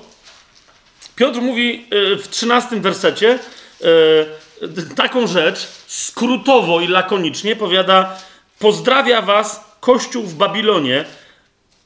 Piotr 1.16 1.42
mówi 1.42 1.86
y, 1.94 2.16
w 2.18 2.28
trzynastym 2.28 2.82
wersecie 2.82 3.40
y, 3.82 4.96
taką 4.96 5.28
rzecz, 5.28 5.68
skrótowo 5.88 6.82
i 6.82 6.88
lakonicznie 6.88 7.56
powiada: 7.56 8.18
Pozdrawia 8.60 9.22
was 9.22 9.76
Kościół 9.80 10.24
w 10.24 10.36
Babilonie, 10.36 11.06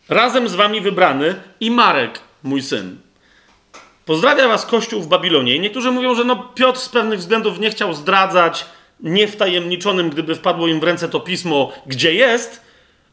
razem 0.10 0.50
z 0.50 0.56
wami 0.56 0.82
wybrany 0.82 1.36
i 1.60 1.72
Marek, 1.72 2.20
mój 2.44 2.62
syn. 2.62 2.98
Pozdrawia 4.06 4.48
was 4.48 4.66
Kościół 4.66 5.02
w 5.02 5.08
Babilonie. 5.08 5.56
I 5.56 5.60
niektórzy 5.60 5.92
mówią, 5.92 6.16
że 6.16 6.24
no 6.24 6.36
Piotr 6.56 6.80
z 6.80 6.90
pewnych 6.90 7.20
względów 7.20 7.60
nie 7.60 7.70
chciał 7.70 7.94
zdradzać 7.94 8.66
niewtajemniczonym, 9.00 10.10
gdyby 10.10 10.36
wpadło 10.36 10.68
im 10.68 10.80
w 10.80 10.84
ręce 10.84 11.10
to 11.10 11.20
pismo, 11.20 11.72
gdzie 11.86 12.14
jest, 12.14 12.62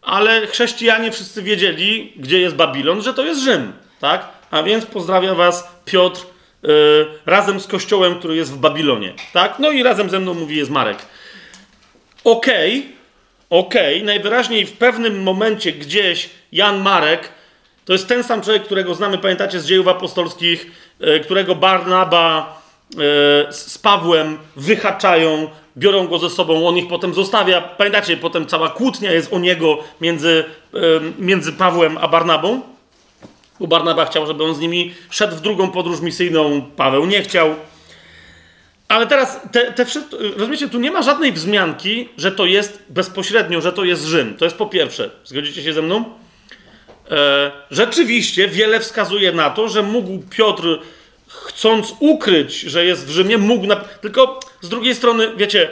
ale 0.03 0.47
chrześcijanie 0.47 1.13
wszyscy 1.13 1.43
wiedzieli, 1.43 2.13
gdzie 2.17 2.41
jest 2.41 2.57
Babilon, 2.57 3.03
że 3.03 3.15
to 3.15 3.25
jest 3.25 3.41
Rzym, 3.41 3.73
tak? 4.01 4.29
A 4.51 4.63
więc 4.63 4.87
pozdrawia 4.87 5.35
was 5.35 5.69
Piotr 5.85 6.27
yy, 6.63 6.71
razem 7.27 7.61
z 7.61 7.67
kościołem, 7.67 8.19
który 8.19 8.37
jest 8.37 8.53
w 8.53 8.59
Babilonie, 8.59 9.15
tak? 9.33 9.59
No 9.59 9.71
i 9.71 9.83
razem 9.83 10.11
ze 10.11 10.21
mną 10.21 10.35
mówi 10.35 10.57
jest 10.57 10.71
Marek. 10.71 10.99
Okej, 12.25 12.79
okay, 12.79 12.93
okej, 13.59 13.95
okay. 13.95 14.07
najwyraźniej 14.07 14.67
w 14.67 14.73
pewnym 14.73 15.23
momencie 15.23 15.73
gdzieś 15.73 16.31
Jan 16.53 16.81
Marek 16.81 17.33
to 17.85 17.93
jest 17.93 18.09
ten 18.09 18.25
sam 18.25 18.43
człowiek, 18.43 18.65
którego 18.65 18.95
znamy, 18.95 19.19
pamiętacie, 19.19 19.61
z 19.61 19.67
dziejów 19.67 19.89
apostolskich, 19.89 20.67
e, 21.01 21.21
którego 21.21 21.55
Barnaba 21.55 22.57
e, 22.93 23.53
z 23.53 23.79
Pawłem 23.79 24.39
wyhaczają, 24.57 25.49
biorą 25.77 26.07
go 26.07 26.19
ze 26.19 26.31
sobą, 26.31 26.69
on 26.69 26.77
ich 26.77 26.89
potem 26.89 27.15
zostawia. 27.15 27.61
Pamiętacie, 27.61 28.17
potem 28.17 28.47
cała 28.47 28.69
kłótnia 28.69 29.13
jest 29.13 29.33
o 29.33 29.39
niego 29.39 29.79
między, 30.01 30.45
między 31.19 31.53
Pawłem 31.53 31.99
a 31.99 32.09
Barnabą. 32.09 32.61
Bo 33.61 33.67
Barnaba 33.67 34.05
chciał, 34.05 34.27
żeby 34.27 34.45
on 34.45 34.55
z 34.55 34.59
nimi 34.59 34.95
szedł 35.11 35.37
w 35.37 35.41
drugą 35.41 35.71
podróż 35.71 36.01
misyjną, 36.01 36.63
Paweł 36.77 37.07
nie 37.07 37.23
chciał. 37.23 37.55
Ale 38.89 39.07
teraz, 39.07 39.41
te, 39.53 39.73
te 39.73 39.85
wszystko, 39.85 40.17
rozumiecie, 40.37 40.69
tu 40.69 40.81
nie 40.81 40.91
ma 40.91 41.03
żadnej 41.03 41.33
wzmianki, 41.33 42.09
że 42.17 42.33
to 42.33 42.47
jest 42.47 42.83
bezpośrednio, 42.89 43.61
że 43.61 43.73
to 43.73 43.85
jest 43.85 44.05
Rzym. 44.05 44.37
To 44.37 44.45
jest 44.45 44.57
po 44.57 44.67
pierwsze. 44.67 45.11
Zgodzicie 45.25 45.63
się 45.63 45.73
ze 45.73 45.83
mną? 45.83 46.05
E, 47.11 47.53
rzeczywiście 47.71 48.49
wiele 48.49 48.81
wskazuje 48.81 49.33
na 49.33 49.51
to, 49.51 49.69
że 49.69 49.83
mógł 49.83 50.19
Piotr, 50.31 50.79
chcąc 51.29 51.95
ukryć, 52.01 52.61
że 52.61 52.85
jest 52.85 53.07
w 53.07 53.11
Rzymie, 53.11 53.39
mógł. 53.39 53.67
Na... 53.67 53.77
Tylko 53.77 54.41
z 54.61 54.69
drugiej 54.69 54.95
strony, 54.95 55.37
wiecie, 55.37 55.69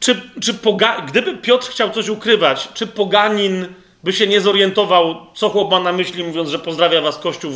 czy, 0.00 0.20
czy 0.40 0.54
poga... 0.54 1.00
gdyby 1.00 1.36
Piotr 1.36 1.70
chciał 1.70 1.90
coś 1.90 2.08
ukrywać, 2.08 2.68
czy 2.74 2.86
poganin 2.86 3.66
by 4.04 4.12
się 4.12 4.26
nie 4.26 4.40
zorientował, 4.40 5.26
co 5.34 5.48
chłop 5.48 5.70
ma 5.70 5.80
na 5.80 5.92
myśli, 5.92 6.24
mówiąc, 6.24 6.48
że 6.48 6.58
pozdrawia 6.58 7.00
was 7.00 7.18
Kościół, 7.18 7.52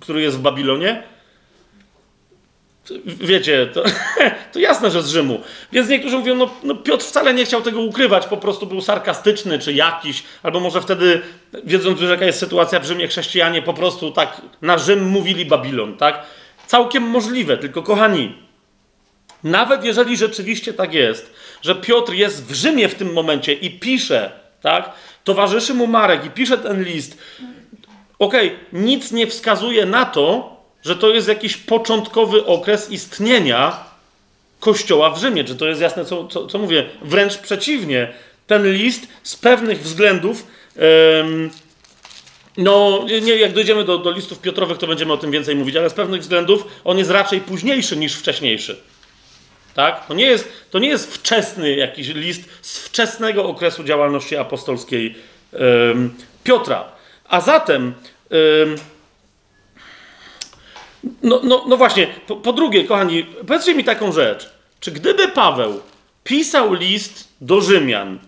który 0.00 0.22
jest 0.22 0.36
w 0.36 0.40
Babilonie? 0.40 1.02
Wiecie, 3.04 3.66
to, 3.66 3.82
to 4.52 4.58
jasne, 4.58 4.90
że 4.90 5.02
z 5.02 5.08
Rzymu. 5.08 5.40
Więc 5.72 5.88
niektórzy 5.88 6.18
mówią, 6.18 6.34
no, 6.34 6.50
no, 6.62 6.74
Piotr 6.74 7.04
wcale 7.04 7.34
nie 7.34 7.44
chciał 7.44 7.62
tego 7.62 7.80
ukrywać, 7.80 8.26
po 8.26 8.36
prostu 8.36 8.66
był 8.66 8.80
sarkastyczny 8.80 9.58
czy 9.58 9.72
jakiś, 9.72 10.22
albo 10.42 10.60
może 10.60 10.80
wtedy, 10.80 11.22
wiedząc, 11.64 12.00
że 12.00 12.06
jaka 12.06 12.24
jest 12.24 12.38
sytuacja 12.38 12.80
w 12.80 12.84
Rzymie, 12.84 13.08
chrześcijanie 13.08 13.62
po 13.62 13.74
prostu 13.74 14.10
tak 14.10 14.42
na 14.62 14.78
Rzym 14.78 15.04
mówili 15.04 15.46
Babilon, 15.46 15.96
tak? 15.96 16.22
Całkiem 16.66 17.02
możliwe, 17.02 17.56
tylko 17.56 17.82
kochani, 17.82 18.34
nawet 19.44 19.84
jeżeli 19.84 20.16
rzeczywiście 20.16 20.72
tak 20.72 20.94
jest, 20.94 21.34
że 21.62 21.74
Piotr 21.74 22.12
jest 22.12 22.46
w 22.46 22.54
Rzymie 22.54 22.88
w 22.88 22.94
tym 22.94 23.12
momencie 23.12 23.52
i 23.52 23.70
pisze, 23.70 24.30
tak? 24.62 24.90
Towarzyszy 25.24 25.74
mu 25.74 25.86
Marek 25.86 26.24
i 26.24 26.30
pisze 26.30 26.58
ten 26.58 26.84
list. 26.84 27.18
Okej, 28.18 28.46
okay, 28.46 28.80
nic 28.80 29.12
nie 29.12 29.26
wskazuje 29.26 29.86
na 29.86 30.04
to, 30.04 30.56
że 30.84 30.96
to 30.96 31.08
jest 31.08 31.28
jakiś 31.28 31.56
początkowy 31.56 32.46
okres 32.46 32.90
istnienia 32.90 33.84
Kościoła 34.60 35.10
w 35.10 35.18
Rzymie. 35.18 35.44
Czy 35.44 35.56
to 35.56 35.68
jest 35.68 35.80
jasne, 35.80 36.04
co, 36.04 36.28
co, 36.28 36.46
co 36.46 36.58
mówię? 36.58 36.86
Wręcz 37.02 37.36
przeciwnie. 37.36 38.12
Ten 38.46 38.72
list 38.72 39.08
z 39.22 39.36
pewnych 39.36 39.82
względów, 39.82 40.46
no 42.56 43.04
nie, 43.22 43.36
jak 43.36 43.52
dojdziemy 43.52 43.84
do, 43.84 43.98
do 43.98 44.10
listów 44.10 44.38
Piotrowych, 44.38 44.78
to 44.78 44.86
będziemy 44.86 45.12
o 45.12 45.16
tym 45.16 45.30
więcej 45.30 45.56
mówić, 45.56 45.76
ale 45.76 45.90
z 45.90 45.94
pewnych 45.94 46.20
względów 46.20 46.64
on 46.84 46.98
jest 46.98 47.10
raczej 47.10 47.40
późniejszy 47.40 47.96
niż 47.96 48.14
wcześniejszy. 48.14 48.80
Tak? 49.74 50.06
To, 50.06 50.14
nie 50.14 50.24
jest, 50.24 50.48
to 50.70 50.78
nie 50.78 50.88
jest 50.88 51.14
wczesny 51.14 51.76
jakiś 51.76 52.08
list 52.08 52.42
z 52.62 52.78
wczesnego 52.78 53.44
okresu 53.44 53.84
działalności 53.84 54.36
apostolskiej 54.36 55.14
Piotra. 56.44 56.84
A 57.28 57.40
zatem 57.40 57.94
No, 61.22 61.40
no, 61.42 61.64
no 61.68 61.76
właśnie, 61.76 62.06
po, 62.26 62.36
po 62.36 62.52
drugie, 62.52 62.84
kochani, 62.84 63.24
powiedzcie 63.24 63.74
mi 63.74 63.84
taką 63.84 64.12
rzecz. 64.12 64.50
Czy 64.80 64.90
gdyby 64.90 65.28
Paweł 65.28 65.80
pisał 66.24 66.74
list 66.74 67.28
do 67.40 67.60
Rzymian, 67.60 68.18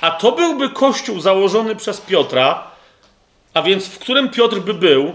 a 0.00 0.10
to 0.10 0.32
byłby 0.32 0.70
kościół 0.70 1.20
założony 1.20 1.76
przez 1.76 2.00
Piotra, 2.00 2.70
a 3.54 3.62
więc 3.62 3.86
w 3.86 3.98
którym 3.98 4.28
Piotr 4.28 4.60
by 4.60 4.74
był, 4.74 5.12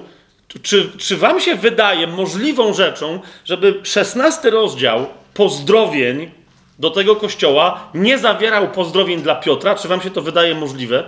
czy, 0.64 0.92
czy 0.98 1.18
wam 1.18 1.40
się 1.40 1.56
wydaje 1.56 2.08
możliwą 2.08 2.74
rzeczą, 2.74 3.20
żeby 3.46 3.80
szesnasty 3.84 4.50
rozdział 4.50 5.08
pozdrowień 5.34 6.32
do 6.80 6.90
tego 6.90 7.16
kościoła 7.16 7.90
nie 7.94 8.18
zawierał 8.18 8.72
pozdrowień 8.72 9.22
dla 9.22 9.36
Piotra? 9.36 9.76
Czy 9.76 9.88
wam 9.88 10.02
się 10.02 10.12
to 10.12 10.22
wydaje 10.22 10.56
możliwe? 10.56 11.08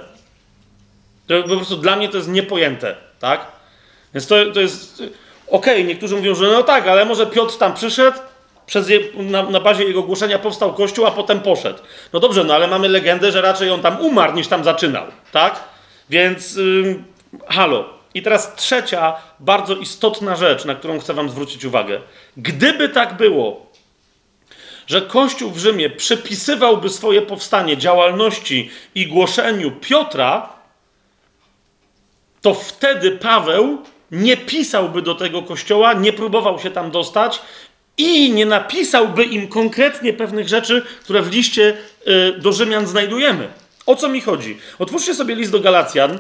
To 1.28 1.44
po 1.44 1.56
prostu 1.56 1.78
dla 1.78 1.96
mnie 1.96 2.10
to 2.10 2.18
jest 2.18 2.30
niepojęte, 2.30 2.96
tak? 3.20 3.61
Więc 4.14 4.28
to, 4.28 4.36
to 4.54 4.62
jest. 4.62 4.94
Okej, 5.48 5.74
okay, 5.74 5.84
niektórzy 5.84 6.16
mówią, 6.16 6.36
że 6.36 6.48
no 6.52 6.64
tak, 6.64 6.88
ale 6.88 7.06
może 7.06 7.28
Piotr 7.28 7.58
tam 7.58 7.74
przyszedł, 7.74 8.18
przez 8.66 8.90
je, 8.90 9.00
na, 9.14 9.44
na, 9.44 9.60
bazie 9.60 9.84
jego 9.84 10.04
głoszenia 10.04 10.40
powstał 10.40 10.74
kościół, 10.74 11.06
a 11.06 11.12
potem 11.12 11.40
poszedł. 11.40 11.80
No 12.14 12.20
dobrze, 12.20 12.44
no 12.44 12.54
ale 12.54 12.68
mamy 12.68 12.90
legendę, 12.90 13.32
że 13.32 13.42
raczej 13.42 13.70
on 13.70 13.82
tam 13.82 14.02
umarł 14.02 14.34
niż 14.34 14.48
tam 14.48 14.64
zaczynał, 14.64 15.06
tak? 15.32 15.64
Więc 16.10 16.60
halo. 17.48 18.02
I 18.14 18.22
teraz 18.22 18.56
trzecia, 18.56 19.14
bardzo 19.40 19.76
istotna 19.76 20.36
rzecz, 20.36 20.66
na 20.66 20.76
którą 20.76 21.00
chcę 21.00 21.14
Wam 21.14 21.30
zwrócić 21.30 21.66
uwagę. 21.66 22.02
Gdyby 22.38 22.90
tak 22.90 23.18
było, 23.18 23.72
że 24.88 25.02
Kościół 25.02 25.52
w 25.52 25.58
Rzymie 25.58 25.90
przypisywałby 25.90 26.90
swoje 26.90 27.22
powstanie 27.22 27.78
działalności 27.78 28.72
i 28.96 29.08
głoszeniu 29.08 29.72
Piotra, 29.72 30.50
to 32.42 32.54
wtedy 32.54 33.12
Paweł 33.12 33.78
nie 34.12 34.38
pisałby 34.38 35.02
do 35.02 35.16
tego 35.16 35.42
kościoła, 35.42 35.94
nie 35.94 36.14
próbował 36.14 36.60
się 36.60 36.72
tam 36.72 36.92
dostać 36.92 37.42
i 37.98 38.32
nie 38.32 38.46
napisałby 38.46 39.24
im 39.24 39.48
konkretnie 39.48 40.14
pewnych 40.14 40.48
rzeczy, 40.48 40.86
które 41.04 41.22
w 41.22 41.32
liście 41.32 41.78
y, 42.08 42.40
do 42.40 42.54
Rzymian 42.54 42.88
znajdujemy. 42.88 43.48
O 43.86 43.96
co 43.96 44.10
mi 44.10 44.22
chodzi? 44.22 44.58
Otwórzcie 44.80 45.16
sobie 45.16 45.36
list 45.36 45.52
do 45.52 45.60
Galacjan, 45.60 46.20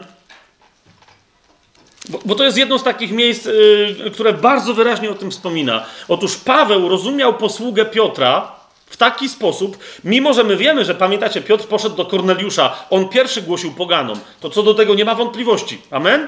bo, 2.25 2.35
to 2.35 2.43
jest 2.43 2.57
jedno 2.57 2.79
z 2.79 2.83
takich 2.83 3.11
miejsc, 3.11 3.45
y, 3.45 4.11
które 4.13 4.33
bardzo 4.33 4.73
wyraźnie 4.73 5.11
o 5.11 5.13
tym 5.13 5.31
wspomina. 5.31 5.85
Otóż 6.07 6.37
Paweł 6.37 6.89
rozumiał 6.89 7.33
posługę 7.33 7.85
Piotra 7.85 8.51
w 8.85 8.97
taki 8.97 9.29
sposób, 9.29 9.77
mimo 10.03 10.33
że 10.33 10.43
my 10.43 10.57
wiemy, 10.57 10.85
że 10.85 10.95
pamiętacie, 10.95 11.41
Piotr 11.41 11.65
poszedł 11.65 11.95
do 11.95 12.05
Korneliusza, 12.05 12.75
on 12.89 13.09
pierwszy 13.09 13.41
głosił 13.41 13.71
poganom, 13.71 14.19
to 14.39 14.49
co 14.49 14.63
do 14.63 14.73
tego 14.73 14.95
nie 14.95 15.05
ma 15.05 15.15
wątpliwości. 15.15 15.81
Amen? 15.91 16.27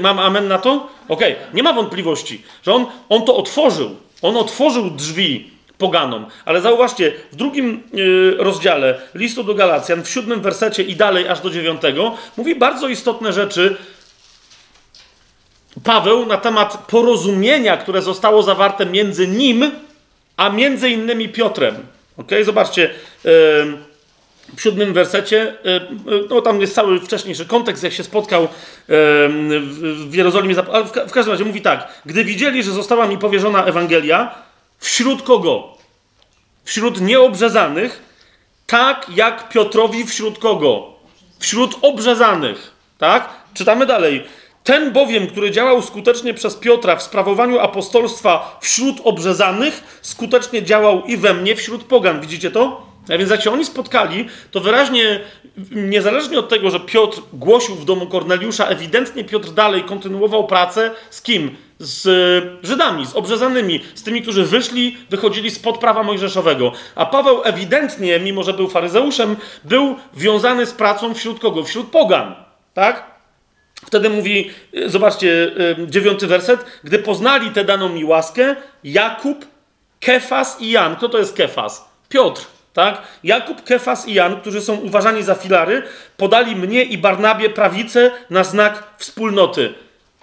Mam 0.00 0.18
amen 0.18 0.48
na 0.48 0.58
to? 0.58 0.88
Okej, 1.08 1.32
okay. 1.32 1.46
nie 1.54 1.62
ma 1.62 1.72
wątpliwości, 1.72 2.42
że 2.62 2.74
on, 2.74 2.86
on 3.08 3.24
to 3.24 3.36
otworzył. 3.36 3.96
On 4.22 4.36
otworzył 4.36 4.90
drzwi 4.90 5.50
poganom. 5.78 6.26
Ale 6.44 6.60
zauważcie, 6.60 7.12
w 7.32 7.36
drugim 7.36 7.82
yy, 7.92 8.36
rozdziale 8.38 9.00
listu 9.14 9.44
do 9.44 9.54
Galacjan, 9.54 10.02
w 10.02 10.08
siódmym 10.08 10.40
wersecie 10.40 10.82
i 10.82 10.96
dalej 10.96 11.28
aż 11.28 11.40
do 11.40 11.50
dziewiątego, 11.50 12.16
mówi 12.36 12.54
bardzo 12.54 12.88
istotne 12.88 13.32
rzeczy 13.32 13.76
Paweł 15.84 16.26
na 16.26 16.36
temat 16.36 16.84
porozumienia, 16.86 17.76
które 17.76 18.02
zostało 18.02 18.42
zawarte 18.42 18.86
między 18.86 19.28
nim, 19.28 19.70
a 20.36 20.50
między 20.50 20.90
innymi 20.90 21.28
Piotrem. 21.28 21.74
Ok, 22.16 22.30
zobaczcie. 22.44 22.90
Yy, 23.24 23.89
w 24.56 24.62
siódmym 24.62 24.92
wersecie, 24.92 25.54
no 26.30 26.40
tam 26.42 26.60
jest 26.60 26.74
cały 26.74 27.00
wcześniejszy 27.00 27.46
kontekst, 27.46 27.82
jak 27.82 27.92
się 27.92 28.04
spotkał 28.04 28.48
w 28.88 30.10
Jerozolimie, 30.12 30.54
ale 30.72 30.84
w 30.84 31.12
każdym 31.12 31.32
razie 31.32 31.44
mówi 31.44 31.62
tak, 31.62 31.88
gdy 32.06 32.24
widzieli, 32.24 32.62
że 32.62 32.72
została 32.72 33.06
mi 33.06 33.18
powierzona 33.18 33.64
Ewangelia, 33.64 34.34
wśród 34.78 35.22
kogo? 35.22 35.68
Wśród 36.64 37.00
nieobrzezanych, 37.00 38.02
tak 38.66 39.06
jak 39.14 39.48
Piotrowi 39.48 40.06
wśród 40.06 40.38
kogo? 40.38 40.86
Wśród 41.38 41.76
obrzezanych, 41.82 42.70
tak? 42.98 43.28
Czytamy 43.54 43.86
dalej. 43.86 44.24
Ten 44.64 44.92
bowiem, 44.92 45.26
który 45.26 45.50
działał 45.50 45.82
skutecznie 45.82 46.34
przez 46.34 46.56
Piotra 46.56 46.96
w 46.96 47.02
sprawowaniu 47.02 47.58
apostolstwa 47.58 48.58
wśród 48.60 48.96
obrzezanych, 49.04 49.98
skutecznie 50.02 50.62
działał 50.62 51.04
i 51.04 51.16
we 51.16 51.34
mnie 51.34 51.56
wśród 51.56 51.84
pogan. 51.84 52.20
Widzicie 52.20 52.50
to? 52.50 52.89
A 53.14 53.18
więc 53.18 53.30
jak 53.30 53.42
się 53.42 53.52
oni 53.52 53.64
spotkali, 53.64 54.28
to 54.50 54.60
wyraźnie, 54.60 55.20
niezależnie 55.70 56.38
od 56.38 56.48
tego, 56.48 56.70
że 56.70 56.80
Piotr 56.80 57.20
głosił 57.32 57.74
w 57.74 57.84
domu 57.84 58.06
Korneliusza, 58.06 58.66
ewidentnie 58.66 59.24
Piotr 59.24 59.50
dalej 59.50 59.84
kontynuował 59.84 60.46
pracę 60.46 60.90
z 61.10 61.22
kim? 61.22 61.56
Z 61.78 62.08
Żydami, 62.62 63.06
z 63.06 63.14
obrzezanymi, 63.14 63.80
z 63.94 64.02
tymi, 64.02 64.22
którzy 64.22 64.44
wyszli, 64.44 64.96
wychodzili 65.10 65.50
spod 65.50 65.78
prawa 65.78 66.02
mojżeszowego. 66.02 66.72
A 66.94 67.06
Paweł 67.06 67.40
ewidentnie, 67.44 68.20
mimo 68.20 68.42
że 68.42 68.52
był 68.52 68.68
faryzeuszem, 68.68 69.36
był 69.64 69.96
wiązany 70.14 70.66
z 70.66 70.72
pracą 70.72 71.14
wśród 71.14 71.40
kogo? 71.40 71.64
Wśród 71.64 71.90
pogan. 71.90 72.34
Tak? 72.74 73.10
Wtedy 73.86 74.10
mówi, 74.10 74.50
zobaczcie, 74.86 75.52
dziewiąty 75.86 76.26
werset, 76.26 76.64
gdy 76.84 76.98
poznali 76.98 77.50
tę 77.50 77.64
daną 77.64 77.88
mi 77.88 78.04
łaskę, 78.04 78.56
Jakub, 78.84 79.46
Kefas 80.00 80.60
i 80.60 80.70
Jan. 80.70 80.96
Kto 80.96 81.08
to 81.08 81.18
jest 81.18 81.36
Kefas? 81.36 81.88
Piotr. 82.08 82.59
Tak? 82.72 83.02
Jakub, 83.24 83.64
Kefas 83.64 84.08
i 84.08 84.14
Jan, 84.14 84.40
którzy 84.40 84.60
są 84.60 84.74
uważani 84.74 85.22
za 85.22 85.34
filary, 85.34 85.82
podali 86.16 86.56
mnie 86.56 86.82
i 86.82 86.98
Barnabie 86.98 87.50
prawicę 87.50 88.10
na 88.30 88.44
znak 88.44 88.84
wspólnoty. 88.98 89.74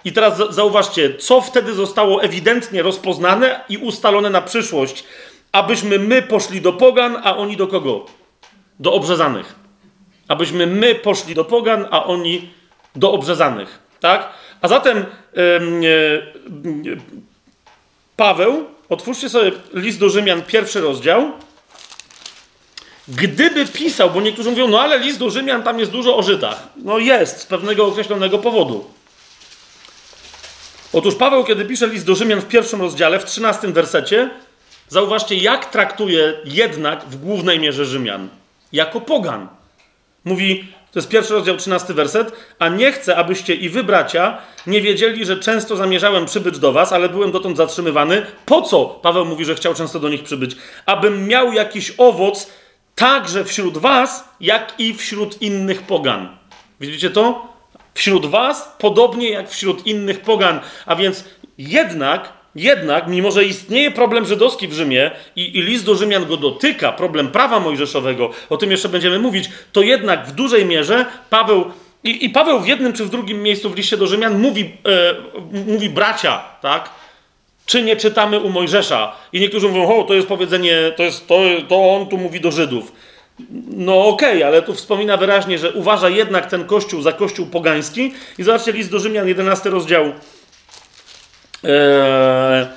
I 0.04 0.12
teraz 0.12 0.38
zauważcie, 0.50 1.14
co 1.14 1.40
wtedy 1.40 1.74
zostało 1.74 2.22
ewidentnie 2.22 2.82
rozpoznane 2.82 3.60
i 3.68 3.78
ustalone 3.78 4.30
na 4.30 4.42
przyszłość, 4.42 5.04
abyśmy 5.52 5.98
my 5.98 6.22
poszli 6.22 6.60
do 6.60 6.72
pogan, 6.72 7.16
a 7.24 7.36
oni 7.36 7.56
do 7.56 7.66
kogo? 7.66 8.06
Do 8.78 8.92
obrzezanych. 8.92 9.54
Abyśmy 10.28 10.66
my 10.66 10.94
poszli 10.94 11.34
do 11.34 11.44
pogan, 11.44 11.86
a 11.90 12.04
oni 12.04 12.50
do 12.96 13.12
obrzezanych. 13.12 13.78
Tak? 14.00 14.28
A 14.60 14.68
zatem 14.68 15.04
yy, 15.32 15.90
yy, 16.84 16.96
Paweł, 18.16 18.64
otwórzcie 18.88 19.28
sobie 19.28 19.52
list 19.72 20.00
do 20.00 20.08
Rzymian, 20.08 20.42
pierwszy 20.42 20.80
rozdział. 20.80 21.32
Gdyby 23.08 23.66
pisał, 23.66 24.10
bo 24.10 24.20
niektórzy 24.20 24.50
mówią, 24.50 24.68
no 24.68 24.80
ale 24.80 24.98
list 24.98 25.18
do 25.18 25.30
Rzymian 25.30 25.62
tam 25.62 25.78
jest 25.78 25.90
dużo 25.90 26.16
o 26.16 26.22
Żydach. 26.22 26.68
No 26.76 26.98
jest, 26.98 27.40
z 27.40 27.46
pewnego 27.46 27.86
określonego 27.86 28.38
powodu. 28.38 28.84
Otóż 30.92 31.14
Paweł, 31.14 31.44
kiedy 31.44 31.64
pisze 31.64 31.86
list 31.86 32.06
do 32.06 32.14
Rzymian 32.14 32.40
w 32.40 32.48
pierwszym 32.48 32.80
rozdziale, 32.80 33.20
w 33.20 33.24
trzynastym 33.24 33.72
wersecie, 33.72 34.30
zauważcie, 34.88 35.34
jak 35.34 35.70
traktuje 35.70 36.32
jednak 36.44 37.04
w 37.04 37.16
głównej 37.16 37.60
mierze 37.60 37.84
Rzymian. 37.84 38.28
Jako 38.72 39.00
pogan. 39.00 39.48
Mówi, 40.24 40.64
to 40.92 40.98
jest 40.98 41.08
pierwszy 41.08 41.34
rozdział, 41.34 41.56
trzynasty 41.56 41.94
werset, 41.94 42.32
a 42.58 42.68
nie 42.68 42.92
chcę, 42.92 43.16
abyście 43.16 43.54
i 43.54 43.68
wy, 43.68 43.84
bracia, 43.84 44.38
nie 44.66 44.80
wiedzieli, 44.80 45.24
że 45.24 45.36
często 45.36 45.76
zamierzałem 45.76 46.26
przybyć 46.26 46.58
do 46.58 46.72
was, 46.72 46.92
ale 46.92 47.08
byłem 47.08 47.32
dotąd 47.32 47.56
zatrzymywany. 47.56 48.26
Po 48.46 48.62
co? 48.62 48.84
Paweł 48.84 49.24
mówi, 49.24 49.44
że 49.44 49.54
chciał 49.54 49.74
często 49.74 50.00
do 50.00 50.08
nich 50.08 50.22
przybyć. 50.22 50.56
Abym 50.86 51.28
miał 51.28 51.52
jakiś 51.52 51.92
owoc 51.98 52.50
także 52.98 53.44
wśród 53.44 53.78
was, 53.78 54.28
jak 54.40 54.74
i 54.78 54.94
wśród 54.94 55.42
innych 55.42 55.82
pogan. 55.82 56.28
Widzicie 56.80 57.10
to? 57.10 57.52
Wśród 57.94 58.26
was, 58.26 58.76
podobnie 58.78 59.30
jak 59.30 59.50
wśród 59.50 59.86
innych 59.86 60.20
pogan. 60.20 60.60
A 60.86 60.96
więc 60.96 61.24
jednak, 61.58 62.32
jednak, 62.54 63.08
mimo 63.08 63.30
że 63.30 63.44
istnieje 63.44 63.90
problem 63.90 64.26
żydowski 64.26 64.68
w 64.68 64.72
Rzymie 64.72 65.10
i, 65.36 65.58
i 65.58 65.62
list 65.62 65.84
do 65.84 65.94
Rzymian 65.94 66.26
go 66.26 66.36
dotyka, 66.36 66.92
problem 66.92 67.28
prawa 67.28 67.60
mojżeszowego, 67.60 68.30
o 68.48 68.56
tym 68.56 68.70
jeszcze 68.70 68.88
będziemy 68.88 69.18
mówić, 69.18 69.50
to 69.72 69.82
jednak 69.82 70.26
w 70.26 70.32
dużej 70.32 70.64
mierze 70.64 71.06
Paweł 71.30 71.64
i, 72.04 72.24
I, 72.24 72.30
Paweł 72.30 72.60
w 72.60 72.68
jednym 72.68 72.92
czy 72.92 73.04
w 73.04 73.10
drugim 73.10 73.42
miejscu 73.42 73.70
w 73.70 73.76
liście 73.76 73.96
do 73.96 74.06
Rzymian 74.06 74.38
mówi, 74.38 74.72
e, 74.86 75.14
mówi 75.66 75.90
bracia, 75.90 76.38
tak? 76.60 76.90
Czy 77.68 77.82
nie 77.82 77.96
czytamy 77.96 78.40
u 78.40 78.50
Mojżesza? 78.50 79.12
I 79.32 79.40
niektórzy 79.40 79.68
mówią, 79.68 79.96
o, 79.96 80.04
to 80.04 80.14
jest 80.14 80.28
powiedzenie, 80.28 80.92
to, 80.96 81.02
jest, 81.02 81.26
to, 81.26 81.40
to 81.68 81.94
on 81.94 82.06
tu 82.06 82.18
mówi 82.18 82.40
do 82.40 82.50
Żydów. 82.50 82.92
No 83.66 84.06
okej, 84.06 84.36
okay, 84.36 84.46
ale 84.46 84.62
tu 84.62 84.74
wspomina 84.74 85.16
wyraźnie, 85.16 85.58
że 85.58 85.72
uważa 85.72 86.08
jednak 86.08 86.46
ten 86.46 86.64
kościół 86.64 87.02
za 87.02 87.12
kościół 87.12 87.46
pogański. 87.46 88.14
I 88.38 88.42
zobaczcie 88.42 88.72
list 88.72 88.90
do 88.90 88.98
Rzymian, 88.98 89.28
11 89.28 89.70
rozdział, 89.70 90.12
e, 91.64 92.68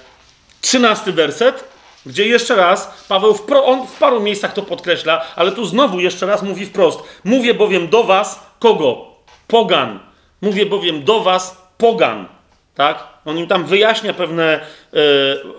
13 0.61 1.11
werset, 1.11 1.63
gdzie 2.05 2.27
jeszcze 2.27 2.55
raz 2.55 3.05
Paweł 3.09 3.34
w, 3.34 3.41
pro, 3.41 3.65
on 3.65 3.88
w 3.88 3.95
paru 3.95 4.19
miejscach 4.19 4.53
to 4.53 4.61
podkreśla, 4.61 5.26
ale 5.35 5.51
tu 5.51 5.65
znowu 5.65 5.99
jeszcze 5.99 6.26
raz 6.26 6.43
mówi 6.43 6.65
wprost. 6.65 6.99
Mówię 7.23 7.53
bowiem 7.53 7.88
do 7.88 8.03
was 8.03 8.39
kogo? 8.59 9.05
Pogan. 9.47 9.99
Mówię 10.41 10.65
bowiem 10.65 11.03
do 11.03 11.19
was 11.19 11.57
pogan. 11.77 12.27
Tak? 12.76 13.10
On 13.26 13.38
im 13.38 13.48
tam 13.48 13.65
wyjaśnia 13.65 14.14
pewne 14.14 14.43
e, 14.53 14.99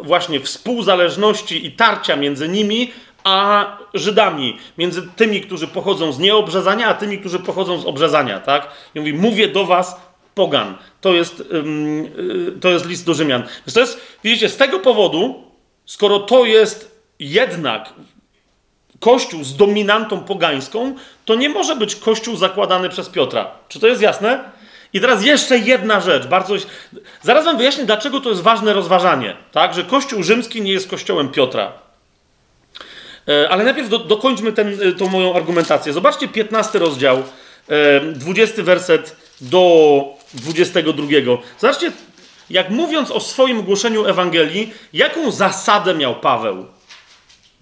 właśnie 0.01 0.41
współzależności 0.41 1.67
i 1.67 1.73
tarcia 1.73 2.17
między 2.17 2.49
nimi 2.49 2.93
a 3.25 3.67
Żydami, 3.95 4.59
między 4.79 5.03
tymi, 5.17 5.41
którzy 5.41 5.69
pochodzą 5.69 6.13
z 6.13 6.19
nieobrzezania, 6.19 6.89
a 6.89 6.95
tymi, 6.95 7.19
którzy 7.19 7.39
pochodzą 7.39 7.81
z 7.81 7.87
obrzezania, 7.87 8.41
tak? 8.41 8.69
I 8.95 8.99
mówi, 8.99 9.15
mówię 9.15 9.49
do 9.49 9.65
was 9.65 10.01
pogan. 10.35 10.77
To 11.01 11.15
jest, 11.15 11.41
y, 11.41 12.61
to 12.61 12.69
jest 12.69 12.87
list 12.87 13.07
do 13.07 13.15
Rzymian. 13.15 13.43
Więc 13.43 13.75
to 13.75 13.81
jest, 13.81 14.01
widzicie, 14.25 14.49
z 14.49 14.57
tego 14.57 14.79
powodu, 14.79 15.43
skoro 15.87 16.19
to 16.19 16.45
jest 16.45 17.03
jednak 17.19 17.93
kościół 19.01 19.45
z 19.45 19.57
dominantą 19.57 20.21
pogańską, 20.21 20.95
to 21.25 21.35
nie 21.35 21.49
może 21.49 21.77
być 21.77 21.97
kościół 21.97 22.37
zakładany 22.37 22.89
przez 22.89 23.09
Piotra. 23.09 23.51
Czy 23.69 23.81
to 23.81 23.87
jest 23.87 24.03
jasne? 24.03 24.52
I 24.93 25.01
teraz 25.01 25.25
jeszcze 25.25 25.59
jedna 25.59 26.01
rzecz, 26.01 26.27
bardzo. 26.27 26.55
Zaraz 27.23 27.45
wam 27.45 27.59
wyjaśnię, 27.59 27.85
dlaczego 27.85 28.21
to 28.21 28.31
jest 28.31 28.43
ważne 28.43 28.73
rozważanie, 28.73 29.37
tak? 29.53 29.75
Że 29.75 29.85
Kościół 29.85 30.23
rzymski 30.23 30.63
nie 30.63 30.73
jest 30.73 30.91
kościołem 30.91 31.29
Piotra. 31.29 31.73
E, 33.29 33.49
ale 33.49 33.65
najpierw 33.65 33.89
do, 33.89 33.99
dokończmy 33.99 34.53
ten, 34.53 34.79
e, 34.83 34.93
tą 34.93 35.09
moją 35.09 35.37
argumentację. 35.37 35.93
Zobaczcie 35.93 36.29
15 36.29 36.79
rozdział, 36.79 37.23
20 38.15 38.61
e, 38.61 38.65
werset 38.65 39.17
do 39.41 40.05
22. 40.35 41.07
Zobaczcie, 41.59 41.93
jak 42.51 42.71
mówiąc 42.71 43.11
o 43.11 43.21
swoim 43.21 43.63
głoszeniu 43.63 44.07
Ewangelii, 44.07 44.75
jaką 44.93 45.31
zasadę 45.31 45.95
miał 45.95 46.15
Paweł. 46.15 46.67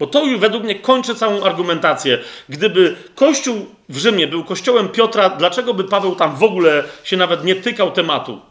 Bo 0.01 0.07
to 0.07 0.25
już 0.25 0.39
według 0.39 0.63
mnie 0.63 0.75
kończy 0.75 1.15
całą 1.15 1.43
argumentację. 1.43 2.17
Gdyby 2.49 2.95
Kościół 3.15 3.65
w 3.89 3.97
Rzymie 3.97 4.27
był 4.27 4.43
kościołem 4.43 4.89
Piotra, 4.89 5.29
dlaczego 5.29 5.73
by 5.73 5.83
Paweł 5.83 6.15
tam 6.15 6.35
w 6.35 6.43
ogóle 6.43 6.83
się 7.03 7.17
nawet 7.17 7.43
nie 7.43 7.55
tykał 7.55 7.91
tematu? 7.91 8.41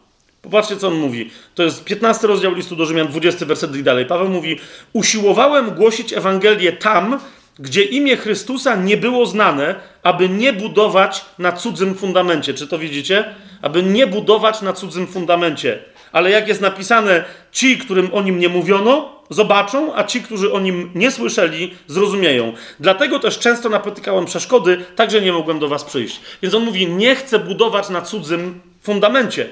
Popatrzcie, 0.43 0.77
co 0.77 0.89
on 0.89 0.95
mówi. 0.95 1.31
To 1.55 1.63
jest 1.63 1.85
15 1.85 2.27
rozdział 2.27 2.55
listu 2.55 2.77
do 2.77 2.87
Rzymian, 2.87 3.09
20 3.09 3.47
werset 3.47 3.77
i 3.77 3.83
dalej. 3.83 4.07
Paweł 4.07 4.29
mówi: 4.29 4.59
Usiłowałem 4.93 5.71
głosić 5.71 6.13
Ewangelię 6.13 6.73
tam, 6.73 7.21
gdzie 7.59 7.83
imię 7.83 8.17
Chrystusa 8.17 8.77
nie 8.77 8.97
było 8.97 9.27
znane, 9.27 9.75
aby 10.03 10.29
nie 10.29 10.53
budować 10.53 11.25
na 11.39 11.53
cudzym 11.53 11.95
fundamencie. 11.95 12.55
Czy 12.55 12.67
to 12.67 12.79
widzicie? 12.79 13.35
Aby 13.63 13.83
nie 13.83 14.07
budować 14.07 14.63
na 14.63 14.73
cudzym 14.73 15.07
fundamencie. 15.07 15.79
Ale 16.13 16.31
jak 16.31 16.49
jest 16.49 16.61
napisane, 16.61 17.25
ci, 17.53 17.79
którym 17.79 18.15
o 18.15 18.23
nim 18.23 18.39
nie 18.39 18.49
mówiono, 18.49 19.21
zobaczą, 19.31 19.95
a 19.95 20.05
ci, 20.05 20.23
którzy 20.23 20.53
o 20.53 20.61
nim 20.61 20.91
nie 20.95 21.11
słyszeli, 21.11 21.75
zrozumieją. 21.87 22.53
Dlatego 22.81 23.19
też 23.19 23.39
często 23.39 23.69
napotykałem 23.69 24.25
przeszkody, 24.25 24.85
także 24.97 25.21
nie 25.21 25.33
mogłem 25.33 25.59
do 25.59 25.69
was 25.69 25.85
przyjść. 25.85 26.21
Więc 26.43 26.55
on 26.55 26.65
mówi: 26.65 26.87
Nie 26.87 27.15
chcę 27.15 27.39
budować 27.39 27.89
na 27.89 28.03
cudzym 28.03 28.61
fundamencie. 28.83 29.49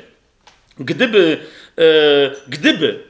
Gdyby, 0.79 1.39
e, 1.79 1.83
gdyby 2.49 3.05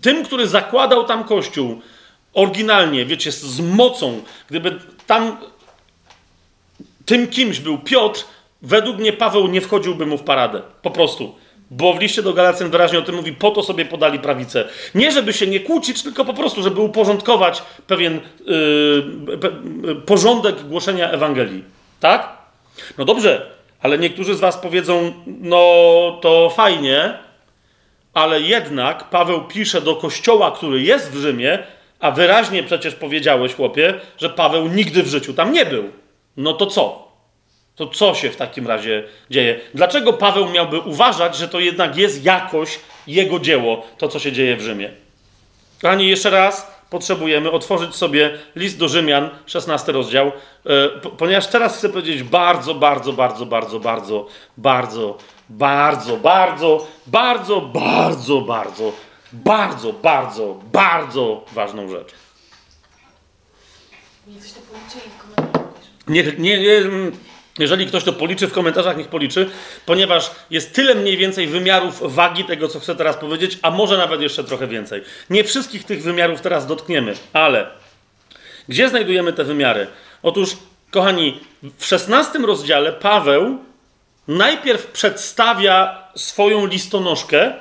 tym, 0.00 0.24
który 0.24 0.46
zakładał 0.46 1.04
tam 1.04 1.24
kościół 1.24 1.80
oryginalnie, 2.34 3.06
wiecie, 3.06 3.32
z 3.32 3.60
mocą, 3.60 4.22
gdyby 4.48 4.78
tam 5.06 5.36
tym 7.04 7.28
kimś 7.28 7.60
był 7.60 7.78
Piotr, 7.78 8.24
według 8.62 8.98
mnie 8.98 9.12
Paweł 9.12 9.46
nie 9.46 9.60
wchodziłby 9.60 10.06
mu 10.06 10.18
w 10.18 10.22
paradę. 10.22 10.62
Po 10.82 10.90
prostu. 10.90 11.36
Bo 11.70 11.92
w 11.92 12.00
liście 12.00 12.22
do 12.22 12.32
Galacjan 12.32 12.70
wyraźnie 12.70 12.98
o 12.98 13.02
tym 13.02 13.14
mówi, 13.14 13.32
po 13.32 13.50
to 13.50 13.62
sobie 13.62 13.84
podali 13.84 14.18
prawicę. 14.18 14.64
Nie 14.94 15.12
żeby 15.12 15.32
się 15.32 15.46
nie 15.46 15.60
kłócić, 15.60 16.02
tylko 16.02 16.24
po 16.24 16.34
prostu, 16.34 16.62
żeby 16.62 16.80
uporządkować 16.80 17.62
pewien 17.86 18.20
yy, 18.46 19.94
porządek 20.06 20.62
głoszenia 20.62 21.10
Ewangelii. 21.10 21.64
Tak? 22.00 22.28
No 22.98 23.04
dobrze, 23.04 23.50
ale 23.80 23.98
niektórzy 23.98 24.34
z 24.34 24.40
Was 24.40 24.56
powiedzą, 24.56 25.12
no 25.26 25.62
to 26.22 26.50
fajnie, 26.50 27.18
ale 28.14 28.40
jednak 28.40 29.10
Paweł 29.10 29.44
pisze 29.44 29.80
do 29.80 29.96
kościoła, 29.96 30.50
który 30.50 30.82
jest 30.82 31.12
w 31.12 31.16
Rzymie, 31.16 31.58
a 32.00 32.10
wyraźnie 32.10 32.62
przecież 32.62 32.94
powiedziałeś, 32.94 33.54
chłopie, 33.54 33.94
że 34.18 34.30
Paweł 34.30 34.68
nigdy 34.68 35.02
w 35.02 35.08
życiu 35.08 35.34
tam 35.34 35.52
nie 35.52 35.66
był. 35.66 35.90
No 36.36 36.52
to 36.52 36.66
co? 36.66 37.07
To 37.78 37.86
co 37.86 38.14
się 38.14 38.30
w 38.30 38.36
takim 38.36 38.66
razie 38.66 39.04
dzieje? 39.30 39.60
Dlaczego 39.74 40.12
Paweł 40.12 40.50
miałby 40.50 40.78
uważać, 40.78 41.36
że 41.36 41.48
to 41.48 41.60
jednak 41.60 41.96
jest 41.96 42.24
jakoś 42.24 42.80
jego 43.06 43.38
dzieło, 43.38 43.86
to 43.98 44.08
co 44.08 44.18
się 44.18 44.32
dzieje 44.32 44.56
w 44.56 44.60
Rzymie? 44.60 44.90
Kochani, 45.82 46.08
jeszcze 46.08 46.30
raz 46.30 46.78
potrzebujemy 46.90 47.50
otworzyć 47.50 47.94
sobie 47.94 48.38
list 48.56 48.78
do 48.78 48.88
Rzymian, 48.88 49.30
16 49.46 49.92
rozdział, 49.92 50.26
e, 50.26 50.88
ponieważ 51.18 51.46
teraz 51.46 51.78
chcę 51.78 51.88
powiedzieć 51.88 52.22
bardzo, 52.22 52.74
bardzo, 52.74 53.12
bardzo, 53.12 53.46
bardzo, 53.46 53.80
bardzo, 53.80 54.26
bardzo, 54.56 55.18
bardzo, 55.48 56.16
bardzo, 56.16 56.86
bardzo, 57.06 57.66
bardzo, 57.86 58.40
bardzo, 58.40 58.92
bardzo, 59.32 59.92
bardzo, 59.92 60.60
bardzo 60.72 61.44
ważną 61.52 61.88
rzecz. 61.88 62.14
Niech, 66.08 66.38
nie, 66.38 66.58
nie, 66.58 66.80
jeżeli 67.58 67.86
ktoś 67.86 68.04
to 68.04 68.12
policzy 68.12 68.46
w 68.46 68.52
komentarzach, 68.52 68.96
niech 68.96 69.08
policzy, 69.08 69.50
ponieważ 69.86 70.30
jest 70.50 70.74
tyle 70.74 70.94
mniej 70.94 71.16
więcej 71.16 71.46
wymiarów 71.46 72.14
wagi 72.14 72.44
tego, 72.44 72.68
co 72.68 72.80
chcę 72.80 72.96
teraz 72.96 73.16
powiedzieć, 73.16 73.58
a 73.62 73.70
może 73.70 73.96
nawet 73.96 74.20
jeszcze 74.20 74.44
trochę 74.44 74.66
więcej. 74.66 75.02
Nie 75.30 75.44
wszystkich 75.44 75.84
tych 75.84 76.02
wymiarów 76.02 76.40
teraz 76.40 76.66
dotkniemy, 76.66 77.14
ale 77.32 77.66
gdzie 78.68 78.88
znajdujemy 78.88 79.32
te 79.32 79.44
wymiary? 79.44 79.86
Otóż, 80.22 80.56
kochani, 80.90 81.40
w 81.78 81.86
szesnastym 81.86 82.44
rozdziale 82.44 82.92
Paweł 82.92 83.58
najpierw 84.28 84.86
przedstawia 84.86 86.02
swoją 86.16 86.66
listonoszkę, 86.66 87.52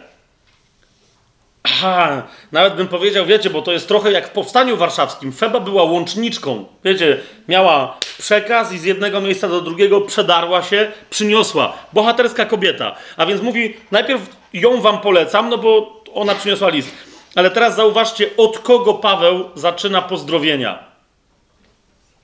Aha, 1.70 2.24
nawet 2.52 2.76
bym 2.76 2.88
powiedział, 2.88 3.26
wiecie, 3.26 3.50
bo 3.50 3.62
to 3.62 3.72
jest 3.72 3.88
trochę 3.88 4.12
jak 4.12 4.28
w 4.28 4.32
Powstaniu 4.32 4.78
Warszawskim. 4.78 5.32
Feba 5.32 5.60
była 5.60 5.84
łączniczką. 5.84 6.66
Wiecie, 6.84 7.20
miała 7.48 7.98
przekaz 8.18 8.72
i 8.72 8.80
z 8.80 8.84
jednego 8.84 9.22
miejsca 9.22 9.48
do 9.48 9.62
drugiego 9.62 10.02
przedarła 10.02 10.64
się, 10.64 10.92
przyniosła. 11.10 11.74
Bohaterska 11.94 12.46
kobieta. 12.46 12.96
A 13.18 13.26
więc 13.26 13.42
mówi, 13.42 13.78
najpierw 13.92 14.22
ją 14.54 14.82
wam 14.82 15.02
polecam, 15.02 15.50
no 15.50 15.58
bo 15.58 16.04
ona 16.14 16.36
przyniosła 16.36 16.70
list. 16.70 16.92
Ale 17.36 17.52
teraz 17.52 17.76
zauważcie, 17.76 18.30
od 18.38 18.60
kogo 18.60 18.94
Paweł 18.94 19.50
zaczyna 19.56 20.02
pozdrowienia. 20.02 20.80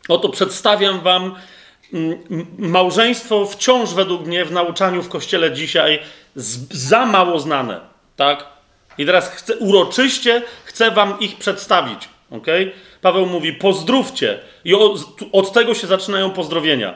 Oto 0.09 0.29
przedstawiam 0.29 0.99
wam 0.99 1.35
mm, 1.93 2.17
małżeństwo 2.57 3.45
wciąż 3.45 3.93
według 3.93 4.25
mnie 4.25 4.45
w 4.45 4.51
nauczaniu 4.51 5.01
w 5.01 5.09
kościele 5.09 5.51
dzisiaj 5.51 5.99
za 6.71 7.05
mało 7.05 7.39
znane. 7.39 7.79
Tak? 8.15 8.53
I 8.97 9.05
teraz 9.05 9.29
chcę, 9.29 9.57
uroczyście 9.57 10.41
chcę 10.65 10.91
wam 10.91 11.19
ich 11.19 11.37
przedstawić. 11.37 12.09
Okay? 12.31 12.71
Paweł 13.01 13.25
mówi: 13.25 13.53
pozdrówcie. 13.53 14.39
I 14.65 14.73
od, 14.73 14.99
od 15.31 15.53
tego 15.53 15.73
się 15.73 15.87
zaczynają 15.87 16.29
pozdrowienia. 16.29 16.93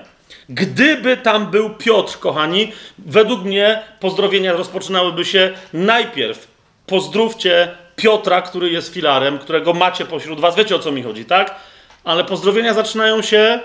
Gdyby 0.49 1.17
tam 1.17 1.51
był 1.51 1.69
Piotr, 1.69 2.19
kochani, 2.19 2.71
według 2.97 3.43
mnie 3.43 3.83
pozdrowienia 3.99 4.53
rozpoczynałyby 4.53 5.25
się 5.25 5.53
najpierw. 5.73 6.47
Pozdrówcie 6.85 7.71
Piotra, 7.95 8.41
który 8.41 8.69
jest 8.69 8.93
filarem, 8.93 9.39
którego 9.39 9.73
macie 9.73 10.05
pośród 10.05 10.39
was. 10.39 10.55
Wiecie 10.55 10.75
o 10.75 10.79
co 10.79 10.91
mi 10.91 11.03
chodzi, 11.03 11.25
tak? 11.25 11.55
Ale 12.03 12.23
pozdrowienia 12.23 12.73
zaczynają 12.73 13.21
się 13.21 13.59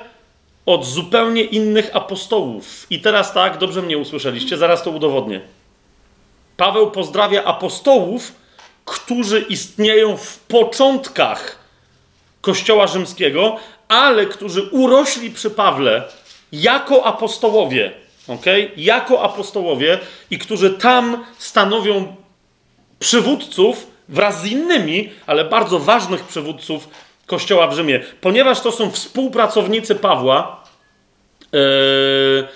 od 0.67 0.87
zupełnie 0.87 1.43
innych 1.43 1.97
apostołów. 1.97 2.87
I 2.91 3.01
teraz 3.01 3.33
tak, 3.33 3.59
dobrze 3.59 3.83
mnie 3.83 3.99
usłyszeliście, 3.99 4.57
zaraz 4.57 4.83
to 4.83 4.91
udowodnię. 4.91 5.41
Paweł 6.63 6.91
pozdrawia 6.91 7.45
apostołów, 7.45 8.33
którzy 8.85 9.41
istnieją 9.41 10.17
w 10.17 10.39
początkach 10.39 11.59
Kościoła 12.41 12.87
Rzymskiego, 12.87 13.57
ale 13.89 14.27
którzy 14.27 14.63
urośli 14.63 15.31
przy 15.31 15.51
Pawle 15.51 16.03
jako 16.53 17.05
apostołowie, 17.05 17.93
okay? 18.29 18.71
jako 18.77 19.23
apostołowie 19.23 19.99
i 20.31 20.39
którzy 20.39 20.71
tam 20.71 21.25
stanowią 21.39 22.17
przywódców 22.99 23.87
wraz 24.09 24.43
z 24.43 24.47
innymi, 24.47 25.11
ale 25.27 25.45
bardzo 25.45 25.79
ważnych 25.79 26.25
przywódców 26.25 26.89
Kościoła 27.27 27.67
w 27.67 27.75
Rzymie. 27.75 28.01
Ponieważ 28.21 28.61
to 28.61 28.73
są 28.73 28.91
współpracownicy 28.91 29.95
Pawła, 29.95 30.65
yy, 31.53 32.49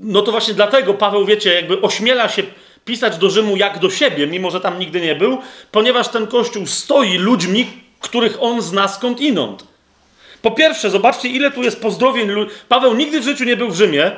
no 0.00 0.22
to 0.22 0.30
właśnie 0.30 0.54
dlatego 0.54 0.94
Paweł, 0.94 1.24
wiecie, 1.24 1.54
jakby 1.54 1.80
ośmiela 1.80 2.28
się 2.28 2.42
pisać 2.84 3.18
do 3.18 3.30
Rzymu 3.30 3.56
jak 3.56 3.78
do 3.78 3.90
siebie, 3.90 4.26
mimo 4.26 4.50
że 4.50 4.60
tam 4.60 4.78
nigdy 4.78 5.00
nie 5.00 5.14
był, 5.14 5.38
ponieważ 5.70 6.08
ten 6.08 6.26
kościół 6.26 6.66
stoi 6.66 7.18
ludźmi, 7.18 7.66
których 8.00 8.36
on 8.40 8.62
zna 8.62 8.88
skąd 8.88 9.20
inąd. 9.20 9.66
Po 10.42 10.50
pierwsze, 10.50 10.90
zobaczcie, 10.90 11.28
ile 11.28 11.50
tu 11.50 11.62
jest 11.62 11.80
pozdrowień. 11.82 12.28
Paweł 12.68 12.94
nigdy 12.94 13.20
w 13.20 13.24
życiu 13.24 13.44
nie 13.44 13.56
był 13.56 13.70
w 13.70 13.76
Rzymie, 13.76 14.12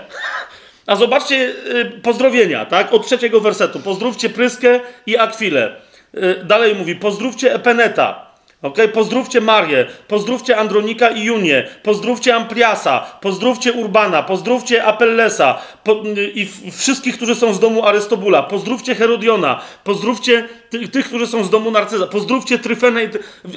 a 0.86 0.96
zobaczcie 0.96 1.36
yy, 1.36 1.84
pozdrowienia, 1.84 2.64
tak? 2.64 2.92
Od 2.92 3.06
trzeciego 3.06 3.40
wersetu. 3.40 3.80
Pozdrówcie 3.80 4.28
Pryskę 4.28 4.80
i 5.06 5.18
Akwilę. 5.18 5.76
Yy, 6.14 6.44
dalej 6.44 6.74
mówi, 6.74 6.96
pozdrówcie 6.96 7.54
Epeneta. 7.54 8.25
Ok, 8.62 8.78
pozdrówcie 8.94 9.40
Marię, 9.40 9.86
pozdrówcie 10.08 10.56
Andronika 10.56 11.10
i 11.10 11.24
Junię, 11.24 11.68
pozdrówcie 11.82 12.34
Ampliasa, 12.34 13.00
pozdrówcie 13.20 13.72
Urbana, 13.72 14.22
pozdrówcie 14.22 14.84
Apellesa 14.84 15.58
po, 15.84 16.02
i 16.34 16.48
wszystkich, 16.72 17.16
którzy 17.16 17.34
są 17.34 17.54
z 17.54 17.60
domu 17.60 17.84
Arystobula, 17.84 18.42
pozdrówcie 18.42 18.94
Herodiona, 18.94 19.62
pozdrówcie 19.84 20.48
ty, 20.70 20.88
tych, 20.88 21.06
którzy 21.06 21.26
są 21.26 21.44
z 21.44 21.50
domu 21.50 21.70
Narcyza, 21.70 22.06
pozdrówcie 22.06 22.58
Tryfenę. 22.58 23.04
I, 23.04 23.08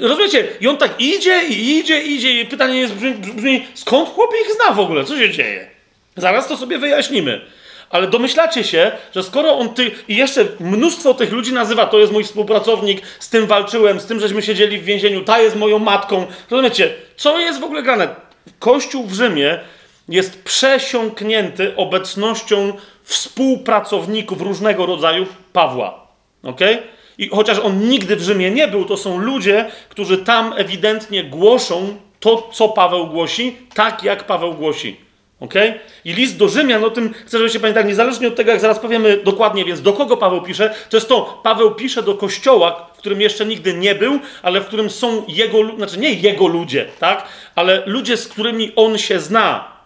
rozumiecie? 0.02 0.48
I 0.62 0.68
on 0.68 0.78
tak 0.78 1.02
idzie 1.02 1.44
i 1.50 1.78
idzie, 1.78 2.02
idzie 2.02 2.42
i 2.42 2.46
pytanie 2.46 2.80
jest 2.80 2.94
brzmi, 2.94 3.14
brzmi 3.14 3.66
skąd 3.74 4.10
chłop 4.10 4.32
ich 4.46 4.56
zna 4.56 4.74
w 4.74 4.80
ogóle? 4.80 5.04
Co 5.04 5.18
się 5.18 5.30
dzieje? 5.30 5.68
Zaraz 6.16 6.48
to 6.48 6.58
sobie 6.58 6.78
wyjaśnimy. 6.78 7.42
Ale 7.90 8.08
domyślacie 8.08 8.64
się, 8.64 8.92
że 9.16 9.24
skoro 9.24 9.58
on 9.58 9.70
ty 9.70 9.92
i 10.08 10.16
jeszcze 10.16 10.46
mnóstwo 10.60 11.14
tych 11.14 11.32
ludzi 11.32 11.54
nazywa, 11.54 11.86
to 11.86 12.00
jest 12.00 12.14
mój 12.14 12.24
współpracownik, 12.24 13.02
z 13.20 13.30
tym 13.30 13.48
walczyłem, 13.48 14.00
z 14.00 14.06
tym 14.06 14.20
żeśmy 14.20 14.42
siedzieli 14.42 14.78
w 14.78 14.84
więzieniu, 14.84 15.24
ta 15.24 15.40
jest 15.40 15.56
moją 15.56 15.80
matką. 15.80 16.26
Rozumiecie, 16.50 16.94
co 17.18 17.40
jest 17.40 17.60
w 17.60 17.64
ogóle 17.64 17.84
grane? 17.84 18.16
Kościół 18.60 19.06
w 19.06 19.14
Rzymie 19.14 19.60
jest 20.10 20.44
przesiąknięty 20.44 21.76
obecnością 21.76 22.74
współpracowników 23.04 24.42
różnego 24.42 24.86
rodzaju 24.86 25.26
Pawła. 25.54 26.08
ok? 26.44 26.60
I 27.18 27.30
chociaż 27.30 27.60
on 27.60 27.90
nigdy 27.90 28.16
w 28.16 28.22
Rzymie 28.22 28.52
nie 28.52 28.68
był, 28.68 28.86
to 28.86 28.98
są 28.98 29.18
ludzie, 29.18 29.72
którzy 29.90 30.18
tam 30.18 30.54
ewidentnie 30.58 31.24
głoszą 31.24 31.98
to, 32.20 32.50
co 32.54 32.70
Paweł 32.70 33.08
głosi, 33.08 33.58
tak 33.74 34.04
jak 34.04 34.24
Paweł 34.24 34.54
głosi. 34.54 35.09
Ok? 35.40 35.54
I 36.06 36.14
list 36.14 36.38
do 36.38 36.50
Rzymian, 36.50 36.84
o 36.84 36.90
tym 36.90 37.14
chcę, 37.14 37.38
żebyście 37.38 37.60
pamiętali, 37.60 37.88
niezależnie 37.88 38.28
od 38.28 38.36
tego, 38.36 38.52
jak 38.52 38.62
zaraz 38.62 38.80
powiemy 38.80 39.18
dokładnie, 39.24 39.66
więc 39.66 39.82
do 39.82 39.94
kogo 39.94 40.18
Paweł 40.18 40.42
pisze, 40.42 40.74
to 40.90 40.98
jest 40.98 41.10
to, 41.10 41.40
Paweł 41.44 41.76
pisze 41.76 42.04
do 42.04 42.16
kościoła, 42.16 42.90
w 42.96 42.98
którym 42.98 43.22
jeszcze 43.22 43.46
nigdy 43.46 43.74
nie 43.74 43.96
był, 43.96 44.20
ale 44.44 44.62
w 44.62 44.66
którym 44.66 44.90
są 44.90 45.24
jego, 45.28 45.76
znaczy 45.76 46.00
nie 46.00 46.14
jego 46.14 46.48
ludzie, 46.48 46.86
tak? 47.00 47.28
Ale 47.56 47.84
ludzie, 47.86 48.18
z 48.18 48.28
którymi 48.28 48.72
on 48.76 48.98
się 48.98 49.20
zna. 49.20 49.80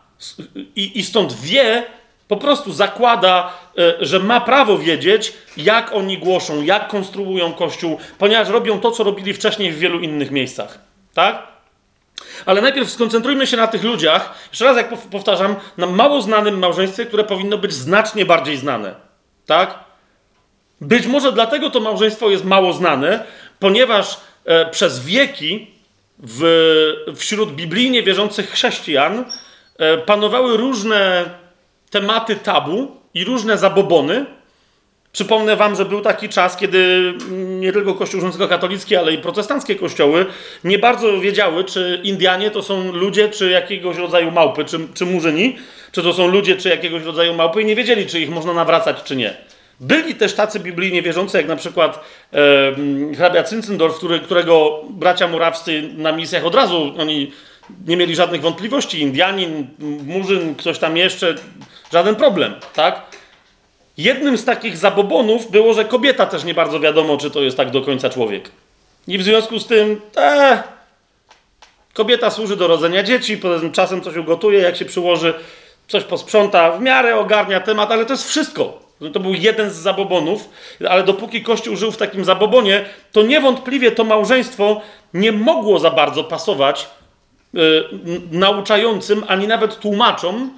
I, 0.76 1.00
i 1.00 1.04
stąd 1.04 1.34
wie, 1.34 1.84
po 2.28 2.38
prostu 2.38 2.74
zakłada, 2.74 3.54
e, 3.78 4.06
że 4.06 4.20
ma 4.20 4.42
prawo 4.42 4.78
wiedzieć, 4.78 5.34
jak 5.58 5.94
oni 5.94 6.18
głoszą, 6.18 6.64
jak 6.64 6.88
konstruują 6.88 7.54
Kościół, 7.54 7.98
ponieważ 8.18 8.50
robią 8.50 8.80
to, 8.80 8.92
co 8.92 9.04
robili 9.04 9.34
wcześniej 9.34 9.72
w 9.72 9.80
wielu 9.80 10.00
innych 10.00 10.32
miejscach. 10.32 10.80
Tak? 11.14 11.53
Ale 12.46 12.62
najpierw 12.62 12.90
skoncentrujmy 12.90 13.48
się 13.48 13.58
na 13.58 13.68
tych 13.68 13.84
ludziach, 13.84 14.36
jeszcze 14.50 14.66
raz 14.66 14.78
jak 14.78 14.90
powtarzam, 15.00 15.56
na 15.78 15.88
mało 15.88 16.22
znanym 16.22 16.60
małżeństwie, 16.60 17.06
które 17.06 17.24
powinno 17.24 17.58
być 17.58 17.74
znacznie 17.74 18.26
bardziej 18.26 18.58
znane. 18.58 18.96
Tak? 19.46 19.80
Być 20.82 21.08
może 21.08 21.32
dlatego 21.32 21.70
to 21.70 21.80
małżeństwo 21.80 22.30
jest 22.30 22.46
mało 22.46 22.74
znane, 22.74 23.24
ponieważ 23.60 24.20
e, 24.46 24.70
przez 24.70 25.06
wieki 25.06 25.68
w, 26.20 26.44
wśród 27.16 27.56
biblijnie 27.56 28.04
wierzących 28.04 28.52
chrześcijan 28.52 29.26
e, 29.78 29.98
panowały 29.98 30.58
różne 30.58 31.26
tematy 31.90 32.36
tabu 32.36 32.98
i 33.14 33.24
różne 33.24 33.58
zabobony. 33.58 34.26
Przypomnę 35.14 35.56
wam, 35.56 35.76
że 35.76 35.86
był 35.86 36.02
taki 36.02 36.30
czas, 36.30 36.58
kiedy 36.58 37.14
nie 37.30 37.74
tylko 37.74 37.94
Kościół 37.94 38.22
rzymskokatolicki, 38.22 38.96
ale 38.96 39.14
i 39.14 39.18
protestanckie 39.18 39.76
kościoły 39.76 40.26
nie 40.64 40.80
bardzo 40.80 41.20
wiedziały, 41.20 41.64
czy 41.64 42.00
Indianie 42.04 42.52
to 42.52 42.64
są 42.64 42.92
ludzie, 42.92 43.30
czy 43.30 43.50
jakiegoś 43.50 43.98
rodzaju 43.98 44.32
małpy, 44.32 44.66
czy, 44.66 44.80
czy 44.94 45.06
murzyni, 45.06 45.58
czy 45.92 46.04
to 46.04 46.14
są 46.14 46.28
ludzie, 46.28 46.56
czy 46.56 46.70
jakiegoś 46.70 47.04
rodzaju 47.04 47.34
małpy 47.34 47.62
i 47.62 47.66
nie 47.66 47.76
wiedzieli, 47.76 48.06
czy 48.06 48.20
ich 48.20 48.30
można 48.30 48.54
nawracać, 48.54 49.04
czy 49.04 49.16
nie. 49.16 49.38
Byli 49.80 50.16
też 50.16 50.34
tacy 50.34 50.60
biblijnie 50.60 51.02
wierzący, 51.02 51.38
jak 51.38 51.48
na 51.48 51.56
przykład 51.56 52.06
e, 52.34 53.16
hrabia 53.16 53.48
Zinzendorf, 53.48 53.98
który, 53.98 54.20
którego 54.20 54.82
bracia 54.90 55.28
murawscy 55.28 55.90
na 55.98 56.12
misjach 56.12 56.46
od 56.46 56.56
razu, 56.56 56.94
oni 56.98 57.32
nie 57.88 57.98
mieli 57.98 58.16
żadnych 58.16 58.42
wątpliwości. 58.42 59.02
Indianin, 59.02 59.68
Murzyn, 60.06 60.56
ktoś 60.56 60.80
tam 60.80 60.98
jeszcze, 60.98 61.36
żaden 61.92 62.16
problem, 62.16 62.54
tak? 62.74 63.02
Jednym 63.98 64.38
z 64.38 64.46
takich 64.46 64.78
zabobonów 64.78 65.52
było, 65.52 65.74
że 65.74 65.86
kobieta 65.86 66.26
też 66.26 66.44
nie 66.44 66.54
bardzo 66.54 66.80
wiadomo, 66.80 67.18
czy 67.18 67.32
to 67.32 67.42
jest 67.42 67.58
tak 67.58 67.72
do 67.72 67.82
końca 67.82 68.10
człowiek. 68.10 68.52
I 69.08 69.18
w 69.18 69.24
związku 69.24 69.60
z 69.60 69.68
tym, 69.68 70.02
te, 70.12 70.64
kobieta 71.94 72.30
służy 72.30 72.56
do 72.56 72.68
rodzenia 72.68 73.04
dzieci, 73.04 73.38
potem 73.38 73.72
czasem 73.72 74.02
coś 74.02 74.16
ugotuje, 74.18 74.60
jak 74.60 74.78
się 74.78 74.86
przyłoży, 74.86 75.34
coś 75.88 76.04
posprząta, 76.04 76.72
w 76.72 76.82
miarę 76.82 77.16
ogarnia 77.16 77.60
temat, 77.60 77.92
ale 77.92 78.06
to 78.06 78.14
jest 78.14 78.30
wszystko. 78.30 78.84
To 79.14 79.20
był 79.20 79.34
jeden 79.34 79.70
z 79.70 79.76
zabobonów, 79.76 80.50
ale 80.90 81.04
dopóki 81.04 81.44
Kościół 81.44 81.76
żył 81.76 81.92
w 81.92 81.98
takim 81.98 82.26
zabobonie, 82.26 82.86
to 83.12 83.22
niewątpliwie 83.22 83.92
to 83.92 84.04
małżeństwo 84.04 84.82
nie 85.14 85.32
mogło 85.32 85.80
za 85.80 85.92
bardzo 85.92 86.24
pasować 86.24 86.88
Y, 87.56 87.84
nauczającym, 88.32 89.24
ani 89.28 89.48
nawet 89.48 89.80
tłumaczom, 89.80 90.58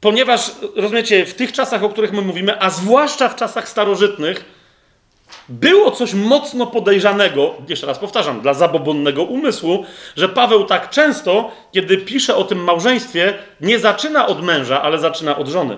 ponieważ, 0.00 0.50
rozumiecie, 0.76 1.26
w 1.26 1.34
tych 1.34 1.52
czasach, 1.52 1.84
o 1.84 1.88
których 1.88 2.12
my 2.12 2.22
mówimy, 2.22 2.62
a 2.62 2.70
zwłaszcza 2.70 3.28
w 3.28 3.36
czasach 3.36 3.68
starożytnych, 3.68 4.44
było 5.48 5.90
coś 5.90 6.14
mocno 6.14 6.66
podejrzanego, 6.66 7.54
jeszcze 7.68 7.86
raz 7.86 7.98
powtarzam, 7.98 8.40
dla 8.40 8.54
zabobonnego 8.54 9.22
umysłu, 9.22 9.84
że 10.16 10.28
Paweł 10.28 10.64
tak 10.64 10.90
często, 10.90 11.50
kiedy 11.72 11.98
pisze 11.98 12.36
o 12.36 12.44
tym 12.44 12.64
małżeństwie, 12.64 13.34
nie 13.60 13.78
zaczyna 13.78 14.26
od 14.26 14.42
męża, 14.42 14.82
ale 14.82 14.98
zaczyna 14.98 15.36
od 15.36 15.48
żony. 15.48 15.76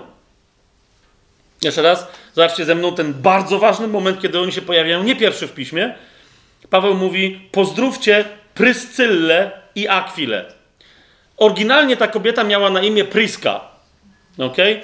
Jeszcze 1.61 1.81
raz, 1.81 2.07
zobaczcie 2.33 2.65
ze 2.65 2.75
mną 2.75 2.95
ten 2.95 3.13
bardzo 3.13 3.59
ważny 3.59 3.87
moment, 3.87 4.21
kiedy 4.21 4.39
oni 4.39 4.51
się 4.51 4.61
pojawiają, 4.61 5.03
nie 5.03 5.15
pierwszy 5.15 5.47
w 5.47 5.53
piśmie. 5.53 5.95
Paweł 6.69 6.95
mówi: 6.95 7.49
Pozdrówcie 7.51 8.25
Pryscyllę 8.53 9.51
i 9.75 9.87
Akwilę. 9.87 10.45
Oryginalnie 11.37 11.97
ta 11.97 12.07
kobieta 12.07 12.43
miała 12.43 12.69
na 12.69 12.81
imię 12.81 13.05
Priska. 13.05 13.72
Okay? 14.37 14.81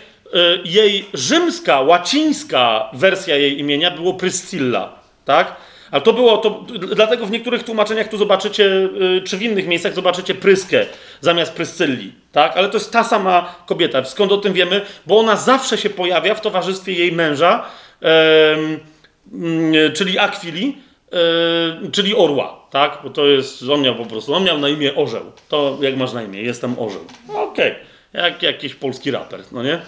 Jej 0.65 1.05
rzymska, 1.13 1.81
łacińska 1.81 2.89
wersja 2.93 3.37
jej 3.37 3.59
imienia 3.59 3.91
było 3.91 4.13
Pryscilla. 4.13 4.99
Tak? 5.25 5.55
Ale 5.91 6.01
to 6.01 6.13
było, 6.13 6.37
to, 6.37 6.65
dlatego 6.95 7.25
w 7.25 7.31
niektórych 7.31 7.63
tłumaczeniach 7.63 8.07
tu 8.07 8.17
zobaczycie, 8.17 8.65
y, 8.65 9.21
czy 9.21 9.37
w 9.37 9.41
innych 9.41 9.67
miejscach 9.67 9.93
zobaczycie 9.93 10.35
pryskę 10.35 10.85
zamiast 11.21 11.53
pryscylli, 11.53 12.13
tak? 12.31 12.57
Ale 12.57 12.69
to 12.69 12.77
jest 12.77 12.93
ta 12.93 13.03
sama 13.03 13.55
kobieta. 13.65 14.05
Skąd 14.05 14.31
o 14.31 14.37
tym 14.37 14.53
wiemy? 14.53 14.81
Bo 15.07 15.19
ona 15.19 15.35
zawsze 15.35 15.77
się 15.77 15.89
pojawia 15.89 16.35
w 16.35 16.41
towarzystwie 16.41 16.93
jej 16.93 17.11
męża, 17.11 17.65
yy, 18.01 19.91
czyli 19.93 20.19
Akwili, 20.19 20.77
yy, 21.81 21.91
czyli 21.91 22.15
orła, 22.15 22.67
tak? 22.69 22.99
Bo 23.03 23.09
to 23.09 23.27
jest, 23.27 23.63
on 23.69 23.81
miał 23.81 23.95
po 23.95 24.05
prostu, 24.05 24.33
on 24.33 24.43
miał 24.43 24.57
na 24.57 24.69
imię 24.69 24.95
Orzeł. 24.95 25.31
To 25.47 25.77
jak 25.81 25.97
masz 25.97 26.13
na 26.13 26.23
imię? 26.23 26.41
Jestem 26.41 26.79
Orzeł. 26.79 27.05
Okej, 27.29 27.71
okay. 27.71 27.75
Jak 28.13 28.43
jakiś 28.43 28.75
polski 28.75 29.11
raper, 29.11 29.43
no 29.51 29.63
nie? 29.63 29.81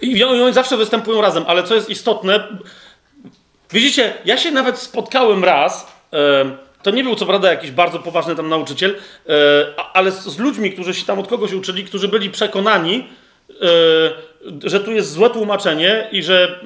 I 0.00 0.24
oni 0.24 0.52
zawsze 0.52 0.76
występują 0.76 1.20
razem, 1.20 1.44
ale 1.46 1.62
co 1.62 1.74
jest 1.74 1.90
istotne, 1.90 2.48
widzicie, 3.72 4.12
ja 4.24 4.36
się 4.36 4.50
nawet 4.50 4.78
spotkałem 4.78 5.44
raz, 5.44 5.92
to 6.82 6.90
nie 6.90 7.04
był 7.04 7.14
co 7.14 7.26
prawda 7.26 7.50
jakiś 7.50 7.70
bardzo 7.70 7.98
poważny 7.98 8.36
tam 8.36 8.48
nauczyciel, 8.48 8.90
yy, 9.26 9.34
ale 9.92 10.10
z, 10.10 10.38
ludźmi, 10.38 10.72
którzy 10.72 10.94
się 10.94 11.06
tam 11.06 11.18
od 11.18 11.28
kogoś 11.28 11.52
uczyli, 11.52 11.84
którzy 11.84 12.08
byli 12.08 12.30
przekonani, 12.30 13.08
że 14.64 14.80
tu 14.80 14.92
jest 14.92 15.12
złe 15.12 15.30
tłumaczenie 15.30 16.08
i 16.12 16.22
że, 16.22 16.60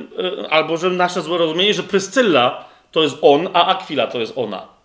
albo 0.50 0.76
że 0.76 0.90
nasze 0.90 1.22
złe 1.22 1.38
rozumienie, 1.38 1.74
że 1.74 1.82
Pryscylla 1.82 2.64
to 2.92 3.02
jest 3.02 3.16
on, 3.22 3.48
a 3.52 3.66
Akwila 3.66 4.06
to 4.06 4.20
jest 4.20 4.32
ona. 4.36 4.77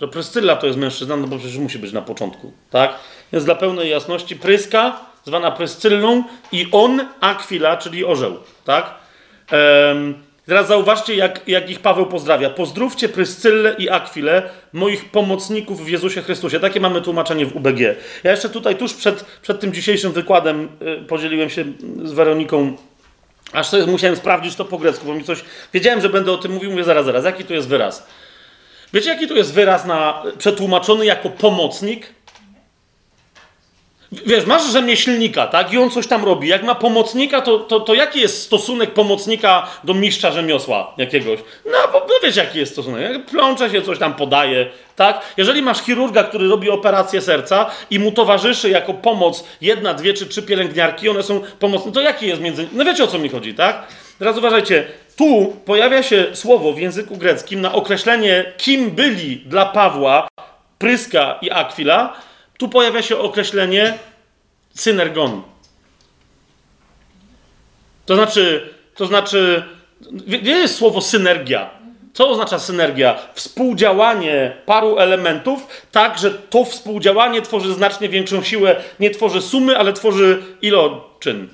Że 0.00 0.08
Pryscylla 0.08 0.56
to 0.56 0.66
jest 0.66 0.78
mężczyzna, 0.78 1.16
no 1.16 1.26
bo 1.26 1.38
przecież 1.38 1.58
musi 1.58 1.78
być 1.78 1.92
na 1.92 2.02
początku, 2.02 2.52
tak? 2.70 2.94
Więc 3.32 3.44
dla 3.44 3.54
pełnej 3.54 3.90
jasności 3.90 4.36
Pryska, 4.36 5.00
zwana 5.24 5.50
Pryscyllą 5.50 6.24
i 6.52 6.66
on, 6.72 7.06
Akwila, 7.20 7.76
czyli 7.76 8.04
orzeł, 8.04 8.36
tak? 8.64 8.94
Teraz 10.46 10.68
zauważcie, 10.68 11.14
jak, 11.14 11.48
jak 11.48 11.70
ich 11.70 11.80
Paweł 11.80 12.06
pozdrawia. 12.06 12.50
Pozdrówcie 12.50 13.08
Pryscyllę 13.08 13.74
i 13.78 13.88
Akwilę, 13.88 14.42
moich 14.72 15.10
pomocników 15.10 15.84
w 15.84 15.88
Jezusie 15.88 16.22
Chrystusie. 16.22 16.60
Takie 16.60 16.80
mamy 16.80 17.02
tłumaczenie 17.02 17.46
w 17.46 17.56
UBG. 17.56 17.80
Ja 18.24 18.30
jeszcze 18.30 18.48
tutaj, 18.48 18.76
tuż 18.76 18.94
przed, 18.94 19.24
przed 19.42 19.60
tym 19.60 19.72
dzisiejszym 19.72 20.12
wykładem, 20.12 20.68
yy, 20.80 20.96
podzieliłem 20.96 21.50
się 21.50 21.64
z 22.04 22.12
Weroniką 22.12 22.76
Aż 23.52 23.66
sobie 23.66 23.86
musiałem 23.86 24.16
sprawdzić 24.16 24.54
to 24.54 24.64
po 24.64 24.78
grecku, 24.78 25.06
bo 25.06 25.14
mi 25.14 25.24
coś. 25.24 25.44
Wiedziałem, 25.74 26.00
że 26.00 26.08
będę 26.08 26.32
o 26.32 26.38
tym 26.38 26.52
mówił, 26.52 26.70
mówię 26.70 26.84
zaraz, 26.84 27.06
zaraz. 27.06 27.24
Jaki 27.24 27.44
to 27.44 27.54
jest 27.54 27.68
wyraz? 27.68 28.06
Wiecie, 28.92 29.10
jaki 29.10 29.28
to 29.28 29.34
jest 29.34 29.52
wyraz 29.52 29.84
na 29.84 30.22
przetłumaczony 30.38 31.06
jako 31.06 31.30
pomocnik? 31.30 32.14
Wiesz, 34.12 34.46
masz 34.46 34.72
rzemieślnika, 34.72 35.46
tak? 35.46 35.72
I 35.72 35.78
on 35.78 35.90
coś 35.90 36.06
tam 36.06 36.24
robi. 36.24 36.48
Jak 36.48 36.62
ma 36.62 36.74
pomocnika, 36.74 37.40
to, 37.40 37.58
to, 37.58 37.80
to 37.80 37.94
jaki 37.94 38.20
jest 38.20 38.42
stosunek 38.42 38.94
pomocnika 38.94 39.66
do 39.84 39.94
mistrza 39.94 40.30
rzemiosła 40.30 40.94
jakiegoś? 40.96 41.40
No, 41.66 41.78
bo 41.92 41.98
no 41.98 42.14
wiesz, 42.22 42.36
jaki 42.36 42.58
jest 42.58 42.72
stosunek. 42.72 43.24
Plącze 43.24 43.70
się, 43.70 43.82
coś 43.82 43.98
tam 43.98 44.14
podaje, 44.14 44.66
tak? 44.96 45.20
Jeżeli 45.36 45.62
masz 45.62 45.82
chirurga, 45.82 46.22
który 46.22 46.48
robi 46.48 46.70
operację 46.70 47.20
serca 47.20 47.70
i 47.90 47.98
mu 47.98 48.12
towarzyszy 48.12 48.70
jako 48.70 48.94
pomoc 48.94 49.44
jedna, 49.60 49.94
dwie 49.94 50.14
czy 50.14 50.26
trzy 50.26 50.42
pielęgniarki, 50.42 51.08
one 51.08 51.22
są 51.22 51.40
pomocne, 51.58 51.92
to 51.92 52.00
jaki 52.00 52.26
jest 52.26 52.40
między... 52.40 52.68
No 52.72 52.84
wiecie, 52.84 53.04
o 53.04 53.06
co 53.06 53.18
mi 53.18 53.28
chodzi, 53.28 53.54
tak? 53.54 53.86
Teraz 54.18 54.38
uważajcie, 54.38 54.86
tu 55.16 55.56
pojawia 55.64 56.02
się 56.02 56.26
słowo 56.32 56.72
w 56.72 56.78
języku 56.78 57.16
greckim 57.16 57.60
na 57.60 57.72
określenie, 57.72 58.52
kim 58.56 58.90
byli 58.90 59.36
dla 59.36 59.66
Pawła 59.66 60.28
Pryska 60.78 61.38
i 61.42 61.50
Akwila, 61.50 62.16
tu 62.60 62.68
pojawia 62.68 63.02
się 63.02 63.18
określenie 63.18 63.98
synergon. 64.74 65.42
To 68.06 68.14
znaczy, 68.14 68.74
to 68.94 69.06
znaczy, 69.06 69.62
gdzie 70.26 70.50
jest 70.50 70.76
słowo 70.76 71.00
synergia? 71.00 71.70
Co 72.12 72.28
oznacza 72.28 72.58
synergia? 72.58 73.18
Współdziałanie 73.34 74.56
paru 74.66 74.98
elementów, 74.98 75.66
tak, 75.92 76.18
że 76.18 76.30
to 76.30 76.64
współdziałanie 76.64 77.42
tworzy 77.42 77.74
znacznie 77.74 78.08
większą 78.08 78.42
siłę, 78.42 78.76
nie 79.00 79.10
tworzy 79.10 79.42
sumy, 79.42 79.78
ale 79.78 79.92
tworzy 79.92 80.42
iloczyn. 80.62 81.48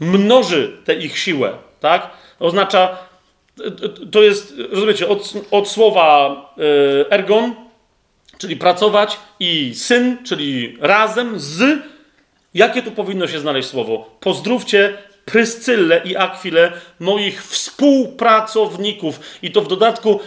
Mnoży 0.00 0.76
tę 0.84 0.94
ich 0.94 1.18
siłę, 1.18 1.52
tak? 1.80 2.10
Oznacza, 2.40 2.98
to 4.12 4.22
jest, 4.22 4.54
rozumiecie, 4.70 5.08
od, 5.08 5.32
od 5.50 5.68
słowa 5.68 6.36
e, 6.58 7.10
ergon, 7.10 7.63
czyli 8.38 8.56
pracować, 8.56 9.18
i 9.40 9.74
syn, 9.74 10.18
czyli 10.24 10.78
razem 10.80 11.40
z. 11.40 11.78
Jakie 12.54 12.82
tu 12.82 12.90
powinno 12.90 13.28
się 13.28 13.40
znaleźć 13.40 13.68
słowo? 13.68 14.16
Pozdrówcie 14.20 14.96
Pryscyllę 15.24 16.00
i 16.04 16.16
Akwilę, 16.16 16.72
moich 17.00 17.44
współpracowników. 17.44 19.20
I 19.42 19.50
to 19.50 19.60
w 19.60 19.68
dodatku 19.68 20.20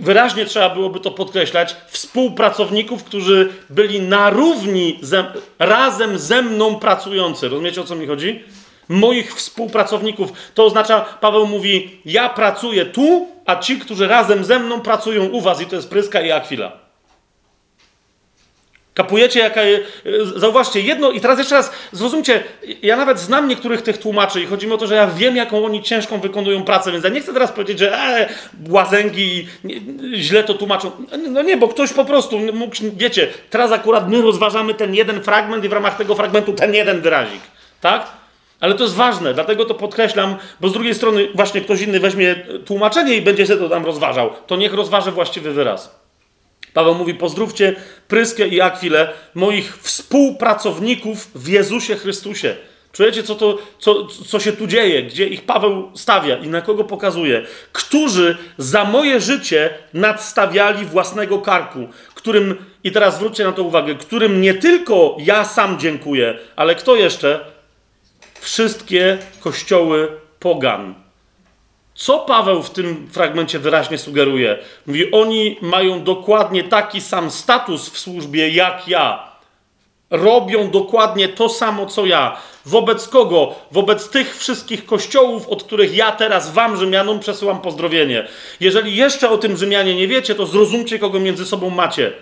wyraźnie 0.00 0.44
trzeba 0.44 0.70
byłoby 0.70 1.00
to 1.00 1.10
podkreślać. 1.10 1.76
Współpracowników, 1.88 3.04
którzy 3.04 3.52
byli 3.70 4.00
na 4.00 4.30
równi 4.30 4.98
ze, 5.02 5.24
razem 5.58 6.18
ze 6.18 6.42
mną 6.42 6.74
pracujący. 6.74 7.48
Rozumiecie 7.48 7.80
o 7.80 7.84
co 7.84 7.96
mi 7.96 8.06
chodzi? 8.06 8.42
Moich 8.88 9.34
współpracowników. 9.34 10.32
To 10.54 10.64
oznacza, 10.64 11.00
Paweł 11.00 11.46
mówi, 11.46 12.00
ja 12.04 12.28
pracuję 12.28 12.86
tu, 12.86 13.28
a 13.46 13.56
ci, 13.56 13.78
którzy 13.78 14.08
razem 14.08 14.44
ze 14.44 14.58
mną 14.58 14.80
pracują 14.80 15.24
u 15.24 15.40
was, 15.40 15.60
i 15.60 15.66
to 15.66 15.76
jest 15.76 15.90
Pryska 15.90 16.20
i 16.20 16.32
Akwila. 16.32 16.83
Kapujecie, 18.94 19.40
jaka. 19.40 19.60
Zauważcie, 20.36 20.80
jedno, 20.80 21.10
i 21.10 21.20
teraz 21.20 21.38
jeszcze 21.38 21.54
raz 21.54 21.72
zrozumcie, 21.92 22.44
ja 22.82 22.96
nawet 22.96 23.18
znam 23.18 23.48
niektórych 23.48 23.82
tych 23.82 23.98
tłumaczy 23.98 24.42
i 24.42 24.46
chodzi 24.46 24.66
mi 24.66 24.72
o 24.72 24.78
to, 24.78 24.86
że 24.86 24.94
ja 24.94 25.06
wiem, 25.06 25.36
jaką 25.36 25.64
oni 25.64 25.82
ciężką 25.82 26.20
wykonują 26.20 26.64
pracę, 26.64 26.92
więc 26.92 27.04
ja 27.04 27.10
nie 27.10 27.20
chcę 27.20 27.32
teraz 27.32 27.52
powiedzieć, 27.52 27.78
że 27.78 27.98
e, 27.98 28.28
łazęgi 28.68 29.48
źle 30.14 30.44
to 30.44 30.54
tłumaczą. 30.54 30.90
No 31.28 31.42
nie, 31.42 31.56
bo 31.56 31.68
ktoś 31.68 31.92
po 31.92 32.04
prostu 32.04 32.38
mógł, 32.38 32.76
wiecie, 32.96 33.28
teraz 33.50 33.72
akurat 33.72 34.10
my 34.10 34.22
rozważamy 34.22 34.74
ten 34.74 34.94
jeden 34.94 35.22
fragment 35.22 35.64
i 35.64 35.68
w 35.68 35.72
ramach 35.72 35.96
tego 35.96 36.14
fragmentu 36.14 36.52
ten 36.52 36.74
jeden 36.74 37.00
wyrazik, 37.00 37.40
tak? 37.80 38.06
Ale 38.60 38.74
to 38.74 38.82
jest 38.82 38.96
ważne, 38.96 39.34
dlatego 39.34 39.64
to 39.64 39.74
podkreślam, 39.74 40.36
bo 40.60 40.68
z 40.68 40.72
drugiej 40.72 40.94
strony 40.94 41.28
właśnie 41.34 41.60
ktoś 41.60 41.80
inny 41.80 42.00
weźmie 42.00 42.36
tłumaczenie 42.66 43.14
i 43.14 43.22
będzie 43.22 43.46
się 43.46 43.56
to 43.56 43.68
tam 43.68 43.84
rozważał. 43.84 44.30
To 44.46 44.56
niech 44.56 44.74
rozważy 44.74 45.10
właściwy 45.10 45.52
wyraz. 45.52 46.03
Paweł 46.74 46.94
mówi: 46.94 47.14
Pozdrówcie 47.14 47.76
Pryskę 48.08 48.48
i 48.48 48.60
Akwilę, 48.60 49.12
moich 49.34 49.78
współpracowników 49.78 51.30
w 51.34 51.48
Jezusie 51.48 51.96
Chrystusie. 51.96 52.56
Czujecie, 52.92 53.22
co, 53.22 53.34
to, 53.34 53.58
co, 53.78 54.06
co 54.06 54.40
się 54.40 54.52
tu 54.52 54.66
dzieje, 54.66 55.02
gdzie 55.02 55.26
ich 55.26 55.42
Paweł 55.42 55.90
stawia 55.94 56.36
i 56.36 56.48
na 56.48 56.60
kogo 56.60 56.84
pokazuje? 56.84 57.46
Którzy 57.72 58.36
za 58.58 58.84
moje 58.84 59.20
życie 59.20 59.70
nadstawiali 59.94 60.86
własnego 60.86 61.38
karku, 61.38 61.88
którym, 62.14 62.56
i 62.84 62.92
teraz 62.92 63.16
zwróćcie 63.16 63.44
na 63.44 63.52
to 63.52 63.62
uwagę, 63.62 63.94
którym 63.94 64.40
nie 64.40 64.54
tylko 64.54 65.16
ja 65.18 65.44
sam 65.44 65.78
dziękuję, 65.78 66.38
ale 66.56 66.74
kto 66.74 66.96
jeszcze? 66.96 67.40
Wszystkie 68.40 69.18
kościoły 69.40 70.08
pogan. 70.40 71.03
Co 71.94 72.18
Paweł 72.18 72.62
w 72.62 72.70
tym 72.70 73.08
fragmencie 73.12 73.58
wyraźnie 73.58 73.98
sugeruje? 73.98 74.58
Mówi, 74.86 75.10
oni 75.12 75.56
mają 75.60 76.04
dokładnie 76.04 76.64
taki 76.64 77.00
sam 77.00 77.30
status 77.30 77.90
w 77.90 77.98
służbie 77.98 78.48
jak 78.48 78.88
ja. 78.88 79.34
Robią 80.10 80.70
dokładnie 80.70 81.28
to 81.28 81.48
samo 81.48 81.86
co 81.86 82.06
ja. 82.06 82.36
Wobec 82.66 83.08
kogo? 83.08 83.54
Wobec 83.70 84.08
tych 84.08 84.36
wszystkich 84.36 84.86
kościołów, 84.86 85.48
od 85.48 85.62
których 85.62 85.96
ja 85.96 86.12
teraz 86.12 86.52
wam, 86.52 86.76
Rzymianom, 86.76 87.20
przesyłam 87.20 87.60
pozdrowienie. 87.60 88.28
Jeżeli 88.60 88.96
jeszcze 88.96 89.30
o 89.30 89.38
tym 89.38 89.56
Rzymianie 89.56 89.94
nie 89.94 90.08
wiecie, 90.08 90.34
to 90.34 90.46
zrozumcie, 90.46 90.98
kogo 90.98 91.20
między 91.20 91.46
sobą 91.46 91.70
macie. 91.70 92.12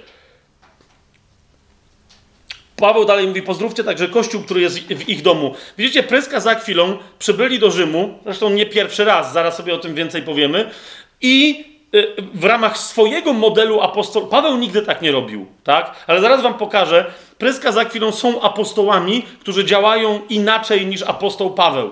Paweł 2.83 3.05
dalej 3.05 3.27
mówi, 3.27 3.43
pozdrówcie 3.43 3.85
także 3.85 4.09
Kościół, 4.09 4.43
który 4.43 4.61
jest 4.61 4.79
w 4.79 5.09
ich 5.09 5.23
domu. 5.23 5.55
Widzicie, 5.79 6.03
Pryska 6.03 6.41
za 6.41 6.55
chwilą 6.55 6.99
przybyli 7.19 7.59
do 7.59 7.71
Rzymu, 7.71 8.19
zresztą 8.25 8.51
nie 8.51 8.67
pierwszy 8.67 9.05
raz, 9.05 9.33
zaraz 9.33 9.57
sobie 9.57 9.75
o 9.75 9.79
tym 9.79 9.95
więcej 9.95 10.23
powiemy, 10.23 10.71
i 11.21 11.65
y, 11.95 12.15
w 12.35 12.45
ramach 12.45 12.79
swojego 12.79 13.33
modelu 13.33 13.81
apostol... 13.81 14.27
Paweł 14.27 14.57
nigdy 14.57 14.83
tak 14.83 15.03
nie 15.03 15.13
robił, 15.13 15.47
tak? 15.65 16.05
Ale 16.07 16.21
zaraz 16.21 16.43
wam 16.43 16.55
pokażę. 16.55 17.05
Pryska 17.39 17.73
za 17.73 17.85
chwilą 17.85 18.13
są 18.13 18.41
apostołami, 18.41 19.23
którzy 19.41 19.65
działają 19.65 20.21
inaczej 20.29 20.87
niż 20.87 21.03
apostoł 21.03 21.51
Paweł. 21.51 21.91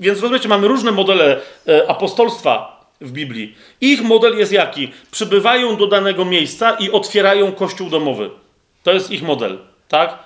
Więc 0.00 0.20
rozumiecie, 0.20 0.48
mamy 0.48 0.68
różne 0.68 0.92
modele 0.92 1.40
e, 1.68 1.90
apostolstwa 1.90 2.84
w 3.00 3.12
Biblii. 3.12 3.54
Ich 3.80 4.02
model 4.02 4.38
jest 4.38 4.52
jaki? 4.52 4.92
Przybywają 5.10 5.76
do 5.76 5.86
danego 5.86 6.24
miejsca 6.24 6.72
i 6.72 6.90
otwierają 6.90 7.52
kościół 7.52 7.90
domowy. 7.90 8.30
To 8.82 8.92
jest 8.92 9.10
ich 9.10 9.22
model. 9.22 9.69
Tak? 9.90 10.18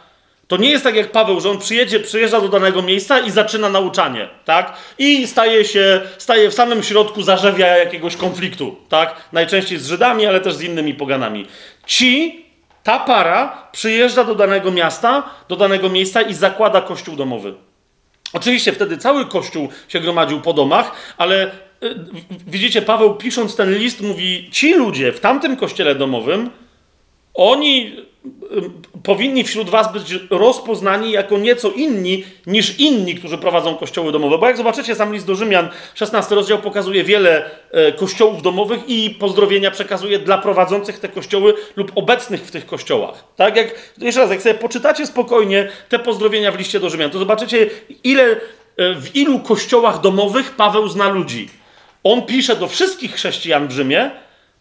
To 0.49 0.57
nie 0.57 0.71
jest 0.71 0.85
tak 0.85 0.95
jak 0.95 1.13
Paweł, 1.13 1.41
że 1.41 1.51
on 1.51 1.59
przyjedzie, 1.59 2.01
przyjeżdża 2.01 2.41
do 2.41 2.49
danego 2.49 2.83
miejsca 2.83 3.19
i 3.19 3.31
zaczyna 3.31 3.69
nauczanie, 3.69 4.29
tak? 4.45 4.77
I 4.99 5.27
staje 5.27 5.65
się, 5.65 6.01
staje 6.19 6.51
w 6.51 6.55
samym 6.55 6.83
środku 6.83 7.23
zarzewia 7.23 7.67
jakiegoś 7.67 8.17
konfliktu, 8.17 8.77
tak? 8.89 9.15
Najczęściej 9.33 9.79
z 9.79 9.87
Żydami, 9.87 10.27
ale 10.27 10.41
też 10.41 10.55
z 10.55 10.63
innymi 10.63 10.95
poganami. 10.95 11.47
Ci, 11.87 12.45
ta 12.83 12.99
para 12.99 13.69
przyjeżdża 13.73 14.25
do 14.25 14.35
danego 14.35 14.71
miasta, 14.71 15.31
do 15.49 15.57
danego 15.57 15.89
miejsca 15.89 16.23
i 16.23 16.35
zakłada 16.35 16.81
kościół 16.81 17.17
domowy. 17.17 17.55
Oczywiście 18.33 18.73
wtedy 18.73 18.99
cały 18.99 19.27
kościół 19.27 19.69
się 19.89 20.01
gromadził 20.01 20.41
po 20.41 20.53
domach, 20.53 20.93
ale 21.19 21.47
y, 21.47 21.51
widzicie, 22.47 22.83
Paweł 22.83 23.15
pisząc 23.15 23.57
ten 23.57 23.79
list 23.79 24.01
mówi, 24.01 24.49
ci 24.53 24.75
ludzie 24.75 25.13
w 25.13 25.21
tamtym 25.21 25.57
kościele 25.57 25.95
domowym, 25.95 26.51
oni 27.35 27.97
powinni 29.03 29.45
wśród 29.45 29.71
was 29.71 29.93
być 29.93 30.19
rozpoznani 30.31 31.11
jako 31.11 31.39
nieco 31.39 31.71
inni 31.71 32.25
niż 32.47 32.79
inni, 32.79 33.15
którzy 33.15 33.39
prowadzą 33.39 33.77
kościoły 33.77 34.13
domowe. 34.13 34.39
Bo 34.39 34.47
jak 34.47 34.57
zobaczycie, 34.57 34.95
sam 34.95 35.13
list 35.13 35.27
do 35.27 35.35
Rzymian, 35.35 35.69
16 35.95 36.35
rozdział 36.35 36.59
pokazuje 36.59 37.05
wiele 37.05 37.51
e, 37.71 37.93
kościołów 37.93 38.43
domowych 38.43 38.81
i 38.89 39.11
pozdrowienia 39.11 39.71
przekazuje 39.71 40.19
dla 40.19 40.39
prowadzących 40.39 40.99
te 40.99 41.09
kościoły 41.09 41.55
lub 41.77 41.93
obecnych 41.95 42.41
w 42.41 42.51
tych 42.51 42.67
kościołach. 42.67 43.25
Tak 43.37 43.57
jak, 43.57 43.93
jeszcze 43.99 44.21
raz, 44.21 44.31
jak 44.31 44.43
sobie 44.43 44.55
poczytacie 44.55 45.07
spokojnie 45.07 45.69
te 45.89 45.99
pozdrowienia 45.99 46.53
w 46.53 46.59
liście 46.59 46.81
do 46.81 46.91
Rzymian, 46.91 47.11
to 47.11 47.19
zobaczycie, 47.19 47.71
ile, 48.05 48.23
e, 48.23 48.37
w 48.95 49.17
ilu 49.17 49.41
kościołach 49.41 50.01
domowych 50.01 50.51
Paweł 50.51 50.89
zna 50.89 51.09
ludzi. 51.09 51.49
On 52.05 52.23
pisze 52.23 52.57
do 52.57 52.69
wszystkich 52.69 53.15
chrześcijan 53.15 53.69
w 53.69 53.71
Rzymie, 53.71 54.11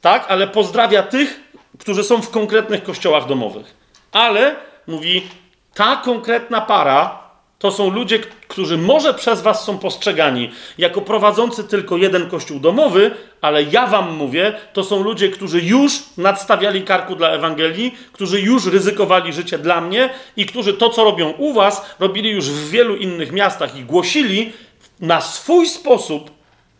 tak, 0.02 0.26
ale 0.30 0.48
pozdrawia 0.48 1.03
tych, 1.03 1.43
którzy 1.80 2.04
są 2.04 2.22
w 2.22 2.30
konkretnych 2.30 2.84
kościołach 2.84 3.28
domowych. 3.28 3.76
Ale, 4.12 4.56
mówi, 4.88 5.28
ta 5.74 5.95
konkretna 5.95 6.62
para 6.62 7.24
to 7.64 7.72
są 7.72 7.90
ludzie, 7.90 8.20
którzy 8.48 8.78
może 8.78 9.14
przez 9.14 9.41
was 9.41 9.64
są 9.64 9.78
postrzegani 9.78 10.52
jako 10.78 11.02
prowadzący 11.02 11.64
tylko 11.64 11.98
jeden 11.98 12.30
kościół 12.30 12.60
domowy, 12.60 13.12
ale 13.41 13.64
ja 13.64 13.88
wam 13.88 14.16
mówię, 14.16 14.54
to 14.74 14.84
są 14.84 15.04
ludzie, 15.04 15.30
którzy 15.30 15.62
już 15.62 15.94
nadstawiali 16.18 16.82
karku 16.82 17.16
dla 17.16 17.30
Ewangelii, 17.30 17.98
którzy 18.14 18.41
już 18.41 18.66
ryzykowali 18.66 19.34
życie 19.34 19.58
dla 19.58 19.82
mnie 19.82 20.10
i 20.38 20.45
którzy 20.45 20.74
to, 20.74 20.90
co 20.90 21.04
robią 21.04 21.30
u 21.30 21.54
was, 21.54 21.95
robili 22.00 22.30
już 22.30 22.50
w 22.50 22.70
wielu 22.70 22.95
innych 22.95 23.32
miastach 23.32 23.76
i 23.78 23.84
głosili 23.84 24.54
na 25.00 25.22
swój 25.22 25.68
sposób 25.68 26.32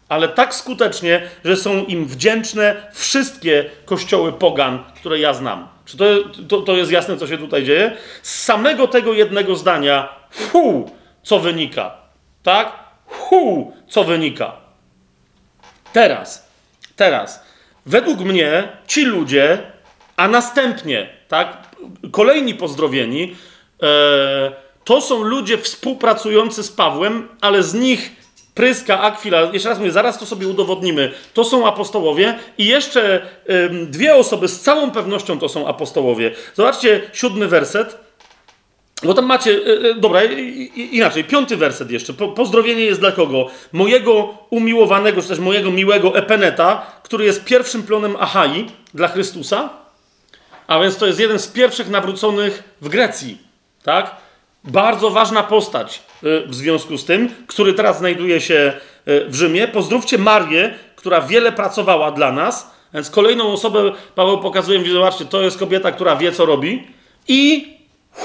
ale 0.10 0.28
tak 0.28 0.56
skutecznie, 0.56 1.30
że 1.46 1.56
są 1.58 1.86
im 1.86 2.06
wdzięczne 2.06 2.88
wszystkie 2.94 3.70
kościoły 3.86 4.34
pogan, 4.34 4.84
które 4.96 5.20
ja 5.20 5.34
znam. 5.34 5.68
Czy 5.86 5.98
to, 5.98 6.06
to, 6.48 6.62
to 6.62 6.76
jest 6.76 6.92
jasne, 6.92 7.18
co 7.18 7.28
się 7.28 7.38
tutaj 7.38 7.64
dzieje? 7.64 7.98
Z 8.22 8.44
samego 8.44 8.88
tego 8.88 9.14
jednego 9.14 9.56
zdania, 9.56 10.10
hu, 10.52 10.92
co 11.24 11.40
wynika. 11.40 11.92
Tak? 12.44 12.80
Hu, 13.06 13.74
co 13.88 14.04
wynika. 14.04 14.52
Teraz, 15.94 16.50
teraz, 16.96 17.46
według 17.86 18.20
mnie 18.20 18.68
ci 18.88 19.06
ludzie, 19.06 19.72
a 20.18 20.28
następnie, 20.28 21.10
tak, 21.28 21.58
kolejni 22.12 22.56
pozdrowieni, 22.56 23.36
e, 23.84 24.52
to 24.84 25.02
są 25.02 25.24
ludzie 25.24 25.58
współpracujący 25.58 26.64
z 26.64 26.72
Pawłem, 26.72 27.28
ale 27.42 27.64
z 27.64 27.74
nich 27.74 28.23
Pryska, 28.54 29.02
Akwila, 29.02 29.42
jeszcze 29.54 29.70
raz 29.70 29.80
mówię, 29.80 29.92
zaraz 29.92 30.20
to 30.20 30.26
sobie 30.26 30.48
udowodnimy. 30.48 31.12
To 31.34 31.44
są 31.44 31.68
apostołowie 31.68 32.40
i 32.58 32.66
jeszcze 32.66 33.22
ym, 33.50 33.92
dwie 33.92 34.16
osoby 34.16 34.48
z 34.48 34.62
całą 34.62 34.92
pewnością 34.92 35.40
to 35.40 35.50
są 35.50 35.68
apostołowie. 35.68 36.32
Zobaczcie 36.54 37.02
siódmy 37.14 37.48
werset. 37.48 38.04
Bo 39.04 39.14
tam 39.14 39.26
macie, 39.26 39.52
yy, 39.52 39.96
dobra, 39.96 40.24
inaczej, 40.76 41.24
piąty 41.24 41.58
werset 41.58 41.92
jeszcze. 41.92 42.14
Po, 42.14 42.28
pozdrowienie 42.28 42.84
jest 42.84 43.00
dla 43.00 43.12
kogo? 43.12 43.48
Mojego 43.72 44.38
umiłowanego, 44.50 45.22
czy 45.22 45.28
też 45.28 45.40
mojego 45.40 45.72
miłego 45.72 46.16
Epeneta, 46.16 46.86
który 47.04 47.26
jest 47.26 47.44
pierwszym 47.44 47.84
plonem 47.84 48.16
Achai 48.20 48.68
dla 48.94 49.08
Chrystusa. 49.08 49.70
A 50.68 50.80
więc 50.80 50.98
to 50.98 51.08
jest 51.08 51.20
jeden 51.20 51.40
z 51.40 51.48
pierwszych 51.48 51.90
nawróconych 51.90 52.64
w 52.82 52.90
Grecji, 52.90 53.38
tak? 53.84 54.16
Bardzo 54.64 55.10
ważna 55.10 55.44
postać 55.44 56.02
w 56.48 56.56
związku 56.56 56.98
z 56.98 57.06
tym, 57.06 57.30
który 57.48 57.74
teraz 57.74 57.98
znajduje 57.98 58.42
się 58.42 58.74
y, 59.08 59.26
w 59.30 59.36
Rzymie. 59.36 59.68
Pozdrówcie 59.68 60.18
Marię, 60.18 60.74
która 60.96 61.22
wiele 61.22 61.52
pracowała 61.52 62.12
dla 62.12 62.32
nas. 62.32 62.72
Więc 62.94 63.10
kolejną 63.10 63.52
osobę 63.52 63.92
Paweł 64.16 64.40
pokazuje, 64.40 64.80
mówi, 64.80 64.92
zobaczcie, 64.92 65.26
to 65.26 65.42
jest 65.42 65.58
kobieta, 65.58 65.92
która 65.92 66.16
wie, 66.16 66.32
co 66.32 66.46
robi. 66.46 66.88
I 67.28 67.74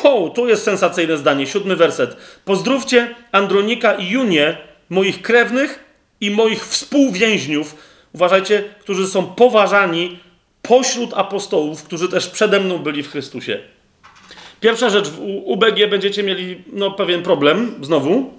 Wow, 0.04 0.30
tu 0.30 0.48
jest 0.48 0.64
sensacyjne 0.64 1.16
zdanie, 1.18 1.46
siódmy 1.46 1.76
werset. 1.76 2.16
Pozdrówcie 2.44 3.14
Andronika 3.32 3.94
i 3.94 4.08
Junię, 4.08 4.56
moich 4.90 5.22
krewnych 5.22 5.84
i 6.20 6.30
moich 6.30 6.66
współwięźniów, 6.66 7.76
uważajcie, 8.12 8.64
którzy 8.80 9.06
są 9.06 9.26
poważani 9.26 10.18
pośród 10.62 11.10
apostołów, 11.14 11.82
którzy 11.82 12.08
też 12.08 12.28
przede 12.28 12.60
mną 12.60 12.78
byli 12.78 13.02
w 13.02 13.10
Chrystusie. 13.10 13.60
Pierwsza 14.60 14.90
rzecz, 14.90 15.08
w 15.08 15.20
UBG 15.44 15.90
będziecie 15.90 16.22
mieli 16.22 16.64
no, 16.72 16.90
pewien 16.90 17.22
problem, 17.22 17.74
znowu, 17.82 18.32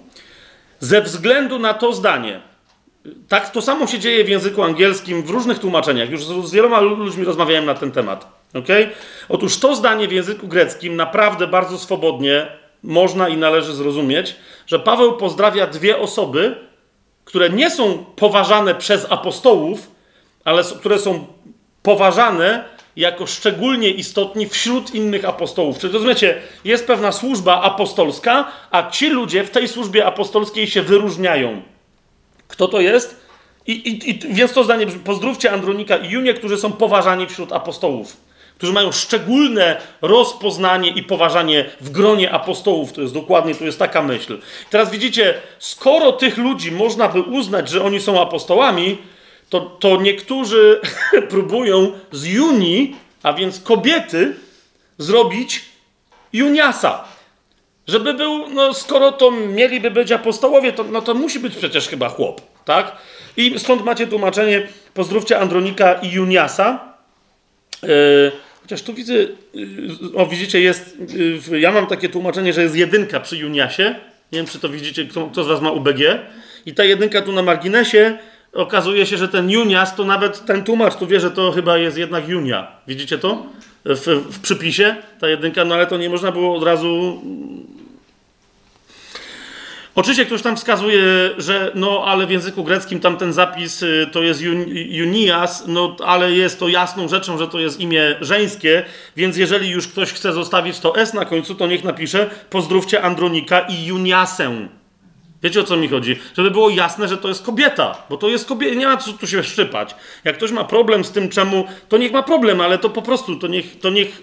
ze 0.80 1.02
względu 1.02 1.58
na 1.58 1.74
to 1.74 1.92
zdanie. 1.92 2.40
Tak, 3.28 3.50
to 3.50 3.62
samo 3.62 3.86
się 3.86 3.98
dzieje 3.98 4.24
w 4.24 4.28
języku 4.28 4.62
angielskim 4.62 5.22
w 5.22 5.30
różnych 5.30 5.58
tłumaczeniach. 5.58 6.10
Już 6.10 6.24
z, 6.24 6.46
z 6.46 6.52
wieloma 6.52 6.80
ludźmi 6.80 7.24
rozmawiałem 7.24 7.64
na 7.64 7.74
ten 7.74 7.92
temat. 7.92 8.40
Okay? 8.54 8.90
Otóż 9.28 9.58
to 9.58 9.76
zdanie 9.76 10.08
w 10.08 10.12
języku 10.12 10.48
greckim 10.48 10.96
naprawdę 10.96 11.46
bardzo 11.46 11.78
swobodnie 11.78 12.46
można 12.82 13.28
i 13.28 13.36
należy 13.36 13.74
zrozumieć, 13.74 14.36
że 14.66 14.78
Paweł 14.78 15.16
pozdrawia 15.16 15.66
dwie 15.66 15.98
osoby, 15.98 16.56
które 17.24 17.50
nie 17.50 17.70
są 17.70 18.04
poważane 18.16 18.74
przez 18.74 19.06
apostołów, 19.10 19.90
ale 20.44 20.64
które 20.64 20.98
są 20.98 21.26
poważane 21.82 22.64
jako 22.96 23.26
szczególnie 23.26 23.90
istotni 23.90 24.48
wśród 24.48 24.94
innych 24.94 25.24
apostołów. 25.24 25.78
Czyli 25.78 25.92
rozumiecie, 25.92 26.42
jest 26.64 26.86
pewna 26.86 27.12
służba 27.12 27.62
apostolska, 27.62 28.52
a 28.70 28.90
ci 28.90 29.10
ludzie 29.10 29.44
w 29.44 29.50
tej 29.50 29.68
służbie 29.68 30.06
apostolskiej 30.06 30.66
się 30.66 30.82
wyróżniają. 30.82 31.62
Kto 32.48 32.68
to 32.68 32.80
jest? 32.80 33.20
I, 33.66 33.72
i, 33.72 34.10
i 34.10 34.34
więc 34.34 34.52
to 34.52 34.64
zdanie, 34.64 34.86
pozdrówcie 34.86 35.52
Andronika 35.52 35.96
i 35.96 36.10
Junię, 36.10 36.34
którzy 36.34 36.58
są 36.58 36.72
poważani 36.72 37.26
wśród 37.26 37.52
apostołów 37.52 38.16
którzy 38.60 38.72
mają 38.72 38.92
szczególne 38.92 39.80
rozpoznanie 40.02 40.90
i 40.90 41.02
poważanie 41.02 41.64
w 41.80 41.90
gronie 41.90 42.32
apostołów. 42.32 42.92
To 42.92 43.00
jest 43.00 43.14
dokładnie, 43.14 43.54
to 43.54 43.64
jest 43.64 43.78
taka 43.78 44.02
myśl. 44.02 44.38
Teraz 44.70 44.90
widzicie, 44.90 45.34
skoro 45.58 46.12
tych 46.12 46.38
ludzi 46.38 46.72
można 46.72 47.08
by 47.08 47.22
uznać, 47.22 47.68
że 47.68 47.84
oni 47.84 48.00
są 48.00 48.22
apostołami, 48.22 48.98
to, 49.50 49.60
to 49.60 50.00
niektórzy 50.02 50.80
próbują 51.30 51.92
z 52.12 52.24
Juni, 52.24 52.96
a 53.22 53.32
więc 53.32 53.60
kobiety, 53.60 54.34
zrobić 54.98 55.64
Juniasa. 56.32 57.04
Żeby 57.86 58.14
był, 58.14 58.48
no 58.48 58.74
skoro 58.74 59.12
to 59.12 59.30
mieliby 59.30 59.90
być 59.90 60.12
apostołowie, 60.12 60.72
to, 60.72 60.84
no 60.84 61.02
to 61.02 61.14
musi 61.14 61.40
być 61.40 61.56
przecież 61.56 61.88
chyba 61.88 62.08
chłop, 62.08 62.40
tak? 62.64 62.96
I 63.36 63.58
stąd 63.58 63.84
macie 63.84 64.06
tłumaczenie, 64.06 64.68
pozdrówcie 64.94 65.38
Andronika 65.38 65.94
i 65.94 66.10
Juniasa. 66.10 66.94
Yy, 67.82 68.32
Chociaż 68.70 68.82
tu 68.82 68.94
widzę, 68.94 69.14
y, 69.14 69.28
o 70.16 70.26
widzicie, 70.26 70.60
jest, 70.60 70.96
y, 71.52 71.60
ja 71.60 71.72
mam 71.72 71.86
takie 71.86 72.08
tłumaczenie, 72.08 72.52
że 72.52 72.62
jest 72.62 72.76
jedynka 72.76 73.20
przy 73.20 73.36
Juniasie. 73.36 73.94
Nie 74.32 74.38
wiem, 74.38 74.46
czy 74.46 74.58
to 74.58 74.68
widzicie, 74.68 75.04
kto, 75.04 75.26
kto 75.26 75.44
z 75.44 75.46
Was 75.46 75.60
ma 75.60 75.70
UBG. 75.70 75.98
I 76.66 76.74
ta 76.74 76.84
jedynka 76.84 77.22
tu 77.22 77.32
na 77.32 77.42
marginesie, 77.42 78.18
okazuje 78.52 79.06
się, 79.06 79.16
że 79.16 79.28
ten 79.28 79.50
Junias, 79.50 79.96
to 79.96 80.04
nawet 80.04 80.44
ten 80.44 80.64
tłumacz 80.64 80.96
tu 80.96 81.06
wie, 81.06 81.20
że 81.20 81.30
to 81.30 81.52
chyba 81.52 81.78
jest 81.78 81.98
jednak 81.98 82.28
Junia. 82.28 82.66
Widzicie 82.86 83.18
to? 83.18 83.46
W, 83.84 84.06
w 84.30 84.40
przypisie 84.40 84.96
ta 85.20 85.28
jedynka, 85.28 85.64
no 85.64 85.74
ale 85.74 85.86
to 85.86 85.96
nie 85.96 86.10
można 86.10 86.32
było 86.32 86.56
od 86.56 86.62
razu 86.62 87.20
Oczywiście 89.94 90.26
ktoś 90.26 90.42
tam 90.42 90.56
wskazuje, 90.56 91.02
że 91.38 91.72
no 91.74 92.04
ale 92.06 92.26
w 92.26 92.30
języku 92.30 92.64
greckim 92.64 93.00
tam 93.00 93.16
ten 93.16 93.32
zapis 93.32 93.82
y, 93.82 94.08
to 94.12 94.22
jest 94.22 94.40
Junias, 94.90 95.64
no 95.66 95.96
ale 96.04 96.32
jest 96.32 96.60
to 96.60 96.68
jasną 96.68 97.08
rzeczą, 97.08 97.38
że 97.38 97.48
to 97.48 97.60
jest 97.60 97.80
imię 97.80 98.16
żeńskie, 98.20 98.84
więc 99.16 99.36
jeżeli 99.36 99.70
już 99.70 99.88
ktoś 99.88 100.12
chce 100.12 100.32
zostawić 100.32 100.78
to 100.78 100.96
S 100.96 101.14
na 101.14 101.24
końcu, 101.24 101.54
to 101.54 101.66
niech 101.66 101.84
napisze 101.84 102.30
pozdrówcie 102.50 103.02
Andronika 103.02 103.60
i 103.60 103.86
Juniasę. 103.86 104.68
Wiecie 105.42 105.60
o 105.60 105.64
co 105.64 105.76
mi 105.76 105.88
chodzi? 105.88 106.18
Żeby 106.36 106.50
było 106.50 106.70
jasne, 106.70 107.08
że 107.08 107.18
to 107.18 107.28
jest 107.28 107.44
kobieta, 107.44 108.02
bo 108.10 108.16
to 108.16 108.28
jest 108.28 108.48
kobieta, 108.48 108.74
nie 108.74 108.86
ma 108.86 108.96
co 108.96 109.12
tu 109.12 109.26
się 109.26 109.42
szczypać. 109.42 109.94
Jak 110.24 110.36
ktoś 110.36 110.50
ma 110.52 110.64
problem 110.64 111.04
z 111.04 111.10
tym 111.10 111.28
czemu, 111.28 111.64
to 111.88 111.96
niech 111.96 112.12
ma 112.12 112.22
problem, 112.22 112.60
ale 112.60 112.78
to 112.78 112.90
po 112.90 113.02
prostu, 113.02 113.36
to 113.36 113.46
niech, 113.46 113.80
to 113.80 113.90
niech 113.90 114.22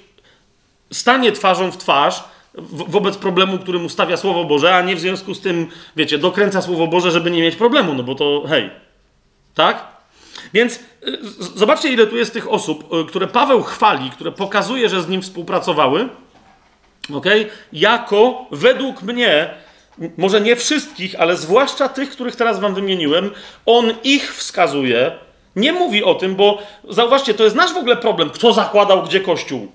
stanie 0.92 1.32
twarzą 1.32 1.72
w 1.72 1.78
twarz 1.78 2.24
wobec 2.72 3.18
problemu, 3.18 3.60
który 3.60 3.80
mu 3.80 3.90
stawia 3.90 4.18
Słowo 4.18 4.44
Boże, 4.44 4.76
a 4.76 4.82
nie 4.82 4.96
w 4.96 5.00
związku 5.00 5.34
z 5.34 5.42
tym, 5.42 5.68
wiecie, 5.96 6.18
dokręca 6.18 6.62
Słowo 6.62 6.88
Boże, 6.88 7.12
żeby 7.12 7.32
nie 7.32 7.42
mieć 7.42 7.56
problemu, 7.56 7.94
no 7.94 8.04
bo 8.04 8.16
to 8.16 8.44
hej. 8.50 8.70
Tak? 9.56 9.88
Więc 10.54 10.76
y, 10.76 11.18
zobaczcie, 11.56 11.90
ile 11.90 12.08
tu 12.08 12.18
jest 12.18 12.34
tych 12.34 12.52
osób, 12.52 12.94
y, 12.94 13.06
które 13.06 13.28
Paweł 13.28 13.64
chwali, 13.64 14.10
które 14.10 14.32
pokazuje, 14.32 14.90
że 14.90 15.02
z 15.02 15.08
nim 15.08 15.22
współpracowały, 15.22 16.10
ok? 17.14 17.26
Jako 17.74 18.46
według 18.52 19.02
mnie, 19.02 19.50
może 20.18 20.42
nie 20.42 20.56
wszystkich, 20.56 21.16
ale 21.20 21.38
zwłaszcza 21.38 21.90
tych, 21.90 22.10
których 22.10 22.36
teraz 22.36 22.60
wam 22.60 22.76
wymieniłem, 22.76 23.32
on 23.66 23.94
ich 24.04 24.36
wskazuje. 24.36 25.12
Nie 25.56 25.74
mówi 25.74 26.04
o 26.04 26.16
tym, 26.16 26.36
bo 26.36 26.62
zauważcie, 26.90 27.34
to 27.34 27.44
jest 27.44 27.56
nasz 27.56 27.74
w 27.74 27.78
ogóle 27.78 27.98
problem, 27.98 28.30
kto 28.30 28.54
zakładał 28.54 29.04
gdzie 29.04 29.20
kościół. 29.20 29.72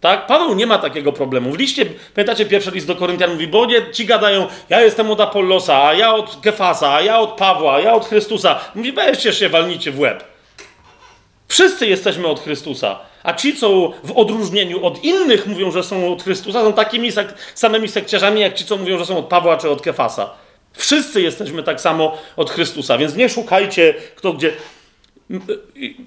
Tak? 0.00 0.26
Paweł 0.26 0.54
nie 0.54 0.66
ma 0.66 0.78
takiego 0.78 1.12
problemu. 1.12 1.52
W 1.52 1.58
liście, 1.58 1.86
pamiętacie, 2.14 2.46
pierwszy 2.46 2.70
list 2.70 2.86
do 2.86 2.96
Koryntian 2.96 3.32
mówi, 3.32 3.48
bo 3.48 3.66
nie, 3.66 3.92
ci 3.92 4.06
gadają, 4.06 4.46
ja 4.68 4.80
jestem 4.80 5.10
od 5.10 5.20
Apollosa, 5.20 5.84
a 5.84 5.94
ja 5.94 6.14
od 6.14 6.40
Kefasa, 6.42 6.94
a 6.94 7.02
ja 7.02 7.18
od 7.18 7.30
Pawła, 7.30 7.74
a 7.74 7.80
ja 7.80 7.94
od 7.94 8.06
Chrystusa. 8.06 8.60
Mówi, 8.74 8.92
weźcie 8.92 9.32
się, 9.32 9.48
walnicie 9.48 9.90
w 9.90 10.00
łeb. 10.00 10.24
Wszyscy 11.48 11.86
jesteśmy 11.86 12.26
od 12.26 12.40
Chrystusa. 12.40 12.98
A 13.26 13.34
ci, 13.34 13.56
co 13.56 13.92
w 14.04 14.12
odróżnieniu 14.12 14.86
od 14.86 15.04
innych 15.04 15.46
mówią, 15.46 15.70
że 15.70 15.82
są 15.82 16.12
od 16.12 16.22
Chrystusa, 16.22 16.60
są 16.60 16.72
takimi 16.72 17.12
sek 17.12 17.34
samymi 17.54 17.88
sekciarzami, 17.88 18.40
jak 18.40 18.54
ci, 18.54 18.64
co 18.64 18.76
mówią, 18.76 18.98
że 18.98 19.06
są 19.06 19.18
od 19.18 19.26
Pawła 19.26 19.56
czy 19.56 19.70
od 19.70 19.82
Kefasa. 19.82 20.30
Wszyscy 20.72 21.22
jesteśmy 21.22 21.62
tak 21.62 21.80
samo 21.80 22.18
od 22.36 22.50
Chrystusa, 22.50 22.98
więc 22.98 23.16
nie 23.16 23.28
szukajcie 23.28 23.94
kto 24.16 24.32
gdzie. 24.32 24.52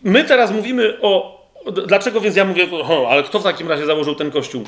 My 0.03 0.23
teraz 0.23 0.51
mówimy 0.51 0.97
o, 1.01 1.39
Dlaczego 1.87 2.21
więc 2.21 2.35
ja 2.35 2.45
mówię, 2.45 2.67
o, 2.71 3.09
ale 3.09 3.23
kto 3.23 3.39
w 3.39 3.43
takim 3.43 3.69
razie 3.69 3.85
założył 3.85 4.15
ten 4.15 4.31
kościół? 4.31 4.63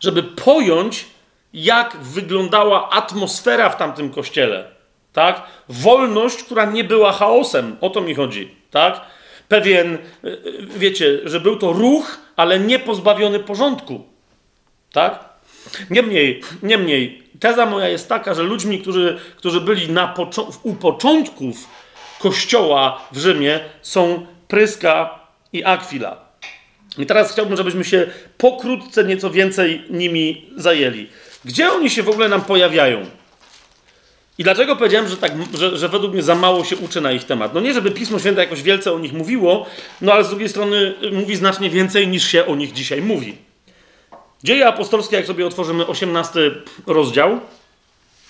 Żeby 0.00 0.22
pojąć, 0.22 1.06
jak 1.52 1.96
wyglądała 1.96 2.90
atmosfera 2.90 3.70
w 3.70 3.76
tamtym 3.76 4.10
kościele. 4.10 4.64
Tak? 5.12 5.42
Wolność, 5.68 6.42
która 6.42 6.64
nie 6.64 6.84
była 6.84 7.12
chaosem. 7.12 7.76
O 7.80 7.90
to 7.90 8.00
mi 8.00 8.14
chodzi. 8.14 8.54
Tak? 8.70 9.00
Pewien, 9.50 9.98
wiecie, 10.76 11.20
że 11.24 11.40
był 11.40 11.56
to 11.56 11.72
ruch, 11.72 12.18
ale 12.36 12.60
nie 12.60 12.78
pozbawiony 12.78 13.40
porządku. 13.40 14.04
Tak? 14.92 15.24
Niemniej, 15.90 16.42
niemniej, 16.62 17.22
teza 17.40 17.66
moja 17.66 17.88
jest 17.88 18.08
taka, 18.08 18.34
że 18.34 18.42
ludźmi, 18.42 18.78
którzy, 18.78 19.18
którzy 19.36 19.60
byli 19.60 19.90
na 19.92 20.14
u 20.62 20.74
początków 20.74 21.68
kościoła 22.18 23.08
w 23.12 23.18
Rzymie, 23.18 23.60
są 23.82 24.26
Pryska 24.48 25.18
i 25.52 25.64
Akwila. 25.64 26.24
I 26.98 27.06
teraz 27.06 27.32
chciałbym, 27.32 27.56
żebyśmy 27.56 27.84
się 27.84 28.06
pokrótce 28.38 29.04
nieco 29.04 29.30
więcej 29.30 29.84
nimi 29.90 30.50
zajęli. 30.56 31.08
Gdzie 31.44 31.72
oni 31.72 31.90
się 31.90 32.02
w 32.02 32.08
ogóle 32.08 32.28
nam 32.28 32.42
pojawiają? 32.42 33.06
I 34.38 34.44
dlaczego 34.44 34.76
powiedziałem, 34.76 35.08
że, 35.08 35.16
tak, 35.16 35.32
że, 35.54 35.78
że, 35.78 35.88
według 35.88 36.12
mnie 36.12 36.22
za 36.22 36.34
mało 36.34 36.64
się 36.64 36.76
uczy 36.76 37.00
na 37.00 37.12
ich 37.12 37.24
temat? 37.24 37.54
No 37.54 37.60
nie, 37.60 37.74
żeby 37.74 37.90
Pismo 37.90 38.18
Święte 38.18 38.40
jakoś 38.40 38.62
wielce 38.62 38.92
o 38.92 38.98
nich 38.98 39.12
mówiło, 39.12 39.66
no 40.00 40.12
ale 40.12 40.24
z 40.24 40.28
drugiej 40.28 40.48
strony 40.48 40.94
mówi 41.12 41.36
znacznie 41.36 41.70
więcej 41.70 42.08
niż 42.08 42.26
się 42.28 42.46
o 42.46 42.56
nich 42.56 42.72
dzisiaj 42.72 43.02
mówi. 43.02 43.36
Dzieje 44.44 44.66
apostolskie, 44.66 45.16
jak 45.16 45.26
sobie 45.26 45.46
otworzymy 45.46 45.86
18 45.86 46.40
rozdział, 46.86 47.40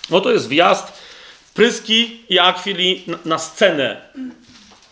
no 0.09 0.21
to 0.21 0.31
jest 0.31 0.47
wjazd 0.47 0.93
Pryski 1.53 2.21
i 2.29 2.39
Akwili 2.39 3.03
na, 3.07 3.17
na 3.25 3.39
scenę 3.39 4.01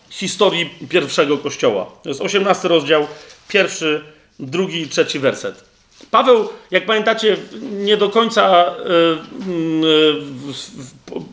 historii 0.09 0.69
pierwszego 0.89 1.37
kościoła. 1.37 1.91
To 2.03 2.09
jest 2.09 2.21
18 2.21 2.67
rozdział, 2.67 3.07
pierwszy, 3.47 4.03
drugi 4.39 4.81
i 4.81 4.87
trzeci 4.87 5.19
werset. 5.19 5.63
Paweł, 6.11 6.49
jak 6.71 6.85
pamiętacie, 6.85 7.37
nie 7.61 7.97
do 7.97 8.09
końca, 8.09 8.47
e, 8.47 8.63
e, 8.63 8.75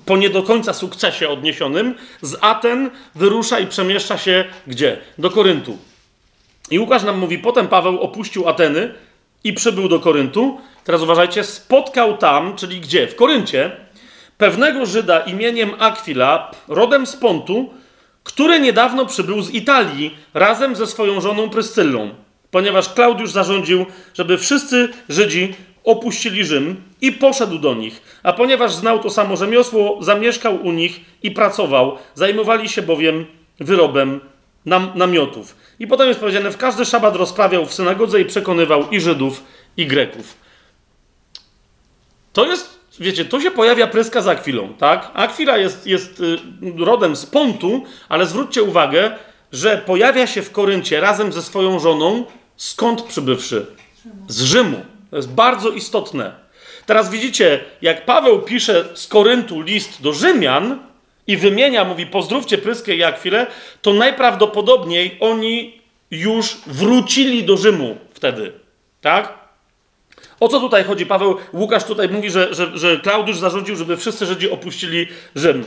po 0.07 0.17
nie 0.17 0.31
do 0.31 0.43
końca 0.43 0.73
sukcesie 0.73 1.29
odniesionym, 1.29 1.95
z 2.23 2.37
Aten 2.41 2.91
wyrusza 3.15 3.59
i 3.59 3.67
przemieszcza 3.67 4.19
się 4.19 4.45
gdzie? 4.67 4.99
Do 5.19 5.31
Koryntu. 5.31 5.79
I 6.71 6.79
Łukasz 6.79 7.03
nam 7.03 7.19
mówi, 7.19 7.39
potem 7.39 7.69
Paweł 7.69 8.01
opuścił 8.01 8.49
Ateny 8.49 8.95
i 9.45 9.53
przybył 9.53 9.89
do 9.89 10.01
Koryntu. 10.01 10.61
Teraz 10.85 11.03
uważajcie, 11.03 11.45
spotkał 11.45 12.17
tam, 12.17 12.57
czyli 12.57 12.81
gdzie? 12.81 13.07
W 13.07 13.17
Koryncie, 13.17 13.71
pewnego 14.39 14.87
Żyda 14.87 15.21
imieniem 15.21 15.71
Akwila, 15.79 16.51
rodem 16.69 17.07
z 17.07 17.17
Pontu, 17.17 17.75
który 18.25 18.61
niedawno 18.61 19.07
przybył 19.07 19.43
z 19.43 19.51
Italii 19.51 20.17
razem 20.35 20.77
ze 20.77 20.87
swoją 20.87 21.21
żoną 21.21 21.51
Pryscyllą, 21.51 22.11
ponieważ 22.51 22.89
Klaudiusz 22.89 23.31
zarządził, 23.31 23.87
żeby 24.15 24.39
wszyscy 24.39 24.89
Żydzi 25.09 25.55
opuścili 25.87 26.45
Rzym 26.45 26.83
i 27.01 27.13
poszedł 27.13 27.59
do 27.59 27.75
nich. 27.75 28.21
A 28.23 28.33
ponieważ 28.33 28.75
znał 28.75 28.99
to 28.99 29.11
samo 29.11 29.37
rzemiosło, 29.37 29.99
zamieszkał 30.01 30.67
u 30.67 30.73
nich 30.73 31.01
i 31.23 31.31
pracował. 31.31 31.99
Zajmowali 32.15 32.69
się 32.69 32.83
bowiem 32.83 33.27
wyrobem 33.61 34.21
nam, 34.67 34.93
namiotów. 34.95 35.57
I 35.79 35.87
potem 35.87 36.09
jest 36.09 36.21
powiedziane, 36.21 36.51
w 36.51 36.57
każdy 36.57 36.85
szabat 36.85 37.17
rozprawiał 37.17 37.67
w 37.67 37.75
synagodze 37.75 38.21
i 38.21 38.25
przekonywał 38.25 38.91
i 38.91 39.01
Żydów, 39.01 39.45
i 39.77 39.87
Greków. 39.87 40.35
To 42.33 42.47
jest, 42.47 42.81
wiecie, 43.01 43.25
to 43.25 43.41
się 43.41 43.51
pojawia 43.51 43.87
pryska 43.87 44.23
za 44.23 44.31
Akwilą, 44.31 44.75
tak? 44.79 45.11
Akwila 45.15 45.59
jest, 45.59 45.87
jest 45.87 46.21
y, 46.21 46.39
rodem 46.79 47.17
z 47.17 47.27
Pontu, 47.27 47.85
ale 48.09 48.27
zwróćcie 48.27 48.63
uwagę, 48.63 49.19
że 49.53 49.83
pojawia 49.87 50.27
się 50.27 50.43
w 50.43 50.53
Koryncie 50.53 51.01
razem 51.01 51.33
ze 51.33 51.43
swoją 51.43 51.79
żoną, 51.79 52.25
skąd 52.57 53.03
przybywszy? 53.03 53.67
Z 54.29 54.43
Rzymu. 54.43 54.96
To 55.17 55.19
jest 55.19 55.33
bardzo 55.33 55.71
istotne. 55.71 56.33
Teraz 56.87 57.11
widzicie, 57.11 57.61
jak 57.83 58.05
Paweł 58.05 58.43
pisze 58.43 58.85
z 58.95 59.07
Koryntu 59.07 59.61
list 59.61 60.03
do 60.03 60.13
Rzymian 60.13 60.79
i 61.27 61.37
wymienia, 61.37 61.85
mówi 61.85 62.07
pozdrówcie 62.07 62.59
Pryskę 62.59 62.95
i 62.95 63.05
Akwilę, 63.05 63.47
to 63.83 63.93
najprawdopodobniej 63.93 65.17
oni 65.21 65.81
już 66.11 66.59
wrócili 66.67 67.45
do 67.45 67.57
Rzymu 67.57 67.97
wtedy. 68.15 68.53
Tak? 69.01 69.46
O 70.41 70.49
co 70.49 70.61
tutaj 70.61 70.85
chodzi? 70.85 71.07
Paweł, 71.07 71.37
Łukasz 71.53 71.85
tutaj 71.85 72.09
mówi, 72.09 72.31
że, 72.31 72.55
że, 72.55 72.79
że 72.79 72.97
Klaudiusz 72.97 73.39
zarządził, 73.39 73.77
żeby 73.77 73.97
wszyscy 73.97 74.27
Żydzi 74.27 74.51
opuścili 74.51 75.07
Rzym. 75.35 75.65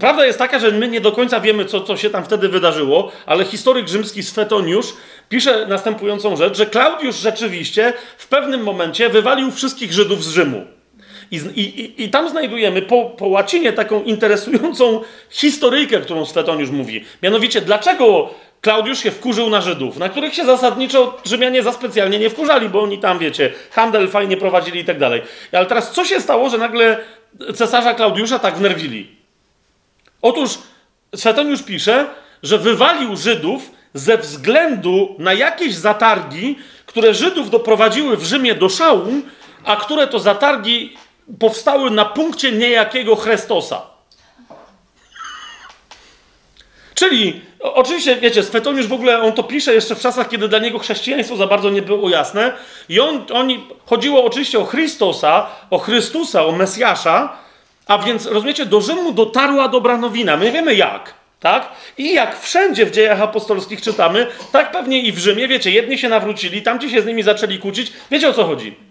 Prawda 0.00 0.26
jest 0.26 0.38
taka, 0.38 0.58
że 0.58 0.70
my 0.70 0.88
nie 0.88 1.00
do 1.00 1.12
końca 1.12 1.40
wiemy, 1.40 1.64
co, 1.64 1.80
co 1.80 1.96
się 1.96 2.10
tam 2.10 2.24
wtedy 2.24 2.48
wydarzyło, 2.48 3.12
ale 3.26 3.44
historyk 3.44 3.88
rzymski 3.88 4.22
Swetoniusz 4.22 4.94
pisze 5.28 5.66
następującą 5.66 6.36
rzecz, 6.36 6.56
że 6.56 6.66
Klaudiusz 6.66 7.16
rzeczywiście 7.16 7.92
w 8.18 8.28
pewnym 8.28 8.62
momencie 8.62 9.08
wywalił 9.08 9.50
wszystkich 9.50 9.92
Żydów 9.92 10.24
z 10.24 10.28
Rzymu. 10.28 10.66
I, 11.30 11.36
i, 11.36 12.02
I, 12.04 12.08
tam 12.08 12.30
znajdujemy 12.30 12.82
po, 12.82 13.04
po 13.04 13.26
łacinie 13.26 13.72
taką 13.72 14.02
interesującą 14.02 15.00
historyjkę, 15.30 16.00
którą 16.00 16.26
Swetoniusz 16.26 16.70
mówi. 16.70 17.04
Mianowicie, 17.22 17.60
dlaczego 17.60 18.30
Klaudiusz 18.66 18.98
się 18.98 19.10
wkurzył 19.10 19.50
na 19.50 19.60
Żydów, 19.60 19.96
na 19.96 20.08
których 20.08 20.34
się 20.34 20.44
zasadniczo 20.44 21.18
Rzymianie 21.24 21.62
za 21.62 21.72
specjalnie 21.72 22.18
nie 22.18 22.30
wkurzali, 22.30 22.68
bo 22.68 22.82
oni 22.82 22.98
tam, 22.98 23.18
wiecie, 23.18 23.52
handel 23.70 24.08
fajnie 24.08 24.36
prowadzili 24.36 24.80
i 24.80 24.84
tak 24.84 24.98
dalej. 24.98 25.22
Ale 25.52 25.66
teraz 25.66 25.92
co 25.92 26.04
się 26.04 26.20
stało, 26.20 26.50
że 26.50 26.58
nagle 26.58 26.98
cesarza 27.54 27.94
Klaudiusza 27.94 28.38
tak 28.38 28.56
wnerwili? 28.56 29.16
Otóż 30.22 30.58
Swetoniusz 31.16 31.62
pisze, 31.62 32.06
że 32.42 32.58
wywalił 32.58 33.16
Żydów 33.16 33.70
ze 33.94 34.18
względu 34.18 35.14
na 35.18 35.32
jakieś 35.32 35.74
zatargi, 35.74 36.58
które 36.86 37.14
Żydów 37.14 37.50
doprowadziły 37.50 38.16
w 38.16 38.24
Rzymie 38.24 38.54
do 38.54 38.68
szału, 38.68 39.12
a 39.64 39.76
które 39.76 40.06
to 40.06 40.18
zatargi 40.18 40.96
powstały 41.38 41.90
na 41.90 42.04
punkcie 42.04 42.52
niejakiego 42.52 43.16
Chrystosa. 43.16 43.95
Czyli, 46.96 47.40
oczywiście, 47.60 48.16
wiecie, 48.16 48.42
Swetoniusz 48.42 48.86
w 48.86 48.92
ogóle, 48.92 49.22
on 49.22 49.32
to 49.32 49.42
pisze 49.42 49.74
jeszcze 49.74 49.94
w 49.94 50.00
czasach, 50.00 50.28
kiedy 50.28 50.48
dla 50.48 50.58
niego 50.58 50.78
chrześcijaństwo 50.78 51.36
za 51.36 51.46
bardzo 51.46 51.70
nie 51.70 51.82
było 51.82 52.08
jasne. 52.08 52.52
I 52.88 53.00
on, 53.00 53.24
oni, 53.32 53.64
chodziło 53.86 54.24
oczywiście 54.24 54.58
o 54.58 54.64
Chrystosa, 54.64 55.46
o 55.70 55.78
Chrystusa, 55.78 56.46
o 56.46 56.52
Mesjasza, 56.52 57.36
a 57.86 57.98
więc, 57.98 58.26
rozumiecie, 58.26 58.66
do 58.66 58.80
Rzymu 58.80 59.12
dotarła 59.12 59.68
dobra 59.68 59.96
nowina. 59.96 60.36
My 60.36 60.52
wiemy 60.52 60.74
jak, 60.74 61.14
tak? 61.40 61.68
I 61.98 62.14
jak 62.14 62.40
wszędzie 62.40 62.86
w 62.86 62.90
dziejach 62.90 63.20
apostolskich 63.20 63.82
czytamy, 63.82 64.26
tak 64.52 64.72
pewnie 64.72 65.00
i 65.00 65.12
w 65.12 65.18
Rzymie, 65.18 65.48
wiecie, 65.48 65.70
jedni 65.70 65.98
się 65.98 66.08
nawrócili, 66.08 66.62
tamci 66.62 66.90
się 66.90 67.02
z 67.02 67.06
nimi 67.06 67.22
zaczęli 67.22 67.58
kłócić. 67.58 67.92
Wiecie 68.10 68.28
o 68.28 68.32
co 68.32 68.44
chodzi? 68.44 68.85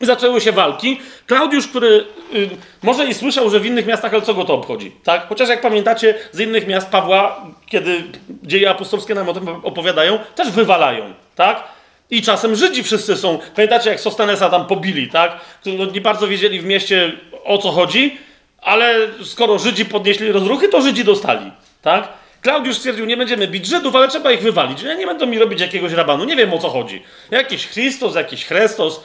Zaczęły 0.00 0.40
się 0.40 0.52
walki. 0.52 1.00
Klaudiusz, 1.26 1.68
który 1.68 2.04
y, 2.34 2.48
może 2.82 3.06
i 3.06 3.14
słyszał, 3.14 3.50
że 3.50 3.60
w 3.60 3.66
innych 3.66 3.86
miastach, 3.86 4.14
ale 4.14 4.22
co 4.22 4.34
go 4.34 4.44
to 4.44 4.54
obchodzi, 4.54 4.92
tak? 5.04 5.28
Chociaż 5.28 5.48
jak 5.48 5.60
pamiętacie, 5.60 6.14
z 6.32 6.40
innych 6.40 6.66
miast 6.66 6.88
Pawła, 6.90 7.46
kiedy 7.66 8.02
dzieje 8.42 8.70
apostolskie 8.70 9.14
nam 9.14 9.28
o 9.28 9.34
tym 9.34 9.48
opowiadają, 9.48 10.18
też 10.34 10.50
wywalają, 10.50 11.14
tak? 11.36 11.64
I 12.10 12.22
czasem 12.22 12.56
Żydzi 12.56 12.82
wszyscy 12.82 13.16
są. 13.16 13.38
Pamiętacie, 13.54 13.90
jak 13.90 14.00
Sostenesa 14.00 14.50
tam 14.50 14.66
pobili, 14.66 15.08
tak? 15.08 15.40
No, 15.66 15.84
nie 15.84 16.00
bardzo 16.00 16.28
wiedzieli 16.28 16.60
w 16.60 16.64
mieście 16.64 17.12
o 17.44 17.58
co 17.58 17.70
chodzi, 17.70 18.18
ale 18.62 18.94
skoro 19.24 19.58
Żydzi 19.58 19.84
podnieśli 19.84 20.32
rozruchy, 20.32 20.68
to 20.68 20.82
Żydzi 20.82 21.04
dostali, 21.04 21.52
tak? 21.82 22.08
Klaudiusz 22.42 22.76
stwierdził, 22.76 23.06
nie 23.06 23.16
będziemy 23.16 23.48
bić 23.48 23.66
Żydów, 23.66 23.96
ale 23.96 24.08
trzeba 24.08 24.32
ich 24.32 24.40
wywalić. 24.40 24.82
Nie 24.82 25.06
będą 25.06 25.26
mi 25.26 25.38
robić 25.38 25.60
jakiegoś 25.60 25.92
rabanu, 25.92 26.24
nie 26.24 26.36
wiem 26.36 26.54
o 26.54 26.58
co 26.58 26.68
chodzi. 26.68 27.02
Jakiś 27.30 27.66
Chrystus, 27.66 28.14
jakiś 28.14 28.44
Chrestos, 28.44 29.04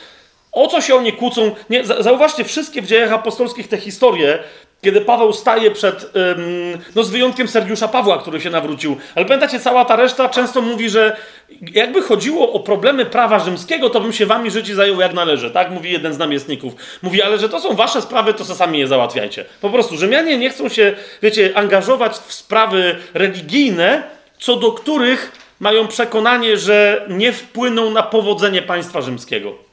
o 0.53 0.67
co 0.67 0.81
się 0.81 0.95
oni 0.95 1.13
kłócą? 1.13 1.51
Nie, 1.69 1.85
zauważcie, 1.85 2.43
wszystkie 2.43 2.81
w 2.81 2.87
dziejach 2.87 3.11
apostolskich 3.11 3.67
te 3.67 3.77
historie, 3.77 4.39
kiedy 4.83 5.01
Paweł 5.01 5.33
staje 5.33 5.71
przed, 5.71 6.03
ym, 6.15 6.77
no 6.95 7.03
z 7.03 7.09
wyjątkiem 7.09 7.47
Sergiusza 7.47 7.87
Pawła, 7.87 8.17
który 8.17 8.41
się 8.41 8.49
nawrócił. 8.49 8.97
Ale 9.15 9.25
pamiętacie, 9.25 9.59
cała 9.59 9.85
ta 9.85 9.95
reszta 9.95 10.29
często 10.29 10.61
mówi, 10.61 10.89
że 10.89 11.17
jakby 11.73 12.01
chodziło 12.01 12.53
o 12.53 12.59
problemy 12.59 13.05
prawa 13.05 13.39
rzymskiego, 13.39 13.89
to 13.89 14.01
bym 14.01 14.13
się 14.13 14.25
wami 14.25 14.51
życie 14.51 14.75
zajął 14.75 14.99
jak 14.99 15.13
należy, 15.13 15.51
tak? 15.51 15.71
Mówi 15.71 15.91
jeden 15.91 16.13
z 16.13 16.17
namiestników. 16.17 16.73
Mówi, 17.01 17.21
ale 17.21 17.39
że 17.39 17.49
to 17.49 17.59
są 17.59 17.75
wasze 17.75 18.01
sprawy, 18.01 18.33
to 18.33 18.45
sami 18.45 18.79
je 18.79 18.87
załatwiajcie. 18.87 19.45
Po 19.61 19.69
prostu 19.69 19.97
Rzymianie 19.97 20.37
nie 20.37 20.49
chcą 20.49 20.69
się, 20.69 20.93
wiecie, 21.21 21.51
angażować 21.55 22.13
w 22.13 22.33
sprawy 22.33 22.95
religijne, 23.13 24.03
co 24.39 24.55
do 24.55 24.71
których 24.71 25.31
mają 25.59 25.87
przekonanie, 25.87 26.57
że 26.57 27.05
nie 27.09 27.33
wpłyną 27.33 27.89
na 27.89 28.03
powodzenie 28.03 28.61
państwa 28.61 29.01
rzymskiego. 29.01 29.72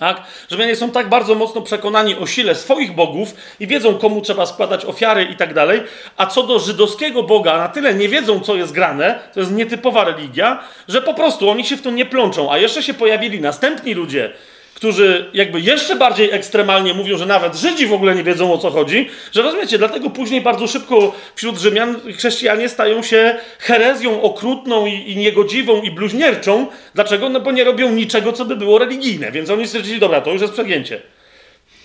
Tak? 0.00 0.22
Rzymianie 0.50 0.76
są 0.76 0.90
tak 0.90 1.08
bardzo 1.08 1.34
mocno 1.34 1.60
przekonani 1.60 2.16
o 2.16 2.26
sile 2.26 2.54
swoich 2.54 2.94
bogów 2.94 3.34
i 3.60 3.66
wiedzą, 3.66 3.94
komu 3.94 4.20
trzeba 4.20 4.46
składać 4.46 4.84
ofiary 4.84 5.24
i 5.24 5.36
tak 5.36 5.54
dalej, 5.54 5.82
a 6.16 6.26
co 6.26 6.42
do 6.42 6.58
żydowskiego 6.58 7.22
Boga, 7.22 7.58
na 7.58 7.68
tyle 7.68 7.94
nie 7.94 8.08
wiedzą, 8.08 8.40
co 8.40 8.56
jest 8.56 8.72
grane, 8.72 9.20
to 9.34 9.40
jest 9.40 9.52
nietypowa 9.52 10.04
religia, 10.04 10.62
że 10.88 11.02
po 11.02 11.14
prostu 11.14 11.50
oni 11.50 11.64
się 11.64 11.76
w 11.76 11.82
to 11.82 11.90
nie 11.90 12.06
plączą. 12.06 12.52
A 12.52 12.58
jeszcze 12.58 12.82
się 12.82 12.94
pojawili 12.94 13.40
następni 13.40 13.94
ludzie, 13.94 14.32
którzy 14.80 15.30
jakby 15.34 15.60
jeszcze 15.60 15.96
bardziej 15.96 16.30
ekstremalnie 16.30 16.94
mówią, 16.94 17.18
że 17.18 17.26
nawet 17.26 17.56
Żydzi 17.56 17.86
w 17.86 17.92
ogóle 17.92 18.14
nie 18.14 18.22
wiedzą 18.22 18.52
o 18.52 18.58
co 18.58 18.70
chodzi, 18.70 19.08
że 19.32 19.42
rozumiecie, 19.42 19.78
dlatego 19.78 20.10
później 20.10 20.40
bardzo 20.40 20.66
szybko 20.66 21.14
wśród 21.34 21.58
Rzymian 21.58 22.00
chrześcijanie 22.16 22.68
stają 22.68 23.02
się 23.02 23.36
herezją 23.58 24.22
okrutną 24.22 24.86
i, 24.86 25.10
i 25.10 25.16
niegodziwą 25.16 25.82
i 25.82 25.90
bluźnierczą. 25.90 26.66
Dlaczego? 26.94 27.28
No 27.28 27.40
bo 27.40 27.52
nie 27.52 27.64
robią 27.64 27.90
niczego, 27.90 28.32
co 28.32 28.44
by 28.44 28.56
było 28.56 28.78
religijne, 28.78 29.32
więc 29.32 29.50
oni 29.50 29.66
stwierdzili, 29.66 30.00
dobra, 30.00 30.20
to 30.20 30.32
już 30.32 30.40
jest 30.40 30.52
przegięcie. 30.52 31.02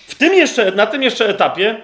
W 0.08 0.16
tym 0.16 0.34
jeszcze, 0.34 0.72
na 0.72 0.86
tym 0.86 1.04
jeszcze 1.04 1.30
etapie 1.30 1.76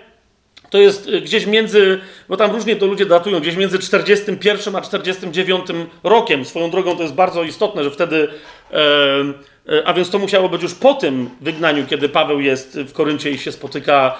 to 0.70 0.78
jest 0.78 1.08
y, 1.08 1.22
gdzieś 1.22 1.46
między, 1.46 2.00
bo 2.30 2.38
tam 2.38 2.52
różnie 2.52 2.76
to 2.76 2.86
ludzie 2.86 3.06
datują, 3.06 3.40
gdzieś 3.40 3.56
między 3.56 3.80
41 3.80 4.76
a 4.76 4.82
49 4.82 5.66
rokiem. 6.04 6.46
Swoją 6.46 6.70
drogą 6.70 6.96
to 6.96 7.02
jest 7.02 7.16
bardzo 7.16 7.44
istotne, 7.44 7.84
że 7.84 7.92
wtedy 7.92 8.28
e, 8.74 9.52
E, 9.61 9.61
a 9.86 9.94
więc 9.94 10.10
to 10.10 10.20
musiało 10.20 10.50
być 10.50 10.64
już 10.64 10.76
po 10.76 10.94
tym 10.94 11.30
wygnaniu, 11.42 11.88
kiedy 11.88 12.10
Paweł 12.10 12.40
jest 12.40 12.80
w 12.80 12.94
Koryncie 12.94 13.32
i 13.32 13.38
się 13.38 13.52
spotyka 13.52 14.18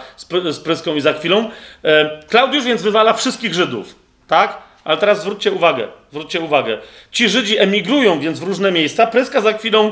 z, 0.52 0.60
Pryską 0.60 0.96
i 0.96 1.02
za 1.02 1.14
chwilą. 1.14 1.50
E, 1.84 2.20
Klaudiusz 2.30 2.64
więc 2.64 2.82
wywala 2.82 3.14
wszystkich 3.14 3.54
Żydów, 3.54 3.96
tak? 4.28 4.58
Ale 4.84 4.98
teraz 4.98 5.22
zwróćcie 5.22 5.52
uwagę, 5.52 5.88
zwróćcie 6.12 6.42
uwagę. 6.42 6.78
Ci 7.12 7.30
Żydzi 7.30 7.58
emigrują 7.58 8.20
więc 8.20 8.40
w 8.40 8.44
różne 8.44 8.72
miejsca. 8.72 9.08
Pryska 9.08 9.42
za 9.42 9.54
chwilą 9.54 9.92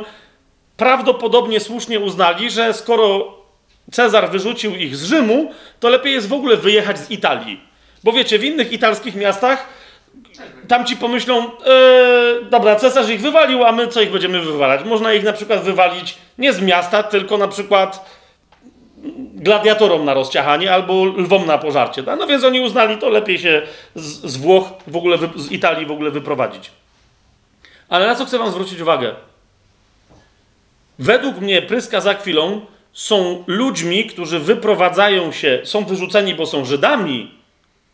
prawdopodobnie 0.77 1.59
słusznie 1.59 1.99
uznali, 1.99 2.51
że 2.51 2.73
skoro 2.73 3.35
Cezar 3.91 4.31
wyrzucił 4.31 4.75
ich 4.75 4.95
z 4.95 5.03
Rzymu, 5.03 5.51
to 5.79 5.89
lepiej 5.89 6.13
jest 6.13 6.27
w 6.27 6.33
ogóle 6.33 6.57
wyjechać 6.57 6.99
z 6.99 7.11
Italii. 7.11 7.61
Bo 8.03 8.11
wiecie, 8.11 8.39
w 8.39 8.43
innych 8.43 8.71
italskich 8.71 9.15
miastach 9.15 9.67
tam 10.67 10.85
ci 10.85 10.97
pomyślą, 10.97 11.43
yy, 11.43 12.45
dobra, 12.49 12.75
cesarz 12.75 13.09
ich 13.09 13.21
wywalił, 13.21 13.63
a 13.63 13.71
my 13.71 13.87
co 13.87 14.01
ich 14.01 14.11
będziemy 14.11 14.41
wywalać? 14.41 14.85
Można 14.85 15.13
ich 15.13 15.23
na 15.23 15.33
przykład 15.33 15.63
wywalić 15.63 16.17
nie 16.37 16.53
z 16.53 16.61
miasta, 16.61 17.03
tylko 17.03 17.37
na 17.37 17.47
przykład 17.47 18.19
gladiatorom 19.33 20.05
na 20.05 20.13
rozciachanie 20.13 20.73
albo 20.73 21.05
lwom 21.05 21.45
na 21.45 21.57
pożarcie. 21.57 22.03
No 22.19 22.27
więc 22.27 22.43
oni 22.43 22.59
uznali, 22.59 22.97
to 22.97 23.09
lepiej 23.09 23.39
się 23.39 23.61
z, 23.95 24.31
z 24.31 24.37
Włoch, 24.37 24.69
w 24.87 24.95
ogóle 24.95 25.17
z 25.35 25.51
Italii 25.51 25.85
w 25.85 25.91
ogóle 25.91 26.11
wyprowadzić. 26.11 26.71
Ale 27.89 28.07
na 28.07 28.15
co 28.15 28.25
chcę 28.25 28.39
wam 28.39 28.51
zwrócić 28.51 28.79
uwagę? 28.81 29.15
Według 30.99 31.41
mnie 31.41 31.61
Pryska 31.61 32.01
za 32.01 32.13
chwilą 32.13 32.61
są 32.93 33.43
ludźmi, 33.47 34.05
którzy 34.05 34.39
wyprowadzają 34.39 35.31
się, 35.31 35.61
są 35.63 35.85
wyrzuceni, 35.85 36.35
bo 36.35 36.45
są 36.45 36.65
Żydami 36.65 37.31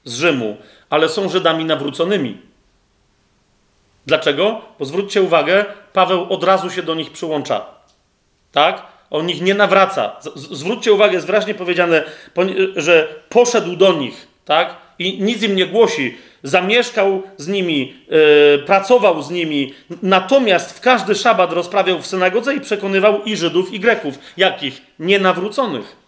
z 0.03 0.17
Rzymu, 0.17 0.57
ale 0.89 1.09
są 1.09 1.29
Żydami 1.29 1.65
nawróconymi. 1.65 2.37
Dlaczego? 4.05 4.61
Bo 4.79 4.85
zwróćcie 4.85 5.21
uwagę, 5.21 5.65
Paweł 5.93 6.33
od 6.33 6.43
razu 6.43 6.69
się 6.69 6.83
do 6.83 6.95
nich 6.95 7.11
przyłącza. 7.11 7.65
Tak? 8.51 8.83
On 9.09 9.29
ich 9.29 9.41
nie 9.41 9.53
nawraca. 9.53 10.15
zwróćcie 10.35 10.93
uwagę, 10.93 11.13
jest 11.13 11.25
wyraźnie 11.25 11.55
powiedziane, 11.55 12.03
że 12.75 13.07
poszedł 13.29 13.75
do 13.75 13.93
nich, 13.93 14.27
tak? 14.45 14.75
I 14.99 15.23
nic 15.23 15.43
im 15.43 15.55
nie 15.55 15.65
głosi. 15.65 16.17
Zamieszkał 16.43 17.23
z 17.37 17.47
nimi, 17.47 17.93
yy, 18.09 18.63
pracował 18.65 19.21
z 19.21 19.29
nimi, 19.29 19.73
natomiast 20.01 20.77
w 20.77 20.81
każdy 20.81 21.15
szabat 21.15 21.53
rozprawiał 21.53 21.99
w 21.99 22.07
synagodze 22.07 22.55
i 22.55 22.61
przekonywał 22.61 23.23
i 23.23 23.37
Żydów, 23.37 23.73
i 23.73 23.79
Greków. 23.79 24.19
Jakich? 24.37 24.81
Nienawróconych. 24.99 26.04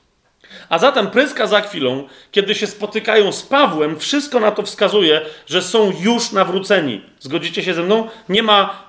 A 0.69 0.79
zatem 0.79 1.07
Pryska 1.07 1.47
za 1.47 1.61
chwilą, 1.61 2.07
kiedy 2.31 2.55
się 2.55 2.67
spotykają 2.67 3.31
z 3.31 3.43
Pawłem, 3.43 3.99
wszystko 3.99 4.39
na 4.39 4.51
to 4.51 4.63
wskazuje, 4.63 5.21
że 5.47 5.61
są 5.61 5.93
już 5.99 6.31
nawróceni. 6.31 7.01
Zgodzicie 7.19 7.63
się 7.63 7.73
ze 7.73 7.83
mną? 7.83 8.07
Nie 8.29 8.43
ma. 8.43 8.87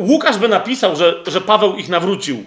Łukasz 0.00 0.38
by 0.38 0.48
napisał, 0.48 0.96
że, 0.96 1.14
że 1.26 1.40
Paweł 1.40 1.76
ich 1.76 1.88
nawrócił, 1.88 2.44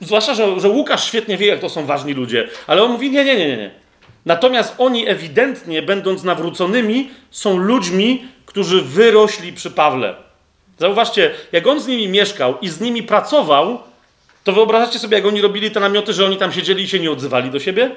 Zwłaszcza, 0.00 0.34
że, 0.34 0.60
że 0.60 0.68
Łukasz 0.68 1.04
świetnie 1.04 1.36
wie, 1.36 1.46
jak 1.46 1.60
to 1.60 1.68
są 1.68 1.86
ważni 1.86 2.14
ludzie, 2.14 2.48
ale 2.66 2.82
on 2.82 2.92
mówi: 2.92 3.10
nie, 3.10 3.24
nie, 3.24 3.36
nie, 3.36 3.56
nie. 3.56 3.70
Natomiast 4.26 4.74
oni 4.78 5.08
ewidentnie, 5.08 5.82
będąc 5.82 6.22
nawróconymi, 6.22 7.10
są 7.30 7.56
ludźmi, 7.56 8.24
którzy 8.46 8.82
wyrośli 8.82 9.52
przy 9.52 9.70
Pawle. 9.70 10.14
Zauważcie, 10.78 11.30
jak 11.52 11.66
on 11.66 11.80
z 11.80 11.86
nimi 11.86 12.08
mieszkał 12.08 12.58
i 12.60 12.68
z 12.68 12.80
nimi 12.80 13.02
pracował, 13.02 13.78
to 14.44 14.52
wyobrażacie 14.52 14.98
sobie, 14.98 15.16
jak 15.16 15.26
oni 15.26 15.40
robili 15.40 15.70
te 15.70 15.80
namioty, 15.80 16.12
że 16.12 16.26
oni 16.26 16.36
tam 16.36 16.52
siedzieli 16.52 16.84
i 16.84 16.88
się 16.88 17.00
nie 17.00 17.10
odzywali 17.10 17.50
do 17.50 17.60
siebie? 17.60 17.90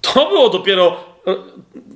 To 0.00 0.28
było 0.28 0.48
dopiero. 0.48 1.04
e, 1.26 1.34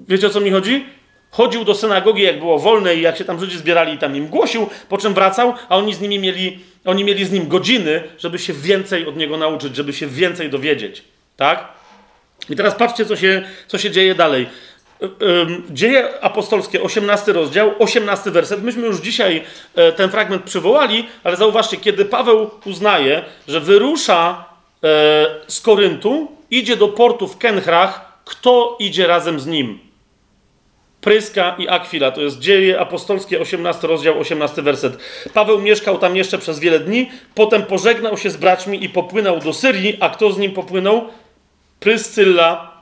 Wiecie 0.08 0.26
o 0.26 0.30
co 0.30 0.40
mi 0.40 0.50
chodzi? 0.50 0.86
Chodził 1.30 1.64
do 1.64 1.74
synagogi, 1.74 2.22
jak 2.22 2.38
było 2.38 2.58
wolne 2.58 2.94
i 2.94 3.00
jak 3.00 3.16
się 3.16 3.24
tam 3.24 3.40
ludzie 3.40 3.58
zbierali 3.58 3.94
i 3.94 3.98
tam 3.98 4.16
im 4.16 4.28
głosił, 4.28 4.68
po 4.88 4.98
czym 4.98 5.14
wracał, 5.14 5.54
a 5.68 5.76
oni 5.76 5.94
z 5.94 6.00
nimi 6.00 6.18
mieli, 6.18 6.58
oni 6.84 7.04
mieli 7.04 7.24
z 7.24 7.32
nim 7.32 7.48
godziny, 7.48 8.02
żeby 8.18 8.38
się 8.38 8.52
więcej 8.52 9.06
od 9.06 9.16
niego 9.16 9.36
nauczyć, 9.36 9.76
żeby 9.76 9.92
się 9.92 10.06
więcej 10.06 10.50
dowiedzieć. 10.50 11.04
Tak? 11.36 11.68
I 12.50 12.56
teraz 12.56 12.74
patrzcie, 12.74 13.06
co 13.06 13.16
się, 13.16 13.42
co 13.66 13.78
się 13.78 13.90
dzieje 13.90 14.14
dalej. 14.14 14.46
Dzieje 15.70 16.24
apostolskie, 16.24 16.82
18 16.82 17.32
rozdział, 17.32 17.74
18 17.78 18.30
werset. 18.30 18.62
Myśmy 18.62 18.86
już 18.86 19.00
dzisiaj 19.00 19.42
e, 19.74 19.92
ten 19.92 20.10
fragment 20.10 20.44
przywołali, 20.44 21.08
ale 21.24 21.36
zauważcie, 21.36 21.76
kiedy 21.76 22.04
Paweł 22.04 22.50
uznaje, 22.64 23.24
że 23.48 23.60
wyrusza 23.60 24.44
e, 24.84 24.86
z 25.46 25.60
Koryntu, 25.60 26.28
idzie 26.50 26.76
do 26.76 26.88
portu 26.88 27.28
w 27.28 27.38
Kenchrach, 27.38 28.20
kto 28.24 28.76
idzie 28.80 29.06
razem 29.06 29.40
z 29.40 29.46
nim? 29.46 29.78
Pryska 31.00 31.56
i 31.58 31.68
Akwila, 31.68 32.10
to 32.10 32.20
jest 32.20 32.38
dzieje 32.38 32.80
apostolskie, 32.80 33.40
18 33.40 33.86
rozdział, 33.86 34.18
18 34.18 34.62
werset. 34.62 34.96
Paweł 35.34 35.58
mieszkał 35.58 35.98
tam 35.98 36.16
jeszcze 36.16 36.38
przez 36.38 36.58
wiele 36.58 36.80
dni, 36.80 37.10
potem 37.34 37.62
pożegnał 37.62 38.16
się 38.16 38.30
z 38.30 38.36
braćmi 38.36 38.84
i 38.84 38.88
popłynął 38.88 39.38
do 39.38 39.52
Syrii, 39.52 39.96
a 40.00 40.08
kto 40.08 40.32
z 40.32 40.38
nim 40.38 40.52
popłynął? 40.52 41.08
Pryscylla 41.80 42.72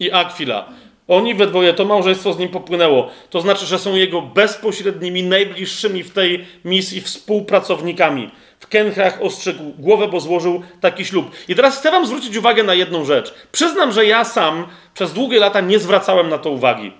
i 0.00 0.12
Akwila. 0.12 0.68
Oni 1.08 1.34
we 1.34 1.46
dwoje, 1.46 1.74
to 1.74 1.84
małżeństwo 1.84 2.32
z 2.32 2.38
nim 2.38 2.48
popłynęło. 2.48 3.10
To 3.30 3.40
znaczy, 3.40 3.66
że 3.66 3.78
są 3.78 3.94
jego 3.94 4.22
bezpośrednimi, 4.22 5.22
najbliższymi 5.22 6.02
w 6.02 6.10
tej 6.10 6.46
misji 6.64 7.00
współpracownikami. 7.00 8.30
W 8.60 8.66
Kenchrach 8.66 9.22
ostrzegł 9.22 9.62
głowę, 9.78 10.08
bo 10.08 10.20
złożył 10.20 10.62
taki 10.80 11.04
ślub. 11.04 11.30
I 11.48 11.54
teraz 11.54 11.78
chcę 11.78 11.90
wam 11.90 12.06
zwrócić 12.06 12.36
uwagę 12.36 12.62
na 12.62 12.74
jedną 12.74 13.04
rzecz. 13.04 13.34
Przyznam, 13.52 13.92
że 13.92 14.06
ja 14.06 14.24
sam 14.24 14.66
przez 14.94 15.12
długie 15.12 15.38
lata 15.38 15.60
nie 15.60 15.78
zwracałem 15.78 16.28
na 16.28 16.38
to 16.38 16.50
uwagi. 16.50 16.92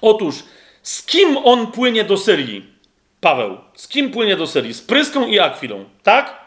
Otóż, 0.00 0.34
z 0.82 1.02
kim 1.02 1.36
on 1.36 1.66
płynie 1.66 2.04
do 2.04 2.16
Syrii? 2.16 2.66
Paweł. 3.20 3.58
Z 3.74 3.88
kim 3.88 4.10
płynie 4.10 4.36
do 4.36 4.46
Syrii? 4.46 4.74
Z 4.74 4.82
Pryską 4.82 5.26
i 5.26 5.38
Akwilą. 5.38 5.84
Tak? 6.02 6.40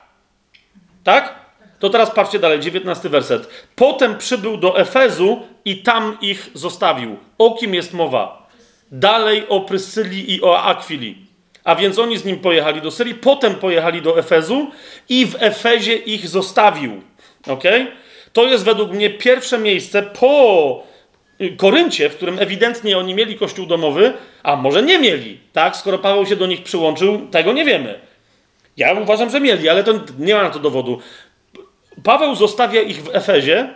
Tak? 1.03 1.42
To 1.83 1.89
teraz 1.89 2.11
patrzcie 2.11 2.39
dalej, 2.39 2.59
19 2.59 3.09
werset. 3.09 3.49
Potem 3.75 4.17
przybył 4.17 4.57
do 4.57 4.79
Efezu 4.79 5.41
i 5.65 5.77
tam 5.77 6.17
ich 6.21 6.49
zostawił. 6.53 7.17
O 7.37 7.51
kim 7.51 7.73
jest 7.73 7.93
mowa? 7.93 8.49
Dalej 8.91 9.43
o 9.49 9.61
Pryscylii 9.61 10.33
i 10.33 10.41
o 10.41 10.63
Akwili. 10.63 11.15
A 11.63 11.75
więc 11.75 11.99
oni 11.99 12.17
z 12.17 12.25
nim 12.25 12.39
pojechali 12.39 12.81
do 12.81 12.91
Syrii, 12.91 13.15
potem 13.15 13.55
pojechali 13.55 14.01
do 14.01 14.19
Efezu 14.19 14.67
i 15.09 15.25
w 15.25 15.35
Efezie 15.39 15.95
ich 15.95 16.27
zostawił. 16.27 17.01
Ok? 17.47 17.63
To 18.33 18.43
jest 18.45 18.65
według 18.65 18.91
mnie 18.91 19.09
pierwsze 19.09 19.59
miejsce 19.59 20.03
po 20.03 20.83
y, 21.41 21.55
Koryncie, 21.57 22.09
w 22.09 22.15
którym 22.15 22.39
ewidentnie 22.39 22.97
oni 22.97 23.15
mieli 23.15 23.35
kościół 23.35 23.65
domowy, 23.65 24.13
a 24.43 24.55
może 24.55 24.83
nie 24.83 24.99
mieli, 24.99 25.39
tak? 25.53 25.75
Skoro 25.75 25.97
Paweł 25.97 26.25
się 26.25 26.35
do 26.35 26.47
nich 26.47 26.63
przyłączył, 26.63 27.27
tego 27.31 27.53
nie 27.53 27.65
wiemy. 27.65 27.99
Ja 28.77 28.93
uważam, 28.93 29.29
że 29.29 29.41
mieli, 29.41 29.69
ale 29.69 29.83
to 29.83 29.93
nie 30.19 30.35
ma 30.35 30.43
na 30.43 30.49
to 30.49 30.59
dowodu. 30.59 30.99
Paweł 32.03 32.35
zostawia 32.35 32.81
ich 32.81 33.03
w 33.03 33.15
Efezie 33.15 33.69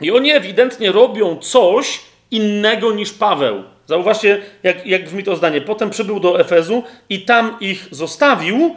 i 0.00 0.10
oni 0.10 0.30
ewidentnie 0.30 0.92
robią 0.92 1.36
coś 1.36 2.00
innego 2.30 2.92
niż 2.92 3.12
Paweł. 3.12 3.62
Zauważcie, 3.86 4.42
jak, 4.62 4.86
jak 4.86 5.04
brzmi 5.04 5.24
to 5.24 5.36
zdanie. 5.36 5.60
Potem 5.60 5.90
przybył 5.90 6.20
do 6.20 6.40
Efezu 6.40 6.82
i 7.08 7.20
tam 7.20 7.56
ich 7.60 7.88
zostawił. 7.90 8.76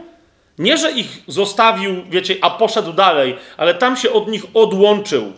Nie, 0.58 0.76
że 0.76 0.92
ich 0.92 1.22
zostawił, 1.26 1.94
wiecie, 2.10 2.36
a 2.40 2.50
poszedł 2.50 2.92
dalej, 2.92 3.36
ale 3.56 3.74
tam 3.74 3.96
się 3.96 4.12
od 4.12 4.28
nich 4.28 4.44
odłączył. 4.54 5.32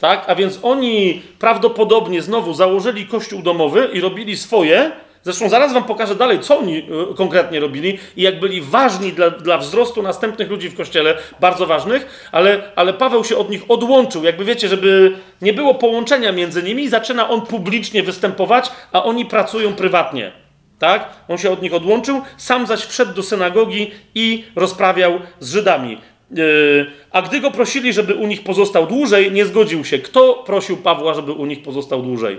Tak? 0.00 0.24
A 0.26 0.34
więc 0.34 0.58
oni 0.62 1.22
prawdopodobnie 1.38 2.22
znowu 2.22 2.54
założyli 2.54 3.06
kościół 3.06 3.42
domowy 3.42 3.88
i 3.92 4.00
robili 4.00 4.36
swoje. 4.36 4.90
Zresztą 5.24 5.48
zaraz 5.48 5.72
wam 5.72 5.84
pokażę 5.84 6.14
dalej, 6.14 6.40
co 6.40 6.58
oni 6.58 6.78
y, 6.78 7.14
konkretnie 7.14 7.60
robili 7.60 7.98
i 8.16 8.22
jak 8.22 8.40
byli 8.40 8.60
ważni 8.60 9.12
dla, 9.12 9.30
dla 9.30 9.58
wzrostu 9.58 10.02
następnych 10.02 10.50
ludzi 10.50 10.68
w 10.68 10.76
kościele, 10.76 11.18
bardzo 11.40 11.66
ważnych, 11.66 12.28
ale, 12.32 12.62
ale 12.76 12.92
Paweł 12.92 13.24
się 13.24 13.36
od 13.36 13.50
nich 13.50 13.62
odłączył. 13.68 14.24
Jakby 14.24 14.44
wiecie, 14.44 14.68
żeby 14.68 15.16
nie 15.42 15.52
było 15.52 15.74
połączenia 15.74 16.32
między 16.32 16.62
nimi, 16.62 16.88
zaczyna 16.88 17.28
on 17.28 17.40
publicznie 17.40 18.02
występować, 18.02 18.70
a 18.92 19.04
oni 19.04 19.26
pracują 19.26 19.74
prywatnie. 19.74 20.32
Tak? 20.78 21.10
On 21.28 21.38
się 21.38 21.50
od 21.50 21.62
nich 21.62 21.74
odłączył, 21.74 22.22
sam 22.36 22.66
zaś 22.66 22.80
wszedł 22.80 23.14
do 23.14 23.22
synagogi 23.22 23.90
i 24.14 24.44
rozprawiał 24.56 25.20
z 25.40 25.52
Żydami. 25.52 25.98
Yy, 26.30 26.86
a 27.10 27.22
gdy 27.22 27.40
go 27.40 27.50
prosili, 27.50 27.92
żeby 27.92 28.14
u 28.14 28.26
nich 28.26 28.44
pozostał 28.44 28.86
dłużej, 28.86 29.32
nie 29.32 29.46
zgodził 29.46 29.84
się. 29.84 29.98
Kto 29.98 30.34
prosił 30.34 30.76
Pawła, 30.76 31.14
żeby 31.14 31.32
u 31.32 31.46
nich 31.46 31.62
pozostał 31.62 32.02
dłużej? 32.02 32.38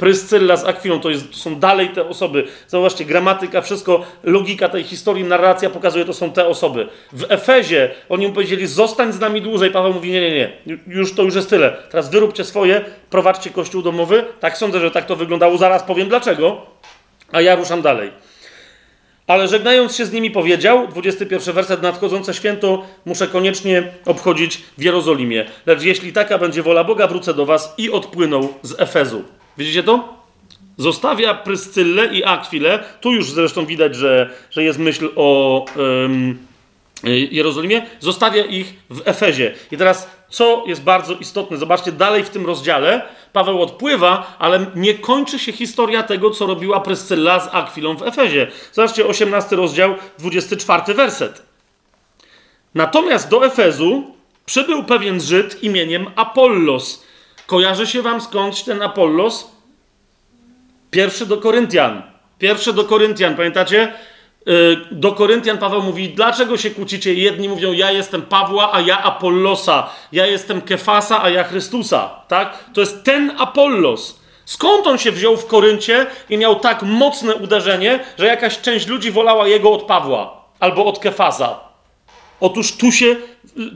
Pryscylla 0.00 0.56
z 0.56 0.64
Akwilą, 0.64 1.00
to, 1.00 1.10
jest, 1.10 1.30
to 1.30 1.36
są 1.36 1.54
dalej 1.54 1.88
te 1.88 2.08
osoby. 2.08 2.44
Zauważcie, 2.68 3.04
gramatyka, 3.04 3.60
wszystko, 3.60 4.04
logika 4.24 4.68
tej 4.68 4.84
historii, 4.84 5.24
narracja 5.24 5.70
pokazuje, 5.70 6.04
to 6.04 6.12
są 6.12 6.32
te 6.32 6.46
osoby. 6.46 6.88
W 7.12 7.24
Efezie 7.28 7.90
oni 8.08 8.26
mu 8.26 8.32
powiedzieli, 8.32 8.66
zostań 8.66 9.12
z 9.12 9.20
nami 9.20 9.42
dłużej. 9.42 9.70
Paweł 9.70 9.92
mówi, 9.92 10.10
nie, 10.10 10.20
nie, 10.20 10.30
nie, 10.66 10.78
już 10.86 11.14
to 11.14 11.22
już 11.22 11.34
jest 11.34 11.50
tyle. 11.50 11.76
Teraz 11.90 12.10
wyróbcie 12.10 12.44
swoje, 12.44 12.84
prowadźcie 13.10 13.50
kościół 13.50 13.82
domowy. 13.82 14.24
Tak 14.40 14.58
sądzę, 14.58 14.80
że 14.80 14.90
tak 14.90 15.06
to 15.06 15.16
wyglądało. 15.16 15.58
Zaraz 15.58 15.82
powiem 15.82 16.08
dlaczego, 16.08 16.66
a 17.32 17.40
ja 17.40 17.54
ruszam 17.54 17.82
dalej. 17.82 18.10
Ale 19.26 19.48
żegnając 19.48 19.96
się 19.96 20.06
z 20.06 20.12
nimi 20.12 20.30
powiedział, 20.30 20.88
21 20.88 21.54
werset, 21.54 21.82
nadchodzące 21.82 22.34
święto 22.34 22.84
muszę 23.04 23.28
koniecznie 23.28 23.92
obchodzić 24.06 24.62
w 24.78 24.82
Jerozolimie. 24.82 25.44
Lecz 25.66 25.82
jeśli 25.82 26.12
taka 26.12 26.38
będzie 26.38 26.62
wola 26.62 26.84
Boga, 26.84 27.06
wrócę 27.06 27.34
do 27.34 27.46
was 27.46 27.74
i 27.78 27.90
odpłynął 27.90 28.48
z 28.62 28.80
Efezu. 28.80 29.24
Widzicie 29.58 29.82
to? 29.82 30.20
Zostawia 30.76 31.34
Pryscyllę 31.34 32.06
i 32.06 32.24
Akwilę. 32.24 32.84
Tu 33.00 33.12
już 33.12 33.30
zresztą 33.30 33.66
widać, 33.66 33.94
że, 33.96 34.30
że 34.50 34.64
jest 34.64 34.78
myśl 34.78 35.08
o 35.16 35.64
ym, 35.76 36.38
Jerozolimie. 37.30 37.86
Zostawia 38.00 38.44
ich 38.44 38.74
w 38.90 39.02
Efezie. 39.04 39.54
I 39.72 39.76
teraz, 39.76 40.10
co 40.30 40.64
jest 40.66 40.82
bardzo 40.82 41.14
istotne, 41.14 41.56
zobaczcie, 41.56 41.92
dalej 41.92 42.24
w 42.24 42.30
tym 42.30 42.46
rozdziale 42.46 43.02
Paweł 43.32 43.62
odpływa, 43.62 44.36
ale 44.38 44.66
nie 44.74 44.94
kończy 44.94 45.38
się 45.38 45.52
historia 45.52 46.02
tego, 46.02 46.30
co 46.30 46.46
robiła 46.46 46.80
Pryscylla 46.80 47.40
z 47.40 47.48
Akwilą 47.52 47.96
w 47.96 48.02
Efezie. 48.02 48.46
Zobaczcie, 48.72 49.06
18 49.06 49.56
rozdział, 49.56 49.94
24 50.18 50.94
werset. 50.94 51.42
Natomiast 52.74 53.28
do 53.28 53.46
Efezu 53.46 54.14
przybył 54.46 54.84
pewien 54.84 55.20
Żyd 55.20 55.62
imieniem 55.62 56.06
Apollos. 56.16 57.04
Kojarzy 57.50 57.86
się 57.86 58.02
wam 58.02 58.20
skądś 58.20 58.62
ten 58.62 58.82
Apollos? 58.82 59.50
Pierwszy 60.90 61.26
do 61.26 61.36
Koryntian. 61.36 62.02
Pierwszy 62.38 62.72
do 62.72 62.84
Koryntian, 62.84 63.36
pamiętacie? 63.36 63.92
Yy, 64.46 64.76
Do 64.90 65.12
Koryntian 65.12 65.58
Paweł 65.58 65.82
mówi, 65.82 66.08
dlaczego 66.08 66.56
się 66.56 66.70
kłócicie? 66.70 67.14
Jedni 67.14 67.48
mówią, 67.48 67.72
ja 67.72 67.90
jestem 67.90 68.22
Pawła, 68.22 68.72
a 68.72 68.80
ja 68.80 69.02
Apollosa. 69.02 69.90
Ja 70.12 70.26
jestem 70.26 70.60
Kefasa, 70.60 71.22
a 71.22 71.28
ja 71.30 71.44
Chrystusa. 71.44 72.10
Tak? 72.28 72.64
To 72.74 72.80
jest 72.80 73.04
ten 73.04 73.32
Apollos. 73.38 74.20
Skąd 74.44 74.86
on 74.86 74.98
się 74.98 75.12
wziął 75.12 75.36
w 75.36 75.46
Koryncie 75.46 76.06
i 76.28 76.38
miał 76.38 76.60
tak 76.60 76.82
mocne 76.82 77.34
uderzenie, 77.34 78.00
że 78.18 78.26
jakaś 78.26 78.60
część 78.60 78.86
ludzi 78.86 79.10
wolała 79.10 79.48
jego 79.48 79.72
od 79.72 79.82
Pawła 79.82 80.44
albo 80.60 80.84
od 80.84 80.98
Kefasa? 80.98 81.69
Otóż 82.40 82.72
tu 82.72 82.92
się 82.92 83.06
y, 83.06 83.16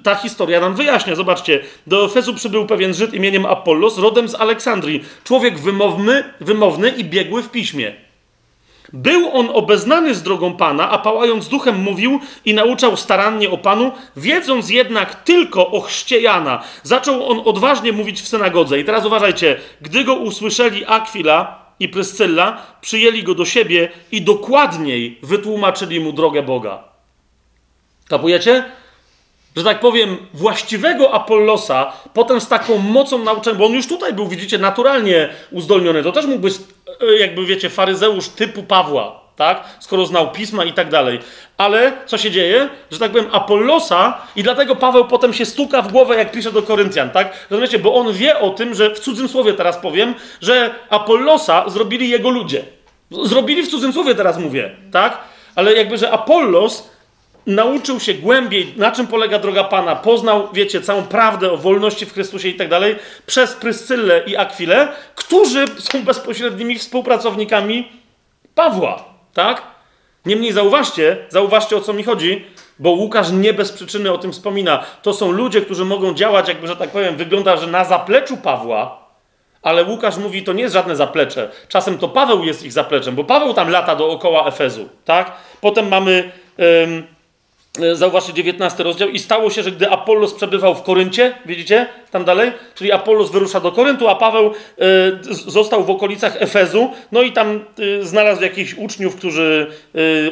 ta 0.02 0.14
historia 0.14 0.60
nam 0.60 0.74
wyjaśnia. 0.74 1.14
Zobaczcie, 1.14 1.60
do 1.86 2.04
Efezu 2.04 2.34
przybył 2.34 2.66
pewien 2.66 2.94
Żyd 2.94 3.14
imieniem 3.14 3.46
Apollos, 3.46 3.98
rodem 3.98 4.28
z 4.28 4.34
Aleksandrii. 4.34 5.04
Człowiek 5.24 5.58
wymowny, 5.58 6.24
wymowny 6.40 6.88
i 6.88 7.04
biegły 7.04 7.42
w 7.42 7.50
piśmie. 7.50 7.92
Był 8.92 9.30
on 9.32 9.50
obeznany 9.52 10.14
z 10.14 10.22
drogą 10.22 10.56
Pana, 10.56 10.90
a 10.90 10.98
pałając 10.98 11.48
duchem 11.48 11.82
mówił 11.82 12.20
i 12.44 12.54
nauczał 12.54 12.96
starannie 12.96 13.50
o 13.50 13.58
Panu, 13.58 13.92
wiedząc 14.16 14.70
jednak 14.70 15.14
tylko 15.22 15.70
o 15.70 15.80
chrzcie 15.80 16.20
Jana. 16.20 16.62
Zaczął 16.82 17.28
on 17.28 17.42
odważnie 17.44 17.92
mówić 17.92 18.20
w 18.22 18.28
synagodze. 18.28 18.80
I 18.80 18.84
teraz 18.84 19.06
uważajcie, 19.06 19.56
gdy 19.80 20.04
go 20.04 20.14
usłyszeli 20.14 20.84
Akwila 20.86 21.64
i 21.80 21.88
Pryscylla, 21.88 22.62
przyjęli 22.80 23.22
go 23.22 23.34
do 23.34 23.44
siebie 23.44 23.88
i 24.12 24.22
dokładniej 24.22 25.18
wytłumaczyli 25.22 26.00
mu 26.00 26.12
drogę 26.12 26.42
Boga. 26.42 26.93
Kapujecie? 28.08 28.64
Że 29.56 29.64
tak 29.64 29.80
powiem, 29.80 30.16
właściwego 30.34 31.14
Apollosa, 31.14 31.92
potem 32.14 32.40
z 32.40 32.48
taką 32.48 32.78
mocą 32.78 33.18
nauczania, 33.18 33.58
bo 33.58 33.66
on 33.66 33.72
już 33.72 33.88
tutaj 33.88 34.12
był, 34.12 34.28
widzicie, 34.28 34.58
naturalnie 34.58 35.28
uzdolniony. 35.50 36.02
To 36.02 36.12
też 36.12 36.26
mógł 36.26 36.38
być, 36.38 36.54
e, 37.00 37.18
jakby 37.18 37.46
wiecie, 37.46 37.70
faryzeusz 37.70 38.28
typu 38.28 38.62
Pawła. 38.62 39.24
tak? 39.36 39.64
Skoro 39.80 40.06
znał 40.06 40.30
pisma 40.30 40.64
i 40.64 40.72
tak 40.72 40.90
dalej. 40.90 41.18
Ale 41.56 41.92
co 42.06 42.18
się 42.18 42.30
dzieje? 42.30 42.68
Że 42.90 42.98
tak 42.98 43.12
powiem, 43.12 43.26
Apollosa 43.32 44.18
i 44.36 44.42
dlatego 44.42 44.76
Paweł 44.76 45.04
potem 45.04 45.32
się 45.32 45.46
stuka 45.46 45.82
w 45.82 45.92
głowę, 45.92 46.16
jak 46.16 46.32
pisze 46.32 46.52
do 46.52 46.62
Koryntian, 46.62 47.10
tak? 47.10 47.46
Rozumiecie? 47.50 47.78
Bo 47.78 47.94
on 47.94 48.12
wie 48.12 48.38
o 48.40 48.50
tym, 48.50 48.74
że 48.74 48.94
w 48.94 49.00
cudzym 49.00 49.28
słowie 49.28 49.52
teraz 49.52 49.78
powiem, 49.78 50.14
że 50.40 50.74
Apollosa 50.90 51.68
zrobili 51.68 52.08
jego 52.08 52.30
ludzie. 52.30 52.64
Zrobili 53.24 53.62
w 53.62 53.68
cudzym 53.70 53.92
słowie 53.92 54.14
teraz 54.14 54.38
mówię, 54.38 54.70
tak? 54.92 55.18
Ale 55.54 55.72
jakby, 55.74 55.98
że 55.98 56.10
Apollos 56.10 56.90
nauczył 57.46 58.00
się 58.00 58.14
głębiej, 58.14 58.74
na 58.76 58.92
czym 58.92 59.06
polega 59.06 59.38
droga 59.38 59.64
Pana, 59.64 59.96
poznał, 59.96 60.48
wiecie, 60.52 60.80
całą 60.80 61.02
prawdę 61.02 61.52
o 61.52 61.56
wolności 61.56 62.06
w 62.06 62.12
Chrystusie 62.12 62.48
i 62.48 62.54
tak 62.54 62.68
dalej, 62.68 62.96
przez 63.26 63.52
Pryscyllę 63.52 64.22
i 64.26 64.36
Akwilę, 64.36 64.88
którzy 65.14 65.64
są 65.78 66.04
bezpośrednimi 66.04 66.78
współpracownikami 66.78 67.92
Pawła, 68.54 69.04
tak? 69.34 69.62
Niemniej 70.26 70.52
zauważcie, 70.52 71.16
zauważcie 71.28 71.76
o 71.76 71.80
co 71.80 71.92
mi 71.92 72.02
chodzi, 72.02 72.44
bo 72.78 72.90
Łukasz 72.90 73.30
nie 73.30 73.52
bez 73.52 73.72
przyczyny 73.72 74.12
o 74.12 74.18
tym 74.18 74.32
wspomina. 74.32 74.84
To 75.02 75.12
są 75.12 75.32
ludzie, 75.32 75.60
którzy 75.60 75.84
mogą 75.84 76.14
działać, 76.14 76.48
jakby, 76.48 76.66
że 76.66 76.76
tak 76.76 76.90
powiem, 76.90 77.16
wygląda, 77.16 77.56
że 77.56 77.66
na 77.66 77.84
zapleczu 77.84 78.36
Pawła, 78.36 79.04
ale 79.62 79.84
Łukasz 79.84 80.16
mówi, 80.16 80.42
to 80.42 80.52
nie 80.52 80.62
jest 80.62 80.74
żadne 80.74 80.96
zaplecze. 80.96 81.50
Czasem 81.68 81.98
to 81.98 82.08
Paweł 82.08 82.44
jest 82.44 82.62
ich 82.62 82.72
zapleczem, 82.72 83.14
bo 83.14 83.24
Paweł 83.24 83.54
tam 83.54 83.70
lata 83.70 83.96
dookoła 83.96 84.46
Efezu, 84.46 84.88
tak? 85.04 85.32
Potem 85.60 85.88
mamy... 85.88 86.32
zauważcie 87.92 88.32
19 88.32 88.82
rozdział. 88.82 89.08
I 89.08 89.18
stało 89.18 89.50
się, 89.50 89.62
że 89.62 89.72
gdy 89.72 89.90
Apollos 89.90 90.34
przebywał 90.34 90.74
w 90.74 90.82
Koryncie, 90.82 91.34
widzicie, 91.46 91.86
tam 92.10 92.24
dalej, 92.24 92.52
czyli 92.74 92.92
Apollos 92.92 93.30
wyrusza 93.30 93.60
do 93.60 93.72
Koryntu, 93.72 94.08
a 94.08 94.14
Paweł 94.14 94.46
y, 94.50 95.34
został 95.34 95.84
w 95.84 95.90
okolicach 95.90 96.42
Efezu, 96.42 96.90
no 97.12 97.22
i 97.22 97.32
tam 97.32 97.64
y, 97.78 98.06
znalazł 98.06 98.42
jakichś 98.42 98.74
uczniów, 98.74 99.16
którzy 99.16 99.66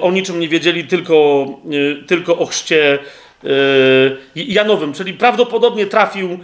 o 0.01 0.13
niczym 0.13 0.41
nie 0.41 0.49
wiedzieli, 0.49 0.85
tylko, 0.85 1.47
tylko 2.07 2.39
o 2.39 2.47
chrzcie 2.47 2.99
Janowym, 4.35 4.93
czyli 4.93 5.15
prawdopodobnie 5.15 5.87
trafił 5.87 6.39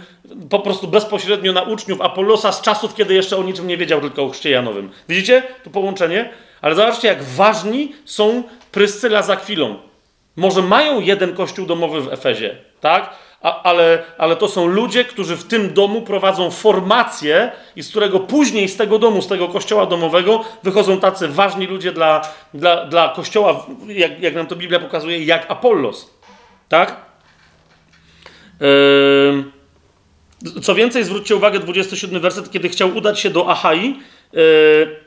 po 0.49 0.59
prostu 0.59 0.87
bezpośrednio 0.87 1.53
na 1.53 1.61
uczniów 1.61 2.01
Apollosa 2.01 2.51
z 2.51 2.61
czasów, 2.61 2.95
kiedy 2.95 3.13
jeszcze 3.13 3.37
o 3.37 3.43
niczym 3.43 3.67
nie 3.67 3.77
wiedział, 3.77 4.01
tylko 4.01 4.23
o 4.23 4.29
chrzcie 4.29 4.49
Janowym. 4.49 4.89
Widzicie 5.09 5.43
to 5.63 5.69
połączenie? 5.69 6.29
Ale 6.61 6.75
zobaczcie, 6.75 7.07
jak 7.07 7.23
ważni 7.23 7.91
są 8.05 8.43
Pryscyla 8.71 9.21
za 9.21 9.35
chwilą. 9.35 9.88
Może 10.35 10.61
mają 10.61 10.99
jeden 10.99 11.35
kościół 11.35 11.65
domowy 11.65 12.01
w 12.01 12.13
Efezie, 12.13 12.57
tak? 12.81 13.09
A, 13.41 13.63
ale, 13.63 14.03
ale 14.17 14.35
to 14.35 14.47
są 14.47 14.67
ludzie, 14.67 15.05
którzy 15.05 15.37
w 15.37 15.43
tym 15.43 15.73
domu 15.73 16.01
prowadzą 16.01 16.51
formację 16.51 17.51
i 17.75 17.83
z 17.83 17.89
którego 17.89 18.19
później 18.19 18.69
z 18.69 18.77
tego 18.77 18.99
domu, 18.99 19.21
z 19.21 19.27
tego 19.27 19.47
kościoła 19.47 19.85
domowego 19.85 20.43
wychodzą 20.63 20.99
tacy 20.99 21.27
ważni 21.27 21.67
ludzie 21.67 21.91
dla, 21.91 22.21
dla, 22.53 22.85
dla 22.85 23.09
kościoła, 23.09 23.65
jak, 23.87 24.21
jak 24.21 24.35
nam 24.35 24.47
to 24.47 24.55
Biblia 24.55 24.79
pokazuje, 24.79 25.23
jak 25.23 25.51
Apollos. 25.51 26.09
Tak? 26.69 26.95
Yy... 28.59 29.59
Co 30.61 30.75
więcej, 30.75 31.03
zwróćcie 31.03 31.35
uwagę, 31.35 31.59
27 31.59 32.19
werset, 32.19 32.51
kiedy 32.51 32.69
chciał 32.69 32.97
udać 32.97 33.19
się 33.19 33.29
do 33.29 33.49
Achai, 33.49 33.99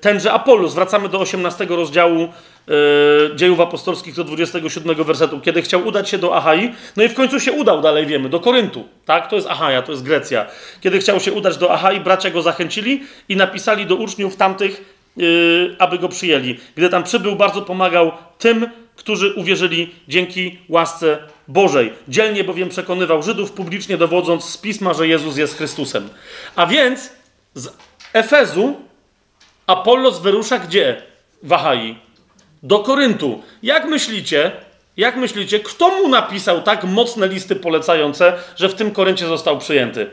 tenże 0.01 0.33
Apollos, 0.33 0.75
wracamy 0.75 1.09
do 1.09 1.21
18 1.21 1.67
rozdziału 1.69 2.29
yy, 2.67 3.37
dziejów 3.37 3.61
apostolskich 3.61 4.15
do 4.15 4.25
27 4.25 5.05
wersetu, 5.05 5.41
kiedy 5.41 5.63
chciał 5.63 5.87
udać 5.87 6.09
się 6.09 6.19
do 6.19 6.37
Achai, 6.37 6.75
no 6.97 7.03
i 7.03 7.09
w 7.09 7.15
końcu 7.15 7.41
się 7.41 7.53
udał, 7.53 7.81
dalej 7.81 8.07
wiemy, 8.07 8.29
do 8.29 8.41
Koryntu, 8.41 8.89
tak? 9.05 9.31
To 9.31 9.37
jest 9.37 9.49
Achaja, 9.49 9.83
to 9.83 9.93
jest 9.93 10.05
Grecja. 10.05 10.47
Kiedy 10.81 10.99
chciał 10.99 11.21
się 11.21 11.33
udać 11.33 11.57
do 11.57 11.73
Achai, 11.73 12.01
bracia 12.01 12.31
go 12.31 12.43
zachęcili 12.43 13.03
i 13.29 13.37
napisali 13.37 13.87
do 13.87 13.97
uczniów 13.97 14.37
tamtych, 14.37 14.85
yy, 15.17 15.77
aby 15.79 15.99
go 15.99 16.09
przyjęli. 16.09 16.59
Gdy 16.77 16.89
tam 16.89 17.03
przybył, 17.05 17.37
bardzo 17.37 17.63
pomagał 17.63 18.13
tym, 18.39 18.67
którzy 18.97 19.35
uwierzyli 19.35 19.95
dzięki 20.09 20.59
łasce 20.69 21.19
Bożej. 21.49 21.93
Dzielnie 22.09 22.45
bowiem 22.45 22.69
przekonywał 22.69 23.23
Żydów, 23.23 23.53
publicznie 23.53 23.97
dowodząc 23.97 24.45
z 24.45 24.57
pisma, 24.57 24.95
że 24.95 25.09
Jezus 25.09 25.37
jest 25.37 25.57
Chrystusem. 25.57 26.09
A 26.57 26.67
więc 26.67 27.13
z 27.55 27.69
Efezu 28.13 28.77
Apollos 29.67 30.21
wyrusza 30.21 30.59
gdzie? 30.59 31.03
W 31.43 31.53
Achai 31.53 31.97
do 32.63 32.79
Koryntu. 32.79 33.43
Jak 33.63 33.85
myślicie, 33.85 34.53
jak 34.97 35.17
myślicie, 35.17 35.61
kto 35.61 35.89
mu 35.89 36.09
napisał 36.09 36.63
tak 36.63 36.85
mocne 36.85 37.29
listy 37.29 37.57
polecające, 37.57 38.33
że 38.57 38.69
w 38.69 38.75
tym 38.75 38.91
Koryncie 38.91 39.27
został 39.27 39.59
przyjęty? 39.59 40.11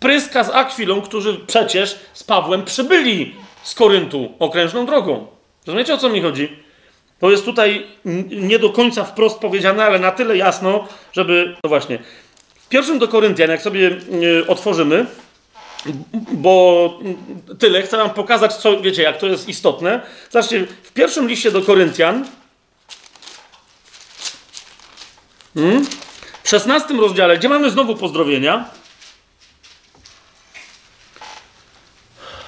Pryska 0.00 0.44
z 0.44 0.50
Akwilą, 0.50 1.02
którzy 1.02 1.40
przecież 1.46 1.98
z 2.12 2.24
Pawłem 2.24 2.64
przybyli 2.64 3.34
z 3.62 3.74
Koryntu 3.74 4.32
okrężną 4.38 4.86
drogą. 4.86 5.26
Rozumiecie 5.66 5.94
o 5.94 5.98
co 5.98 6.08
mi 6.08 6.22
chodzi? 6.22 6.56
To 7.20 7.30
jest 7.30 7.44
tutaj 7.44 7.86
nie 8.30 8.58
do 8.58 8.70
końca 8.70 9.04
wprost 9.04 9.38
powiedziane, 9.38 9.84
ale 9.84 9.98
na 9.98 10.10
tyle 10.10 10.36
jasno, 10.36 10.88
żeby. 11.12 11.56
No 11.64 11.68
właśnie. 11.68 11.98
W 12.54 12.68
pierwszym 12.68 12.98
do 12.98 13.08
Koryntian, 13.08 13.50
jak 13.50 13.62
sobie 13.62 13.80
yy, 13.80 14.46
otworzymy, 14.48 15.06
bo 16.32 16.98
tyle, 17.58 17.82
chcę 17.82 17.96
wam 17.96 18.10
pokazać, 18.10 18.54
co 18.54 18.80
wiecie, 18.80 19.02
jak 19.02 19.18
to 19.18 19.26
jest 19.26 19.48
istotne. 19.48 20.00
Zobaczcie, 20.30 20.66
w 20.82 20.92
pierwszym 20.92 21.28
liście 21.28 21.50
do 21.50 21.62
Koryntian, 21.62 22.26
hmm, 25.54 25.86
w 26.42 26.48
16 26.48 26.94
rozdziale, 26.94 27.38
gdzie 27.38 27.48
mamy 27.48 27.70
znowu 27.70 27.96
pozdrowienia. 27.96 28.64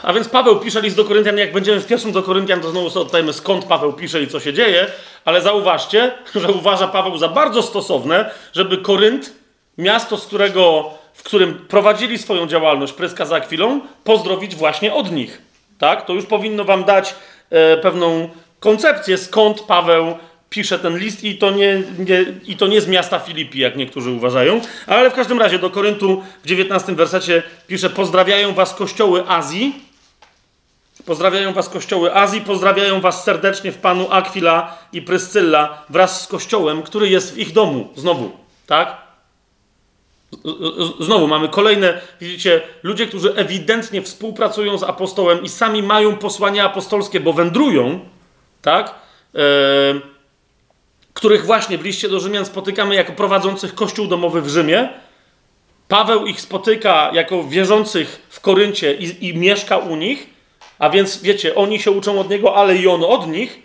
A 0.02 0.12
więc 0.12 0.28
Paweł 0.28 0.60
pisze 0.60 0.80
list 0.80 0.96
do 0.96 1.04
Koryntian. 1.04 1.38
Jak 1.38 1.52
będziemy 1.52 1.80
w 1.80 1.86
pierwszym 1.86 2.12
do 2.12 2.22
Koryntian, 2.22 2.60
to 2.60 2.70
znowu 2.70 2.90
sobie 2.90 3.06
oddajmy 3.06 3.32
skąd 3.32 3.64
Paweł 3.64 3.92
pisze 3.92 4.22
i 4.22 4.28
co 4.28 4.40
się 4.40 4.52
dzieje. 4.52 4.86
Ale 5.24 5.42
zauważcie, 5.42 6.12
że 6.34 6.52
uważa 6.52 6.88
Paweł 6.88 7.18
za 7.18 7.28
bardzo 7.28 7.62
stosowne, 7.62 8.30
żeby 8.52 8.78
Korynt, 8.78 9.32
miasto, 9.78 10.16
z 10.16 10.26
którego 10.26 10.90
którym 11.24 11.54
prowadzili 11.54 12.18
swoją 12.18 12.46
działalność 12.46 12.92
Pryska 12.92 13.24
za 13.24 13.40
chwilą, 13.40 13.80
pozdrowić 14.04 14.56
właśnie 14.56 14.94
od 14.94 15.12
nich. 15.12 15.42
Tak? 15.78 16.06
To 16.06 16.12
już 16.12 16.26
powinno 16.26 16.64
wam 16.64 16.84
dać 16.84 17.14
e, 17.50 17.76
pewną 17.76 18.28
koncepcję, 18.60 19.18
skąd 19.18 19.60
Paweł 19.60 20.18
pisze 20.50 20.78
ten 20.78 20.98
list 20.98 21.24
i 21.24 21.38
to 21.38 21.50
nie, 21.50 21.82
nie, 21.98 22.24
i 22.46 22.56
to 22.56 22.66
nie 22.66 22.80
z 22.80 22.88
miasta 22.88 23.18
Filipi, 23.18 23.58
jak 23.58 23.76
niektórzy 23.76 24.10
uważają, 24.10 24.60
ale 24.86 25.10
w 25.10 25.14
każdym 25.14 25.38
razie 25.38 25.58
do 25.58 25.70
Koryntu 25.70 26.22
w 26.44 26.46
19 26.46 26.94
wersecie 26.94 27.42
pisze 27.66 27.90
pozdrawiają 27.90 28.54
was 28.54 28.74
kościoły 28.74 29.28
Azji, 29.28 29.74
pozdrawiają 31.06 31.52
was 31.52 31.68
kościoły 31.68 32.14
Azji, 32.14 32.40
pozdrawiają 32.40 33.00
was 33.00 33.24
serdecznie 33.24 33.72
w 33.72 33.78
Panu 33.78 34.06
Akwila 34.10 34.78
i 34.92 35.02
Pryscylla 35.02 35.84
wraz 35.88 36.22
z 36.22 36.26
kościołem, 36.26 36.82
który 36.82 37.08
jest 37.08 37.34
w 37.34 37.38
ich 37.38 37.52
domu, 37.52 37.88
znowu, 37.96 38.30
tak? 38.66 39.03
Znowu 41.00 41.26
mamy 41.26 41.48
kolejne, 41.48 42.00
widzicie, 42.20 42.60
ludzie, 42.82 43.06
którzy 43.06 43.34
ewidentnie 43.34 44.02
współpracują 44.02 44.78
z 44.78 44.82
apostołem 44.82 45.42
i 45.42 45.48
sami 45.48 45.82
mają 45.82 46.16
posłania 46.16 46.64
apostolskie, 46.64 47.20
bo 47.20 47.32
wędrują, 47.32 48.00
tak? 48.62 48.94
Których 51.14 51.46
właśnie 51.46 51.78
w 51.78 51.84
liście 51.84 52.08
do 52.08 52.20
Rzymian 52.20 52.46
spotykamy 52.46 52.94
jako 52.94 53.12
prowadzących 53.12 53.74
kościół 53.74 54.06
domowy 54.06 54.42
w 54.42 54.48
Rzymie. 54.48 54.88
Paweł 55.88 56.26
ich 56.26 56.40
spotyka 56.40 57.10
jako 57.12 57.44
wierzących 57.44 58.26
w 58.28 58.40
Koryncie 58.40 58.94
i, 58.94 59.28
i 59.28 59.38
mieszka 59.38 59.78
u 59.78 59.96
nich, 59.96 60.26
a 60.78 60.90
więc 60.90 61.22
wiecie, 61.22 61.54
oni 61.54 61.80
się 61.80 61.90
uczą 61.90 62.20
od 62.20 62.30
niego, 62.30 62.56
ale 62.56 62.76
i 62.76 62.88
on 62.88 63.04
od 63.04 63.28
nich. 63.28 63.62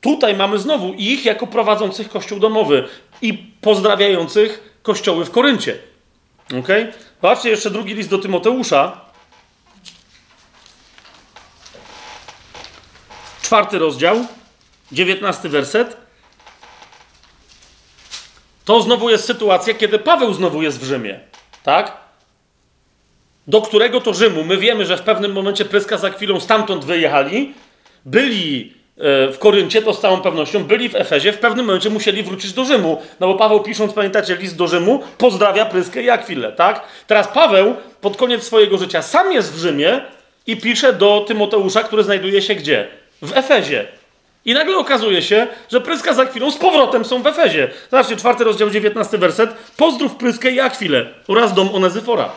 Tutaj 0.00 0.36
mamy 0.36 0.58
znowu 0.58 0.92
ich 0.92 1.24
jako 1.24 1.46
prowadzących 1.46 2.08
kościół 2.08 2.38
domowy 2.38 2.88
i 3.22 3.34
pozdrawiających 3.60 4.78
kościoły 4.82 5.24
w 5.24 5.30
Koryncie. 5.30 5.78
Ok? 6.60 6.68
Zobaczcie 7.22 7.50
jeszcze 7.50 7.70
drugi 7.70 7.94
list 7.94 8.10
do 8.10 8.18
Tymoteusza. 8.18 9.00
Czwarty 13.42 13.78
rozdział, 13.78 14.26
dziewiętnasty 14.92 15.48
werset. 15.48 15.96
To 18.64 18.82
znowu 18.82 19.10
jest 19.10 19.24
sytuacja, 19.24 19.74
kiedy 19.74 19.98
Paweł 19.98 20.34
znowu 20.34 20.62
jest 20.62 20.80
w 20.80 20.84
Rzymie. 20.84 21.20
Tak? 21.62 21.96
Do 23.46 23.62
którego 23.62 24.00
to 24.00 24.14
Rzymu? 24.14 24.44
My 24.44 24.56
wiemy, 24.56 24.86
że 24.86 24.96
w 24.96 25.02
pewnym 25.02 25.32
momencie 25.32 25.64
Pryska 25.64 25.98
za 25.98 26.10
chwilą 26.10 26.40
stamtąd 26.40 26.84
wyjechali. 26.84 27.54
Byli 28.04 28.77
w 29.00 29.36
Koryncie, 29.38 29.82
to 29.82 29.94
z 29.94 30.00
całą 30.00 30.20
pewnością 30.20 30.64
byli 30.64 30.88
w 30.88 30.94
Efezie, 30.94 31.32
w 31.32 31.38
pewnym 31.38 31.66
momencie 31.66 31.90
musieli 31.90 32.22
wrócić 32.22 32.52
do 32.52 32.64
Rzymu. 32.64 33.02
No 33.20 33.26
bo 33.26 33.34
Paweł 33.34 33.60
pisząc, 33.60 33.92
pamiętacie, 33.92 34.36
list 34.36 34.56
do 34.56 34.66
Rzymu, 34.66 35.02
pozdrawia 35.18 35.66
Pryskę 35.66 36.02
i 36.02 36.10
Akwilę, 36.10 36.52
tak? 36.52 36.82
Teraz 37.06 37.28
Paweł 37.28 37.74
pod 38.00 38.16
koniec 38.16 38.42
swojego 38.42 38.78
życia 38.78 39.02
sam 39.02 39.32
jest 39.32 39.54
w 39.54 39.58
Rzymie 39.58 40.00
i 40.46 40.56
pisze 40.56 40.92
do 40.92 41.24
Tymoteusza, 41.26 41.82
który 41.82 42.02
znajduje 42.02 42.42
się 42.42 42.54
gdzie? 42.54 42.88
W 43.22 43.36
Efezie. 43.36 43.86
I 44.44 44.54
nagle 44.54 44.76
okazuje 44.76 45.22
się, 45.22 45.46
że 45.72 45.80
Pryska 45.80 46.12
za 46.12 46.24
chwilą 46.24 46.50
z 46.50 46.56
powrotem 46.56 47.04
są 47.04 47.22
w 47.22 47.26
Efezie. 47.26 47.68
Zobaczcie, 47.90 48.16
czwarty 48.16 48.44
rozdział, 48.44 48.70
19 48.70 49.18
werset. 49.18 49.50
Pozdrów 49.76 50.14
Pryskę 50.14 50.50
i 50.50 50.60
Akwilę 50.60 51.06
oraz 51.28 51.54
dom 51.54 51.74
Onezyfora. 51.74 52.28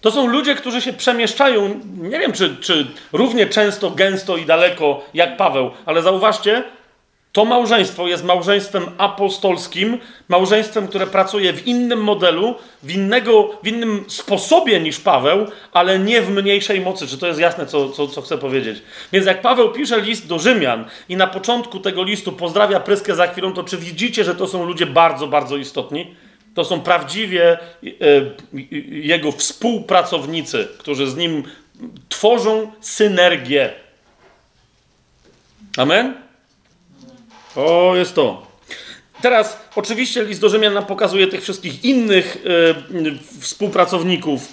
To 0.00 0.10
są 0.10 0.26
ludzie, 0.26 0.54
którzy 0.54 0.80
się 0.80 0.92
przemieszczają, 0.92 1.80
nie 1.96 2.18
wiem 2.18 2.32
czy, 2.32 2.56
czy 2.56 2.86
równie 3.12 3.46
często, 3.46 3.90
gęsto 3.90 4.36
i 4.36 4.46
daleko 4.46 5.04
jak 5.14 5.36
Paweł, 5.36 5.70
ale 5.86 6.02
zauważcie, 6.02 6.64
to 7.36 7.44
małżeństwo 7.44 8.06
jest 8.08 8.24
małżeństwem 8.24 8.84
apostolskim, 8.98 9.98
małżeństwem, 10.28 10.88
które 10.88 11.06
pracuje 11.06 11.52
w 11.52 11.66
innym 11.66 12.04
modelu, 12.04 12.54
w, 12.82 12.94
innego, 12.94 13.50
w 13.62 13.68
innym 13.68 14.04
sposobie 14.08 14.80
niż 14.80 15.00
Paweł, 15.00 15.46
ale 15.72 15.98
nie 15.98 16.22
w 16.22 16.30
mniejszej 16.30 16.80
mocy. 16.80 17.06
Czy 17.06 17.18
to 17.18 17.26
jest 17.26 17.40
jasne, 17.40 17.66
co, 17.66 17.90
co, 17.90 18.08
co 18.08 18.22
chcę 18.22 18.38
powiedzieć? 18.38 18.82
Więc 19.12 19.26
jak 19.26 19.42
Paweł 19.42 19.72
pisze 19.72 20.00
list 20.00 20.26
do 20.26 20.38
Rzymian 20.38 20.84
i 21.08 21.16
na 21.16 21.26
początku 21.26 21.80
tego 21.80 22.02
listu 22.04 22.32
pozdrawia 22.32 22.80
Pryskę 22.80 23.14
za 23.14 23.26
chwilą, 23.26 23.52
to 23.52 23.64
czy 23.64 23.76
widzicie, 23.76 24.24
że 24.24 24.34
to 24.34 24.46
są 24.46 24.64
ludzie 24.64 24.86
bardzo, 24.86 25.26
bardzo 25.26 25.56
istotni? 25.56 26.14
To 26.56 26.64
są 26.64 26.80
prawdziwie 26.80 27.58
e, 27.84 27.88
jego 28.88 29.32
współpracownicy, 29.32 30.68
którzy 30.78 31.10
z 31.10 31.16
nim 31.16 31.42
tworzą 32.08 32.72
synergię. 32.80 33.74
Amen? 35.76 36.14
O, 37.56 37.92
jest 37.96 38.14
to. 38.14 38.46
Teraz, 39.22 39.60
oczywiście, 39.74 40.24
list 40.24 40.40
do 40.40 40.48
Rzymian 40.48 40.74
nam 40.74 40.86
pokazuje 40.86 41.26
tych 41.26 41.42
wszystkich 41.42 41.84
innych 41.84 42.36
e, 43.00 43.40
współpracowników. 43.40 44.48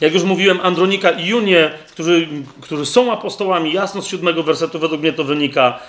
Jak 0.00 0.14
już 0.14 0.22
mówiłem, 0.22 0.60
Andronika 0.60 1.10
i 1.10 1.26
Junie, 1.26 1.70
którzy, 1.92 2.28
którzy 2.60 2.86
są 2.86 3.12
apostołami, 3.12 3.72
jasno 3.72 4.02
z 4.02 4.06
siódmego 4.06 4.42
wersetu 4.42 4.78
według 4.78 5.00
mnie 5.00 5.12
to 5.12 5.24
wynika. 5.24 5.80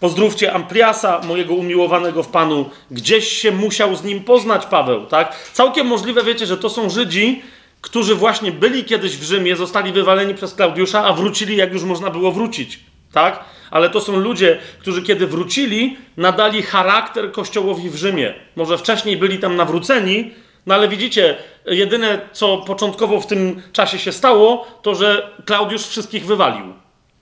Pozdrówcie 0.00 0.52
Ampliasa, 0.52 1.20
mojego 1.28 1.54
umiłowanego 1.54 2.22
w 2.22 2.28
Panu. 2.28 2.70
Gdzieś 2.90 3.28
się 3.28 3.52
musiał 3.52 3.96
z 3.96 4.04
nim 4.04 4.24
poznać 4.24 4.66
Paweł, 4.66 5.06
tak? 5.06 5.50
Całkiem 5.52 5.86
możliwe, 5.86 6.24
wiecie, 6.24 6.46
że 6.46 6.56
to 6.56 6.70
są 6.70 6.90
Żydzi, 6.90 7.42
którzy 7.80 8.14
właśnie 8.14 8.52
byli 8.52 8.84
kiedyś 8.84 9.16
w 9.16 9.22
Rzymie, 9.22 9.56
zostali 9.56 9.92
wywaleni 9.92 10.34
przez 10.34 10.54
Klaudiusza, 10.54 11.04
a 11.04 11.12
wrócili, 11.12 11.56
jak 11.56 11.72
już 11.72 11.82
można 11.82 12.10
było 12.10 12.32
wrócić, 12.32 12.80
tak? 13.12 13.44
Ale 13.70 13.90
to 13.90 14.00
są 14.00 14.16
ludzie, 14.16 14.58
którzy 14.78 15.02
kiedy 15.02 15.26
wrócili, 15.26 15.96
nadali 16.16 16.62
charakter 16.62 17.32
kościołowi 17.32 17.90
w 17.90 17.96
Rzymie. 17.96 18.34
Może 18.56 18.78
wcześniej 18.78 19.16
byli 19.16 19.38
tam 19.38 19.56
nawróceni, 19.56 20.30
no 20.66 20.74
ale 20.74 20.88
widzicie, 20.88 21.36
jedyne 21.66 22.20
co 22.32 22.58
początkowo 22.58 23.20
w 23.20 23.26
tym 23.26 23.62
czasie 23.72 23.98
się 23.98 24.12
stało, 24.12 24.66
to 24.82 24.94
że 24.94 25.30
Klaudiusz 25.46 25.86
wszystkich 25.86 26.26
wywalił. 26.26 26.74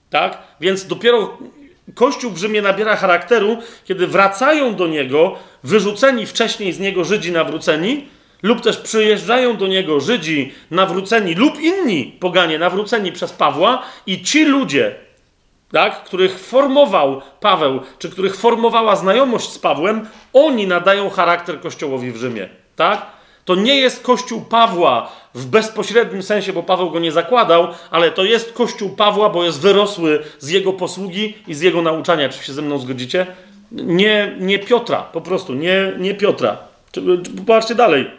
Tak? 0.09 0.37
Więc 0.61 0.87
dopiero 0.87 1.37
Kościół 1.95 2.31
w 2.31 2.37
Rzymie 2.37 2.61
nabiera 2.61 2.95
charakteru, 2.95 3.57
kiedy 3.85 4.07
wracają 4.07 4.75
do 4.75 4.87
niego 4.87 5.35
wyrzuceni 5.63 6.25
wcześniej 6.25 6.73
z 6.73 6.79
niego 6.79 7.03
Żydzi 7.03 7.31
nawróceni, 7.31 8.07
lub 8.43 8.61
też 8.61 8.77
przyjeżdżają 8.77 9.57
do 9.57 9.67
niego 9.67 9.99
Żydzi 9.99 10.53
nawróceni, 10.71 11.35
lub 11.35 11.59
inni 11.61 12.17
poganie 12.19 12.59
nawróceni 12.59 13.11
przez 13.11 13.33
Pawła, 13.33 13.81
i 14.05 14.23
ci 14.23 14.45
ludzie, 14.45 14.95
tak, 15.71 16.03
których 16.03 16.39
formował 16.39 17.21
Paweł, 17.39 17.79
czy 17.99 18.09
których 18.09 18.35
formowała 18.35 18.95
znajomość 18.95 19.49
z 19.49 19.59
Pawłem, 19.59 20.07
oni 20.33 20.67
nadają 20.67 21.09
charakter 21.09 21.61
Kościołowi 21.61 22.11
w 22.11 22.17
Rzymie. 22.17 22.49
Tak? 22.75 23.18
To 23.49 23.55
nie 23.55 23.75
jest 23.75 24.03
Kościół 24.03 24.41
Pawła 24.41 25.11
w 25.35 25.45
bezpośrednim 25.45 26.23
sensie, 26.23 26.53
bo 26.53 26.63
Paweł 26.63 26.91
go 26.91 26.99
nie 26.99 27.11
zakładał, 27.11 27.67
ale 27.91 28.11
to 28.11 28.23
jest 28.23 28.53
Kościół 28.53 28.89
Pawła, 28.89 29.29
bo 29.29 29.43
jest 29.43 29.61
wyrosły 29.61 30.23
z 30.39 30.49
jego 30.49 30.73
posługi 30.73 31.37
i 31.47 31.53
z 31.53 31.61
jego 31.61 31.81
nauczania. 31.81 32.29
Czy 32.29 32.43
się 32.43 32.53
ze 32.53 32.61
mną 32.61 32.77
zgodzicie? 32.77 33.27
Nie, 33.71 34.35
nie 34.39 34.59
Piotra, 34.59 35.01
po 35.01 35.21
prostu, 35.21 35.53
nie, 35.53 35.93
nie 35.97 36.15
Piotra. 36.15 36.57
Popatrzcie 37.37 37.75
dalej. 37.75 38.11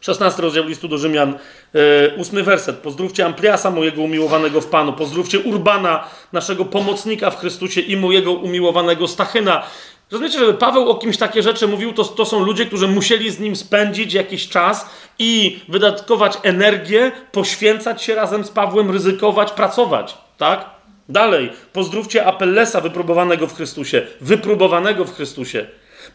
16 0.00 0.42
rozdział 0.42 0.64
listu 0.64 0.88
do 0.88 0.98
Rzymian, 0.98 1.34
e, 1.74 2.16
ósmy 2.16 2.42
werset. 2.42 2.76
Pozdrówcie 2.76 3.26
Ampliasa, 3.26 3.70
mojego 3.70 4.02
umiłowanego 4.02 4.60
w 4.60 4.66
Panu. 4.66 4.92
Pozdrówcie 4.92 5.38
Urbana, 5.38 6.04
naszego 6.32 6.64
pomocnika 6.64 7.30
w 7.30 7.40
Chrystusie 7.40 7.80
i 7.80 7.96
mojego 7.96 8.32
umiłowanego 8.32 9.08
Stachyna. 9.08 9.62
Rozumiecie, 10.10 10.38
żeby 10.38 10.54
Paweł 10.54 10.90
o 10.90 10.94
kimś 10.94 11.16
takie 11.16 11.42
rzeczy 11.42 11.68
mówił, 11.68 11.92
to, 11.92 12.04
to 12.04 12.24
są 12.24 12.44
ludzie, 12.44 12.66
którzy 12.66 12.88
musieli 12.88 13.30
z 13.30 13.40
nim 13.40 13.56
spędzić 13.56 14.14
jakiś 14.14 14.48
czas 14.48 14.86
i 15.18 15.60
wydatkować 15.68 16.38
energię, 16.42 17.12
poświęcać 17.32 18.02
się 18.02 18.14
razem 18.14 18.44
z 18.44 18.50
Pawłem, 18.50 18.90
ryzykować, 18.90 19.52
pracować. 19.52 20.18
Tak? 20.38 20.70
Dalej, 21.08 21.52
pozdrówcie 21.72 22.26
Apellesa 22.26 22.80
wypróbowanego 22.80 23.46
w 23.46 23.56
Chrystusie, 23.56 24.06
wypróbowanego 24.20 25.04
w 25.04 25.14
Chrystusie. 25.14 25.66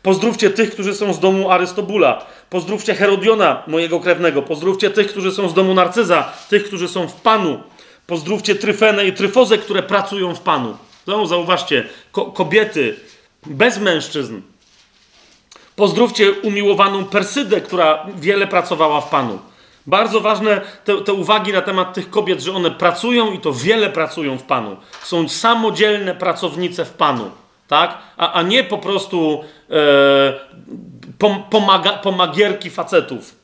Pozdrówcie 0.03 0.49
tych, 0.49 0.71
którzy 0.71 0.93
są 0.93 1.13
z 1.13 1.19
domu 1.19 1.51
Arystobula. 1.51 2.25
Pozdrówcie 2.49 2.93
Herodiona, 2.93 3.63
mojego 3.67 3.99
krewnego. 3.99 4.41
Pozdrówcie 4.41 4.89
tych, 4.89 5.07
którzy 5.07 5.31
są 5.31 5.49
z 5.49 5.53
domu 5.53 5.73
Narcyza, 5.73 6.33
tych, 6.49 6.63
którzy 6.63 6.87
są 6.87 7.07
w 7.07 7.13
Panu. 7.13 7.59
Pozdrówcie 8.07 8.55
Tryfenę 8.55 9.05
i 9.05 9.13
Tryfozę, 9.13 9.57
które 9.57 9.83
pracują 9.83 10.35
w 10.35 10.41
Panu. 10.41 10.77
Znowu 11.05 11.25
zauważcie, 11.25 11.85
ko 12.11 12.25
kobiety 12.25 12.95
bez 13.45 13.79
mężczyzn. 13.79 14.41
Pozdrówcie 15.75 16.31
umiłowaną 16.31 17.05
Persydę, 17.05 17.61
która 17.61 18.05
wiele 18.15 18.47
pracowała 18.47 19.01
w 19.01 19.09
Panu. 19.09 19.39
Bardzo 19.87 20.21
ważne 20.21 20.61
te, 20.85 21.01
te, 21.01 21.13
uwagi 21.13 21.53
na 21.53 21.61
temat 21.61 21.93
tych 21.93 22.09
kobiet, 22.09 22.41
że 22.41 22.53
one 22.53 22.71
pracują 22.71 23.31
i 23.31 23.39
to 23.39 23.53
wiele 23.53 23.89
pracują 23.89 24.37
w 24.37 24.43
Panu. 24.43 24.77
Są 25.03 25.29
samodzielne 25.29 26.15
pracownice 26.15 26.85
w 26.85 26.93
Panu 26.93 27.31
tak? 27.71 27.97
A, 28.17 28.33
a 28.33 28.41
nie 28.41 28.63
po 28.63 28.77
prostu 28.77 29.43
e, 29.69 30.33
pom, 31.17 31.43
pomaga, 31.49 31.91
pomagierki 31.91 32.69
facetów. 32.69 33.35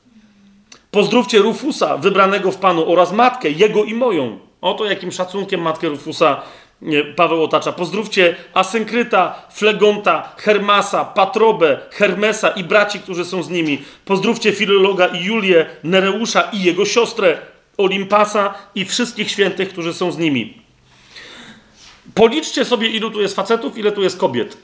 Pozdrówcie 0.92 1.40
Rufusa, 1.40 1.98
wybranego 1.98 2.52
w 2.52 2.58
Panu, 2.58 2.92
oraz 2.92 3.12
matkę, 3.12 3.50
jego 3.50 3.84
i 3.84 3.94
moją. 3.94 4.40
Oto 4.62 4.86
jakim 4.86 5.12
szacunkiem 5.12 5.62
matkę 5.62 5.90
Rufusa 5.90 6.42
nie, 6.82 7.04
Paweł 7.04 7.44
otacza. 7.44 7.72
Pozdrówcie 7.72 8.36
Asynkryta, 8.54 9.42
Flegonta, 9.52 10.32
Hermasa, 10.38 11.06
Patrobę, 11.06 11.78
Hermesa 11.92 12.50
i 12.50 12.64
braci, 12.64 13.00
którzy 13.00 13.26
są 13.26 13.44
z 13.44 13.50
nimi. 13.50 13.82
Pozdrówcie 14.06 14.52
Filologa 14.52 15.08
i 15.08 15.24
Julię, 15.24 15.66
Nereusza 15.84 16.42
i 16.42 16.64
jego 16.64 16.86
siostrę, 16.86 17.38
Olimpasa 17.78 18.54
i 18.76 18.86
wszystkich 18.86 19.32
świętych, 19.32 19.70
którzy 19.70 19.94
są 19.94 20.12
z 20.12 20.18
nimi. 20.18 20.62
Policzcie 22.16 22.66
sobie, 22.66 22.88
ilu 22.88 23.12
tu 23.12 23.22
jest 23.22 23.36
facetów, 23.36 23.78
ile 23.78 23.92
tu 23.92 24.04
jest 24.04 24.18
kobiet. 24.18 24.58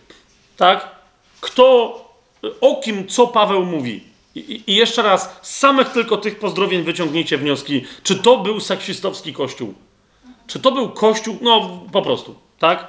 Tak? 0.58 0.88
Kto, 1.42 1.66
o 2.62 2.76
kim, 2.76 3.08
co 3.08 3.28
Paweł 3.28 3.66
mówi. 3.66 4.04
I, 4.36 4.62
I, 4.68 4.76
jeszcze 4.76 5.02
raz, 5.02 5.40
z 5.42 5.60
samych 5.60 5.90
tylko 5.90 6.18
tych 6.18 6.40
pozdrowień 6.40 6.84
wyciągnijcie 6.84 7.38
wnioski. 7.38 7.84
Czy 8.04 8.16
to 8.16 8.38
był 8.38 8.60
seksistowski 8.60 9.34
kościół? 9.34 9.74
Czy 10.48 10.60
to 10.60 10.72
był 10.72 10.90
kościół? 10.90 11.38
No, 11.42 11.80
po 11.92 12.02
prostu, 12.02 12.36
tak? 12.60 12.88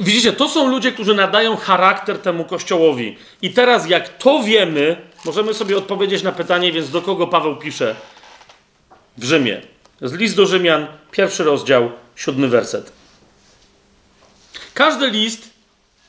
Widzicie, 0.00 0.32
to 0.32 0.48
są 0.48 0.68
ludzie, 0.68 0.92
którzy 0.92 1.14
nadają 1.14 1.56
charakter 1.56 2.18
temu 2.18 2.44
kościołowi. 2.44 3.16
I 3.42 3.50
teraz, 3.50 3.88
jak 3.88 4.18
to 4.18 4.42
wiemy, 4.42 4.96
możemy 5.24 5.54
sobie 5.54 5.78
odpowiedzieć 5.78 6.22
na 6.22 6.32
pytanie, 6.32 6.72
więc 6.72 6.90
do 6.90 7.02
kogo 7.02 7.26
Paweł 7.26 7.56
pisze 7.56 7.96
w 9.16 9.24
Rzymie. 9.24 9.62
Z 10.02 10.12
list 10.12 10.36
do 10.36 10.46
Rzymian, 10.46 10.86
pierwszy 11.10 11.44
rozdział, 11.44 11.90
siódmy 12.16 12.48
werset. 12.48 12.92
Każdy 14.74 15.10
list 15.10 15.50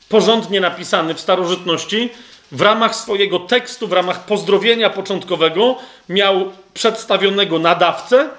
porządnie 0.08 0.60
napisany 0.60 1.14
w 1.14 1.20
starożytności 1.20 2.10
w 2.52 2.60
ramach 2.60 2.96
swojego 2.96 3.38
tekstu, 3.38 3.88
w 3.88 3.92
ramach 3.92 4.24
pozdrowienia 4.24 4.90
początkowego 4.90 5.76
miał 6.08 6.52
przedstawionego 6.74 7.58
nadawcę, 7.58 8.30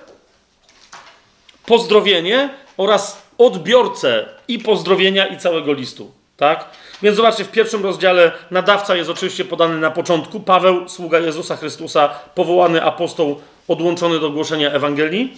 pozdrowienie 1.69 2.49
oraz 2.77 3.21
odbiorcę 3.37 4.25
i 4.47 4.59
pozdrowienia 4.59 5.27
i 5.27 5.37
całego 5.37 5.73
listu. 5.73 6.11
Tak? 6.37 6.65
Więc 7.01 7.17
zobaczcie, 7.17 7.43
w 7.43 7.51
pierwszym 7.51 7.83
rozdziale 7.83 8.31
nadawca 8.51 8.95
jest 8.95 9.09
oczywiście 9.09 9.45
podany 9.45 9.79
na 9.79 9.91
początku. 9.91 10.39
Paweł, 10.39 10.89
sługa 10.89 11.19
Jezusa 11.19 11.55
Chrystusa, 11.55 12.09
powołany 12.35 12.83
apostoł, 12.83 13.41
odłączony 13.67 14.19
do 14.19 14.29
głoszenia 14.29 14.71
Ewangelii. 14.71 15.33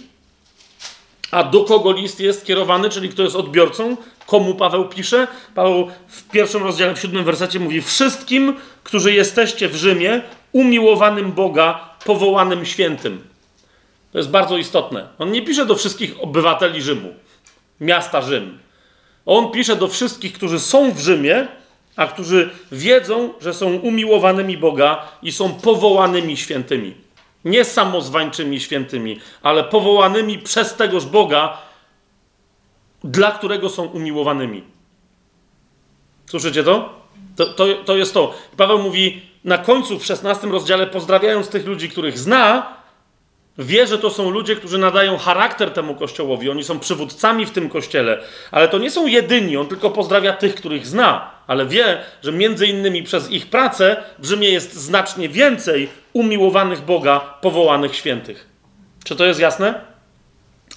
A 1.30 1.44
do 1.44 1.64
kogo 1.64 1.92
list 1.92 2.20
jest 2.20 2.46
kierowany, 2.46 2.90
czyli 2.90 3.08
kto 3.08 3.22
jest 3.22 3.36
odbiorcą? 3.36 3.96
Komu 4.26 4.54
Paweł 4.54 4.88
pisze? 4.88 5.26
Paweł 5.54 5.90
w 6.08 6.30
pierwszym 6.30 6.62
rozdziale, 6.62 6.94
w 6.94 7.00
siódmym 7.00 7.24
wersecie 7.24 7.60
mówi: 7.60 7.82
Wszystkim, 7.82 8.56
którzy 8.84 9.12
jesteście 9.12 9.68
w 9.68 9.76
Rzymie, 9.76 10.22
umiłowanym 10.52 11.32
Boga, 11.32 11.88
powołanym 12.04 12.66
świętym. 12.66 13.31
To 14.12 14.18
jest 14.18 14.30
bardzo 14.30 14.56
istotne. 14.56 15.08
On 15.18 15.32
nie 15.32 15.42
pisze 15.42 15.66
do 15.66 15.76
wszystkich 15.76 16.14
obywateli 16.20 16.82
Rzymu, 16.82 17.14
miasta 17.80 18.22
Rzym. 18.22 18.58
On 19.26 19.50
pisze 19.50 19.76
do 19.76 19.88
wszystkich, 19.88 20.32
którzy 20.32 20.60
są 20.60 20.92
w 20.92 20.98
Rzymie, 20.98 21.48
a 21.96 22.06
którzy 22.06 22.50
wiedzą, 22.72 23.32
że 23.40 23.54
są 23.54 23.74
umiłowanymi 23.74 24.58
Boga 24.58 25.08
i 25.22 25.32
są 25.32 25.54
powołanymi 25.54 26.36
świętymi. 26.36 26.94
Nie 27.44 27.64
samozwańczymi 27.64 28.60
świętymi, 28.60 29.20
ale 29.42 29.64
powołanymi 29.64 30.38
przez 30.38 30.74
tegoż 30.74 31.06
Boga, 31.06 31.58
dla 33.04 33.30
którego 33.30 33.68
są 33.68 33.84
umiłowanymi. 33.84 34.62
Słyszycie 36.26 36.64
to? 36.64 37.02
To, 37.36 37.46
to, 37.46 37.66
to 37.84 37.96
jest 37.96 38.14
to. 38.14 38.34
Paweł 38.56 38.78
mówi: 38.78 39.22
na 39.44 39.58
końcu 39.58 39.98
w 39.98 40.06
16 40.06 40.46
rozdziale, 40.46 40.86
pozdrawiając 40.86 41.48
tych 41.48 41.66
ludzi, 41.66 41.88
których 41.88 42.18
zna, 42.18 42.76
wie, 43.58 43.86
że 43.86 43.98
to 43.98 44.10
są 44.10 44.30
ludzie, 44.30 44.56
którzy 44.56 44.78
nadają 44.78 45.18
charakter 45.18 45.70
temu 45.70 45.94
kościołowi. 45.94 46.50
Oni 46.50 46.64
są 46.64 46.78
przywódcami 46.78 47.46
w 47.46 47.50
tym 47.50 47.68
kościele, 47.68 48.18
ale 48.50 48.68
to 48.68 48.78
nie 48.78 48.90
są 48.90 49.06
jedyni. 49.06 49.56
On 49.56 49.68
tylko 49.68 49.90
pozdrawia 49.90 50.32
tych, 50.32 50.54
których 50.54 50.86
zna, 50.86 51.30
ale 51.46 51.66
wie, 51.66 51.98
że 52.22 52.32
między 52.32 52.66
innymi 52.66 53.02
przez 53.02 53.30
ich 53.30 53.46
pracę 53.46 53.96
w 54.18 54.26
Rzymie 54.26 54.50
jest 54.50 54.74
znacznie 54.74 55.28
więcej 55.28 55.88
umiłowanych 56.12 56.80
Boga, 56.80 57.20
powołanych 57.20 57.96
świętych. 57.96 58.48
Czy 59.04 59.16
to 59.16 59.24
jest 59.24 59.40
jasne? 59.40 59.80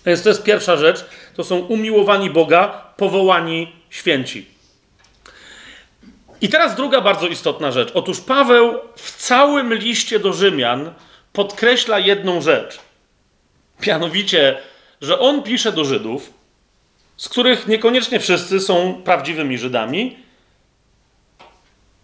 Więc 0.05 0.23
to 0.23 0.29
jest 0.29 0.43
pierwsza 0.43 0.77
rzecz. 0.77 1.05
To 1.35 1.43
są 1.43 1.57
umiłowani 1.57 2.29
Boga, 2.29 2.67
powołani 2.97 3.71
święci. 3.89 4.45
I 6.41 6.49
teraz 6.49 6.75
druga 6.75 7.01
bardzo 7.01 7.27
istotna 7.27 7.71
rzecz. 7.71 7.91
Otóż 7.93 8.21
Paweł 8.21 8.79
w 8.95 9.17
całym 9.17 9.73
liście 9.73 10.19
do 10.19 10.33
Rzymian 10.33 10.93
podkreśla 11.35 11.99
jedną 11.99 12.41
rzecz. 12.41 12.79
Mianowicie, 13.87 14.57
że 15.01 15.19
on 15.19 15.43
pisze 15.43 15.71
do 15.71 15.85
Żydów, 15.85 16.33
z 17.17 17.29
których 17.29 17.67
niekoniecznie 17.67 18.19
wszyscy 18.19 18.59
są 18.59 19.01
prawdziwymi 19.03 19.57
Żydami, 19.57 20.17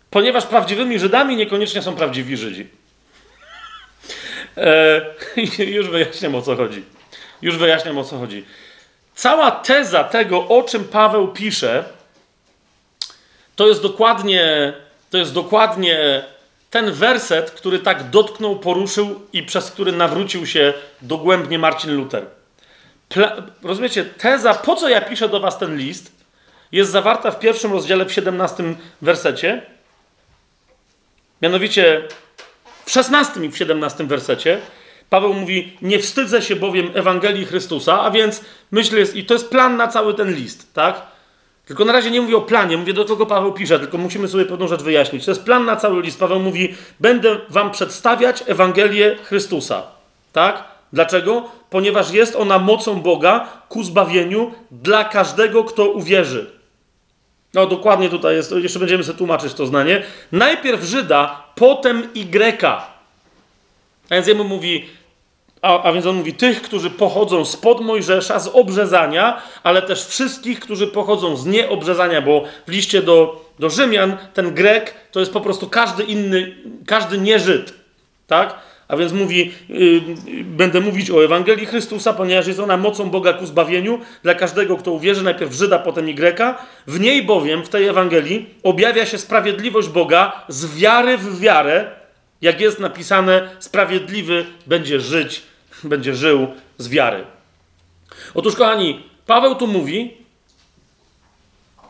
ponieważ 0.10 0.46
prawdziwymi 0.46 1.00
Żydami 1.00 1.36
niekoniecznie 1.36 1.82
są 1.82 1.96
prawdziwi 1.96 2.38
Żydzi. 2.38 2.68
E, 4.58 5.02
już 5.78 5.90
wyjaśniam 5.90 6.36
o 6.36 6.42
co 6.42 6.56
chodzi. 6.56 6.84
Już 7.42 7.58
wyjaśniam 7.58 7.98
o 7.98 8.04
co 8.04 8.18
chodzi. 8.18 8.46
Cała 9.16 9.52
teza 9.52 10.04
tego, 10.04 10.48
o 10.48 10.64
czym 10.64 10.84
Paweł 10.84 11.28
pisze, 11.28 11.84
to 13.56 13.68
jest 13.68 13.82
dokładnie, 13.82 14.74
to 15.10 15.18
jest 15.18 15.34
dokładnie 15.34 16.24
ten 16.72 16.92
werset, 16.92 17.52
który 17.52 17.80
tak 17.80 18.10
dotknął, 18.10 18.60
poruszył 18.60 19.22
i 19.34 19.44
przez 19.44 19.72
który 19.72 19.92
nawrócił 19.92 20.46
się 20.46 20.74
dogłębnie 21.02 21.60
Marcin 21.60 21.96
Luther. 21.96 22.26
Pla 23.10 23.36
rozumiecie, 23.64 24.06
teza, 24.06 24.54
po 24.54 24.76
co 24.76 24.90
ja 24.90 25.02
piszę 25.02 25.30
do 25.30 25.40
was 25.40 25.58
ten 25.58 25.78
list, 25.78 26.12
jest 26.72 26.92
zawarta 26.92 27.32
w 27.32 27.40
pierwszym 27.40 27.72
rozdziale, 27.72 28.06
w 28.06 28.14
17 28.14 28.64
wersecie. 29.02 29.62
Mianowicie 31.42 32.08
w 32.86 32.92
16 32.92 33.46
i 33.46 33.50
w 33.50 33.58
17 33.58 34.04
wersecie 34.04 34.62
Paweł 35.12 35.34
mówi: 35.34 35.78
Nie 35.82 36.00
wstydzę 36.00 36.42
się 36.42 36.56
bowiem 36.56 36.92
Ewangelii 36.94 37.46
Chrystusa, 37.46 38.02
a 38.02 38.12
więc 38.12 38.42
myślę, 38.72 39.02
i 39.14 39.26
to 39.26 39.34
jest 39.34 39.50
plan 39.50 39.78
na 39.78 39.88
cały 39.88 40.14
ten 40.14 40.36
list, 40.36 40.74
tak? 40.74 41.02
Tylko 41.66 41.86
na 41.86 41.94
razie 41.94 42.12
nie 42.12 42.22
mówię 42.22 42.38
o 42.38 42.42
planie, 42.42 42.78
mówię 42.78 42.94
do 42.94 43.06
kogo 43.06 43.26
Paweł 43.26 43.54
pisze, 43.54 43.80
tylko 43.80 43.98
musimy 43.98 44.28
sobie 44.28 44.46
pewną 44.46 44.68
rzecz 44.68 44.84
wyjaśnić. 44.84 45.26
To 45.26 45.32
jest 45.32 45.44
plan 45.44 45.66
na 45.66 45.76
cały 45.76 46.02
list. 46.02 46.20
Paweł 46.20 46.40
mówi: 46.40 46.76
Będę 47.00 47.38
wam 47.50 47.72
przedstawiać 47.72 48.44
Ewangelię 48.48 49.18
Chrystusa. 49.24 49.84
Tak? 50.34 50.64
Dlaczego? 50.94 51.44
Ponieważ 51.70 52.12
jest 52.12 52.36
ona 52.36 52.60
mocą 52.60 53.02
Boga 53.02 53.48
ku 53.70 53.84
zbawieniu 53.84 54.52
dla 54.72 55.04
każdego, 55.04 55.64
kto 55.64 55.90
uwierzy. 55.90 56.52
No 57.54 57.66
dokładnie 57.66 58.10
tutaj 58.10 58.36
jest, 58.36 58.52
jeszcze 58.52 58.80
będziemy 58.80 59.04
sobie 59.04 59.18
tłumaczyć 59.18 59.54
to 59.54 59.66
znanie. 59.66 60.04
Najpierw 60.32 60.84
Żyda, 60.84 61.44
potem 61.56 62.08
Y. 62.16 62.62
A 64.10 64.16
więc 64.16 64.28
jemu 64.28 64.44
mówi, 64.44 64.90
a, 65.62 65.84
a, 65.84 65.94
więc 65.94 66.06
on 66.06 66.16
mówi 66.16 66.34
tych, 66.34 66.62
którzy 66.62 66.90
pochodzą 66.90 67.46
spod 67.46 67.82
Mojżesza, 67.82 68.40
z 68.40 68.48
obrzezania, 68.48 69.42
ale 69.64 69.82
też 69.82 70.06
wszystkich, 70.06 70.60
którzy 70.60 70.88
pochodzą 70.88 71.38
z 71.38 71.46
nieobrzezania, 71.46 72.22
bo 72.22 72.44
w 72.68 72.72
liście 72.72 73.02
do, 73.02 73.46
do 73.60 73.70
Rzymian 73.70 74.18
ten 74.34 74.54
Grek 74.54 74.94
to 75.12 75.20
jest 75.20 75.34
po 75.34 75.42
prostu 75.42 75.70
każdy 75.70 76.04
inny, 76.04 76.56
każdy 76.86 77.18
nieżyd. 77.18 77.74
Tak? 78.28 78.56
A 78.88 78.98
więc 78.98 79.14
mówi, 79.14 79.52
yy, 79.70 80.02
będę 80.44 80.82
mówić 80.82 81.12
o 81.12 81.24
Ewangelii 81.26 81.66
Chrystusa, 81.66 82.14
ponieważ 82.14 82.48
jest 82.48 82.60
ona 82.60 82.78
mocą 82.78 83.10
Boga 83.10 83.34
ku 83.34 83.46
zbawieniu 83.46 84.00
dla 84.24 84.36
każdego, 84.36 84.78
kto 84.78 84.92
uwierzy, 84.92 85.24
najpierw 85.24 85.54
Żyda, 85.54 85.80
potem 85.80 86.10
i 86.10 86.16
Greka. 86.16 86.58
W 86.88 87.00
niej 87.00 87.24
bowiem, 87.24 87.64
w 87.64 87.70
tej 87.70 87.88
Ewangelii, 87.88 88.50
objawia 88.64 89.06
się 89.06 89.18
sprawiedliwość 89.18 89.90
Boga 89.90 90.46
z 90.48 90.76
wiary 90.76 91.18
w 91.18 91.40
wiarę, 91.40 91.92
jak 92.42 92.62
jest 92.62 92.80
napisane, 92.80 93.50
sprawiedliwy 93.60 94.46
będzie 94.68 95.00
żyć 95.00 95.51
będzie 95.84 96.16
żył 96.16 96.48
z 96.78 96.90
wiary. 96.90 97.26
Otóż, 98.34 98.56
kochani, 98.56 99.04
Paweł 99.26 99.56
tu 99.56 99.68
mówi, 99.68 100.18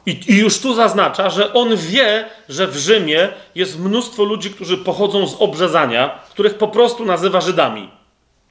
i, 0.06 0.20
I, 0.28 0.38
już 0.38 0.60
tu 0.60 0.74
zaznacza, 0.74 1.30
że 1.30 1.54
on 1.54 1.78
wie, 1.78 2.26
że 2.50 2.68
w 2.68 2.78
Rzymie 2.78 3.30
jest 3.56 3.80
mnóstwo 3.80 4.24
ludzi, 4.24 4.50
którzy 4.50 4.78
pochodzą 4.78 5.28
z 5.28 5.36
obrzezania, 5.40 6.20
których 6.30 6.58
po 6.58 6.68
prostu 6.68 7.06
nazywa 7.06 7.42
Żydami. 7.42 7.90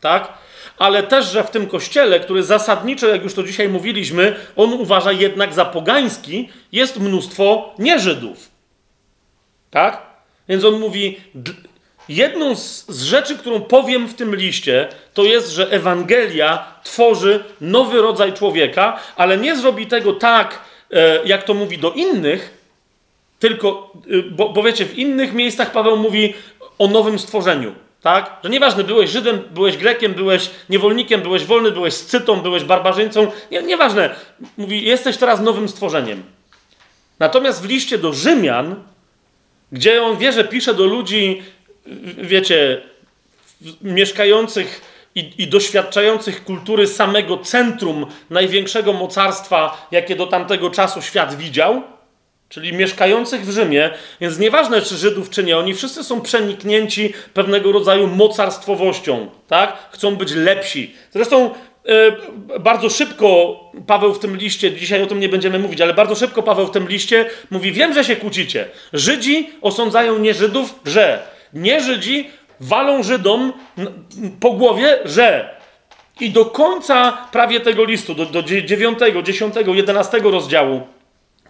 Tak? 0.01 0.33
Ale 0.79 1.03
też, 1.03 1.27
że 1.33 1.45
w 1.45 1.51
tym 1.51 1.67
kościele, 1.67 2.21
który 2.21 2.43
zasadniczo, 2.43 3.09
jak 3.09 3.23
już 3.23 3.35
to 3.35 3.43
dzisiaj 3.43 3.69
mówiliśmy, 3.69 4.37
on 4.57 4.73
uważa 4.73 5.13
jednak 5.13 5.55
za 5.55 5.65
pogański, 5.65 6.49
jest 6.73 7.01
mnóstwo 7.01 7.75
nieżydów. 7.79 8.51
Tak? 9.71 10.03
Więc 10.49 10.65
on 10.65 10.81
mówi, 10.81 11.21
Jedną 12.11 12.57
z, 12.57 12.87
z, 12.89 13.03
rzeczy, 13.03 13.39
którą 13.39 13.61
powiem 13.61 14.09
w 14.09 14.15
tym 14.15 14.37
liście, 14.37 14.89
to 15.15 15.25
jest, 15.25 15.51
że 15.51 15.71
Ewangelia 15.71 16.75
tworzy 16.85 17.45
nowy 17.61 18.03
rodzaj 18.03 18.33
człowieka, 18.33 19.01
ale 19.17 19.37
nie 19.37 19.57
zrobi 19.57 19.87
tego 19.87 20.13
tak, 20.13 20.61
e, 20.93 21.21
jak 21.25 21.43
to 21.43 21.55
mówi 21.55 21.79
do 21.79 21.93
innych, 21.93 22.59
tylko, 23.39 23.93
e, 24.11 24.23
bo, 24.23 24.49
bo 24.49 24.63
wiecie, 24.63 24.87
w 24.87 24.99
innych 24.99 25.33
miejscach 25.33 25.73
Paweł 25.73 25.97
mówi 25.97 26.35
o 26.79 26.89
nowym 26.89 27.19
stworzeniu. 27.19 27.75
Tak? 28.03 28.37
Że 28.45 28.51
nieważne, 28.51 28.85
byłeś 28.85 29.11
Żydem, 29.11 29.43
byłeś 29.51 29.77
Grekiem, 29.77 30.15
byłeś 30.15 30.51
niewolnikiem, 30.71 31.23
byłeś 31.23 31.45
wolny, 31.45 31.71
byłeś 31.71 31.95
scytą, 31.95 32.41
byłeś 32.41 32.65
barbarzyńcą. 32.65 33.31
Nie, 33.51 33.63
nieważne. 33.63 34.15
Mówi, 34.57 34.85
jesteś 34.85 35.17
teraz 35.17 35.41
nowym 35.41 35.69
stworzeniem. 35.69 36.23
Natomiast 37.19 37.63
w 37.63 37.69
liście 37.69 37.99
do 37.99 38.13
Rzymian, 38.13 38.75
gdzie 39.73 40.03
on 40.03 40.17
wie, 40.17 40.33
że 40.33 40.45
pisze 40.45 40.75
do 40.75 40.85
ludzi 40.85 41.43
wiecie, 42.19 42.83
mieszkających 43.83 44.81
i, 45.15 45.33
i, 45.39 45.49
doświadczających 45.49 46.45
kultury 46.45 46.87
samego 46.87 47.39
centrum 47.39 48.07
największego 48.31 48.93
mocarstwa, 48.93 49.89
jakie 49.91 50.17
do 50.17 50.27
tamtego 50.27 50.71
czasu 50.71 51.03
świat 51.03 51.37
widział, 51.37 51.83
czyli 52.49 52.73
mieszkających 52.73 53.47
w 53.47 53.51
Rzymie, 53.51 53.91
więc 54.21 54.39
nieważne 54.39 54.83
czy 54.83 54.97
Żydów, 54.97 55.31
czy 55.31 55.45
nie, 55.45 55.59
oni 55.59 55.75
wszyscy 55.75 56.05
są 56.05 56.21
przeniknięci 56.21 57.13
pewnego 57.35 57.73
rodzaju 57.73 58.07
mocarstwowością, 58.07 59.31
tak? 59.49 59.89
Chcą 59.91 60.17
być 60.17 60.33
lepsi. 60.33 60.95
Zresztą 61.11 61.51
e, 62.55 62.59
bardzo 62.61 62.91
szybko 62.91 63.61
Paweł 63.87 64.15
w 64.15 64.19
tym 64.19 64.37
liście, 64.37 64.73
dzisiaj 64.73 65.03
o 65.03 65.07
tym 65.07 65.21
nie 65.21 65.29
będziemy 65.29 65.59
mówić, 65.59 65.81
ale 65.81 65.95
bardzo 65.95 66.15
szybko 66.15 66.43
Paweł 66.43 66.67
w 66.67 66.71
tym 66.71 66.89
liście 66.89 67.27
mówi: 67.51 67.73
Wiem, 67.73 67.95
że 67.95 68.05
się 68.05 68.17
kłócicie. 68.17 68.69
Żydzi 68.93 69.51
osądzają 69.61 70.19
nie 70.19 70.35
Żydów, 70.35 70.75
że 70.85 71.23
nie 71.53 71.81
Żydzi 71.81 72.31
walą 72.61 73.03
Żydom 73.03 73.53
po 74.41 74.51
głowie, 74.51 74.99
że 75.05 75.57
i 76.21 76.31
do 76.31 76.45
końca 76.45 77.13
prawie 77.33 77.61
tego 77.61 77.85
listu, 77.85 78.15
do, 78.15 78.27
do 78.27 78.43
9, 78.43 78.99
10, 79.23 79.55
11 79.67 80.19
rozdziału, 80.19 80.81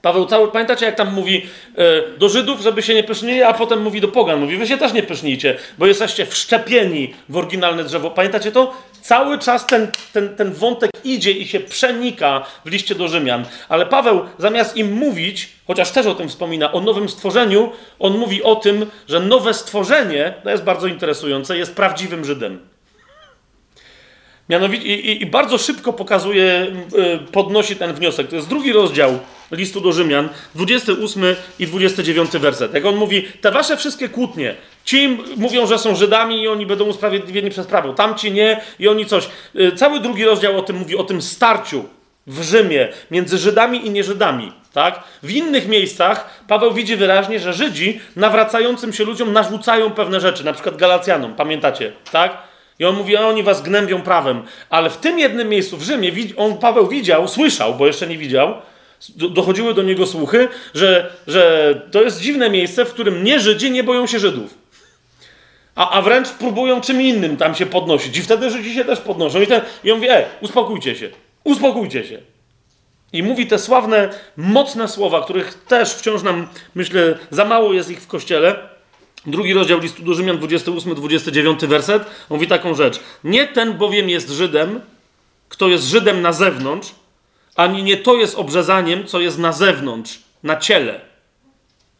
Paweł 0.02 0.26
cały, 0.26 0.48
pamiętacie 0.48 0.86
jak 0.86 0.94
tam 0.94 1.14
mówi 1.14 1.46
e, 1.76 2.18
do 2.18 2.28
Żydów, 2.28 2.60
żeby 2.60 2.82
się 2.82 2.94
nie 2.94 3.04
pysznili, 3.04 3.42
a 3.42 3.54
potem 3.54 3.82
mówi 3.82 4.00
do 4.00 4.08
pogan, 4.08 4.40
mówi 4.40 4.56
wy 4.56 4.66
się 4.66 4.78
też 4.78 4.92
nie 4.92 5.02
pysznijcie, 5.02 5.56
bo 5.78 5.86
jesteście 5.86 6.26
wszczepieni 6.26 7.14
w 7.28 7.36
oryginalne 7.36 7.84
drzewo. 7.84 8.10
Pamiętacie 8.10 8.52
to? 8.52 8.72
Cały 9.02 9.38
czas 9.38 9.66
ten, 9.66 9.88
ten, 10.12 10.36
ten 10.36 10.52
wątek 10.52 10.90
idzie 11.04 11.30
i 11.30 11.46
się 11.46 11.60
przenika 11.60 12.46
w 12.64 12.70
liście 12.70 12.94
do 12.94 13.08
Rzymian. 13.08 13.44
Ale 13.68 13.86
Paweł 13.86 14.20
zamiast 14.38 14.76
im 14.76 14.92
mówić, 14.92 15.48
chociaż 15.66 15.90
też 15.90 16.06
o 16.06 16.14
tym 16.14 16.28
wspomina, 16.28 16.72
o 16.72 16.80
nowym 16.80 17.08
stworzeniu, 17.08 17.72
on 17.98 18.18
mówi 18.18 18.42
o 18.42 18.56
tym, 18.56 18.86
że 19.08 19.20
nowe 19.20 19.54
stworzenie, 19.54 20.34
to 20.44 20.50
jest 20.50 20.64
bardzo 20.64 20.86
interesujące, 20.86 21.58
jest 21.58 21.76
prawdziwym 21.76 22.24
Żydem. 22.24 22.58
Mianowicie, 24.50 24.86
i, 24.86 25.22
i, 25.22 25.26
bardzo 25.26 25.58
szybko 25.58 25.92
pokazuje, 25.92 26.66
y, 27.24 27.32
podnosi 27.32 27.76
ten 27.76 27.92
wniosek. 27.92 28.28
To 28.28 28.36
jest 28.36 28.48
drugi 28.48 28.72
rozdział 28.72 29.18
listu 29.50 29.80
do 29.80 29.92
Rzymian, 29.92 30.28
28 30.54 31.24
i 31.58 31.66
29 31.66 32.30
werset. 32.30 32.74
Jak 32.74 32.84
on 32.84 32.96
mówi, 32.96 33.28
te 33.40 33.50
wasze 33.50 33.76
wszystkie 33.76 34.08
kłótnie, 34.08 34.54
ci 34.84 35.18
mówią, 35.36 35.66
że 35.66 35.78
są 35.78 35.94
Żydami 35.94 36.42
i 36.42 36.48
oni 36.48 36.66
będą 36.66 36.84
usprawiedliwieni 36.84 37.50
przez 37.50 37.66
prawo, 37.66 37.92
tamci 37.92 38.32
nie 38.32 38.60
i 38.78 38.88
oni 38.88 39.06
coś. 39.06 39.28
Y, 39.56 39.72
cały 39.72 40.00
drugi 40.00 40.24
rozdział 40.24 40.58
o 40.58 40.62
tym 40.62 40.76
mówi, 40.76 40.96
o 40.96 41.04
tym 41.04 41.22
starciu 41.22 41.84
w 42.26 42.42
Rzymie 42.42 42.88
między 43.10 43.38
Żydami 43.38 43.86
i 43.86 43.90
nieżydami. 43.90 44.52
Tak? 44.72 45.02
W 45.22 45.30
innych 45.30 45.68
miejscach 45.68 46.44
Paweł 46.48 46.72
widzi 46.72 46.96
wyraźnie, 46.96 47.40
że 47.40 47.52
Żydzi 47.52 48.00
nawracającym 48.16 48.92
się 48.92 49.04
ludziom 49.04 49.32
narzucają 49.32 49.90
pewne 49.90 50.20
rzeczy, 50.20 50.44
na 50.44 50.52
przykład 50.52 50.76
Galacjanom, 50.76 51.34
pamiętacie, 51.34 51.92
tak? 52.12 52.49
I 52.80 52.84
on 52.84 52.96
mówi, 52.96 53.16
a 53.16 53.26
oni 53.26 53.42
was 53.42 53.62
gnębią 53.62 54.02
prawem. 54.02 54.42
Ale 54.70 54.90
w 54.90 54.96
tym 54.96 55.18
jednym 55.18 55.48
miejscu 55.48 55.76
w 55.76 55.82
Rzymie 55.82 56.12
on, 56.36 56.58
Paweł 56.58 56.88
widział, 56.88 57.28
słyszał, 57.28 57.74
bo 57.74 57.86
jeszcze 57.86 58.06
nie 58.06 58.18
widział, 58.18 58.54
dochodziły 59.16 59.74
do 59.74 59.82
niego 59.82 60.06
słuchy, 60.06 60.48
że, 60.74 61.12
że 61.26 61.74
to 61.90 62.02
jest 62.02 62.20
dziwne 62.20 62.50
miejsce, 62.50 62.84
w 62.84 62.92
którym 62.92 63.24
nie 63.24 63.40
Żydzi 63.40 63.70
nie 63.70 63.84
boją 63.84 64.06
się 64.06 64.18
Żydów. 64.18 64.54
A, 65.74 65.90
a 65.90 66.02
wręcz 66.02 66.28
próbują 66.28 66.80
czym 66.80 67.02
innym 67.02 67.36
tam 67.36 67.54
się 67.54 67.66
podnosić. 67.66 68.18
I 68.18 68.22
wtedy 68.22 68.50
Żydzi 68.50 68.74
się 68.74 68.84
też 68.84 69.00
podnoszą. 69.00 69.40
I, 69.40 69.46
ten, 69.46 69.60
i 69.84 69.92
on 69.92 69.98
mówi, 69.98 70.10
e, 70.10 70.24
uspokójcie 70.40 70.96
się, 70.96 71.10
uspokójcie 71.44 72.04
się. 72.04 72.18
I 73.12 73.22
mówi 73.22 73.46
te 73.46 73.58
sławne, 73.58 74.08
mocne 74.36 74.88
słowa, 74.88 75.22
których 75.22 75.54
też 75.54 75.94
wciąż 75.94 76.22
nam, 76.22 76.48
myślę, 76.74 77.18
za 77.30 77.44
mało 77.44 77.72
jest 77.72 77.90
ich 77.90 78.00
w 78.00 78.06
Kościele. 78.06 78.56
Drugi 79.26 79.54
rozdział 79.54 79.80
listu 79.80 80.02
do 80.02 80.14
Rzymian, 80.14 80.38
28-29 80.38 81.66
werset, 81.66 82.06
mówi 82.30 82.46
taką 82.46 82.74
rzecz. 82.74 83.00
Nie 83.24 83.46
ten 83.46 83.74
bowiem 83.74 84.08
jest 84.08 84.30
Żydem, 84.30 84.80
kto 85.48 85.68
jest 85.68 85.84
Żydem 85.84 86.22
na 86.22 86.32
zewnątrz, 86.32 86.94
ani 87.56 87.82
nie 87.82 87.96
to 87.96 88.16
jest 88.16 88.38
obrzezaniem, 88.38 89.06
co 89.06 89.20
jest 89.20 89.38
na 89.38 89.52
zewnątrz, 89.52 90.18
na 90.42 90.56
ciele. 90.56 91.00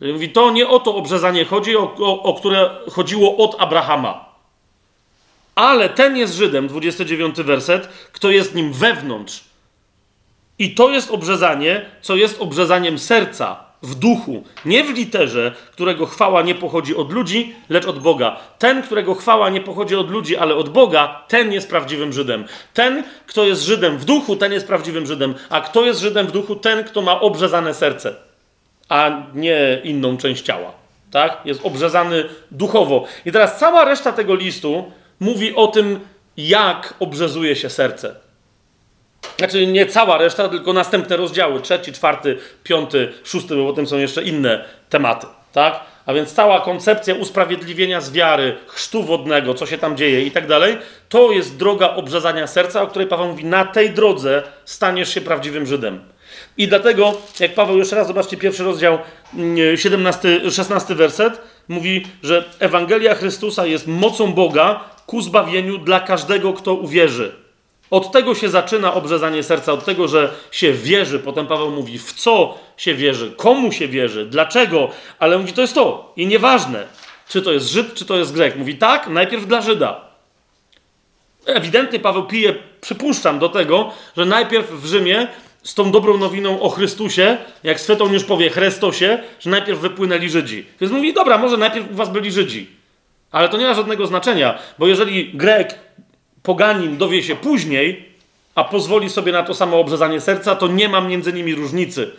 Mówi, 0.01 0.29
to 0.29 0.51
nie 0.51 0.69
o 0.69 0.79
to 0.79 0.95
obrzezanie 0.95 1.45
chodzi, 1.45 1.77
o, 1.77 1.95
o, 1.99 2.23
o 2.23 2.35
które 2.35 2.71
chodziło 2.91 3.37
od 3.37 3.57
Abrahama. 3.59 4.31
Ale 5.55 5.89
ten 5.89 6.17
jest 6.17 6.35
Żydem, 6.35 6.69
29 6.69 7.37
werset, 7.37 7.89
kto 8.13 8.31
jest 8.31 8.55
nim 8.55 8.73
wewnątrz. 8.73 9.45
I 10.59 10.75
to 10.75 10.91
jest 10.91 11.11
obrzezanie, 11.11 11.87
co 12.03 12.17
jest 12.17 12.41
obrzezaniem 12.41 12.99
serca, 12.99 13.70
w 13.83 13.95
duchu, 13.95 14.45
nie 14.65 14.85
w 14.85 14.91
literze, 14.91 15.53
którego 15.73 16.07
chwała 16.07 16.43
nie 16.43 16.55
pochodzi 16.55 16.97
od 16.97 17.13
ludzi, 17.13 17.55
lecz 17.69 17.87
od 17.87 17.99
Boga. 17.99 18.37
Ten, 18.59 18.83
którego 18.83 19.15
chwała 19.15 19.51
nie 19.51 19.61
pochodzi 19.61 19.97
od 19.97 20.11
ludzi, 20.11 20.37
ale 20.37 20.55
od 20.55 20.69
Boga, 20.69 21.25
ten 21.29 21.53
jest 21.53 21.69
prawdziwym 21.69 22.13
Żydem. 22.13 22.45
Ten, 22.75 23.05
kto 23.27 23.45
jest 23.45 23.63
Żydem 23.63 23.99
w 23.99 24.05
duchu, 24.05 24.37
ten 24.37 24.53
jest 24.53 24.67
prawdziwym 24.67 25.07
Żydem. 25.07 25.35
A 25.49 25.61
kto 25.61 25.85
jest 25.85 26.01
Żydem 26.01 26.27
w 26.27 26.33
duchu? 26.33 26.57
Ten, 26.57 26.85
kto 26.85 27.03
ma 27.03 27.21
obrzezane 27.21 27.75
serce, 27.75 28.15
a 28.89 29.11
nie 29.35 29.81
inną 29.85 30.17
część 30.17 30.45
ciała. 30.45 30.73
Tak? 31.11 31.41
Jest 31.45 31.61
obrzezany 31.67 32.25
duchowo. 32.51 33.05
I 33.27 33.33
teraz 33.33 33.59
cała 33.59 33.85
reszta 33.85 34.13
tego 34.13 34.35
listu 34.35 34.93
mówi 35.21 35.55
o 35.55 35.67
tym, 35.67 36.01
jak 36.37 36.95
obrzezuje 37.01 37.57
się 37.57 37.71
serce. 37.71 38.30
Znaczy 39.39 39.67
nie 39.67 39.87
cała 39.87 40.19
reszta, 40.19 40.49
tylko 40.49 40.73
następne 40.73 41.17
rozdziały. 41.17 41.61
Trzeci, 41.61 41.93
czwarty, 41.93 42.39
piąty, 42.65 43.13
szósty, 43.25 43.57
bo 43.57 43.67
potem 43.67 43.87
są 43.87 43.99
jeszcze 43.99 44.23
inne 44.23 44.65
tematy. 44.89 45.27
Tak? 45.53 45.81
A 46.07 46.15
więc 46.15 46.33
cała 46.33 46.61
koncepcja 46.61 47.15
usprawiedliwienia 47.15 48.01
z 48.01 48.13
wiary, 48.13 48.57
chrztu 48.67 49.03
wodnego, 49.03 49.55
co 49.55 49.67
się 49.67 49.79
tam 49.79 49.97
dzieje 49.97 50.23
i 50.23 50.31
tak 50.31 50.47
dalej, 50.47 50.79
to 51.09 51.33
jest 51.33 51.57
droga 51.57 51.91
obrzezania 51.91 52.47
serca, 52.47 52.83
o 52.83 52.87
której 52.87 53.09
Paweł 53.09 53.27
mówi, 53.27 53.45
na 53.45 53.65
tej 53.65 53.91
drodze 53.91 54.43
staniesz 54.65 55.15
się 55.15 55.21
prawdziwym 55.21 55.67
Żydem. 55.67 56.01
I 56.57 56.69
dlatego, 56.69 57.15
jak 57.41 57.55
Paweł 57.55 57.79
jeszcze 57.79 57.97
raz, 57.97 58.07
zobaczcie 58.07 58.37
pierwszy 58.37 58.65
rozdział, 58.65 58.99
17, 59.77 60.51
16 60.51 60.95
werset, 60.95 61.41
mówi, 61.69 62.07
że 62.23 62.45
Ewangelia 62.59 63.15
Chrystusa 63.15 63.67
jest 63.67 63.87
mocą 63.87 64.33
Boga 64.33 64.85
ku 65.07 65.23
zbawieniu 65.23 65.79
dla 65.79 66.01
każdego, 66.01 66.53
kto 66.53 66.75
uwierzy. 66.75 67.40
Od 67.91 68.13
tego 68.13 68.35
się 68.35 68.49
zaczyna 68.49 68.95
obrzezanie 68.95 69.43
serca, 69.43 69.73
od 69.73 69.85
tego, 69.85 70.09
że 70.09 70.33
się 70.51 70.73
wierzy. 70.73 71.19
Potem 71.19 71.47
Paweł 71.47 71.71
mówi, 71.71 71.99
w 71.99 72.13
co 72.13 72.59
się 72.77 72.95
wierzy, 72.95 73.33
komu 73.37 73.73
się 73.73 73.89
wierzy, 73.89 74.27
dlaczego, 74.27 74.89
ale 75.19 75.39
mówi, 75.39 75.53
to 75.53 75.61
jest 75.61 75.75
to. 75.75 76.13
I 76.17 76.27
nieważne, 76.27 76.87
czy 77.29 77.43
to 77.43 77.53
jest 77.53 77.69
Żyd, 77.69 77.95
czy 77.95 78.05
to 78.05 78.17
jest 78.17 78.33
Grek. 78.33 78.57
Mówi, 78.57 78.77
tak, 78.77 79.09
najpierw 79.09 79.47
dla 79.47 79.61
Żyda. 79.61 80.11
Ewidentnie 81.47 81.99
Paweł 81.99 82.27
pije, 82.27 82.55
przypuszczam, 82.81 83.39
do 83.39 83.49
tego, 83.49 83.93
że 84.17 84.25
najpierw 84.25 84.71
w 84.71 84.87
Rzymie 84.87 85.29
z 85.63 85.75
tą 85.75 85.93
dobrą 85.93 86.19
nowiną 86.19 86.61
o 86.61 86.69
Chrystusie, 86.69 87.37
jak 87.65 87.81
Sveton 87.81 88.13
już 88.13 88.25
powie 88.25 88.51
Chrystosie, 88.51 89.19
że 89.41 89.51
najpierw 89.51 89.79
wypłynęli 89.79 90.31
Żydzi. 90.31 90.67
Więc 90.81 90.93
mówi, 90.93 91.15
dobra, 91.15 91.39
może 91.39 91.57
najpierw 91.57 91.91
u 91.91 91.95
was 91.95 92.09
byli 92.09 92.33
Żydzi. 92.33 92.71
Ale 93.31 93.49
to 93.49 93.57
nie 93.57 93.67
ma 93.67 93.75
żadnego 93.75 94.07
znaczenia, 94.07 94.59
bo 94.79 94.87
jeżeli 94.87 95.33
Grek 95.35 95.79
poganin 96.43 96.97
dowie 96.97 97.23
się 97.23 97.37
później, 97.37 98.11
a 98.55 98.65
pozwoli 98.65 99.11
sobie 99.11 99.33
na 99.33 99.43
to 99.43 99.55
samo 99.55 99.81
obrzezanie 99.81 100.21
serca, 100.21 100.57
to 100.57 100.69
nie 100.69 100.89
ma 100.89 101.01
między 101.01 101.33
nimi 101.33 101.55
różnicy. 101.55 102.11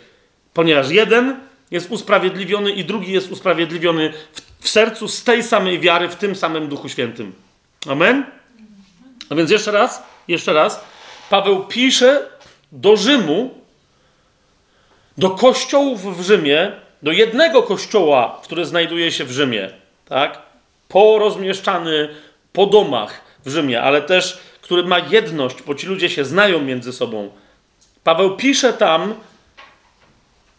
Ponieważ 0.54 0.90
jeden 0.90 1.40
jest 1.70 1.90
usprawiedliwiony 1.90 2.70
i 2.70 2.84
drugi 2.84 3.12
jest 3.12 3.32
usprawiedliwiony 3.32 4.12
w, 4.32 4.64
w 4.64 4.68
sercu 4.68 5.08
z 5.08 5.24
tej 5.24 5.42
samej 5.42 5.80
wiary, 5.80 6.08
w 6.08 6.16
tym 6.16 6.36
samym 6.36 6.68
Duchu 6.68 6.88
Świętym. 6.88 7.32
Amen? 7.88 8.24
A 9.30 9.34
więc 9.34 9.50
jeszcze 9.50 9.70
raz, 9.70 10.02
jeszcze 10.28 10.52
raz. 10.52 10.84
Paweł 11.30 11.64
pisze 11.66 12.26
do 12.72 12.96
Rzymu, 12.96 13.54
do 15.18 15.30
kościołów 15.30 16.18
w 16.18 16.22
Rzymie, 16.22 16.72
do 17.02 17.12
jednego 17.12 17.62
kościoła, 17.62 18.40
który 18.42 18.64
znajduje 18.64 19.12
się 19.12 19.24
w 19.24 19.32
Rzymie, 19.32 19.70
tak? 20.08 20.42
Porozmieszczany 20.88 22.08
po 22.52 22.66
domach, 22.66 23.21
w 23.44 23.50
Rzymie, 23.50 23.82
ale 23.82 24.02
też, 24.02 24.38
który 24.60 24.84
ma 24.84 24.98
jedność, 24.98 25.56
bo 25.66 25.74
ci 25.74 25.86
ludzie 25.86 26.10
się 26.10 26.24
znają 26.24 26.60
między 26.60 26.92
sobą. 26.92 27.30
Paweł 28.04 28.36
pisze 28.36 28.72
tam 28.72 29.14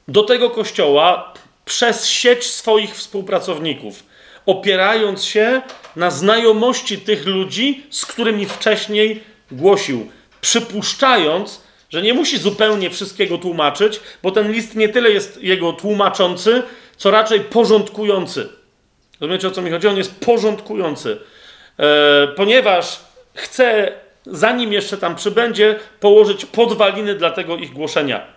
do 0.07 0.23
tego 0.23 0.49
kościoła 0.49 1.33
przez 1.65 2.07
sieć 2.07 2.43
swoich 2.43 2.95
współpracowników, 2.95 4.03
opierając 4.45 5.23
się 5.23 5.61
na 5.95 6.11
znajomości 6.11 6.97
tych 6.97 7.25
ludzi, 7.25 7.83
z 7.89 8.05
którymi 8.05 8.45
wcześniej 8.45 9.23
głosił, 9.51 10.11
przypuszczając, 10.41 11.61
że 11.89 12.01
nie 12.01 12.13
musi 12.13 12.37
zupełnie 12.37 12.89
wszystkiego 12.89 13.37
tłumaczyć, 13.37 13.99
bo 14.23 14.31
ten 14.31 14.51
list 14.51 14.75
nie 14.75 14.89
tyle 14.89 15.11
jest 15.11 15.43
jego 15.43 15.73
tłumaczący, 15.73 16.63
co 16.97 17.11
raczej 17.11 17.39
porządkujący. 17.39 18.49
Rozumiecie 19.21 19.47
o 19.47 19.51
co 19.51 19.61
mi 19.61 19.71
chodzi? 19.71 19.87
On 19.87 19.97
jest 19.97 20.19
porządkujący. 20.19 21.19
E, 21.79 22.27
ponieważ 22.27 22.99
chce, 23.33 23.91
zanim 24.25 24.73
jeszcze 24.73 24.97
tam 24.97 25.15
przybędzie, 25.15 25.79
położyć 25.99 26.45
podwaliny 26.45 27.15
dla 27.15 27.31
tego 27.31 27.57
ich 27.57 27.73
głoszenia. 27.73 28.33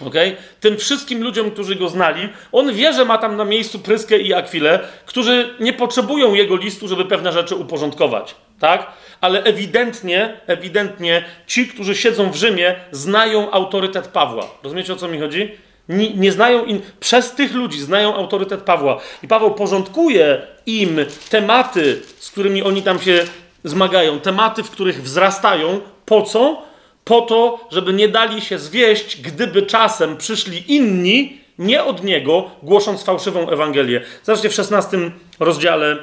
Okay? 0.00 0.36
Tym 0.60 0.76
wszystkim 0.76 1.22
ludziom, 1.22 1.50
którzy 1.50 1.76
go 1.76 1.88
znali, 1.88 2.28
on 2.52 2.72
wie, 2.72 2.92
że 2.92 3.04
ma 3.04 3.18
tam 3.18 3.36
na 3.36 3.44
miejscu 3.44 3.78
Pryskę 3.78 4.18
i 4.18 4.34
Akwilę, 4.34 4.80
którzy 5.06 5.54
nie 5.60 5.72
potrzebują 5.72 6.34
jego 6.34 6.56
listu, 6.56 6.88
żeby 6.88 7.04
pewne 7.04 7.32
rzeczy 7.32 7.56
uporządkować. 7.56 8.34
Tak? 8.60 8.86
Ale 9.20 9.42
ewidentnie, 9.42 10.40
ewidentnie 10.46 11.24
ci, 11.46 11.68
którzy 11.68 11.94
siedzą 11.94 12.30
w 12.30 12.36
Rzymie, 12.36 12.74
znają 12.90 13.50
autorytet 13.50 14.08
Pawła. 14.08 14.46
Rozumiecie 14.62 14.92
o 14.92 14.96
co 14.96 15.08
mi 15.08 15.18
chodzi? 15.18 15.56
Nie, 15.88 16.14
nie 16.14 16.32
znają 16.32 16.64
in, 16.64 16.80
przez 17.00 17.32
tych 17.32 17.54
ludzi 17.54 17.80
znają 17.80 18.14
autorytet 18.14 18.60
Pawła. 18.60 19.00
I 19.22 19.28
Paweł 19.28 19.50
porządkuje 19.50 20.42
im 20.66 20.98
tematy, 21.30 22.02
z 22.18 22.30
którymi 22.30 22.62
oni 22.62 22.82
tam 22.82 23.00
się 23.00 23.24
zmagają, 23.64 24.20
tematy, 24.20 24.62
w 24.62 24.70
których 24.70 25.02
wzrastają. 25.02 25.80
Po 26.06 26.22
co? 26.22 26.62
Po 27.04 27.20
to, 27.20 27.68
żeby 27.70 27.92
nie 27.92 28.08
dali 28.08 28.40
się 28.40 28.58
zwieść, 28.58 29.20
gdyby 29.20 29.62
czasem 29.62 30.16
przyszli 30.16 30.74
inni, 30.74 31.40
nie 31.58 31.84
od 31.84 32.04
niego, 32.04 32.50
głosząc 32.62 33.02
fałszywą 33.02 33.50
Ewangelię. 33.50 34.00
Zobaczcie 34.22 34.48
w 34.48 34.54
16 34.54 35.10
rozdziale, 35.40 35.96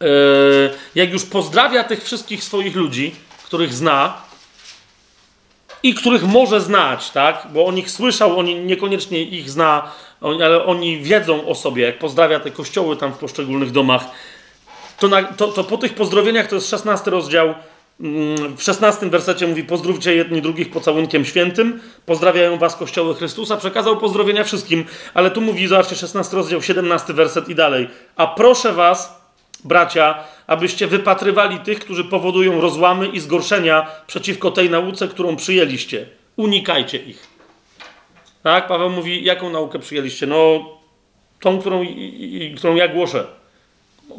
yy, 0.00 0.08
jak 0.94 1.12
już 1.12 1.24
pozdrawia 1.24 1.84
tych 1.84 2.04
wszystkich 2.04 2.44
swoich 2.44 2.76
ludzi, 2.76 3.14
których 3.44 3.72
zna, 3.72 4.22
i 5.84 5.94
których 5.94 6.22
może 6.22 6.60
znać, 6.60 7.10
tak? 7.10 7.46
Bo 7.52 7.66
o 7.66 7.72
nich 7.72 7.90
słyszał, 7.90 8.38
oni 8.38 8.54
niekoniecznie 8.54 9.22
ich 9.22 9.50
zna, 9.50 9.92
ale 10.20 10.64
oni 10.64 10.98
wiedzą 10.98 11.46
o 11.46 11.54
sobie, 11.54 11.84
jak 11.84 11.98
pozdrawia 11.98 12.40
te 12.40 12.50
kościoły 12.50 12.96
tam 12.96 13.12
w 13.12 13.18
poszczególnych 13.18 13.70
domach. 13.70 14.04
To, 14.98 15.08
na, 15.08 15.22
to, 15.22 15.48
to 15.48 15.64
po 15.64 15.76
tych 15.76 15.94
pozdrowieniach, 15.94 16.46
to 16.46 16.54
jest 16.54 16.70
16 16.70 17.10
rozdział, 17.10 17.54
mm, 18.00 18.56
w 18.56 18.62
16 18.62 19.10
wersecie 19.10 19.46
mówi: 19.46 19.64
Pozdrówcie 19.64 20.14
jedni 20.14 20.42
drugich 20.42 20.70
pocałunkiem 20.70 21.24
świętym, 21.24 21.80
pozdrawiają 22.06 22.58
was 22.58 22.76
kościoły 22.76 23.14
Chrystusa. 23.14 23.56
Przekazał 23.56 23.96
pozdrowienia 23.96 24.44
wszystkim, 24.44 24.84
ale 25.14 25.30
tu 25.30 25.40
mówi, 25.40 25.66
zobaczcie, 25.66 25.96
16 25.96 26.36
rozdział, 26.36 26.62
17 26.62 27.12
werset 27.12 27.48
i 27.48 27.54
dalej. 27.54 27.88
A 28.16 28.26
proszę 28.26 28.72
was, 28.72 29.20
bracia, 29.64 30.24
abyście 30.46 30.86
wypatrywali 30.86 31.58
tych, 31.58 31.78
którzy 31.78 32.04
powodują 32.04 32.60
rozłamy 32.60 33.08
i 33.08 33.20
zgorszenia 33.20 33.86
przeciwko 34.06 34.50
tej 34.50 34.70
nauce, 34.70 35.08
którą 35.08 35.36
przyjęliście. 35.36 36.06
Unikajcie 36.36 36.98
ich. 36.98 37.26
Tak? 38.42 38.68
Paweł 38.68 38.90
mówi, 38.90 39.24
jaką 39.24 39.50
naukę 39.50 39.78
przyjęliście? 39.78 40.26
No, 40.26 40.68
tą, 41.40 41.58
którą, 41.58 41.82
i, 41.82 42.54
którą 42.56 42.74
ja 42.74 42.88
głoszę, 42.88 43.26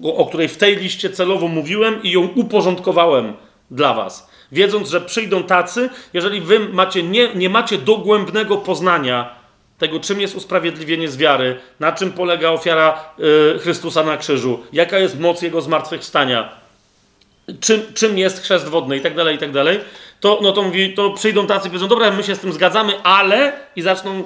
o, 0.04 0.16
o 0.16 0.26
której 0.26 0.48
w 0.48 0.58
tej 0.58 0.76
liście 0.76 1.10
celowo 1.10 1.48
mówiłem 1.48 2.04
i 2.04 2.12
ją 2.12 2.22
uporządkowałem 2.36 3.34
dla 3.72 3.94
was. 3.94 4.30
Wiedząc, 4.52 4.90
że 4.90 5.02
przyjdą 5.02 5.44
tacy, 5.44 5.90
jeżeli 6.14 6.42
wy 6.42 6.60
macie, 6.60 7.04
nie, 7.04 7.36
nie 7.36 7.50
macie 7.50 7.78
dogłębnego 7.78 8.58
poznania 8.58 9.45
tego, 9.78 10.00
czym 10.00 10.22
jest 10.22 10.36
usprawiedliwienie 10.36 11.10
z 11.10 11.18
wiary, 11.18 11.60
na 11.80 11.92
czym 11.92 12.12
polega 12.12 12.50
ofiara 12.50 13.14
y, 13.56 13.60
Chrystusa 13.60 14.04
na 14.04 14.18
krzyżu, 14.18 14.64
jaka 14.74 15.00
jest 15.00 15.20
moc 15.20 15.42
Jego 15.42 15.62
zmartwychwstania, 15.62 16.50
czym, 17.60 17.82
czym 17.94 18.18
jest 18.18 18.42
chrzest 18.42 18.68
wodny 18.68 18.98
i 18.98 19.02
tak 19.02 19.16
dalej, 19.16 19.36
i 19.36 19.40
tak 19.40 19.52
dalej, 19.52 19.80
to, 20.20 20.40
no 20.42 20.52
to 20.52 20.64
mówi, 20.64 20.94
to 20.94 21.12
przyjdą 21.12 21.48
tacy 21.48 21.68
i 21.68 21.72
powiedzą, 21.72 21.88
dobra, 21.88 22.12
my 22.12 22.24
się 22.24 22.36
z 22.36 22.40
tym 22.40 22.54
zgadzamy, 22.54 23.04
ale 23.04 23.54
i 23.76 23.82
zaczną 23.82 24.20
y, 24.20 24.24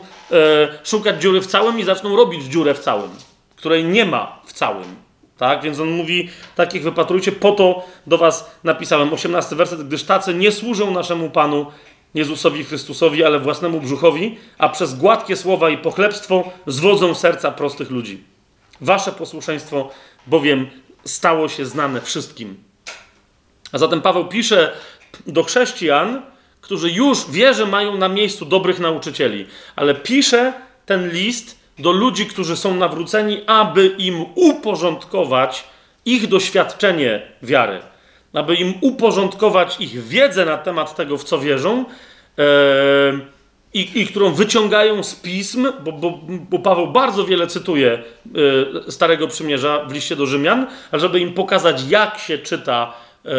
szukać 0.83 1.21
dziury 1.21 1.41
w 1.41 1.47
całym 1.47 1.79
i 1.79 1.83
zaczną 1.83 2.15
robić 2.15 2.43
dziurę 2.43 2.73
w 2.73 2.79
całym, 2.79 3.09
której 3.55 3.83
nie 3.83 4.05
ma 4.05 4.41
w 4.45 4.53
całym. 4.53 4.95
Tak? 5.37 5.61
Więc 5.61 5.79
on 5.79 5.89
mówi, 5.89 6.29
takich 6.55 6.83
wypatrujcie, 6.83 7.31
po 7.31 7.51
to 7.51 7.85
do 8.07 8.17
was 8.17 8.51
napisałem. 8.63 9.13
18 9.13 9.55
werset, 9.55 9.87
gdyż 9.87 10.03
tacy 10.03 10.33
nie 10.33 10.51
służą 10.51 10.91
naszemu 10.91 11.29
Panu 11.29 11.65
Jezusowi 12.13 12.63
Chrystusowi, 12.63 13.23
ale 13.23 13.39
własnemu 13.39 13.81
brzuchowi, 13.81 14.37
a 14.57 14.69
przez 14.69 14.93
gładkie 14.93 15.35
słowa 15.35 15.69
i 15.69 15.77
pochlebstwo 15.77 16.51
zwodzą 16.67 17.15
serca 17.15 17.51
prostych 17.51 17.89
ludzi. 17.89 18.23
Wasze 18.81 19.11
posłuszeństwo 19.11 19.89
bowiem 20.27 20.69
stało 21.05 21.49
się 21.49 21.65
znane 21.65 22.01
wszystkim. 22.01 22.57
A 23.71 23.77
zatem 23.77 24.01
Paweł 24.01 24.25
pisze 24.25 24.71
do 25.27 25.43
chrześcijan, 25.43 26.21
którzy 26.61 26.91
już 26.91 27.31
wie, 27.31 27.53
że 27.53 27.65
mają 27.65 27.97
na 27.97 28.09
miejscu 28.09 28.45
dobrych 28.45 28.79
nauczycieli, 28.79 29.45
ale 29.75 29.95
pisze 29.95 30.53
ten 30.85 31.09
list 31.09 31.59
do 31.79 31.91
ludzi, 31.91 32.25
którzy 32.25 32.57
są 32.57 32.75
nawróceni, 32.75 33.41
aby 33.47 33.87
im 33.87 34.25
uporządkować 34.35 35.63
ich 36.05 36.27
doświadczenie 36.27 37.21
wiary, 37.41 37.81
aby 38.33 38.55
im 38.55 38.73
uporządkować 38.81 39.81
ich 39.81 40.03
wiedzę 40.03 40.45
na 40.45 40.57
temat 40.57 40.95
tego, 40.95 41.17
w 41.17 41.23
co 41.23 41.39
wierzą. 41.39 41.85
Yy, 42.37 42.43
i, 43.73 44.01
i, 44.01 44.07
którą 44.07 44.33
wyciągają 44.33 45.03
z 45.03 45.15
pism, 45.15 45.67
bo, 45.83 45.91
bo, 45.91 46.19
bo 46.49 46.59
Paweł 46.59 46.87
bardzo 46.87 47.25
wiele 47.25 47.47
cytuje 47.47 48.03
y, 48.87 48.91
Starego 48.91 49.27
Przymierza 49.27 49.85
w 49.85 49.93
liście 49.93 50.15
do 50.15 50.25
Rzymian, 50.25 50.67
a 50.91 50.97
żeby 50.97 51.19
im 51.19 51.33
pokazać, 51.33 51.83
jak 51.89 52.19
się 52.19 52.37
czyta 52.37 52.93
y, 53.25 53.29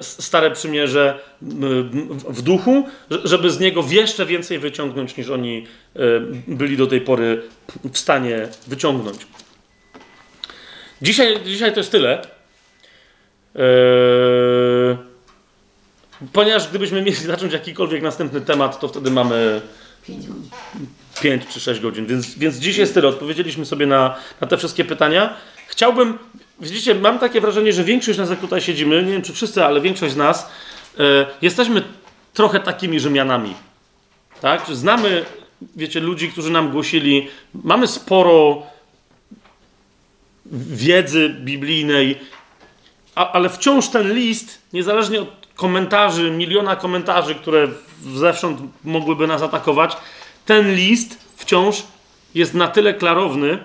Stare 0.00 0.50
Przymierze 0.50 1.18
w 2.28 2.42
duchu, 2.42 2.88
żeby 3.24 3.50
z 3.50 3.60
niego 3.60 3.84
jeszcze 3.90 4.26
więcej 4.26 4.58
wyciągnąć, 4.58 5.16
niż 5.16 5.30
oni 5.30 5.66
byli 6.46 6.76
do 6.76 6.86
tej 6.86 7.00
pory 7.00 7.42
w 7.92 7.98
stanie 7.98 8.48
wyciągnąć. 8.66 9.16
Dzisiaj, 11.02 11.38
dzisiaj 11.44 11.72
to 11.72 11.80
jest 11.80 11.92
tyle. 11.92 12.39
Ponieważ 16.32 16.68
gdybyśmy 16.68 17.02
mieli 17.02 17.16
zacząć 17.16 17.52
jakikolwiek 17.52 18.02
następny 18.02 18.40
temat, 18.40 18.80
to 18.80 18.88
wtedy 18.88 19.10
mamy 19.10 19.60
5 21.20 21.46
czy 21.46 21.60
6 21.60 21.80
godzin. 21.80 22.06
Więc, 22.06 22.38
więc 22.38 22.56
dziś 22.56 22.76
jest 22.76 22.94
tyle. 22.94 23.08
Odpowiedzieliśmy 23.08 23.66
sobie 23.66 23.86
na, 23.86 24.16
na 24.40 24.46
te 24.46 24.56
wszystkie 24.56 24.84
pytania. 24.84 25.36
Chciałbym, 25.66 26.18
widzicie, 26.60 26.94
mam 26.94 27.18
takie 27.18 27.40
wrażenie, 27.40 27.72
że 27.72 27.84
większość 27.84 28.16
z 28.16 28.20
nas, 28.20 28.30
jak 28.30 28.40
tutaj 28.40 28.60
siedzimy, 28.60 29.02
nie 29.02 29.12
wiem 29.12 29.22
czy 29.22 29.32
wszyscy, 29.32 29.64
ale 29.64 29.80
większość 29.80 30.14
z 30.14 30.16
nas, 30.16 30.50
e, 30.98 31.26
jesteśmy 31.42 31.82
trochę 32.34 32.60
takimi 32.60 33.00
Rzymianami. 33.00 33.54
Tak? 34.40 34.66
Znamy, 34.72 35.24
wiecie, 35.76 36.00
ludzi, 36.00 36.32
którzy 36.32 36.50
nam 36.50 36.70
głosili, 36.70 37.28
mamy 37.54 37.86
sporo 37.86 38.62
wiedzy 40.70 41.28
biblijnej, 41.28 42.18
a, 43.20 43.32
ale 43.32 43.48
wciąż 43.48 43.88
ten 43.88 44.14
list, 44.14 44.62
niezależnie 44.72 45.20
od 45.20 45.28
komentarzy, 45.54 46.30
miliona 46.30 46.76
komentarzy, 46.76 47.34
które 47.34 47.68
zewsząd 48.14 48.60
mogłyby 48.84 49.26
nas 49.26 49.42
atakować, 49.42 49.96
ten 50.46 50.74
list 50.74 51.18
wciąż 51.36 51.82
jest 52.34 52.54
na 52.54 52.68
tyle 52.68 52.94
klarowny, 52.94 53.58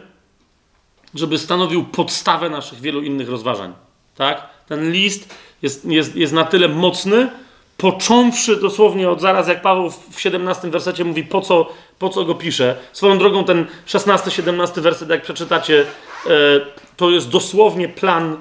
żeby 1.14 1.38
stanowił 1.38 1.84
podstawę 1.84 2.49
naszych 2.49 2.82
wielu 2.82 3.02
innych 3.02 3.30
rozważań. 3.30 3.73
Tak? 4.15 4.49
Ten 4.68 4.91
list 4.91 5.36
jest, 5.61 5.86
jest, 5.86 6.15
jest 6.15 6.34
na 6.34 6.44
tyle 6.44 6.68
mocny, 6.68 7.30
począwszy 7.77 8.56
dosłownie 8.56 9.10
od 9.10 9.22
zaraz, 9.22 9.48
jak 9.48 9.61
Paweł 9.61 9.91
w 10.11 10.22
17 10.22 10.69
wersecie 10.69 11.06
mówi, 11.06 11.23
po 11.23 11.41
co, 11.41 11.69
po 11.99 12.10
co 12.10 12.26
go 12.26 12.36
pisze. 12.36 12.77
Swoją 12.94 13.18
drogą 13.18 13.44
ten 13.44 13.65
16-17 13.88 14.82
werset, 14.82 15.10
jak 15.10 15.22
przeczytacie, 15.22 15.86
e, 16.26 16.30
to 16.98 17.10
jest 17.10 17.30
dosłownie 17.30 17.90
plan 17.90 18.38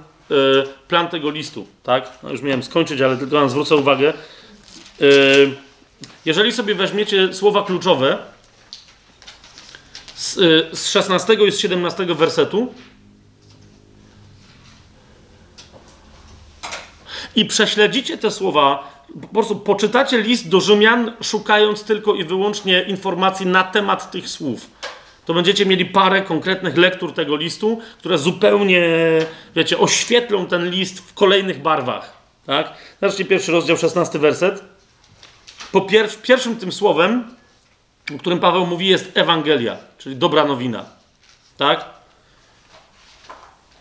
plan 0.89 1.09
tego 1.09 1.31
listu, 1.31 1.67
tak? 1.83 2.19
No 2.23 2.31
już 2.31 2.43
miałem 2.43 2.63
skończyć, 2.63 3.01
ale 3.01 3.17
tylko 3.17 3.37
wam 3.37 3.51
zwrócę 3.51 3.77
uwagę. 3.77 4.13
E, 5.01 5.05
jeżeli 6.25 6.53
sobie 6.53 6.75
weźmiecie 6.75 7.35
słowa 7.35 7.63
kluczowe 7.63 8.19
z, 10.15 10.39
e, 10.39 10.77
z 10.77 10.91
16 10.91 11.35
i 11.35 11.53
z 11.53 11.59
17 11.59 12.15
wersetu 12.15 12.75
i 17.37 17.45
prześledzicie 17.45 18.19
te 18.19 18.31
słowa, 18.31 18.95
po 19.23 19.29
prostu 19.29 19.57
poczytacie 19.57 20.19
list 20.21 20.49
do 20.49 20.61
Rzymian, 20.61 21.13
szukając 21.23 21.85
tylko 21.85 22.15
i 22.15 22.25
wyłącznie 22.25 22.83
informacji 22.83 23.47
na 23.47 23.65
temat 23.65 24.11
tych 24.11 24.29
słów 24.29 24.71
to 25.27 25.35
będziecie 25.35 25.67
mieli 25.67 25.85
parę 25.85 26.23
konkretnych 26.23 26.77
lektur 26.77 27.13
tego 27.13 27.37
listu, 27.37 27.81
które 27.99 28.19
zupełnie, 28.19 28.83
wiecie, 29.57 29.79
oświetlą 29.79 30.47
ten 30.47 30.71
list 30.71 31.01
w 31.01 31.15
kolejnych 31.15 31.63
barwach. 31.63 32.13
Tak? 32.47 32.75
Zobaczcie 33.01 33.25
pierwszy 33.25 33.53
rozdział, 33.53 33.77
16 33.77 34.19
werset. 34.19 34.63
Po 35.73 35.81
pier 35.81 36.09
pierwszym 36.23 36.57
tym 36.57 36.73
słowem, 36.73 37.25
o 38.15 38.19
którym 38.19 38.39
Paweł 38.39 38.67
mówi, 38.67 38.87
jest 38.87 39.11
Ewangelia, 39.15 39.77
czyli 39.99 40.17
dobra 40.17 40.45
nowina. 40.45 40.85
Tak? 41.57 41.85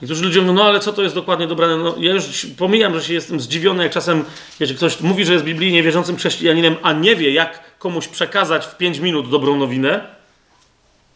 Niektórzy 0.01 0.23
ludzie 0.23 0.41
mówią, 0.41 0.53
no 0.53 0.63
ale 0.63 0.79
co 0.79 0.93
to 0.93 1.03
jest 1.03 1.15
dokładnie 1.15 1.47
dobra 1.47 1.77
no, 1.77 1.95
Ja 1.99 2.13
już 2.13 2.47
pomijam, 2.57 2.93
że 2.93 3.03
się 3.03 3.13
jestem 3.13 3.39
zdziwiony, 3.39 3.83
jak 3.83 3.91
czasem 3.91 4.25
wiecie, 4.59 4.75
ktoś 4.75 5.01
mówi, 5.01 5.25
że 5.25 5.33
jest 5.33 5.45
biblijnie 5.45 5.83
wierzącym 5.83 6.17
chrześcijaninem, 6.17 6.75
a 6.81 6.93
nie 6.93 7.15
wie, 7.15 7.31
jak 7.31 7.77
komuś 7.79 8.07
przekazać 8.07 8.65
w 8.65 8.77
5 8.77 8.99
minut 8.99 9.29
dobrą 9.29 9.57
nowinę 9.57 10.22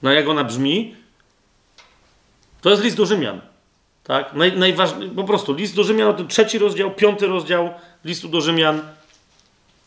no 0.04 0.12
jak 0.12 0.28
ona 0.28 0.44
brzmi? 0.44 0.96
To 2.62 2.70
jest 2.70 2.84
list 2.84 2.98
do 2.98 3.06
Rzymian. 3.06 3.42
Tak? 4.04 4.34
Naj, 4.34 4.58
najważniejszy, 4.58 5.16
po 5.16 5.24
prostu 5.24 5.54
list 5.54 5.76
do 5.76 5.84
Rzymian, 5.84 6.16
to 6.16 6.24
trzeci 6.24 6.58
rozdział, 6.58 6.92
piąty 6.92 7.28
rozdział 7.28 7.70
listu 8.06 8.28
do 8.28 8.42
Rzymian. 8.42 8.82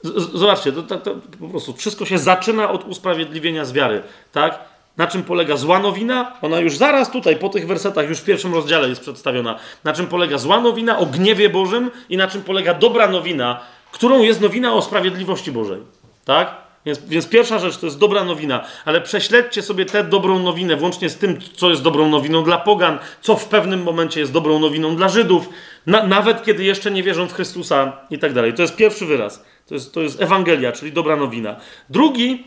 Z, 0.03 0.33
zobaczcie, 0.33 0.73
to, 0.73 0.83
to, 0.83 0.97
to, 0.97 1.15
po 1.41 1.49
prostu 1.49 1.73
wszystko 1.73 2.05
się 2.05 2.19
zaczyna 2.19 2.71
od 2.71 2.85
usprawiedliwienia 2.85 3.65
z 3.65 3.73
wiary. 3.73 4.03
Tak? 4.33 4.59
Na 4.97 5.07
czym 5.07 5.23
polega 5.23 5.57
zła 5.57 5.79
nowina? 5.79 6.33
Ona 6.43 6.59
już 6.59 6.77
zaraz 6.77 7.11
tutaj, 7.11 7.37
po 7.37 7.49
tych 7.49 7.67
wersetach, 7.67 8.09
już 8.09 8.19
w 8.19 8.25
pierwszym 8.25 8.55
rozdziale 8.55 8.89
jest 8.89 9.01
przedstawiona. 9.01 9.59
Na 9.85 9.93
czym 9.93 10.07
polega 10.07 10.39
zła 10.39 10.61
nowina 10.61 10.99
o 10.99 11.07
gniewie 11.07 11.49
Bożym 11.49 11.91
i 12.09 12.17
na 12.17 12.29
czym 12.29 12.43
polega 12.43 12.75
dobra 12.75 13.09
nowina, 13.09 13.61
którą 13.93 14.23
jest 14.23 14.41
nowina 14.41 14.75
o 14.75 14.83
sprawiedliwości 14.83 15.53
Bożej. 15.53 15.83
Tak? 16.25 16.70
Więc, 16.87 16.99
więc, 16.99 17.29
pierwsza 17.29 17.59
rzecz 17.59 17.77
to 17.77 17.87
jest 17.87 17.99
dobra 17.99 18.25
nowina, 18.25 18.67
ale 18.85 19.01
prześledźcie 19.01 19.63
sobie 19.63 19.85
tę 19.85 20.05
dobrą 20.05 20.39
nowinę, 20.39 20.77
włącznie 20.77 21.09
z 21.09 21.17
tym, 21.17 21.39
co 21.57 21.71
jest 21.71 21.83
dobrą 21.83 22.09
nowiną 22.09 22.45
dla 22.45 22.59
Pogan, 22.59 22.99
co 23.21 23.37
w 23.37 23.49
pewnym 23.49 23.83
momencie 23.83 24.21
jest 24.21 24.33
dobrą 24.33 24.59
nowiną 24.59 24.97
dla 24.97 25.09
Żydów, 25.09 25.49
na, 25.87 26.07
nawet 26.07 26.45
kiedy 26.45 26.65
jeszcze 26.65 26.91
nie 26.91 27.03
wierzą 27.03 27.29
w 27.29 27.33
Chrystusa 27.33 27.93
i 28.11 28.19
tak 28.19 28.33
dalej. 28.33 28.55
To 28.55 28.63
jest 28.63 28.77
pierwszy 28.77 29.07
wyraz. 29.07 29.45
To 29.67 29.75
jest, 29.75 29.95
to 29.95 30.01
jest 30.01 30.23
Ewangelia, 30.23 30.73
czyli 30.73 30.93
dobra 30.93 31.17
nowina. 31.17 31.57
Drugi 31.91 32.47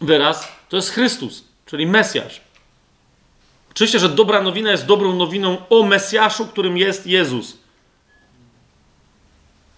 wyraz 0.00 0.48
to 0.68 0.76
jest 0.76 0.90
Chrystus, 0.90 1.44
czyli 1.66 1.86
Mesjasz. 1.86 2.40
Oczywiście, 3.70 3.98
że 3.98 4.08
dobra 4.08 4.42
nowina 4.42 4.70
jest 4.70 4.86
dobrą 4.86 5.14
nowiną 5.14 5.56
o 5.70 5.82
Mesjaszu, 5.82 6.46
którym 6.46 6.78
jest 6.78 7.06
Jezus. 7.06 7.63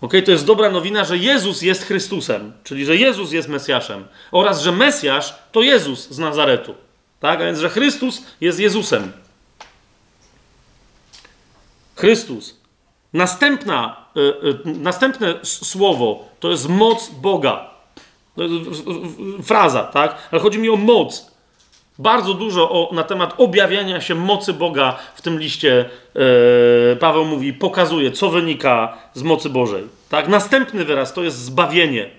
Ok, 0.07 0.12
to 0.24 0.31
jest 0.31 0.47
dobra 0.47 0.70
nowina, 0.70 1.05
że 1.05 1.19
Jezus 1.19 1.62
jest 1.62 1.85
Chrystusem, 1.85 2.53
czyli 2.65 2.85
że 2.85 2.97
Jezus 2.97 3.33
jest 3.33 3.49
Mesjaszem 3.49 4.05
oraz 4.33 4.62
że 4.62 4.73
Mesjasz 4.73 5.35
to 5.53 5.62
Jezus 5.62 6.11
z 6.11 6.19
Nazaretu. 6.19 6.74
Tak, 7.20 7.41
a 7.41 7.45
więc 7.45 7.59
że 7.59 7.70
Chrystus 7.70 8.23
jest 8.41 8.61
Jezusem. 8.61 9.12
Chrystus. 11.97 12.57
Następna, 13.12 14.07
y, 14.16 14.20
y, 14.20 14.59
następne 14.65 15.35
słowo 15.43 16.28
to 16.41 16.51
jest 16.51 16.69
moc 16.69 17.11
Boga. 17.11 17.70
Fraza, 19.43 19.85
tak? 19.85 20.28
Ale 20.31 20.41
chodzi 20.41 20.59
mi 20.59 20.69
o 20.69 20.77
moc 20.77 21.33
bardzo 21.98 22.35
dużo 22.35 22.70
o, 22.70 22.94
na 22.94 23.02
temat 23.02 23.35
objawiania 23.39 24.01
się 24.01 24.14
mocy 24.14 24.52
Boga 24.52 24.98
w 25.14 25.23
tym 25.23 25.39
liście 25.39 25.85
yy, 26.14 26.97
Paweł 27.01 27.24
mówi, 27.24 27.52
pokazuje, 27.52 28.12
co 28.12 28.31
wynika 28.31 28.98
z 29.14 29.23
mocy 29.23 29.51
Bożej. 29.51 29.85
Tak? 30.09 30.28
Następny 30.28 30.85
wyraz 30.85 31.14
to 31.14 31.23
jest 31.23 31.39
zbawienie. 31.39 32.10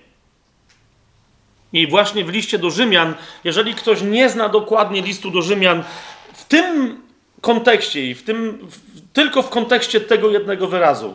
I 1.72 1.86
właśnie 1.86 2.24
w 2.24 2.28
liście 2.28 2.58
do 2.58 2.70
Rzymian, 2.70 3.14
jeżeli 3.44 3.74
ktoś 3.74 4.02
nie 4.02 4.30
zna 4.30 4.48
dokładnie 4.48 5.02
listu 5.02 5.30
do 5.30 5.42
Rzymian, 5.42 5.84
w 6.32 6.44
tym 6.44 7.00
kontekście 7.40 8.06
i 8.06 8.14
w 8.14 8.22
tym, 8.22 8.58
w, 8.70 9.12
tylko 9.12 9.42
w 9.42 9.48
kontekście 9.48 10.00
tego 10.00 10.30
jednego 10.30 10.66
wyrazu, 10.66 11.14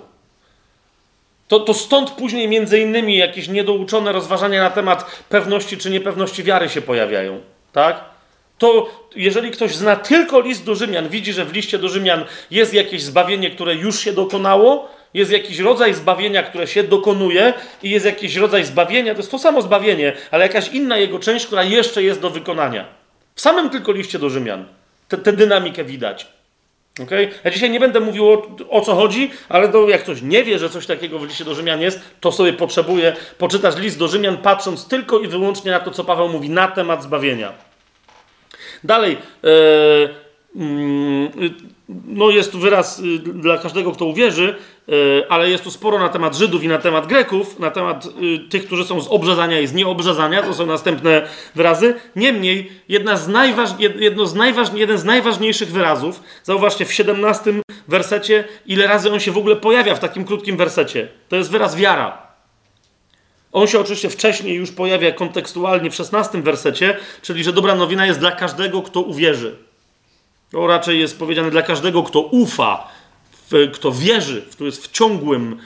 to, 1.48 1.60
to 1.60 1.74
stąd 1.74 2.12
później 2.12 2.48
między 2.48 2.80
innymi 2.80 3.18
jakieś 3.18 3.48
niedouczone 3.48 4.12
rozważania 4.12 4.64
na 4.64 4.70
temat 4.70 5.22
pewności 5.30 5.78
czy 5.78 5.90
niepewności 5.90 6.44
wiary 6.44 6.70
się 6.70 6.82
pojawiają. 6.82 7.42
Tak? 7.74 8.13
To 8.64 8.90
jeżeli 9.16 9.52
ktoś 9.52 9.76
zna 9.76 9.96
tylko 9.96 10.40
list 10.40 10.66
do 10.66 10.76
Rzymian, 10.76 11.10
widzi, 11.10 11.34
że 11.34 11.46
w 11.46 11.54
liście 11.54 11.78
do 11.78 11.90
Rzymian 11.90 12.26
jest 12.52 12.74
jakieś 12.74 13.04
zbawienie, 13.04 13.52
które 13.52 13.76
już 13.76 14.00
się 14.00 14.14
dokonało, 14.14 14.90
jest 15.14 15.32
jakiś 15.32 15.60
rodzaj 15.60 15.94
zbawienia, 15.94 16.44
które 16.44 16.68
się 16.68 16.84
dokonuje 16.84 17.54
i 17.84 17.90
jest 17.90 18.06
jakiś 18.06 18.36
rodzaj 18.36 18.66
zbawienia, 18.66 19.14
to 19.14 19.20
jest 19.20 19.32
to 19.32 19.40
samo 19.40 19.62
zbawienie, 19.62 20.14
ale 20.32 20.44
jakaś 20.48 20.68
inna 20.68 20.98
jego 20.98 21.20
część, 21.20 21.46
która 21.46 21.64
jeszcze 21.64 22.04
jest 22.04 22.22
do 22.22 22.30
wykonania. 22.30 22.86
W 23.36 23.42
samym 23.42 23.70
tylko 23.70 23.92
liście 23.92 24.20
do 24.20 24.30
Rzymian 24.30 24.66
tę 25.08 25.34
dynamikę 25.34 25.84
widać. 25.84 26.28
Okay? 27.04 27.30
Ja 27.44 27.52
dzisiaj 27.52 27.70
nie 27.70 27.80
będę 27.80 28.00
mówił 28.00 28.30
o, 28.30 28.48
o 28.70 28.82
co 28.82 28.96
chodzi, 28.96 29.32
ale 29.50 29.70
to, 29.70 29.90
jak 29.90 30.04
ktoś 30.04 30.22
nie 30.22 30.44
wie, 30.44 30.60
że 30.60 30.70
coś 30.70 30.86
takiego 30.86 31.20
w 31.20 31.28
liście 31.28 31.46
do 31.46 31.56
Rzymian 31.56 31.82
jest, 31.82 32.00
to 32.20 32.32
sobie 32.32 32.54
potrzebuje 32.54 33.16
poczytać 33.38 33.78
list 33.78 34.00
do 34.00 34.08
Rzymian, 34.08 34.38
patrząc 34.38 34.88
tylko 34.88 35.20
i 35.20 35.28
wyłącznie 35.28 35.72
na 35.72 35.80
to, 35.80 35.92
co 35.92 36.04
Paweł 36.04 36.30
mówi 36.30 36.50
na 36.50 36.68
temat 36.68 37.04
zbawienia. 37.04 37.54
Dalej, 38.84 39.18
e, 39.44 39.50
mm, 40.56 41.32
no 42.06 42.30
jest 42.30 42.58
wyraz 42.58 43.00
y, 43.00 43.20
dla 43.20 43.58
każdego, 43.58 43.92
kto 43.92 44.06
uwierzy, 44.06 44.56
y, 44.90 45.24
ale 45.30 45.50
jest 45.50 45.64
tu 45.64 45.72
sporo 45.72 46.00
na 46.00 46.10
temat 46.10 46.36
Żydów 46.36 46.64
i 46.64 46.68
na 46.68 46.78
temat 46.78 47.08
Greków, 47.08 47.60
na 47.60 47.72
temat 47.72 48.06
y, 48.06 48.50
tych, 48.50 48.66
którzy 48.66 48.86
są 48.86 49.02
z 49.02 49.08
obrzezania 49.08 49.60
i 49.60 49.68
z 49.68 49.74
nieobrzezania, 49.74 50.44
to 50.44 50.54
są 50.54 50.66
następne 50.66 51.28
wyrazy. 51.56 51.96
Niemniej, 52.16 52.72
jedna 52.90 53.18
z 53.18 53.30
jedno 54.00 54.26
z 54.26 54.36
najważ, 54.36 54.74
jeden 54.74 54.98
z 54.98 55.06
najważniejszych 55.06 55.72
wyrazów, 55.72 56.24
zauważcie 56.44 56.86
w 56.86 56.94
17 56.94 57.54
wersecie, 57.88 58.44
ile 58.66 58.88
razy 58.88 59.12
on 59.12 59.20
się 59.20 59.32
w 59.32 59.38
ogóle 59.38 59.56
pojawia 59.56 59.96
w 59.96 60.00
takim 60.00 60.26
krótkim 60.26 60.58
wersecie. 60.58 61.08
To 61.30 61.36
jest 61.36 61.52
wyraz 61.52 61.76
wiara. 61.76 62.23
On 63.54 63.68
się 63.68 63.80
oczywiście 63.80 64.10
wcześniej 64.10 64.56
już 64.56 64.72
pojawia 64.72 65.12
kontekstualnie 65.12 65.90
w 65.90 65.96
16 65.96 66.42
wersecie, 66.42 66.98
czyli 67.22 67.44
że 67.44 67.54
dobra 67.54 67.76
nowina 67.76 68.06
jest 68.06 68.20
dla 68.20 68.32
każdego, 68.32 68.82
kto 68.82 69.02
uwierzy. 69.02 69.56
To 70.52 70.68
raczej 70.68 71.00
jest 71.00 71.20
powiedziane 71.20 71.52
dla 71.52 71.62
każdego, 71.62 72.04
kto 72.04 72.22
ufa, 72.22 72.88
kto 73.74 73.92
wierzy, 73.92 74.46
kto 74.52 74.66
jest 74.66 74.88
w 74.88 74.92
ciągłym 74.92 75.58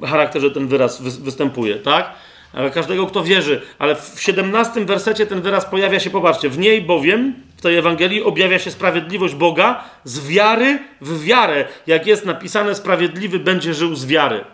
e, 0.00 0.06
charakterze 0.06 0.50
ten 0.50 0.68
wyraz 0.68 1.02
występuje, 1.02 1.76
tak? 1.76 2.14
Ale 2.52 2.70
każdego, 2.70 3.06
kto 3.06 3.24
wierzy. 3.24 3.60
Ale 3.78 3.94
w 3.94 4.16
17 4.18 4.84
wersecie 4.84 5.26
ten 5.26 5.40
wyraz 5.40 5.64
pojawia 5.64 6.00
się, 6.00 6.10
popatrzcie, 6.10 6.48
w 6.48 6.58
niej 6.58 6.82
bowiem, 6.82 7.34
w 7.56 7.62
tej 7.62 7.76
Ewangelii, 7.76 8.22
objawia 8.22 8.58
się 8.58 8.70
sprawiedliwość 8.70 9.34
Boga 9.34 9.84
z 10.04 10.26
wiary 10.26 10.78
w 11.00 11.24
wiarę. 11.24 11.64
Jak 11.86 12.06
jest 12.06 12.26
napisane, 12.26 12.74
sprawiedliwy 12.74 13.38
będzie 13.38 13.74
żył 13.74 13.94
z 13.94 14.06
wiary. 14.06 14.44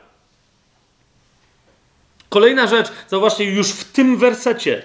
Kolejna 2.35 2.67
rzecz, 2.67 2.89
zauważcie, 3.09 3.45
już 3.45 3.69
w 3.69 3.85
tym 3.93 4.17
wersecie, 4.17 4.83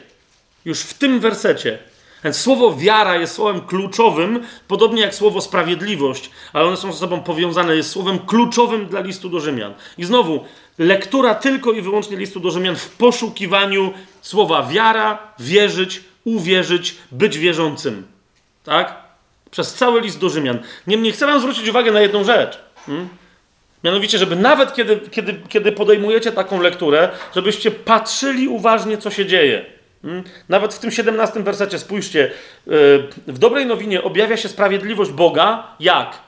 już 0.65 0.79
w 0.79 0.93
tym 0.93 1.19
wersecie 1.19 1.79
więc 2.23 2.37
słowo 2.37 2.75
wiara 2.75 3.15
jest 3.15 3.33
słowem 3.33 3.61
kluczowym, 3.61 4.43
podobnie 4.67 5.01
jak 5.01 5.15
słowo 5.15 5.41
sprawiedliwość, 5.41 6.29
ale 6.53 6.65
one 6.65 6.77
są 6.77 6.93
ze 6.93 6.99
sobą 6.99 7.23
powiązane, 7.23 7.75
jest 7.75 7.91
słowem 7.91 8.19
kluczowym 8.19 8.85
dla 8.85 9.01
listu 9.01 9.29
do 9.29 9.39
Rzymian. 9.39 9.73
I 9.97 10.05
znowu, 10.05 10.45
lektura 10.77 11.35
tylko 11.35 11.71
i 11.71 11.81
wyłącznie 11.81 12.17
listu 12.17 12.39
do 12.39 12.51
Rzymian 12.51 12.75
w 12.75 12.89
poszukiwaniu 12.89 13.93
słowa 14.21 14.63
wiara, 14.63 15.17
wierzyć, 15.39 16.01
uwierzyć, 16.25 16.95
być 17.11 17.37
wierzącym. 17.37 18.07
Tak? 18.63 18.95
Przez 19.51 19.73
cały 19.73 20.01
list 20.01 20.19
do 20.19 20.29
Rzymian. 20.29 20.59
Niemniej 20.87 21.13
chcę 21.13 21.25
Wam 21.25 21.39
zwrócić 21.39 21.69
uwagę 21.69 21.91
na 21.91 22.01
jedną 22.01 22.23
rzecz. 22.23 22.59
Hmm? 22.85 23.09
Mianowicie, 23.83 24.17
żeby 24.17 24.35
nawet 24.35 24.73
kiedy, 24.73 24.99
kiedy, 25.11 25.35
kiedy 25.49 25.71
podejmujecie 25.71 26.31
taką 26.31 26.61
lekturę, 26.61 27.09
żebyście 27.35 27.71
patrzyli 27.71 28.47
uważnie, 28.47 28.97
co 28.97 29.11
się 29.11 29.25
dzieje. 29.25 29.65
Hmm? 30.01 30.23
Nawet 30.49 30.73
w 30.73 30.79
tym 30.79 30.91
17 30.91 31.43
wersecie, 31.43 31.79
spójrzcie, 31.79 32.31
e, 32.67 32.71
w 33.27 33.39
dobrej 33.39 33.65
nowinie 33.65 34.03
objawia 34.03 34.37
się 34.37 34.49
sprawiedliwość 34.49 35.11
Boga 35.11 35.67
jak? 35.79 36.19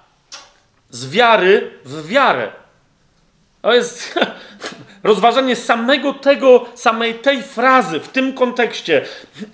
Z 0.89 1.09
wiary 1.09 1.71
w 1.85 2.07
wiarę. 2.07 2.51
To 3.61 3.73
jest 3.73 4.19
rozważanie 5.03 5.55
samego 5.55 6.13
tego, 6.13 6.65
samej 6.75 7.13
tej 7.13 7.43
frazy 7.43 7.99
w 7.99 8.07
tym 8.07 8.33
kontekście 8.33 9.05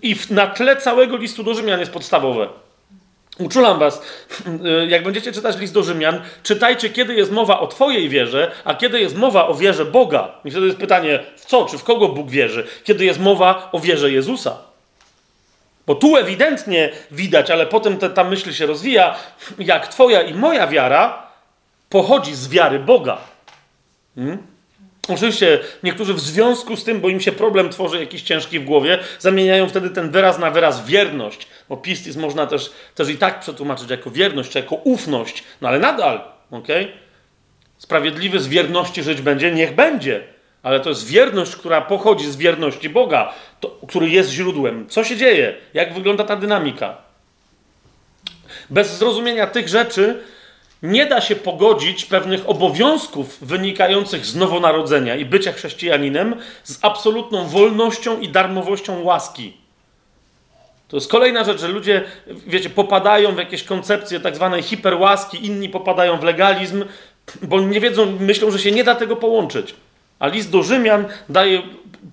i 0.01 0.15
na 0.29 0.47
tle 0.47 0.77
całego 0.77 1.17
listu 1.17 1.43
do 1.43 1.53
Rzymian 1.53 1.79
jest 1.79 1.91
podstawowe. 1.91 2.47
Uczulam 3.39 3.79
was, 3.79 4.01
jak 4.87 5.03
będziecie 5.03 5.31
czytać 5.31 5.57
list 5.57 5.73
do 5.73 5.83
Rzymian, 5.83 6.21
czytajcie, 6.43 6.89
kiedy 6.89 7.15
jest 7.15 7.31
mowa 7.31 7.59
o 7.59 7.67
Twojej 7.67 8.09
wierze, 8.09 8.51
a 8.63 8.75
kiedy 8.75 8.99
jest 8.99 9.17
mowa 9.17 9.47
o 9.47 9.55
wierze 9.55 9.85
Boga. 9.85 10.31
I 10.45 10.51
wtedy 10.51 10.65
jest 10.65 10.77
pytanie, 10.77 11.19
w 11.37 11.45
co, 11.45 11.65
czy 11.65 11.77
w 11.77 11.83
kogo 11.83 12.09
Bóg 12.09 12.29
wierzy? 12.29 12.67
Kiedy 12.83 13.05
jest 13.05 13.19
mowa 13.19 13.69
o 13.71 13.79
wierze 13.79 14.11
Jezusa. 14.11 14.57
Bo 15.87 15.95
tu 15.95 16.17
ewidentnie 16.17 16.89
widać, 17.11 17.51
ale 17.51 17.65
potem 17.65 17.97
te, 17.97 18.09
ta 18.09 18.23
myśl 18.23 18.53
się 18.53 18.65
rozwija, 18.65 19.15
jak 19.59 19.87
Twoja 19.87 20.21
i 20.21 20.33
moja 20.33 20.67
wiara 20.67 21.27
pochodzi 21.89 22.35
z 22.35 22.49
wiary 22.49 22.79
Boga. 22.79 23.17
Hmm? 24.15 24.37
Oczywiście 25.07 25.59
niektórzy 25.83 26.13
w 26.13 26.19
związku 26.19 26.75
z 26.75 26.83
tym, 26.83 27.01
bo 27.01 27.09
im 27.09 27.21
się 27.21 27.31
problem 27.31 27.69
tworzy 27.69 27.99
jakiś 27.99 28.21
ciężki 28.21 28.59
w 28.59 28.65
głowie, 28.65 28.99
zamieniają 29.19 29.69
wtedy 29.69 29.89
ten 29.89 30.11
wyraz 30.11 30.39
na 30.39 30.51
wyraz 30.51 30.85
wierność. 30.85 31.47
Bo 31.69 31.77
pistis 31.77 32.15
można 32.15 32.47
też, 32.47 32.71
też 32.95 33.09
i 33.09 33.17
tak 33.17 33.39
przetłumaczyć 33.39 33.89
jako 33.89 34.11
wierność, 34.11 34.51
czy 34.51 34.59
jako 34.59 34.75
ufność. 34.75 35.43
No 35.61 35.67
ale 35.67 35.79
nadal, 35.79 36.21
ok? 36.51 36.67
Sprawiedliwy 37.77 38.39
z 38.39 38.47
wierności 38.47 39.03
żyć 39.03 39.21
będzie, 39.21 39.51
niech 39.51 39.75
będzie. 39.75 40.23
Ale 40.63 40.79
to 40.79 40.89
jest 40.89 41.07
wierność, 41.07 41.55
która 41.55 41.81
pochodzi 41.81 42.31
z 42.31 42.35
wierności 42.35 42.89
Boga, 42.89 43.33
to, 43.59 43.79
który 43.87 44.09
jest 44.09 44.29
źródłem. 44.29 44.89
Co 44.89 45.03
się 45.03 45.17
dzieje? 45.17 45.55
Jak 45.73 45.93
wygląda 45.93 46.23
ta 46.23 46.35
dynamika? 46.35 46.97
Bez 48.69 48.97
zrozumienia 48.97 49.47
tych 49.47 49.67
rzeczy 49.67 50.23
nie 50.83 51.05
da 51.05 51.21
się 51.21 51.35
pogodzić 51.35 52.05
pewnych 52.05 52.49
obowiązków 52.49 53.37
wynikających 53.41 54.25
z 54.25 54.35
nowonarodzenia 54.35 55.15
i 55.15 55.25
bycia 55.25 55.51
chrześcijaninem 55.51 56.35
z 56.63 56.79
absolutną 56.81 57.47
wolnością 57.47 58.19
i 58.19 58.29
darmowością 58.29 59.03
łaski. 59.03 59.57
To 60.87 60.97
jest 60.97 61.11
kolejna 61.11 61.43
rzecz, 61.43 61.61
że 61.61 61.67
ludzie, 61.67 62.03
wiecie, 62.47 62.69
popadają 62.69 63.35
w 63.35 63.37
jakieś 63.37 63.63
koncepcje 63.63 64.19
tak 64.19 64.35
zwanej 64.35 64.63
hiperłaski, 64.63 65.45
inni 65.45 65.69
popadają 65.69 66.17
w 66.17 66.23
legalizm, 66.23 66.85
bo 67.41 67.61
nie 67.61 67.79
wiedzą, 67.79 68.17
myślą, 68.19 68.51
że 68.51 68.59
się 68.59 68.71
nie 68.71 68.83
da 68.83 68.95
tego 68.95 69.15
połączyć. 69.15 69.75
A 70.19 70.27
list 70.27 70.51
do 70.51 70.63
Rzymian 70.63 71.05
daje 71.29 71.61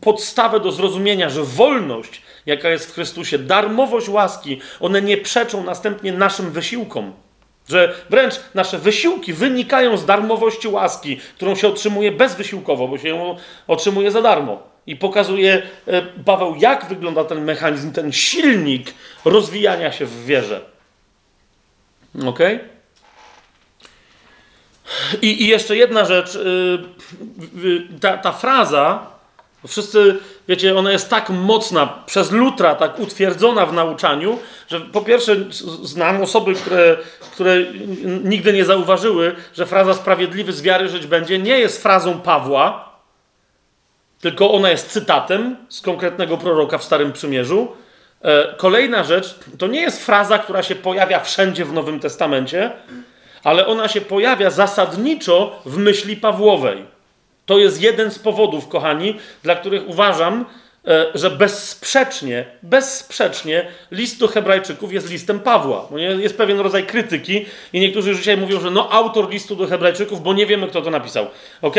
podstawę 0.00 0.60
do 0.60 0.72
zrozumienia, 0.72 1.30
że 1.30 1.42
wolność, 1.42 2.22
jaka 2.46 2.68
jest 2.68 2.90
w 2.90 2.94
Chrystusie, 2.94 3.38
darmowość 3.38 4.08
łaski, 4.08 4.60
one 4.80 5.02
nie 5.02 5.16
przeczą 5.16 5.64
następnie 5.64 6.12
naszym 6.12 6.50
wysiłkom. 6.50 7.12
Że 7.68 7.94
wręcz 8.10 8.34
nasze 8.54 8.78
wysiłki 8.78 9.32
wynikają 9.32 9.96
z 9.96 10.06
darmowości 10.06 10.68
łaski, 10.68 11.20
którą 11.36 11.54
się 11.54 11.68
otrzymuje 11.68 12.12
bezwysiłkowo, 12.12 12.88
bo 12.88 12.98
się 12.98 13.08
ją 13.08 13.36
otrzymuje 13.66 14.10
za 14.10 14.22
darmo. 14.22 14.73
I 14.86 14.96
pokazuje 14.96 15.62
e, 15.86 16.02
Paweł, 16.02 16.54
jak 16.58 16.88
wygląda 16.88 17.24
ten 17.24 17.44
mechanizm, 17.44 17.92
ten 17.92 18.12
silnik 18.12 18.94
rozwijania 19.24 19.92
się 19.92 20.06
w 20.06 20.24
wierze. 20.24 20.60
Ok? 22.26 22.38
I, 25.22 25.42
i 25.42 25.46
jeszcze 25.46 25.76
jedna 25.76 26.04
rzecz. 26.04 26.36
E, 26.36 27.98
ta, 28.00 28.18
ta 28.18 28.32
fraza, 28.32 29.06
wszyscy, 29.66 30.16
wiecie, 30.48 30.78
ona 30.78 30.92
jest 30.92 31.10
tak 31.10 31.30
mocna, 31.30 31.86
przez 32.06 32.30
Lutra 32.30 32.74
tak 32.74 32.98
utwierdzona 32.98 33.66
w 33.66 33.72
nauczaniu, 33.72 34.38
że 34.68 34.80
po 34.80 35.00
pierwsze 35.00 35.36
znam 35.82 36.22
osoby, 36.22 36.54
które, 36.54 36.96
które 37.32 37.56
nigdy 38.24 38.52
nie 38.52 38.64
zauważyły, 38.64 39.34
że 39.54 39.66
fraza 39.66 39.94
sprawiedliwy 39.94 40.52
z 40.52 40.62
wiary 40.62 40.88
żyć 40.88 41.06
będzie 41.06 41.38
nie 41.38 41.58
jest 41.58 41.82
frazą 41.82 42.20
Pawła, 42.20 42.93
tylko 44.24 44.52
ona 44.52 44.70
jest 44.70 44.90
cytatem 44.90 45.56
z 45.68 45.80
konkretnego 45.80 46.36
proroka 46.36 46.78
w 46.78 46.84
Starym 46.84 47.12
Przymierzu. 47.12 47.68
E, 48.22 48.54
kolejna 48.56 49.04
rzecz, 49.04 49.34
to 49.58 49.66
nie 49.66 49.80
jest 49.80 50.06
fraza, 50.06 50.38
która 50.38 50.62
się 50.62 50.74
pojawia 50.74 51.20
wszędzie 51.20 51.64
w 51.64 51.72
Nowym 51.72 52.00
Testamencie, 52.00 52.70
ale 53.42 53.66
ona 53.66 53.88
się 53.88 54.00
pojawia 54.00 54.50
zasadniczo 54.50 55.60
w 55.66 55.76
myśli 55.76 56.16
Pawłowej. 56.16 56.84
To 57.46 57.58
jest 57.58 57.82
jeden 57.82 58.10
z 58.10 58.18
powodów, 58.18 58.68
kochani, 58.68 59.18
dla 59.42 59.56
których 59.56 59.88
uważam, 59.88 60.44
e, 60.86 61.06
że 61.14 61.30
bezsprzecznie, 61.30 62.44
bezsprzecznie 62.62 63.66
list 63.90 64.20
do 64.20 64.28
Hebrajczyków 64.28 64.92
jest 64.92 65.10
listem 65.10 65.40
Pawła. 65.40 65.88
Jest 66.18 66.38
pewien 66.38 66.60
rodzaj 66.60 66.86
krytyki 66.86 67.46
i 67.72 67.80
niektórzy 67.80 68.10
już 68.10 68.18
dzisiaj 68.18 68.36
mówią, 68.36 68.60
że 68.60 68.70
no 68.70 68.92
autor 68.92 69.30
listu 69.30 69.56
do 69.56 69.66
Hebrajczyków, 69.66 70.22
bo 70.22 70.34
nie 70.34 70.46
wiemy, 70.46 70.68
kto 70.68 70.82
to 70.82 70.90
napisał. 70.90 71.26
Ok? 71.62 71.76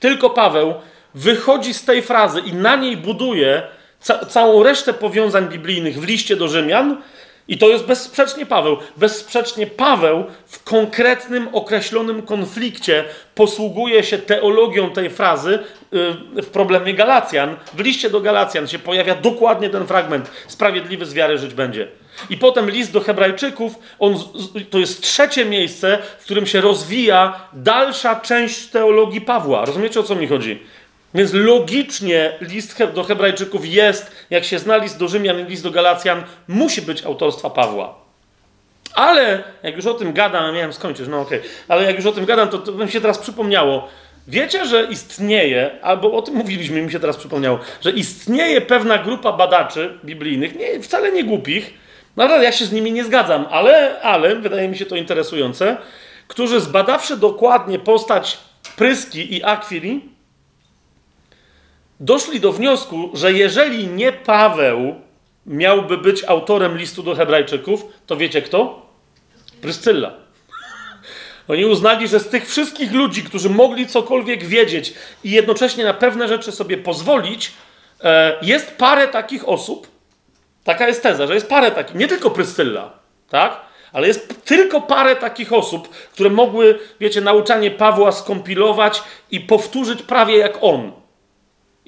Tylko 0.00 0.30
Paweł 0.30 0.74
wychodzi 1.14 1.74
z 1.74 1.84
tej 1.84 2.02
frazy 2.02 2.40
i 2.40 2.52
na 2.52 2.76
niej 2.76 2.96
buduje 2.96 3.62
ca 4.00 4.26
całą 4.26 4.62
resztę 4.62 4.94
powiązań 4.94 5.48
biblijnych 5.48 6.00
w 6.00 6.04
liście 6.04 6.36
do 6.36 6.48
Rzymian. 6.48 7.02
I 7.48 7.58
to 7.58 7.68
jest 7.68 7.84
bezsprzecznie 7.84 8.46
Paweł. 8.46 8.76
Bezsprzecznie 8.96 9.66
Paweł 9.66 10.24
w 10.46 10.64
konkretnym, 10.64 11.48
określonym 11.52 12.22
konflikcie 12.22 13.04
posługuje 13.34 14.04
się 14.04 14.18
teologią 14.18 14.90
tej 14.90 15.10
frazy 15.10 15.58
yy, 15.92 16.42
w 16.42 16.46
problemie 16.46 16.94
Galacjan. 16.94 17.56
W 17.74 17.80
liście 17.80 18.10
do 18.10 18.20
Galacjan 18.20 18.68
się 18.68 18.78
pojawia 18.78 19.14
dokładnie 19.14 19.70
ten 19.70 19.86
fragment: 19.86 20.30
Sprawiedliwy 20.48 21.06
z 21.06 21.14
wiary 21.14 21.38
żyć 21.38 21.54
będzie. 21.54 21.88
I 22.30 22.36
potem 22.36 22.70
list 22.70 22.92
do 22.92 23.00
Hebrajczyków, 23.00 23.74
on, 23.98 24.14
to 24.70 24.78
jest 24.78 25.02
trzecie 25.02 25.44
miejsce, 25.44 25.98
w 26.18 26.24
którym 26.24 26.46
się 26.46 26.60
rozwija 26.60 27.48
dalsza 27.52 28.16
część 28.16 28.66
teologii 28.66 29.20
Pawła. 29.20 29.64
Rozumiecie 29.64 30.00
o 30.00 30.02
co 30.02 30.14
mi 30.14 30.26
chodzi? 30.26 30.62
Więc 31.14 31.32
logicznie 31.32 32.32
list 32.40 32.84
do 32.94 33.04
Hebrajczyków 33.04 33.66
jest, 33.66 34.12
jak 34.30 34.44
się 34.44 34.58
zna 34.58 34.76
list 34.76 34.98
do 34.98 35.08
Rzymian 35.08 35.40
i 35.40 35.44
list 35.44 35.62
do 35.62 35.70
Galacjan, 35.70 36.22
musi 36.48 36.82
być 36.82 37.04
autorstwa 37.04 37.50
Pawła. 37.50 37.94
Ale 38.94 39.42
jak 39.62 39.76
już 39.76 39.86
o 39.86 39.94
tym 39.94 40.12
gadam, 40.12 40.54
miałem 40.54 40.72
skończyć, 40.72 41.08
no 41.08 41.20
okej, 41.20 41.40
ale 41.68 41.84
jak 41.84 41.96
już 41.96 42.06
o 42.06 42.12
tym 42.12 42.24
gadam, 42.24 42.48
to, 42.48 42.58
to 42.58 42.88
się 42.88 43.00
teraz 43.00 43.18
przypomniało. 43.18 43.88
Wiecie, 44.28 44.66
że 44.66 44.84
istnieje, 44.90 45.70
albo 45.82 46.12
o 46.12 46.22
tym 46.22 46.34
mówiliśmy, 46.34 46.82
mi 46.82 46.92
się 46.92 47.00
teraz 47.00 47.16
przypomniało, 47.16 47.58
że 47.80 47.90
istnieje 47.90 48.60
pewna 48.60 48.98
grupa 48.98 49.32
badaczy 49.32 49.98
biblijnych, 50.04 50.56
nie, 50.56 50.80
wcale 50.80 51.12
nie 51.12 51.24
głupich, 51.24 51.74
naprawdę 52.16 52.44
ja 52.44 52.52
się 52.52 52.64
z 52.64 52.72
nimi 52.72 52.92
nie 52.92 53.04
zgadzam, 53.04 53.46
ale, 53.50 54.00
ale 54.00 54.36
wydaje 54.36 54.68
mi 54.68 54.78
się 54.78 54.86
to 54.86 54.96
interesujące, 54.96 55.76
którzy 56.28 56.60
zbadawszy 56.60 57.16
dokładnie 57.16 57.78
postać 57.78 58.38
Pryski 58.76 59.36
i 59.36 59.44
Akwili, 59.44 60.17
doszli 62.00 62.40
do 62.40 62.52
wniosku, 62.52 63.10
że 63.14 63.32
jeżeli 63.32 63.86
nie 63.86 64.12
Paweł 64.12 64.94
miałby 65.46 65.98
być 65.98 66.24
autorem 66.24 66.78
listu 66.78 67.02
do 67.02 67.14
Hebrajczyków, 67.14 67.84
to 68.06 68.16
wiecie 68.16 68.42
kto? 68.42 68.86
Pryscylla. 69.60 70.12
Oni 71.48 71.64
uznali, 71.64 72.08
że 72.08 72.20
z 72.20 72.28
tych 72.28 72.48
wszystkich 72.48 72.92
ludzi, 72.92 73.22
którzy 73.22 73.50
mogli 73.50 73.86
cokolwiek 73.86 74.44
wiedzieć 74.44 74.94
i 75.24 75.30
jednocześnie 75.30 75.84
na 75.84 75.94
pewne 75.94 76.28
rzeczy 76.28 76.52
sobie 76.52 76.76
pozwolić, 76.76 77.52
e, 78.04 78.36
jest 78.42 78.76
parę 78.76 79.08
takich 79.08 79.48
osób. 79.48 79.88
Taka 80.64 80.88
jest 80.88 81.02
teza, 81.02 81.26
że 81.26 81.34
jest 81.34 81.48
parę 81.48 81.70
takich, 81.70 81.94
nie 81.94 82.08
tylko 82.08 82.30
Pryscylla, 82.30 82.92
tak? 83.30 83.60
Ale 83.92 84.06
jest 84.06 84.44
tylko 84.44 84.80
parę 84.80 85.16
takich 85.16 85.52
osób, 85.52 85.88
które 85.88 86.30
mogły, 86.30 86.78
wiecie, 87.00 87.20
nauczanie 87.20 87.70
Pawła 87.70 88.12
skompilować 88.12 89.02
i 89.30 89.40
powtórzyć 89.40 90.02
prawie 90.02 90.36
jak 90.36 90.58
on. 90.60 90.92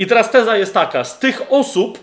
I 0.01 0.07
teraz 0.07 0.31
teza 0.31 0.57
jest 0.57 0.75
taka: 0.75 1.05
z 1.05 1.19
tych 1.19 1.43
osób 1.53 1.99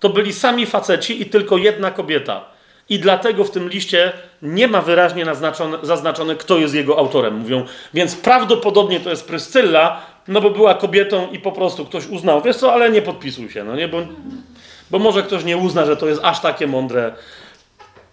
to 0.00 0.08
byli 0.08 0.32
sami 0.32 0.66
faceci 0.66 1.22
i 1.22 1.26
tylko 1.26 1.56
jedna 1.56 1.90
kobieta. 1.90 2.44
I 2.88 2.98
dlatego 2.98 3.44
w 3.44 3.50
tym 3.50 3.68
liście 3.68 4.12
nie 4.42 4.68
ma 4.68 4.82
wyraźnie 4.82 5.24
naznaczone, 5.24 5.78
zaznaczone, 5.82 6.36
kto 6.36 6.58
jest 6.58 6.74
jego 6.74 6.98
autorem. 6.98 7.38
Mówią, 7.38 7.64
więc 7.94 8.16
prawdopodobnie 8.16 9.00
to 9.00 9.10
jest 9.10 9.28
Pryscylla, 9.28 10.00
no 10.28 10.40
bo 10.40 10.50
była 10.50 10.74
kobietą 10.74 11.28
i 11.32 11.38
po 11.38 11.52
prostu 11.52 11.84
ktoś 11.84 12.06
uznał, 12.06 12.42
wiesz 12.42 12.56
co, 12.56 12.72
ale 12.72 12.90
nie 12.90 13.02
podpisuj 13.02 13.50
się, 13.50 13.64
no 13.64 13.76
nie, 13.76 13.88
bo, 13.88 13.98
bo 14.90 14.98
może 14.98 15.22
ktoś 15.22 15.44
nie 15.44 15.56
uzna, 15.56 15.86
że 15.86 15.96
to 15.96 16.08
jest 16.08 16.20
aż 16.24 16.40
takie 16.40 16.66
mądre. 16.66 17.12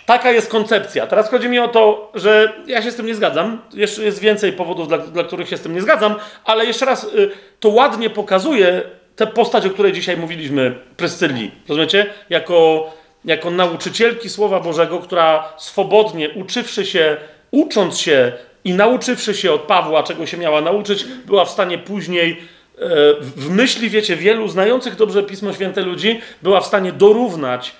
Taka 0.06 0.32
jest 0.32 0.52
koncepcja. 0.52 1.08
Teraz 1.08 1.30
chodzi 1.30 1.50
mi 1.50 1.60
o 1.60 1.68
to, 1.68 2.12
że 2.16 2.54
ja 2.68 2.82
się 2.82 2.92
z 2.92 2.96
tym 2.96 3.06
nie 3.06 3.16
zgadzam. 3.16 3.62
Jeszcze 3.74 4.04
jest 4.04 4.20
więcej 4.20 4.54
powodów, 4.54 4.88
dla, 4.88 4.98
dla 4.98 5.24
których 5.24 5.50
się 5.50 5.58
z 5.58 5.62
tym 5.62 5.74
nie 5.74 5.82
zgadzam, 5.82 6.16
ale 6.46 6.66
jeszcze 6.66 6.86
raz 6.86 7.04
y, 7.04 7.32
to 7.60 7.70
ładnie 7.70 8.10
pokazuje 8.10 8.82
tę 9.16 9.28
postać, 9.28 9.66
o 9.66 9.70
której 9.70 9.94
dzisiaj 9.94 10.18
mówiliśmy, 10.18 10.76
Pryscylli. 10.98 11.52
Rozumiecie? 11.70 12.06
Jako, 12.30 12.90
jako 13.26 13.52
nauczycielki 13.52 14.30
Słowa 14.30 14.60
Bożego, 14.60 15.00
która 15.00 15.54
swobodnie, 15.58 16.30
uczywszy 16.30 16.86
się, 16.86 17.18
ucząc 17.52 17.98
się 17.98 18.32
i 18.64 18.74
nauczywszy 18.74 19.34
się 19.34 19.52
od 19.52 19.62
Pawła, 19.62 20.04
czego 20.04 20.26
się 20.26 20.38
miała 20.38 20.62
nauczyć, 20.62 21.06
była 21.26 21.46
w 21.46 21.50
stanie 21.50 21.78
później 21.78 22.32
e, 22.32 22.88
w 23.22 23.50
myśli, 23.50 23.90
wiecie, 23.90 24.16
wielu 24.16 24.48
znających 24.48 24.96
dobrze 24.96 25.24
Pismo 25.24 25.54
Święte 25.54 25.82
ludzi, 25.82 26.22
była 26.42 26.62
w 26.62 26.66
stanie 26.66 26.92
dorównać 26.92 27.74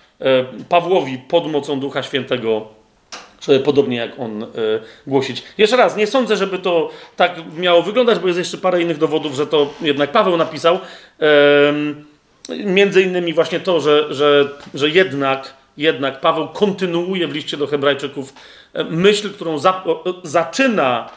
Pawłowi 0.70 1.18
pod 1.18 1.52
mocą 1.52 1.80
Ducha 1.80 2.04
Świętego, 2.04 2.68
podobnie 3.66 3.98
jak 3.98 4.20
on 4.20 4.44
e, 4.44 4.48
głosić. 5.08 5.44
Jeszcze 5.58 5.78
raz, 5.78 5.98
nie 5.98 6.08
sądzę, 6.08 6.38
żeby 6.38 6.60
to 6.60 6.90
tak 7.16 7.36
miało 7.58 7.82
wyglądać, 7.82 8.20
bo 8.20 8.28
jest 8.28 8.40
jeszcze 8.40 8.58
parę 8.58 8.82
innych 8.82 8.98
dowodów, 8.98 9.36
że 9.36 9.48
to 9.48 9.74
jednak 9.82 10.12
Paweł 10.12 10.38
napisał. 10.38 10.80
Między 12.66 13.02
innymi 13.02 13.34
właśnie 13.34 13.60
to, 13.60 13.80
że, 13.80 14.14
że, 14.14 14.50
że 14.74 14.90
jednak, 14.90 15.54
jednak 15.78 16.22
Paweł 16.22 16.48
kontynuuje 16.48 17.28
w 17.28 17.34
liście 17.34 17.58
do 17.58 17.68
Hebrajczyków 17.68 18.34
e, 18.74 18.84
myśl, 18.84 19.34
którą 19.34 19.58
za, 19.58 19.84
zaczyna 20.24 21.10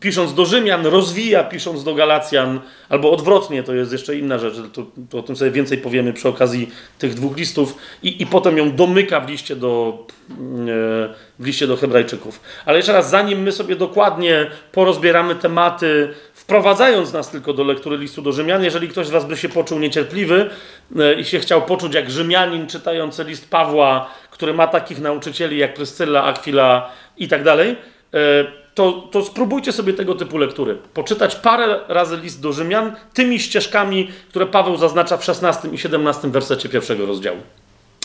pisząc 0.00 0.34
do 0.34 0.44
Rzymian, 0.44 0.86
rozwija 0.86 1.44
pisząc 1.44 1.84
do 1.84 1.94
Galacjan, 1.94 2.60
albo 2.88 3.12
odwrotnie, 3.12 3.62
to 3.62 3.74
jest 3.74 3.92
jeszcze 3.92 4.16
inna 4.16 4.38
rzecz, 4.38 4.54
to, 4.72 4.86
to 5.10 5.18
o 5.18 5.22
tym 5.22 5.36
sobie 5.36 5.50
więcej 5.50 5.78
powiemy 5.78 6.12
przy 6.12 6.28
okazji 6.28 6.70
tych 6.98 7.14
dwóch 7.14 7.36
listów, 7.36 7.76
i, 8.02 8.22
i 8.22 8.26
potem 8.26 8.58
ją 8.58 8.72
domyka 8.72 9.20
w 9.20 9.28
liście, 9.28 9.56
do, 9.56 9.98
mm, 10.30 10.68
e, 10.68 11.14
w 11.38 11.46
liście 11.46 11.66
do 11.66 11.76
Hebrajczyków. 11.76 12.40
Ale 12.66 12.76
jeszcze 12.76 12.92
raz, 12.92 13.10
zanim 13.10 13.42
my 13.42 13.52
sobie 13.52 13.76
dokładnie 13.76 14.50
porozbieramy 14.72 15.34
tematy, 15.34 16.14
wprowadzając 16.34 17.12
nas 17.12 17.30
tylko 17.30 17.52
do 17.52 17.64
lektury 17.64 17.96
listu 17.96 18.22
do 18.22 18.32
Rzymian, 18.32 18.64
jeżeli 18.64 18.88
ktoś 18.88 19.06
z 19.06 19.10
Was 19.10 19.24
by 19.24 19.36
się 19.36 19.48
poczuł 19.48 19.78
niecierpliwy 19.78 20.50
e, 20.98 21.14
i 21.14 21.24
się 21.24 21.38
chciał 21.38 21.62
poczuć 21.62 21.94
jak 21.94 22.10
Rzymianin 22.10 22.66
czytający 22.66 23.24
list 23.24 23.50
Pawła, 23.50 24.10
który 24.30 24.54
ma 24.54 24.66
takich 24.66 25.00
nauczycieli 25.00 25.58
jak 25.58 25.74
Pryscylla, 25.74 26.24
Aquila 26.24 26.90
i 27.16 27.28
tak 27.28 27.42
dalej, 27.42 27.76
e, 28.14 28.65
to, 28.76 28.92
to 28.92 29.24
spróbujcie 29.24 29.72
sobie 29.72 29.92
tego 29.92 30.14
typu 30.14 30.38
lektury. 30.38 30.78
Poczytać 30.94 31.36
parę 31.36 31.80
razy 31.88 32.16
list 32.16 32.40
do 32.40 32.52
Rzymian 32.52 32.96
tymi 33.14 33.40
ścieżkami, 33.40 34.10
które 34.28 34.46
Paweł 34.46 34.76
zaznacza 34.76 35.16
w 35.16 35.24
16 35.24 35.68
i 35.68 35.78
17 35.78 36.28
wersecie 36.28 36.68
pierwszego 36.68 37.06
rozdziału. 37.06 37.38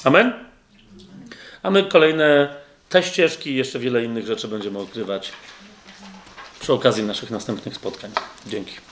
Amen? 0.04 0.34
A 1.64 1.72
my 1.72 1.84
kolejne 1.84 2.56
te 2.90 3.04
ścieżki 3.04 3.52
i 3.52 3.56
jeszcze 3.56 3.80
wiele 3.80 4.04
innych 4.04 4.26
rzeczy 4.26 4.48
będziemy 4.48 4.80
odkrywać 4.80 5.32
przy 6.60 6.74
okazji 6.74 7.04
naszych 7.04 7.32
następnych 7.32 7.76
spotkań. 7.76 8.12
Dzięki. 8.48 8.91